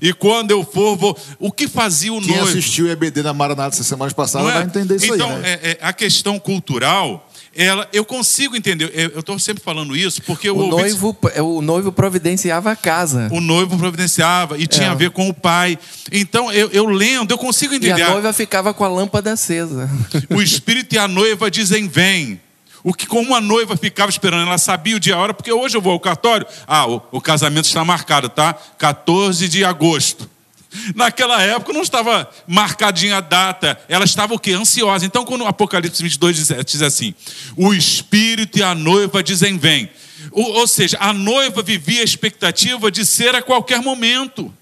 E 0.00 0.12
quando 0.12 0.50
eu 0.50 0.64
for, 0.64 0.96
vou. 0.96 1.18
O 1.38 1.50
que 1.52 1.68
fazia 1.68 2.12
o 2.12 2.20
Quem 2.20 2.28
noivo? 2.36 2.48
assistiu 2.48 2.86
o 2.86 2.90
EBD 2.90 3.22
na 3.22 3.32
Maranata 3.32 3.74
essa 3.74 3.84
semana 3.84 4.10
passada 4.12 4.44
Não 4.44 4.50
é? 4.50 4.54
vai 4.54 4.62
entender 4.64 4.96
isso 4.96 5.14
então, 5.14 5.30
aí, 5.30 5.42
né? 5.42 5.58
é- 5.62 5.70
é, 5.72 5.78
a 5.82 5.92
questão 5.92 6.38
cultural, 6.38 7.28
ela, 7.54 7.86
eu 7.92 8.04
consigo 8.04 8.56
entender. 8.56 8.90
Eu 8.94 9.20
estou 9.20 9.38
sempre 9.38 9.62
falando 9.62 9.94
isso 9.96 10.22
porque 10.22 10.48
eu 10.48 10.56
O 10.56 10.60
ouvi- 10.60 10.70
noivo, 10.70 11.16
o 11.44 11.60
noivo 11.60 11.92
providenciava 11.92 12.70
a 12.70 12.76
casa. 12.76 13.28
o 13.30 13.40
noivo 13.40 13.76
providenciava 13.76 14.56
e 14.58 14.66
tinha 14.66 14.86
É. 14.86 14.90
a 14.90 14.94
ver 14.94 15.10
com 15.10 15.28
o 15.28 15.34
pai. 15.34 15.78
Então, 16.10 16.50
eu, 16.52 16.70
eu 16.70 16.86
lendo, 16.86 17.30
eu 17.32 17.38
consigo 17.38 17.74
E 17.74 17.76
entender. 17.76 18.02
a 18.02 18.10
noiva 18.10 18.32
ficava 18.32 18.72
com 18.72 18.84
a 18.84 18.88
lâmpada 18.88 19.32
acesa. 19.32 19.90
O 20.30 20.40
espírito 20.40 20.94
e 20.94 20.98
a 20.98 21.06
noiva 21.06 21.50
dizem 21.50 21.86
vem. 21.88 22.40
O 22.84 22.92
que 22.92 23.06
como 23.06 23.34
a 23.34 23.40
noiva 23.40 23.76
ficava 23.76 24.10
esperando, 24.10 24.46
ela 24.46 24.58
sabia 24.58 24.96
o 24.96 25.00
dia 25.00 25.12
e 25.12 25.16
a 25.16 25.18
hora, 25.18 25.34
porque 25.34 25.52
hoje 25.52 25.76
eu 25.76 25.80
vou 25.80 25.92
ao 25.92 26.00
cartório. 26.00 26.46
Ah, 26.66 26.86
o, 26.88 27.00
o 27.12 27.20
casamento 27.20 27.66
está 27.66 27.84
marcado, 27.84 28.28
tá? 28.28 28.54
14 28.78 29.48
de 29.48 29.64
agosto. 29.64 30.28
Naquela 30.94 31.40
época 31.42 31.72
não 31.72 31.82
estava 31.82 32.28
marcadinha 32.46 33.18
a 33.18 33.20
data, 33.20 33.78
ela 33.88 34.04
estava 34.04 34.34
o 34.34 34.38
quê? 34.38 34.52
Ansiosa. 34.52 35.04
Então, 35.04 35.24
quando 35.24 35.42
o 35.42 35.46
Apocalipse 35.46 36.02
22 36.02 36.36
diz, 36.36 36.48
diz 36.66 36.82
assim: 36.82 37.14
o 37.56 37.72
espírito 37.72 38.58
e 38.58 38.62
a 38.62 38.74
noiva 38.74 39.22
dizem 39.22 39.58
vem. 39.58 39.90
Ou 40.30 40.66
seja, 40.68 40.96
a 41.00 41.12
noiva 41.12 41.62
vivia 41.62 42.00
a 42.00 42.04
expectativa 42.04 42.90
de 42.90 43.04
ser 43.04 43.34
a 43.34 43.42
qualquer 43.42 43.80
momento. 43.80 44.52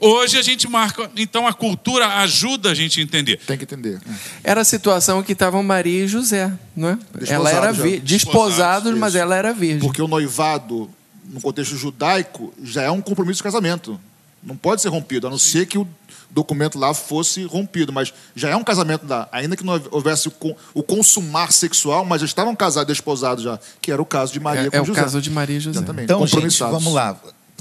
Hoje 0.00 0.38
a 0.38 0.42
gente 0.42 0.68
marca, 0.68 1.10
então 1.16 1.46
a 1.46 1.52
cultura 1.52 2.06
ajuda 2.18 2.70
a 2.70 2.74
gente 2.74 3.00
a 3.00 3.02
entender. 3.02 3.38
Tem 3.46 3.56
que 3.56 3.64
entender. 3.64 4.00
Era 4.42 4.60
a 4.60 4.64
situação 4.64 5.22
que 5.22 5.32
estavam 5.32 5.62
Maria 5.62 6.04
e 6.04 6.08
José, 6.08 6.52
não 6.74 6.88
é? 6.90 6.94
Desposados 7.14 7.30
ela 7.30 7.50
era 7.50 7.72
já. 7.72 7.82
vi- 7.82 8.00
desposados, 8.00 8.94
mas 8.98 9.14
isso. 9.14 9.18
ela 9.22 9.36
era 9.36 9.52
virgem. 9.52 9.80
Porque 9.80 10.02
o 10.02 10.08
noivado, 10.08 10.90
no 11.30 11.40
contexto 11.40 11.76
judaico, 11.76 12.52
já 12.62 12.82
é 12.82 12.90
um 12.90 13.00
compromisso 13.00 13.38
de 13.38 13.42
casamento. 13.44 13.98
Não 14.42 14.56
pode 14.56 14.80
ser 14.82 14.88
rompido, 14.88 15.26
a 15.26 15.30
não 15.30 15.38
ser 15.38 15.66
que 15.66 15.76
o 15.78 15.86
documento 16.30 16.78
lá 16.78 16.94
fosse 16.94 17.42
rompido. 17.44 17.92
Mas 17.92 18.12
já 18.34 18.48
é 18.50 18.54
um 18.56 18.62
casamento 18.62 19.04
lá. 19.08 19.28
Ainda 19.32 19.56
que 19.56 19.64
não 19.64 19.80
houvesse 19.90 20.28
o, 20.28 20.30
con- 20.30 20.54
o 20.72 20.82
consumar 20.82 21.50
sexual, 21.52 22.04
mas 22.04 22.20
já 22.20 22.26
estavam 22.26 22.54
casados 22.54 22.88
e 22.90 22.92
desposados 22.92 23.42
já. 23.42 23.58
Que 23.80 23.90
era 23.90 24.00
o 24.00 24.04
caso 24.06 24.32
de 24.32 24.38
Maria 24.38 24.66
É, 24.66 24.70
com 24.70 24.76
é 24.76 24.80
o 24.82 24.84
José. 24.84 25.00
caso 25.00 25.20
de 25.20 25.30
Maria 25.30 25.56
e 25.56 25.60
José. 25.60 25.78
Exatamente. 25.78 26.04
Então, 26.04 26.24
gente, 26.26 26.58
vamos 26.60 26.92
lá. 26.92 27.16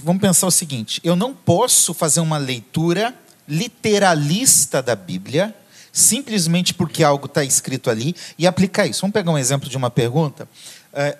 Vamos 0.05 0.21
pensar 0.21 0.45
o 0.45 0.51
seguinte: 0.51 1.01
eu 1.03 1.15
não 1.15 1.33
posso 1.33 1.91
fazer 1.91 2.19
uma 2.19 2.37
leitura 2.37 3.11
literalista 3.49 4.79
da 4.79 4.95
Bíblia, 4.95 5.51
simplesmente 5.91 6.75
porque 6.75 7.03
algo 7.03 7.25
está 7.25 7.43
escrito 7.43 7.89
ali, 7.89 8.15
e 8.37 8.45
aplicar 8.45 8.85
isso. 8.85 9.01
Vamos 9.01 9.15
pegar 9.15 9.31
um 9.31 9.37
exemplo 9.37 9.67
de 9.67 9.75
uma 9.75 9.89
pergunta. 9.89 10.47
É, 10.93 11.17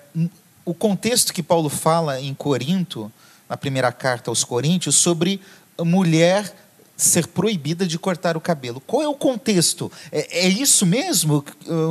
o 0.64 0.72
contexto 0.72 1.34
que 1.34 1.42
Paulo 1.42 1.68
fala 1.68 2.20
em 2.20 2.32
Corinto, 2.32 3.10
na 3.48 3.56
primeira 3.56 3.90
carta 3.90 4.30
aos 4.30 4.44
Coríntios, 4.44 4.94
sobre 4.94 5.40
mulher 5.80 6.54
ser 6.96 7.26
proibida 7.26 7.88
de 7.88 7.98
cortar 7.98 8.36
o 8.36 8.40
cabelo. 8.40 8.80
Qual 8.80 9.02
é 9.02 9.08
o 9.08 9.14
contexto? 9.14 9.90
É, 10.12 10.46
é 10.46 10.48
isso 10.48 10.86
mesmo? 10.86 11.44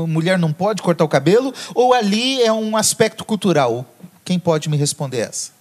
Mulher 0.07 0.39
não 0.39 0.53
pode 0.53 0.81
cortar 0.81 1.03
o 1.03 1.09
cabelo? 1.09 1.53
Ou 1.73 1.93
ali 1.93 2.41
é 2.41 2.53
um 2.53 2.77
aspecto 2.77 3.25
cultural? 3.25 3.85
Quem 4.23 4.39
pode 4.39 4.69
me 4.69 4.77
responder 4.77 5.19
essa? 5.19 5.54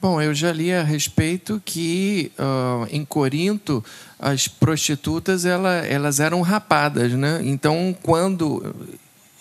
Bom, 0.00 0.20
eu 0.20 0.34
já 0.34 0.52
li 0.52 0.72
a 0.72 0.82
respeito 0.82 1.62
que 1.64 2.32
ah, 2.38 2.86
em 2.90 3.04
Corinto 3.04 3.84
as 4.18 4.48
prostitutas 4.48 5.44
ela, 5.44 5.74
elas 5.86 6.20
eram 6.20 6.40
rapadas, 6.42 7.12
né? 7.12 7.40
Então 7.42 7.96
quando 8.02 8.74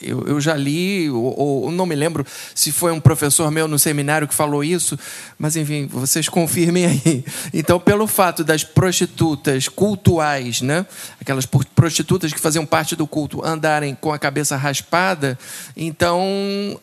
eu, 0.03 0.23
eu 0.27 0.41
já 0.41 0.55
li, 0.55 1.09
ou, 1.09 1.63
ou 1.65 1.71
não 1.71 1.85
me 1.85 1.95
lembro 1.95 2.25
se 2.55 2.71
foi 2.71 2.91
um 2.91 2.99
professor 2.99 3.49
meu 3.51 3.67
no 3.67 3.77
seminário 3.79 4.27
que 4.27 4.33
falou 4.35 4.63
isso, 4.63 4.97
mas 5.37 5.55
enfim, 5.55 5.87
vocês 5.87 6.27
confirmem 6.29 6.85
aí. 6.85 7.25
Então, 7.53 7.79
pelo 7.79 8.07
fato 8.07 8.43
das 8.43 8.63
prostitutas 8.63 9.67
cultuais, 9.67 10.61
né? 10.61 10.85
aquelas 11.19 11.45
prostitutas 11.75 12.33
que 12.33 12.39
faziam 12.39 12.65
parte 12.65 12.95
do 12.95 13.07
culto, 13.07 13.45
andarem 13.45 13.95
com 13.95 14.11
a 14.11 14.19
cabeça 14.19 14.55
raspada, 14.57 15.37
então 15.75 16.21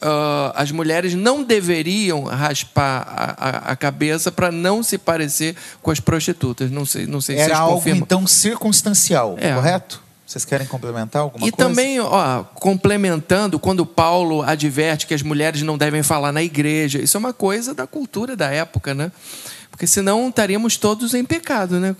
ah, 0.00 0.52
as 0.56 0.70
mulheres 0.70 1.14
não 1.14 1.42
deveriam 1.42 2.24
raspar 2.24 3.06
a, 3.06 3.48
a- 3.48 3.72
a 3.72 3.76
cabeça 3.76 4.30
para 4.32 4.50
não 4.50 4.82
se 4.82 4.96
parecer 4.98 5.54
com 5.82 5.90
as 5.90 6.00
prostitutas. 6.00 6.70
Não 6.70 6.84
sei, 6.86 7.06
não 7.06 7.20
sei 7.20 7.36
se 7.36 7.42
Era 7.42 7.48
vocês 7.54 7.60
algo, 7.60 7.74
confirmam. 7.76 8.02
então, 8.02 8.26
circunstancial, 8.26 9.36
É. 9.38 9.54
correto? 9.54 10.02
Vocês 10.30 10.44
querem 10.44 10.64
complementar 10.64 11.22
alguma 11.22 11.44
E 11.44 11.50
coisa? 11.50 11.68
também, 11.68 11.98
ó, 11.98 12.44
complementando, 12.44 13.58
quando 13.58 13.84
Paulo 13.84 14.42
adverte 14.42 15.04
que 15.04 15.12
as 15.12 15.22
mulheres 15.22 15.62
não 15.62 15.76
devem 15.76 16.04
falar 16.04 16.30
na 16.30 16.40
igreja, 16.40 17.02
isso 17.02 17.16
é 17.16 17.18
uma 17.18 17.32
coisa 17.32 17.74
da 17.74 17.84
cultura 17.84 18.36
da 18.36 18.48
época, 18.48 18.94
né? 18.94 19.10
Porque 19.72 19.88
senão 19.88 20.28
estaríamos 20.28 20.76
todos 20.76 21.14
em 21.14 21.24
pecado, 21.24 21.80
né? 21.80 21.96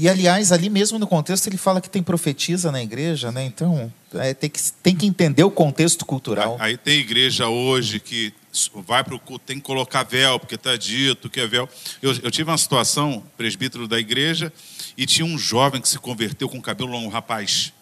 E, 0.00 0.08
aliás, 0.08 0.50
ali 0.50 0.70
mesmo 0.70 0.98
no 0.98 1.06
contexto, 1.06 1.46
ele 1.48 1.58
fala 1.58 1.82
que 1.82 1.90
tem 1.90 2.02
profetisa 2.02 2.72
na 2.72 2.82
igreja, 2.82 3.30
né? 3.30 3.44
Então, 3.44 3.92
é, 4.14 4.32
tem, 4.32 4.48
que, 4.48 4.58
tem 4.82 4.96
que 4.96 5.04
entender 5.06 5.44
o 5.44 5.50
contexto 5.50 6.06
cultural. 6.06 6.56
Aí 6.58 6.78
tem 6.78 7.00
igreja 7.00 7.48
hoje 7.48 8.00
que 8.00 8.32
vai 8.74 9.02
para 9.02 9.14
o 9.14 9.18
culto, 9.18 9.44
tem 9.44 9.56
que 9.58 9.64
colocar 9.64 10.02
véu, 10.02 10.38
porque 10.38 10.54
está 10.54 10.76
dito 10.76 11.28
que 11.28 11.40
é 11.40 11.46
véu. 11.46 11.68
Eu, 12.00 12.12
eu 12.22 12.30
tive 12.30 12.50
uma 12.50 12.58
situação, 12.58 13.22
presbítero 13.36 13.86
da 13.86 13.98
igreja, 13.98 14.52
e 14.96 15.06
tinha 15.06 15.24
um 15.24 15.38
jovem 15.38 15.80
que 15.80 15.88
se 15.88 15.98
converteu 15.98 16.48
com 16.48 16.60
cabelo 16.60 16.90
longo, 16.90 17.06
um 17.06 17.10
rapaz. 17.10 17.72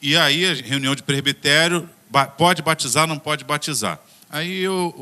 E 0.00 0.16
aí, 0.16 0.44
a 0.46 0.54
reunião 0.54 0.94
de 0.94 1.02
presbitério, 1.02 1.88
pode 2.36 2.62
batizar, 2.62 3.06
não 3.06 3.18
pode 3.18 3.44
batizar. 3.44 4.00
Aí 4.34 4.62
eu, 4.62 4.92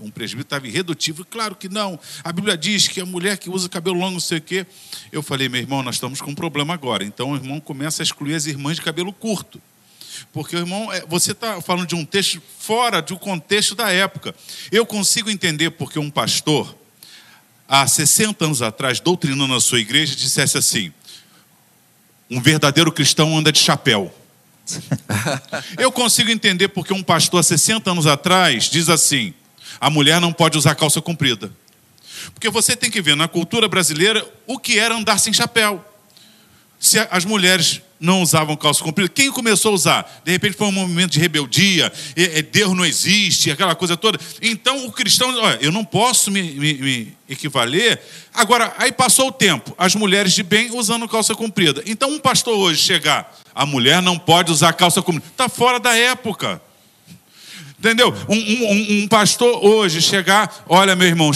um 0.00 0.10
presbítero 0.10 0.42
estava 0.42 0.66
irredutível, 0.66 1.24
claro 1.24 1.54
que 1.54 1.68
não. 1.68 1.98
A 2.24 2.32
Bíblia 2.32 2.56
diz 2.56 2.88
que 2.88 3.00
a 3.00 3.06
mulher 3.06 3.38
que 3.38 3.48
usa 3.48 3.68
cabelo 3.68 3.96
longo, 3.96 4.14
não 4.14 4.20
sei 4.20 4.38
o 4.38 4.42
quê. 4.42 4.66
Eu 5.12 5.22
falei, 5.22 5.48
meu 5.48 5.60
irmão, 5.60 5.80
nós 5.80 5.94
estamos 5.94 6.20
com 6.20 6.32
um 6.32 6.34
problema 6.34 6.74
agora. 6.74 7.04
Então 7.04 7.30
o 7.30 7.36
irmão 7.36 7.60
começa 7.60 8.02
a 8.02 8.04
excluir 8.04 8.34
as 8.34 8.46
irmãs 8.46 8.74
de 8.74 8.82
cabelo 8.82 9.12
curto. 9.12 9.62
Porque, 10.32 10.56
irmão, 10.56 10.92
é, 10.92 11.04
você 11.06 11.32
está 11.32 11.60
falando 11.60 11.86
de 11.86 11.94
um 11.94 12.04
texto 12.04 12.42
fora 12.58 13.00
do 13.02 13.18
contexto 13.18 13.74
da 13.74 13.90
época. 13.90 14.34
Eu 14.70 14.86
consigo 14.86 15.30
entender 15.30 15.70
porque 15.70 15.98
um 15.98 16.10
pastor, 16.10 16.76
há 17.68 17.86
60 17.86 18.44
anos 18.44 18.62
atrás, 18.62 19.00
doutrinando 19.00 19.54
a 19.54 19.60
sua 19.60 19.80
igreja, 19.80 20.14
dissesse 20.14 20.58
assim: 20.58 20.92
um 22.30 22.40
verdadeiro 22.40 22.92
cristão 22.92 23.36
anda 23.36 23.52
de 23.52 23.58
chapéu. 23.58 24.14
Eu 25.78 25.90
consigo 25.90 26.30
entender 26.30 26.68
porque 26.68 26.92
um 26.92 27.02
pastor 27.02 27.40
há 27.40 27.42
60 27.42 27.90
anos 27.90 28.06
atrás 28.06 28.64
diz 28.64 28.88
assim: 28.88 29.32
a 29.80 29.88
mulher 29.88 30.20
não 30.20 30.32
pode 30.32 30.58
usar 30.58 30.74
calça 30.74 31.00
comprida. 31.00 31.52
Porque 32.34 32.50
você 32.50 32.76
tem 32.76 32.90
que 32.90 33.00
ver 33.00 33.16
na 33.16 33.28
cultura 33.28 33.68
brasileira 33.68 34.26
o 34.46 34.58
que 34.58 34.78
era 34.78 34.94
andar 34.94 35.18
sem 35.18 35.32
chapéu. 35.32 35.84
Se 36.78 36.98
as 37.10 37.24
mulheres 37.24 37.82
não 38.00 38.22
usavam 38.22 38.56
calça 38.56 38.82
comprida, 38.82 39.08
quem 39.08 39.30
começou 39.30 39.72
a 39.72 39.74
usar? 39.74 40.20
De 40.24 40.30
repente 40.30 40.56
foi 40.56 40.68
um 40.68 40.72
movimento 40.72 41.12
de 41.12 41.18
rebeldia, 41.18 41.92
Deus 42.52 42.76
não 42.76 42.84
existe, 42.84 43.50
aquela 43.50 43.74
coisa 43.74 43.96
toda. 43.96 44.18
Então 44.40 44.86
o 44.86 44.92
cristão, 44.92 45.34
olha, 45.36 45.58
eu 45.60 45.72
não 45.72 45.84
posso 45.84 46.30
me, 46.30 46.42
me, 46.42 46.74
me, 46.74 47.16
equivaler. 47.28 48.00
Agora, 48.32 48.72
aí 48.78 48.92
passou 48.92 49.28
o 49.28 49.32
tempo, 49.32 49.74
as 49.76 49.94
mulheres 49.94 50.32
de 50.32 50.42
bem 50.42 50.70
usando 50.72 51.08
calça 51.08 51.34
comprida. 51.34 51.82
Então 51.86 52.10
um 52.10 52.20
pastor 52.20 52.56
hoje 52.56 52.80
chegar, 52.80 53.36
a 53.54 53.66
mulher 53.66 54.00
não 54.00 54.18
pode 54.18 54.52
usar 54.52 54.72
calça 54.74 55.02
comprida, 55.02 55.26
está 55.32 55.48
fora 55.48 55.80
da 55.80 55.96
época. 55.96 56.62
Entendeu? 57.78 58.12
Um, 58.28 58.34
um, 58.34 59.02
um, 59.02 59.08
pastor 59.08 59.64
hoje 59.64 60.02
chegar, 60.02 60.64
olha, 60.68 60.96
meu 60.96 61.06
irmão, 61.06 61.30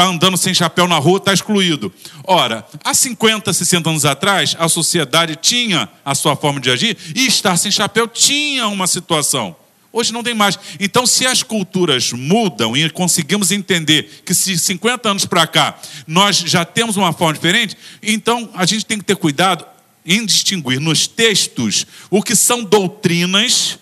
está 0.00 0.08
andando 0.08 0.36
sem 0.38 0.54
chapéu 0.54 0.88
na 0.88 0.96
rua, 0.96 1.18
está 1.18 1.32
excluído. 1.32 1.92
Ora, 2.24 2.66
há 2.82 2.94
50, 2.94 3.52
60 3.52 3.90
anos 3.90 4.04
atrás, 4.06 4.56
a 4.58 4.66
sociedade 4.66 5.36
tinha 5.36 5.90
a 6.02 6.14
sua 6.14 6.34
forma 6.34 6.58
de 6.58 6.70
agir 6.70 6.96
e 7.14 7.26
estar 7.26 7.54
sem 7.58 7.70
chapéu 7.70 8.08
tinha 8.08 8.66
uma 8.68 8.86
situação. 8.86 9.54
Hoje 9.92 10.10
não 10.10 10.22
tem 10.22 10.32
mais. 10.32 10.58
Então, 10.78 11.04
se 11.04 11.26
as 11.26 11.42
culturas 11.42 12.12
mudam 12.12 12.74
e 12.74 12.88
conseguimos 12.88 13.50
entender 13.50 14.22
que 14.24 14.32
se 14.32 14.58
50 14.58 15.10
anos 15.10 15.26
para 15.26 15.46
cá 15.46 15.78
nós 16.06 16.38
já 16.38 16.64
temos 16.64 16.96
uma 16.96 17.12
forma 17.12 17.34
diferente, 17.34 17.76
então 18.02 18.48
a 18.54 18.64
gente 18.64 18.86
tem 18.86 18.96
que 18.96 19.04
ter 19.04 19.16
cuidado 19.16 19.66
em 20.06 20.24
distinguir 20.24 20.80
nos 20.80 21.06
textos 21.06 21.86
o 22.08 22.22
que 22.22 22.34
são 22.34 22.64
doutrinas 22.64 23.78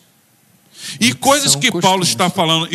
e 1.00 1.12
coisas 1.12 1.54
que 1.54 1.70
costumes. 1.70 1.82
Paulo 1.82 2.02
está 2.02 2.30
falando 2.30 2.68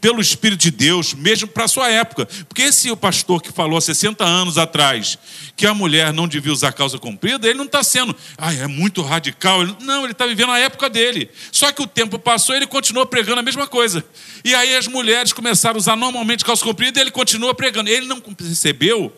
pelo 0.00 0.20
Espírito 0.20 0.60
de 0.60 0.70
Deus, 0.70 1.14
mesmo 1.14 1.48
para 1.48 1.64
a 1.64 1.68
sua 1.68 1.90
época. 1.90 2.26
Porque 2.48 2.62
esse 2.62 2.94
pastor 2.96 3.42
que 3.42 3.52
falou 3.52 3.76
há 3.76 3.80
60 3.80 4.24
anos 4.24 4.58
atrás 4.58 5.18
que 5.56 5.66
a 5.66 5.74
mulher 5.74 6.12
não 6.12 6.28
devia 6.28 6.52
usar 6.52 6.72
calça 6.72 6.98
comprida, 6.98 7.48
ele 7.48 7.58
não 7.58 7.64
está 7.64 7.82
sendo, 7.82 8.14
ah, 8.36 8.52
é 8.52 8.66
muito 8.66 9.02
radical. 9.02 9.64
Não, 9.80 10.04
ele 10.04 10.12
está 10.12 10.26
vivendo 10.26 10.52
a 10.52 10.58
época 10.58 10.90
dele. 10.90 11.30
Só 11.50 11.72
que 11.72 11.82
o 11.82 11.86
tempo 11.86 12.18
passou 12.18 12.54
e 12.54 12.58
ele 12.58 12.66
continua 12.66 13.06
pregando 13.06 13.40
a 13.40 13.42
mesma 13.42 13.66
coisa. 13.66 14.04
E 14.44 14.54
aí 14.54 14.76
as 14.76 14.86
mulheres 14.86 15.32
começaram 15.32 15.76
a 15.76 15.78
usar 15.78 15.96
normalmente 15.96 16.44
calça 16.44 16.64
comprida 16.64 16.98
e 16.98 17.02
ele 17.02 17.10
continua 17.10 17.54
pregando. 17.54 17.88
Ele 17.88 18.06
não 18.06 18.20
percebeu 18.20 19.12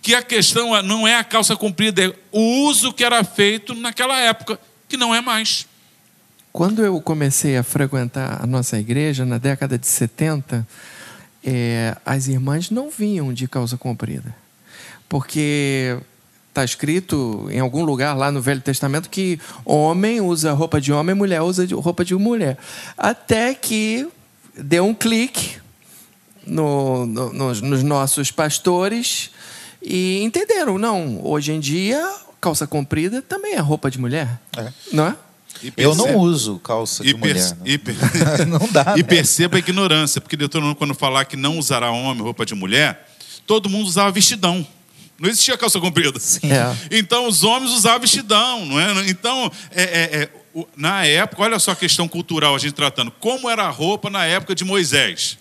que 0.00 0.14
a 0.14 0.22
questão 0.22 0.80
não 0.82 1.06
é 1.06 1.16
a 1.16 1.24
calça 1.24 1.56
comprida, 1.56 2.04
é 2.04 2.14
o 2.30 2.66
uso 2.66 2.92
que 2.92 3.04
era 3.04 3.22
feito 3.24 3.74
naquela 3.74 4.18
época, 4.18 4.58
que 4.88 4.96
não 4.96 5.14
é 5.14 5.20
mais. 5.20 5.66
Quando 6.56 6.82
eu 6.82 6.98
comecei 7.02 7.58
a 7.58 7.62
frequentar 7.62 8.42
a 8.42 8.46
nossa 8.46 8.78
igreja, 8.78 9.26
na 9.26 9.36
década 9.36 9.76
de 9.76 9.86
70, 9.86 10.66
é, 11.44 11.94
as 12.02 12.28
irmãs 12.28 12.70
não 12.70 12.88
vinham 12.88 13.30
de 13.30 13.46
calça 13.46 13.76
comprida. 13.76 14.34
Porque 15.06 15.98
está 16.48 16.64
escrito 16.64 17.46
em 17.50 17.60
algum 17.60 17.84
lugar 17.84 18.16
lá 18.16 18.32
no 18.32 18.40
Velho 18.40 18.62
Testamento 18.62 19.10
que 19.10 19.38
homem 19.66 20.22
usa 20.22 20.54
roupa 20.54 20.80
de 20.80 20.94
homem, 20.94 21.14
mulher 21.14 21.42
usa 21.42 21.66
roupa 21.74 22.02
de 22.02 22.14
mulher. 22.14 22.56
Até 22.96 23.52
que 23.52 24.08
deu 24.56 24.86
um 24.86 24.94
clique 24.94 25.58
no, 26.46 27.04
no, 27.04 27.34
nos, 27.34 27.60
nos 27.60 27.82
nossos 27.82 28.30
pastores 28.30 29.30
e 29.82 30.22
entenderam, 30.22 30.78
não, 30.78 31.20
hoje 31.22 31.52
em 31.52 31.60
dia 31.60 32.02
calça 32.40 32.66
comprida 32.66 33.20
também 33.20 33.52
é 33.52 33.58
roupa 33.58 33.90
de 33.90 34.00
mulher, 34.00 34.40
é. 34.56 34.72
não 34.90 35.08
é? 35.08 35.16
Eu 35.76 35.94
não 35.94 36.16
uso 36.16 36.58
calça 36.58 37.02
de 37.04 37.14
mulher. 37.14 37.56
E, 37.64 37.78
per... 37.78 37.94
não 38.46 38.68
dá. 38.70 38.94
E 38.96 38.98
né? 38.98 39.02
perceba 39.02 39.56
a 39.56 39.58
ignorância, 39.58 40.20
porque 40.20 40.36
Deuteronômio, 40.36 40.76
quando 40.76 40.94
falar 40.94 41.24
que 41.24 41.36
não 41.36 41.58
usará 41.58 41.90
homem 41.90 42.22
roupa 42.22 42.44
de 42.44 42.54
mulher, 42.54 43.08
todo 43.46 43.68
mundo 43.68 43.86
usava 43.86 44.10
vestidão. 44.10 44.66
Não 45.18 45.28
existia 45.30 45.56
calça 45.56 45.80
comprida. 45.80 46.18
É. 46.42 46.98
Então 46.98 47.26
os 47.26 47.42
homens 47.42 47.72
usavam 47.72 48.00
vestidão, 48.00 48.66
não 48.66 48.78
é? 48.78 49.08
Então, 49.08 49.50
é, 49.70 49.82
é, 49.82 50.22
é, 50.22 50.64
na 50.76 51.04
época, 51.04 51.42
olha 51.42 51.58
só 51.58 51.70
a 51.70 51.76
questão 51.76 52.06
cultural 52.06 52.54
a 52.54 52.58
gente 52.58 52.74
tratando. 52.74 53.10
Como 53.10 53.48
era 53.48 53.64
a 53.64 53.70
roupa 53.70 54.10
na 54.10 54.24
época 54.26 54.54
de 54.54 54.64
Moisés? 54.64 55.38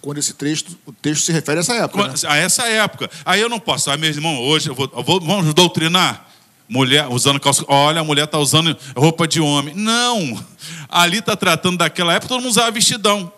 Quando 0.00 0.18
esse 0.18 0.32
texto, 0.34 0.76
o 0.86 0.92
texto 0.92 1.24
se 1.24 1.32
refere 1.32 1.58
a 1.58 1.60
essa 1.60 1.74
época. 1.74 2.08
Né? 2.08 2.14
A 2.26 2.36
essa 2.36 2.66
época. 2.66 3.10
Aí 3.24 3.40
eu 3.40 3.48
não 3.48 3.60
posso, 3.60 3.90
ah, 3.90 3.96
meu 3.96 4.08
irmão, 4.08 4.40
hoje 4.40 4.68
eu 4.68 4.74
vou, 4.74 4.90
eu 4.96 5.02
vou 5.02 5.20
vamos 5.20 5.52
doutrinar 5.54 6.29
mulher 6.70 7.08
usando 7.08 7.40
calça. 7.40 7.64
Olha, 7.66 8.00
a 8.00 8.04
mulher 8.04 8.24
está 8.24 8.38
usando 8.38 8.76
roupa 8.96 9.26
de 9.26 9.40
homem. 9.40 9.74
Não! 9.74 10.42
Ali 10.88 11.18
está 11.18 11.36
tratando 11.36 11.78
daquela 11.78 12.14
época, 12.14 12.28
todo 12.28 12.38
mundo 12.40 12.50
usava 12.50 12.70
vestidão. 12.70 13.30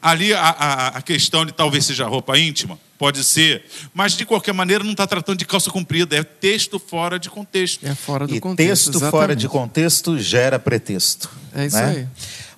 Ali 0.00 0.32
a, 0.32 0.40
a, 0.40 0.86
a, 0.88 1.02
questão 1.02 1.44
de 1.44 1.52
talvez 1.52 1.86
seja 1.86 2.06
roupa 2.06 2.36
íntima, 2.36 2.76
pode 2.98 3.22
ser, 3.22 3.64
mas 3.94 4.16
de 4.16 4.26
qualquer 4.26 4.52
maneira 4.52 4.82
não 4.82 4.90
está 4.90 5.06
tratando 5.06 5.38
de 5.38 5.44
calça 5.44 5.70
comprida, 5.70 6.16
é 6.16 6.24
texto 6.24 6.80
fora 6.80 7.20
de 7.20 7.30
contexto. 7.30 7.86
É 7.86 7.94
fora 7.94 8.26
do 8.26 8.34
e 8.34 8.40
contexto. 8.40 8.68
Texto 8.68 8.88
exatamente. 8.90 9.10
fora 9.12 9.36
de 9.36 9.48
contexto 9.48 10.18
gera 10.18 10.58
pretexto. 10.58 11.30
É 11.54 11.66
isso 11.66 11.76
né? 11.76 11.84
aí. 11.84 12.08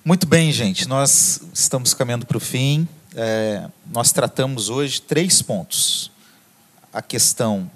Muito 0.03 0.25
bem, 0.25 0.51
gente, 0.51 0.87
nós 0.87 1.41
estamos 1.53 1.93
caminhando 1.93 2.25
para 2.25 2.37
o 2.37 2.39
fim. 2.39 2.87
É, 3.15 3.67
nós 3.93 4.11
tratamos 4.11 4.69
hoje 4.69 4.99
três 4.99 5.39
pontos: 5.43 6.09
a 6.91 7.01
questão 7.01 7.69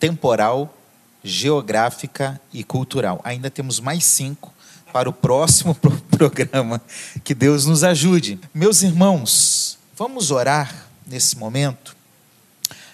temporal, 0.00 0.76
geográfica 1.24 2.38
e 2.52 2.62
cultural. 2.62 3.20
Ainda 3.24 3.50
temos 3.50 3.80
mais 3.80 4.04
cinco 4.04 4.52
para 4.92 5.08
o 5.08 5.12
próximo 5.12 5.74
programa. 6.10 6.80
Que 7.24 7.34
Deus 7.34 7.64
nos 7.64 7.82
ajude. 7.82 8.38
Meus 8.54 8.82
irmãos, 8.82 9.78
vamos 9.96 10.30
orar 10.30 10.86
nesse 11.06 11.36
momento. 11.38 11.96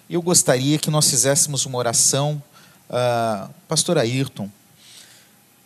Eu 0.08 0.22
gostaria 0.22 0.78
que 0.78 0.90
nós 0.90 1.10
fizéssemos 1.10 1.66
uma 1.66 1.78
oração, 1.78 2.42
uh, 2.88 3.50
Pastor 3.68 3.98
Ayrton, 3.98 4.48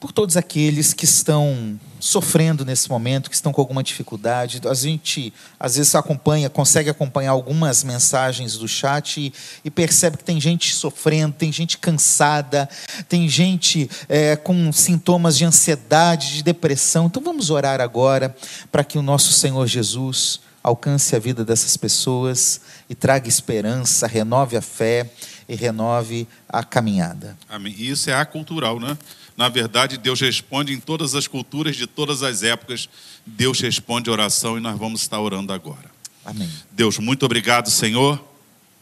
por 0.04 0.12
todos 0.12 0.36
aqueles 0.36 0.92
que 0.92 1.06
estão 1.06 1.80
sofrendo 1.98 2.62
nesse 2.62 2.90
momento, 2.90 3.30
que 3.30 3.34
estão 3.34 3.54
com 3.54 3.60
alguma 3.62 3.82
dificuldade. 3.82 4.60
A 4.68 4.74
gente 4.74 5.32
às 5.58 5.76
vezes 5.76 5.94
acompanha, 5.94 6.50
consegue 6.50 6.90
acompanhar 6.90 7.30
algumas 7.30 7.82
mensagens 7.82 8.58
do 8.58 8.68
chat 8.68 9.18
e, 9.18 9.32
e 9.64 9.70
percebe 9.70 10.18
que 10.18 10.24
tem 10.24 10.38
gente 10.38 10.74
sofrendo, 10.74 11.34
tem 11.34 11.50
gente 11.50 11.78
cansada, 11.78 12.68
tem 13.08 13.26
gente 13.30 13.88
é, 14.06 14.36
com 14.36 14.70
sintomas 14.74 15.38
de 15.38 15.46
ansiedade, 15.46 16.34
de 16.34 16.42
depressão. 16.42 17.06
Então 17.06 17.22
vamos 17.22 17.48
orar 17.48 17.80
agora 17.80 18.36
para 18.70 18.84
que 18.84 18.98
o 18.98 19.02
nosso 19.02 19.32
Senhor 19.32 19.66
Jesus 19.66 20.38
alcance 20.62 21.16
a 21.16 21.18
vida 21.18 21.46
dessas 21.46 21.78
pessoas 21.78 22.60
e 22.90 22.94
traga 22.94 23.26
esperança, 23.26 24.06
renove 24.06 24.54
a 24.54 24.62
fé 24.62 25.10
e 25.48 25.54
renove 25.54 26.28
a 26.46 26.62
caminhada. 26.62 27.36
Amém. 27.48 27.74
E 27.76 27.90
isso 27.90 28.10
é 28.10 28.14
acultural, 28.14 28.78
né? 28.78 28.96
Na 29.36 29.48
verdade, 29.48 29.98
Deus 29.98 30.20
responde 30.20 30.72
em 30.72 30.80
todas 30.80 31.14
as 31.14 31.26
culturas 31.26 31.76
de 31.76 31.86
todas 31.86 32.22
as 32.22 32.42
épocas. 32.42 32.88
Deus 33.26 33.60
responde 33.60 34.08
a 34.08 34.12
oração 34.12 34.56
e 34.56 34.60
nós 34.60 34.78
vamos 34.78 35.02
estar 35.02 35.20
orando 35.20 35.52
agora. 35.52 35.90
Amém. 36.24 36.48
Deus, 36.70 36.98
muito 36.98 37.26
obrigado, 37.26 37.70
Senhor, 37.70 38.22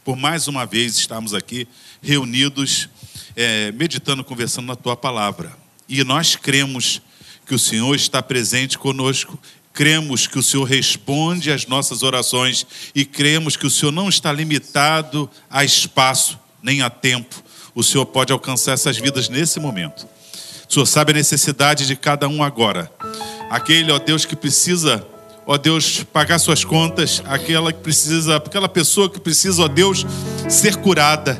por 0.04 0.16
mais 0.16 0.48
uma 0.48 0.66
vez 0.66 0.96
estarmos 0.96 1.34
aqui 1.34 1.66
reunidos, 2.02 2.88
é, 3.34 3.72
meditando, 3.72 4.22
conversando 4.22 4.66
na 4.66 4.76
tua 4.76 4.96
palavra. 4.96 5.56
E 5.88 6.04
nós 6.04 6.36
cremos 6.36 7.00
que 7.46 7.54
o 7.54 7.58
Senhor 7.58 7.94
está 7.94 8.22
presente 8.22 8.78
conosco 8.78 9.38
cremos 9.72 10.26
que 10.26 10.38
o 10.38 10.42
Senhor 10.42 10.64
responde 10.64 11.50
às 11.50 11.66
nossas 11.66 12.02
orações 12.02 12.66
e 12.94 13.04
cremos 13.04 13.56
que 13.56 13.66
o 13.66 13.70
Senhor 13.70 13.92
não 13.92 14.08
está 14.08 14.32
limitado 14.32 15.30
a 15.48 15.64
espaço 15.64 16.38
nem 16.62 16.82
a 16.82 16.90
tempo. 16.90 17.42
O 17.74 17.82
Senhor 17.82 18.04
pode 18.06 18.32
alcançar 18.32 18.72
essas 18.72 18.98
vidas 18.98 19.28
nesse 19.28 19.58
momento. 19.58 20.06
O 20.72 20.74
Senhor 20.74 20.86
sabe 20.86 21.12
a 21.12 21.16
necessidade 21.16 21.86
de 21.86 21.94
cada 21.94 22.26
um 22.26 22.42
agora. 22.42 22.90
Aquele, 23.50 23.92
ó 23.92 23.98
Deus, 23.98 24.24
que 24.24 24.34
precisa, 24.34 25.06
ó 25.46 25.58
Deus, 25.58 26.02
pagar 26.02 26.38
suas 26.38 26.64
contas, 26.64 27.22
aquela 27.26 27.70
que 27.74 27.80
precisa, 27.80 28.36
aquela 28.36 28.70
pessoa 28.70 29.10
que 29.10 29.20
precisa, 29.20 29.64
ó 29.64 29.68
Deus, 29.68 30.06
ser 30.48 30.76
curada. 30.76 31.38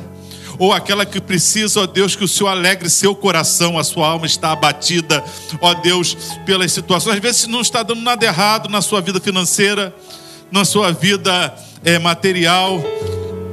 Ou 0.59 0.71
aquela 0.71 1.03
que 1.03 1.19
precisa, 1.19 1.81
ó 1.81 1.87
Deus, 1.87 2.15
que 2.15 2.23
o 2.23 2.27
Senhor 2.27 2.49
alegre 2.49 2.87
seu 2.91 3.15
coração, 3.15 3.79
a 3.79 3.83
sua 3.83 4.07
alma 4.07 4.27
está 4.27 4.51
abatida, 4.51 5.23
ó 5.59 5.73
Deus, 5.73 6.15
pelas 6.45 6.71
situações. 6.71 7.15
Às 7.15 7.21
vezes 7.21 7.47
não 7.47 7.61
está 7.61 7.81
dando 7.81 8.03
nada 8.03 8.23
errado 8.23 8.69
na 8.69 8.83
sua 8.83 9.01
vida 9.01 9.19
financeira, 9.19 9.95
na 10.51 10.63
sua 10.63 10.91
vida 10.91 11.51
é, 11.83 11.97
material, 11.97 12.79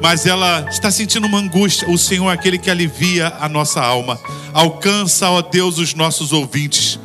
mas 0.00 0.26
ela 0.26 0.66
está 0.70 0.90
sentindo 0.90 1.26
uma 1.26 1.38
angústia. 1.38 1.88
O 1.88 1.98
Senhor 1.98 2.30
é 2.30 2.34
aquele 2.34 2.58
que 2.58 2.70
alivia 2.70 3.32
a 3.40 3.48
nossa 3.48 3.80
alma. 3.80 4.18
Alcança, 4.52 5.28
ó 5.30 5.42
Deus, 5.42 5.78
os 5.78 5.94
nossos 5.94 6.32
ouvintes. 6.32 6.98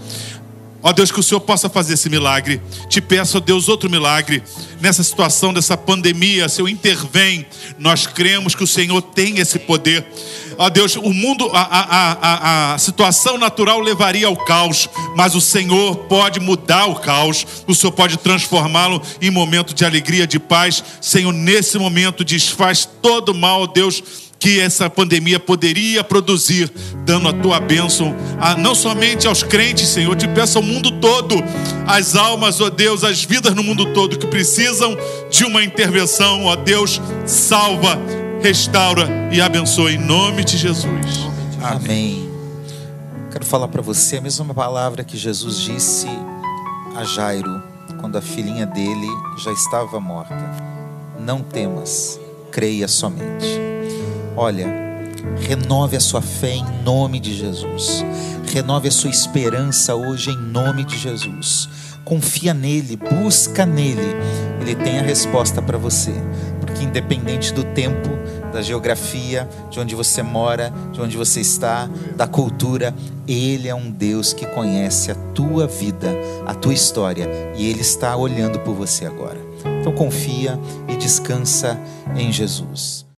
Ó 0.87 0.93
Deus, 0.93 1.11
que 1.11 1.19
o 1.19 1.23
Senhor 1.23 1.41
possa 1.41 1.67
fazer 1.67 1.95
esse 1.95 2.11
milagre. 2.11 2.61
Te 2.87 3.01
peço, 3.01 3.37
ó 3.37 3.39
Deus, 3.39 3.67
outro 3.67 3.89
milagre. 3.89 4.43
Nessa 4.79 5.01
situação 5.01 5.51
dessa 5.51 5.75
pandemia, 5.75 6.47
Senhor, 6.47 6.69
intervém. 6.69 7.43
Nós 7.79 8.05
cremos 8.05 8.53
que 8.53 8.63
o 8.63 8.67
Senhor 8.67 9.01
tem 9.01 9.39
esse 9.39 9.57
poder. 9.57 10.05
Ó 10.59 10.69
Deus, 10.69 10.95
o 10.95 11.11
mundo, 11.11 11.49
a, 11.51 11.61
a, 11.61 12.11
a, 12.11 12.73
a 12.75 12.77
situação 12.77 13.35
natural 13.35 13.79
levaria 13.79 14.27
ao 14.27 14.37
caos, 14.37 14.87
mas 15.15 15.33
o 15.33 15.41
Senhor 15.41 15.95
pode 16.05 16.39
mudar 16.39 16.85
o 16.85 16.99
caos, 16.99 17.47
o 17.65 17.73
Senhor 17.73 17.91
pode 17.91 18.17
transformá-lo 18.17 19.01
em 19.19 19.31
momento 19.31 19.73
de 19.73 19.83
alegria, 19.85 20.27
de 20.27 20.37
paz. 20.37 20.83
Senhor, 21.01 21.33
nesse 21.33 21.79
momento, 21.79 22.23
desfaz 22.23 22.87
todo 23.01 23.29
o 23.29 23.35
mal, 23.35 23.63
ó 23.63 23.65
Deus 23.65 24.03
que 24.45 24.59
essa 24.59 24.87
pandemia 24.87 25.39
poderia 25.39 26.03
produzir, 26.03 26.71
dando 27.03 27.27
a 27.27 27.33
tua 27.33 27.59
bênção 27.59 28.15
a, 28.39 28.55
não 28.55 28.75
somente 28.75 29.25
aos 29.25 29.41
crentes, 29.41 29.87
Senhor, 29.87 30.15
te 30.15 30.27
peço 30.27 30.59
ao 30.59 30.63
mundo 30.63 30.91
todo, 31.01 31.33
as 31.87 32.15
almas, 32.15 32.61
ó 32.61 32.69
Deus, 32.69 33.03
as 33.03 33.23
vidas 33.23 33.55
no 33.55 33.63
mundo 33.63 33.91
todo 33.91 34.19
que 34.19 34.27
precisam 34.27 34.95
de 35.31 35.45
uma 35.45 35.63
intervenção, 35.63 36.45
ó 36.45 36.55
Deus, 36.55 37.01
salva, 37.25 37.97
restaura 38.39 39.09
e 39.31 39.41
abençoa 39.41 39.91
em 39.91 39.97
nome 39.97 40.43
de 40.43 40.57
Jesus. 40.57 41.27
Amém. 41.63 42.29
Quero 43.31 43.45
falar 43.45 43.67
para 43.67 43.81
você 43.81 44.17
a 44.17 44.21
mesma 44.21 44.53
palavra 44.53 45.03
que 45.03 45.17
Jesus 45.17 45.59
disse 45.59 46.05
a 46.95 47.03
Jairo 47.03 47.63
quando 47.99 48.15
a 48.15 48.21
filhinha 48.21 48.67
dele 48.67 49.09
já 49.39 49.51
estava 49.51 49.99
morta. 49.99 50.37
Não 51.19 51.41
temas, 51.41 52.19
creia 52.51 52.87
somente. 52.87 53.74
Olha, 54.37 54.67
renove 55.39 55.95
a 55.95 55.99
sua 55.99 56.21
fé 56.21 56.55
em 56.55 56.65
nome 56.83 57.21
de 57.21 57.33
Jesus. 57.33 58.03
Renove 58.51 58.89
a 58.89 58.91
sua 58.91 59.09
esperança 59.09 59.95
hoje 59.95 60.29
em 60.29 60.37
nome 60.37 60.83
de 60.83 60.97
Jesus. 60.97 61.69
Confia 62.03 62.53
nele, 62.53 62.97
busca 62.97 63.65
nele. 63.65 64.15
Ele 64.59 64.75
tem 64.75 64.99
a 64.99 65.03
resposta 65.03 65.61
para 65.61 65.77
você. 65.77 66.11
Porque 66.59 66.83
independente 66.83 67.53
do 67.53 67.63
tempo, 67.63 68.09
da 68.51 68.61
geografia, 68.61 69.47
de 69.69 69.79
onde 69.79 69.95
você 69.95 70.21
mora, 70.21 70.71
de 70.91 71.01
onde 71.01 71.15
você 71.15 71.39
está, 71.39 71.89
da 72.17 72.27
cultura, 72.27 72.93
ele 73.25 73.69
é 73.69 73.75
um 73.75 73.89
Deus 73.89 74.33
que 74.33 74.45
conhece 74.45 75.11
a 75.11 75.15
tua 75.33 75.65
vida, 75.65 76.09
a 76.45 76.53
tua 76.53 76.73
história, 76.73 77.27
e 77.55 77.69
ele 77.69 77.81
está 77.81 78.15
olhando 78.15 78.59
por 78.59 78.75
você 78.75 79.05
agora. 79.05 79.39
Então 79.79 79.93
confia 79.93 80.59
e 80.87 80.95
descansa 80.95 81.79
em 82.15 82.31
Jesus. 82.31 83.04